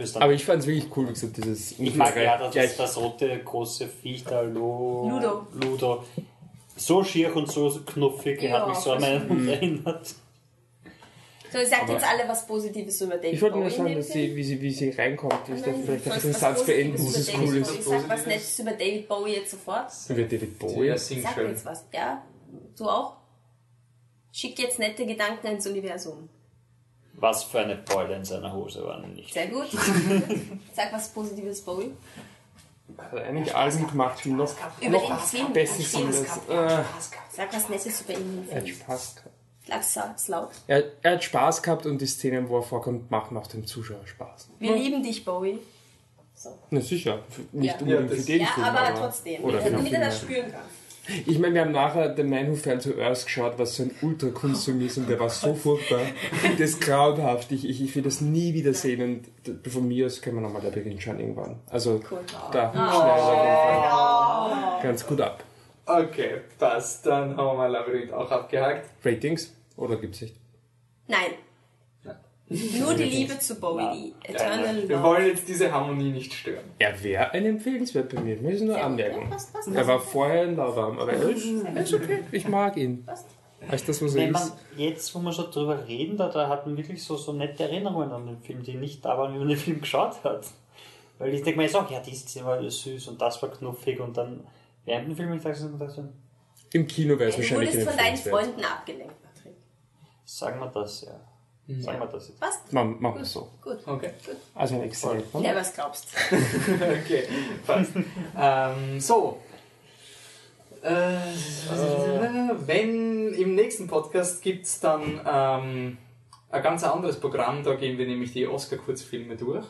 ist 0.00 0.16
Aber 0.20 0.32
ich 0.32 0.44
fand's 0.44 0.66
wirklich 0.66 0.86
cool, 0.96 1.08
wie 1.08 1.12
gesagt, 1.14 1.36
dieses 1.38 1.72
Ich 1.78 1.94
mag 1.96 2.14
ja 2.16 2.38
das, 2.38 2.52
gleich- 2.52 2.76
das 2.76 2.96
rote 2.96 3.38
große 3.38 3.88
Viech 3.88 4.22
da, 4.24 4.42
Lu- 4.42 5.08
Ludo. 5.10 5.46
Ludo. 5.54 6.04
So 6.76 7.02
schier 7.02 7.34
und 7.34 7.50
so 7.50 7.80
knuffig, 7.84 8.40
er 8.42 8.50
Ja, 8.50 8.60
hat 8.60 8.68
mich 8.68 8.78
so 8.78 8.92
an 8.92 9.00
meinen 9.00 9.28
Hund 9.28 9.48
erinnert. 9.48 10.14
So, 11.50 11.58
ihr 11.58 11.66
sagt 11.66 11.82
Aber- 11.84 11.92
jetzt 11.94 12.04
alle 12.06 12.28
was 12.28 12.46
Positives 12.46 13.00
über 13.00 13.16
David 13.16 13.32
Ich 13.34 13.42
wollte 13.42 13.58
nur 13.58 13.70
sagen, 13.70 13.94
dass 13.94 14.08
sie, 14.08 14.36
wie 14.36 14.44
sie, 14.44 14.60
wie 14.60 14.70
sie 14.72 14.90
reinkommt, 14.90 15.48
ist 15.48 15.66
Nein, 15.66 15.82
vielleicht 15.84 16.06
einfach 16.06 16.22
den 16.22 16.32
Satz 16.34 16.64
beenden, 16.66 16.96
dass 17.04 17.16
es 17.16 17.34
cool 17.34 17.56
ist. 17.56 17.68
Bowie. 17.68 17.82
Sag 17.82 17.84
was 17.84 18.08
Positives. 18.08 18.26
Nettes 18.26 18.58
über 18.58 18.70
David 18.72 19.08
Bowie 19.08 19.30
jetzt 19.34 19.50
sofort. 19.52 19.90
Über 20.08 20.22
David 20.22 20.58
Bowie. 20.58 20.86
Ja, 20.86 20.98
singt 20.98 21.22
Sag 21.22 21.34
schön. 21.34 21.48
jetzt 21.50 21.64
was. 21.64 21.84
Ja, 21.92 22.22
du 22.76 22.84
auch? 22.88 23.16
Schick 24.32 24.58
jetzt 24.58 24.78
nette 24.78 25.06
Gedanken 25.06 25.46
ins 25.46 25.66
Universum. 25.66 26.28
Was 27.14 27.44
für 27.44 27.60
eine 27.60 27.76
Beule 27.76 28.14
in 28.14 28.24
seiner 28.24 28.52
Hose 28.52 28.84
war 28.84 29.00
nicht. 29.04 29.32
Sehr 29.34 29.48
gut. 29.48 29.66
Sag 30.76 30.92
was 30.92 31.08
Positives, 31.08 31.62
Bowie. 31.62 31.90
Hat 32.96 33.14
einige 33.18 33.54
Alben 33.54 33.86
gemacht, 33.86 34.20
die 34.24 34.30
noch, 34.30 34.54
Über 34.80 34.90
noch 34.90 35.08
den 35.08 35.18
Film. 35.40 35.52
besser 35.52 35.82
sind 35.82 36.06
als. 36.06 36.20
Äh, 36.48 36.84
Sag 37.30 37.52
was 37.52 37.68
Nettes 37.68 38.02
über 38.02 38.12
ihn. 38.18 38.48
Spaß 38.66 39.16
gehabt. 39.16 39.34
Sag's 39.82 40.28
laut. 40.28 40.50
Er, 40.66 40.84
er 41.02 41.12
hat 41.12 41.24
Spaß 41.24 41.62
gehabt 41.62 41.86
und 41.86 42.00
die 42.00 42.06
Szenen, 42.06 42.48
wo 42.48 42.56
er 42.58 42.62
vorkommt, 42.62 43.10
machen 43.10 43.36
auch 43.36 43.46
dem 43.46 43.66
Zuschauer 43.66 44.06
Spaß. 44.06 44.48
Wir 44.58 44.74
lieben 44.76 45.02
dich, 45.02 45.24
Bowie. 45.24 45.58
So. 46.34 46.50
Na 46.70 46.80
sicher, 46.80 47.20
nicht 47.52 47.74
Ja. 47.74 47.80
unbedingt 47.80 47.88
Ja, 47.88 48.08
für 48.08 48.16
das- 48.16 48.24
den 48.26 48.40
Ja, 48.40 48.46
Film, 48.46 48.66
aber 48.66 48.94
trotzdem. 48.94 49.44
Oder 49.44 49.60
für 49.60 49.70
damit 49.70 49.86
den 49.86 49.94
er 49.94 50.06
das 50.06 50.20
spüren 50.20 50.50
kann. 50.52 50.60
Ich 51.26 51.38
meine, 51.38 51.54
wir 51.54 51.62
haben 51.62 51.72
nachher 51.72 52.14
The 52.14 52.22
Man 52.22 52.50
Who 52.50 52.54
Fell 52.54 52.78
to 52.78 52.90
Earth 53.00 53.24
geschaut, 53.24 53.54
was 53.58 53.76
so 53.76 53.84
ein 53.84 53.92
Ultra-Kunstfilm 54.02 54.82
ist 54.82 54.98
und 54.98 55.08
der 55.08 55.18
war 55.18 55.30
so 55.30 55.54
furchtbar. 55.54 56.00
Das 56.58 56.70
ist 56.70 56.82
grauenhaft. 56.82 57.50
Ich, 57.50 57.66
ich, 57.66 57.82
ich 57.82 57.96
will 57.96 58.02
das 58.02 58.20
nie 58.20 58.52
wiedersehen 58.52 59.22
und 59.46 59.62
d- 59.64 59.70
von 59.70 59.88
mir 59.88 60.04
aus 60.04 60.20
können 60.20 60.36
wir 60.36 60.42
nochmal 60.42 60.60
der 60.60 60.68
Beginn 60.70 61.00
schauen 61.00 61.18
irgendwann. 61.18 61.60
Also 61.70 61.98
Cool. 62.10 62.18
da 62.52 62.68
auf 62.68 62.74
jeden 62.74 62.86
Fall 64.78 64.82
ganz 64.82 65.06
gut 65.06 65.20
ab. 65.22 65.42
Okay, 65.86 66.42
passt. 66.58 67.06
Dann 67.06 67.30
haben 67.36 67.46
wir 67.46 67.54
mal 67.54 67.70
Labyrinth 67.72 68.12
auch 68.12 68.30
abgehakt. 68.30 68.86
Ratings? 69.04 69.54
Oder 69.78 69.96
gibt's 69.96 70.20
nicht? 70.20 70.36
Nein. 71.06 71.32
Nur 72.50 72.94
die 72.94 73.04
Liebe 73.04 73.38
zu 73.38 73.60
Bowie, 73.60 74.14
die 74.24 74.30
Eternal 74.32 74.88
Wir 74.88 74.96
Love. 74.96 75.02
wollen 75.02 75.26
jetzt 75.26 75.46
diese 75.48 75.70
Harmonie 75.70 76.12
nicht 76.12 76.32
stören. 76.32 76.64
Er 76.78 77.02
wäre 77.02 77.30
ein 77.32 77.44
empfehlenswert 77.44 78.14
bei 78.14 78.22
mir. 78.22 78.36
Ich 78.36 78.40
muss 78.40 78.60
nur. 78.62 78.76
Ja, 78.78 78.88
passt, 79.28 79.52
passt, 79.52 79.68
Er 79.68 79.74
passt. 79.74 79.86
war 79.88 80.00
vorher 80.00 80.44
in 80.44 80.56
Lauwarm, 80.56 80.98
aber 80.98 81.12
er 81.12 81.28
ist, 81.28 81.44
er 81.46 81.82
ist 81.82 81.92
okay. 81.92 82.24
Ich 82.32 82.48
mag 82.48 82.76
ihn. 82.78 83.04
Passt. 83.04 83.26
Das, 83.70 83.86
was 83.86 84.00
er 84.00 84.14
Wenn 84.22 84.30
man 84.30 84.42
ist. 84.42 84.54
jetzt, 84.78 85.14
wo 85.14 85.18
wir 85.18 85.32
so 85.32 85.50
drüber 85.50 85.86
reden, 85.86 86.16
da, 86.16 86.28
da 86.30 86.48
hat 86.48 86.64
man 86.66 86.76
wirklich 86.78 87.02
so, 87.04 87.16
so 87.16 87.32
nette 87.34 87.64
Erinnerungen 87.64 88.10
an 88.12 88.24
den 88.26 88.38
Film, 88.40 88.62
die 88.62 88.74
nicht 88.74 89.04
da 89.04 89.18
waren, 89.18 89.34
wie 89.34 89.38
man 89.40 89.48
den 89.48 89.56
Film 89.58 89.80
geschaut 89.82 90.22
hat. 90.24 90.46
Weil 91.18 91.34
ich 91.34 91.42
denke 91.42 91.58
mir 91.58 91.64
jetzt 91.64 91.76
auch, 91.76 91.90
ja, 91.90 92.00
die 92.00 92.14
Szene 92.14 92.46
war 92.46 92.70
süß 92.70 93.08
und 93.08 93.20
das 93.20 93.42
war 93.42 93.50
knuffig 93.50 94.00
und 94.00 94.16
dann 94.16 94.40
während 94.86 95.08
dem 95.08 95.16
Film 95.16 95.32
ich 95.34 95.42
dachte, 95.42 95.68
ich 95.72 95.78
dachte, 95.78 96.08
Im 96.72 96.86
Kino 96.86 97.18
wäre 97.18 97.28
es 97.30 97.34
Du 97.36 97.42
wahrscheinlich 97.42 97.72
wurdest 97.74 97.88
ein 97.88 97.94
von 97.94 98.04
deinen. 98.04 98.16
Freunden 98.16 98.64
abgelenkt. 98.64 99.14
Sagen 100.28 100.60
wir 100.60 100.66
das, 100.68 101.02
ja. 101.02 101.20
Sagen 101.80 102.00
wir 102.00 102.06
das 102.06 102.28
jetzt. 102.28 102.40
Passt? 102.40 102.72
Machen 102.72 102.96
machen 103.00 103.16
wir 103.16 103.22
es 103.22 103.32
so. 103.32 103.48
Gut. 103.62 103.78
Okay. 103.86 104.12
Gut. 104.24 104.36
Also 104.54 104.76
ein 104.76 104.82
extra. 104.84 105.14
Ja, 105.40 105.54
was 105.54 105.74
glaubst 105.74 106.08
okay, 106.32 107.24
passt. 107.66 107.92
ähm, 108.38 109.00
so. 109.00 109.38
Äh, 110.82 111.18
wenn 112.66 113.34
im 113.34 113.54
nächsten 113.54 113.86
Podcast 113.86 114.42
gibt 114.42 114.64
es 114.64 114.80
dann 114.80 115.20
ähm, 115.26 115.98
ein 116.50 116.62
ganz 116.62 116.84
anderes 116.84 117.20
Programm, 117.20 117.62
da 117.64 117.74
gehen 117.74 117.98
wir 117.98 118.06
nämlich 118.06 118.32
die 118.32 118.46
Oscar-Kurzfilme 118.46 119.36
durch. 119.36 119.66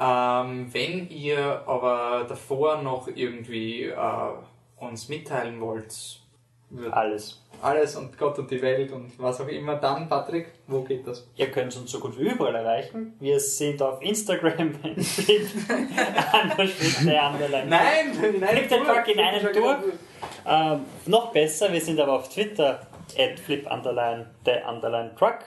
Ähm, 0.00 0.68
wenn 0.74 1.08
ihr 1.08 1.62
aber 1.66 2.26
davor 2.28 2.82
noch 2.82 3.08
irgendwie 3.08 3.84
äh, 3.84 3.96
uns 4.76 5.08
mitteilen 5.08 5.60
wollt, 5.60 6.20
wird. 6.78 6.92
Alles. 6.92 7.40
Alles 7.62 7.96
und 7.96 8.18
Gott 8.18 8.38
und 8.38 8.50
die 8.50 8.60
Welt 8.60 8.92
und 8.92 9.12
was 9.18 9.40
auch 9.40 9.48
immer. 9.48 9.76
Dann, 9.76 10.08
Patrick, 10.08 10.48
wo 10.66 10.82
geht 10.82 11.06
das? 11.06 11.26
Ihr 11.36 11.50
könnt 11.50 11.74
uns 11.76 11.90
so 11.90 11.98
gut 11.98 12.18
wie 12.18 12.28
überall 12.28 12.54
erreichen. 12.54 13.14
Wir 13.20 13.40
sind 13.40 13.80
auf 13.80 14.02
Instagram. 14.02 14.72
Nein, 17.04 17.68
nein, 17.68 18.12
Flip 18.12 18.68
the 18.68 18.76
Truck 18.76 19.08
in 19.08 19.18
einem 19.20 19.52
durch. 19.52 19.78
Ähm, 20.46 20.80
noch 21.06 21.32
besser, 21.32 21.72
wir 21.72 21.80
sind 21.80 21.98
aber 22.00 22.12
auf 22.14 22.28
Twitter 22.28 22.86
at 23.18 23.38
flip 23.40 23.66
underline 23.70 24.26
the 24.44 24.56
underline 24.66 25.14
truck. 25.16 25.38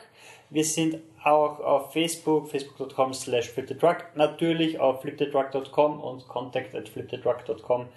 Wir 0.50 0.64
sind 0.64 1.00
auch 1.24 1.60
auf 1.60 1.94
Facebook, 1.94 2.50
facebook.com 2.50 3.14
slash 3.14 3.50
flipthetruck, 3.50 4.06
natürlich 4.16 4.80
auf 4.80 5.02
flipthetruck.com 5.02 6.00
und 6.00 6.28
contact 6.28 6.74
at 6.74 6.88
flipthetruck.com. 6.88 7.88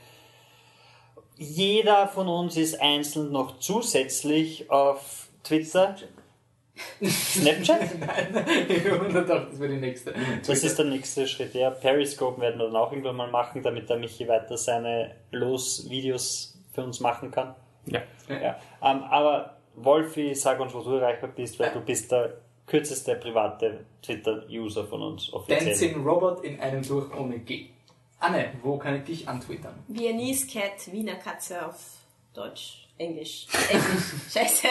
Jeder 1.43 2.07
von 2.07 2.29
uns 2.29 2.59
ist 2.59 2.83
einzeln 2.83 3.33
noch 3.33 3.61
zusätzlich 3.61 4.71
auf 4.71 5.31
Twitter. 5.43 5.97
Snapchat? 7.03 7.99
Nein, 7.99 8.45
ich 8.69 8.85
wundere 8.85 9.25
doch, 9.25 9.49
das 9.49 9.59
wäre 9.59 9.73
die 9.73 9.81
nächste. 9.81 10.12
Das 10.47 10.62
ist 10.62 10.79
der 10.79 10.85
nächste 10.85 11.27
Schritt. 11.27 11.55
Ja, 11.55 11.71
Periscope 11.71 12.43
werden 12.43 12.59
wir 12.59 12.67
dann 12.67 12.77
auch 12.77 12.93
irgendwann 12.93 13.17
mal 13.17 13.31
machen, 13.31 13.62
damit 13.62 13.89
der 13.89 13.97
Michi 13.97 14.29
weiter 14.29 14.59
seine 14.59 15.12
Los-Videos 15.31 16.59
für 16.75 16.85
uns 16.85 17.01
machen 17.01 17.31
kann. 17.31 17.55
Ja. 17.87 18.03
Ja. 18.29 18.59
Ähm, 18.83 19.03
aber 19.05 19.57
Wolfi, 19.77 20.35
sag 20.35 20.61
uns, 20.61 20.75
wo 20.75 20.83
du 20.83 20.97
erreichbar 20.97 21.31
bist, 21.35 21.59
weil 21.59 21.71
du 21.71 21.81
bist 21.81 22.12
der 22.12 22.35
kürzeste 22.67 23.15
private 23.15 23.87
Twitter-User 24.03 24.85
von 24.85 25.01
uns 25.01 25.33
offiziell. 25.33 25.65
Dancing 25.65 26.05
Robot 26.05 26.45
in 26.45 26.61
einem 26.61 26.87
durch 26.87 27.11
ohne 27.19 27.39
G. 27.39 27.71
Anne, 28.20 28.52
wo 28.62 28.76
kann 28.76 28.97
ich 28.97 29.05
dich 29.05 29.28
antwittern? 29.28 29.74
Viennese 29.88 30.47
Cat, 30.47 30.92
Wiener 30.92 31.14
Katze 31.14 31.66
auf 31.66 31.80
Deutsch, 32.34 32.86
Englisch. 32.98 33.47
Englisch, 33.70 34.05
scheiße. 34.30 34.68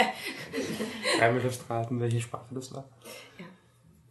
Einmal 1.19 1.45
aufs 1.45 1.67
Raten, 1.67 1.99
welche 1.99 2.21
Sprache 2.21 2.45
das 2.51 2.73
war. 2.73 2.85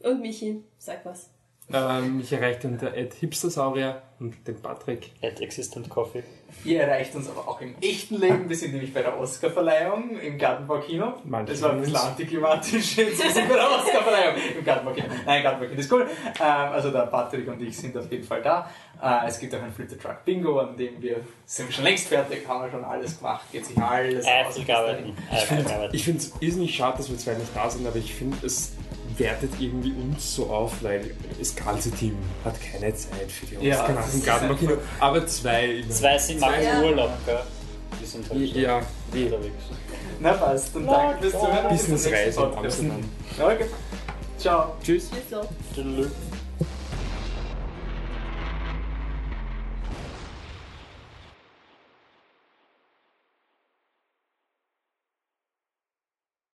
Und 0.00 0.20
Michi, 0.20 0.62
sag 0.78 1.04
was. 1.04 1.30
Ähm, 1.70 2.16
mich 2.16 2.32
erreicht 2.32 2.64
unter 2.64 2.90
hipstersaurier 2.92 4.02
und 4.20 4.48
den 4.48 4.60
Patrick. 4.60 5.10
At 5.22 5.40
Existent 5.40 5.90
Coffee. 5.90 6.24
Ihr 6.64 6.80
erreicht 6.80 7.14
uns 7.14 7.28
aber 7.28 7.46
auch 7.46 7.60
im 7.60 7.74
echten 7.82 8.16
Leben. 8.16 8.48
Wir 8.48 8.56
sind 8.56 8.72
nämlich 8.72 8.94
bei 8.94 9.02
der 9.02 9.18
Oscarverleihung 9.18 10.18
im 10.18 10.38
Gartenbaukino. 10.38 11.12
Manche 11.24 11.52
Das 11.52 11.62
war 11.62 11.72
ein 11.72 11.80
bisschen 11.80 11.96
antiklimatisch. 11.96 12.96
Jetzt 12.96 13.22
wir 13.22 13.30
sind 13.30 13.48
bei 13.48 13.56
der 13.56 13.70
Oscarverleihung 13.70 14.34
im 14.58 14.64
Gartenbaukino. 14.64 15.08
Nein, 15.26 15.42
Gartenbaukino 15.42 15.78
ist 15.78 15.92
cool. 15.92 16.08
Ähm, 16.40 16.72
also 16.72 16.90
der 16.90 17.02
Patrick 17.06 17.46
und 17.46 17.60
ich 17.60 17.76
sind 17.76 17.94
auf 17.98 18.10
jeden 18.10 18.24
Fall 18.24 18.40
da. 18.40 18.70
Äh, 19.02 19.28
es 19.28 19.38
gibt 19.38 19.54
auch 19.54 19.62
ein 19.62 19.72
Flip 19.72 19.88
the 19.88 19.96
Truck 19.96 20.24
Bingo, 20.24 20.58
an 20.58 20.76
dem 20.76 21.00
wir 21.00 21.20
sind 21.46 21.72
schon 21.72 21.84
längst 21.84 22.08
fertig, 22.08 22.46
haben 22.48 22.64
wir 22.64 22.70
schon 22.70 22.84
alles 22.84 23.18
gemacht, 23.18 23.44
geht 23.52 23.64
sich 23.64 23.78
alles 23.78 24.24
aus. 24.24 24.30
Eifrig 24.30 24.74
arbeiten. 24.74 25.16
Arbeiten. 25.30 25.94
Ich 25.94 26.04
finde 26.04 26.20
es 26.20 26.32
irrsinnig 26.40 26.74
schade, 26.74 26.98
dass 26.98 27.08
wir 27.10 27.16
zwei 27.18 27.34
nicht 27.34 27.54
da 27.54 27.70
sind, 27.70 27.86
aber 27.86 27.96
ich 27.96 28.12
finde, 28.14 28.44
es 28.44 28.72
wertet 29.16 29.52
irgendwie 29.58 29.92
uns 29.92 30.34
so 30.34 30.46
auf, 30.50 30.82
weil 30.82 31.14
das 31.38 31.54
ganze 31.54 31.90
Team 31.90 32.16
hat 32.44 32.54
keine 32.60 32.94
Zeit 32.94 33.30
für 33.30 33.46
die 33.46 33.66
Ja, 33.66 33.86
dem 33.86 33.98
ist 33.98 34.24
Gartenbaukino. 34.24 34.74
Aber 35.00 35.26
zwei. 35.26 35.84
Zwei 35.88 36.18
sind 36.18 36.40
machen 36.40 36.62
Ja. 36.62 36.82
Urlaub, 36.82 37.10
gell? 37.24 37.38
Die 38.00 38.06
sind 38.06 38.28
halt 38.28 38.48
schon 38.50 38.60
Ja, 38.60 38.80
die 39.12 39.24
unterwegs. 39.24 39.54
Na 40.20 40.32
passt, 40.32 40.74
dann 40.74 40.86
danke 40.86 41.30
fürs 41.30 41.32
Zuhören. 41.32 41.68
Bis 41.68 41.84
zum 41.84 41.92
nächsten 41.92 41.92
Businessreise 41.92 42.40
in. 42.42 42.58
Amsterdam. 42.58 43.04
Okay. 43.40 43.66
Ciao. 44.38 44.76
Tschüss. 44.82 45.10
Tschüss. 45.10 45.46
Tschüss. 45.74 46.06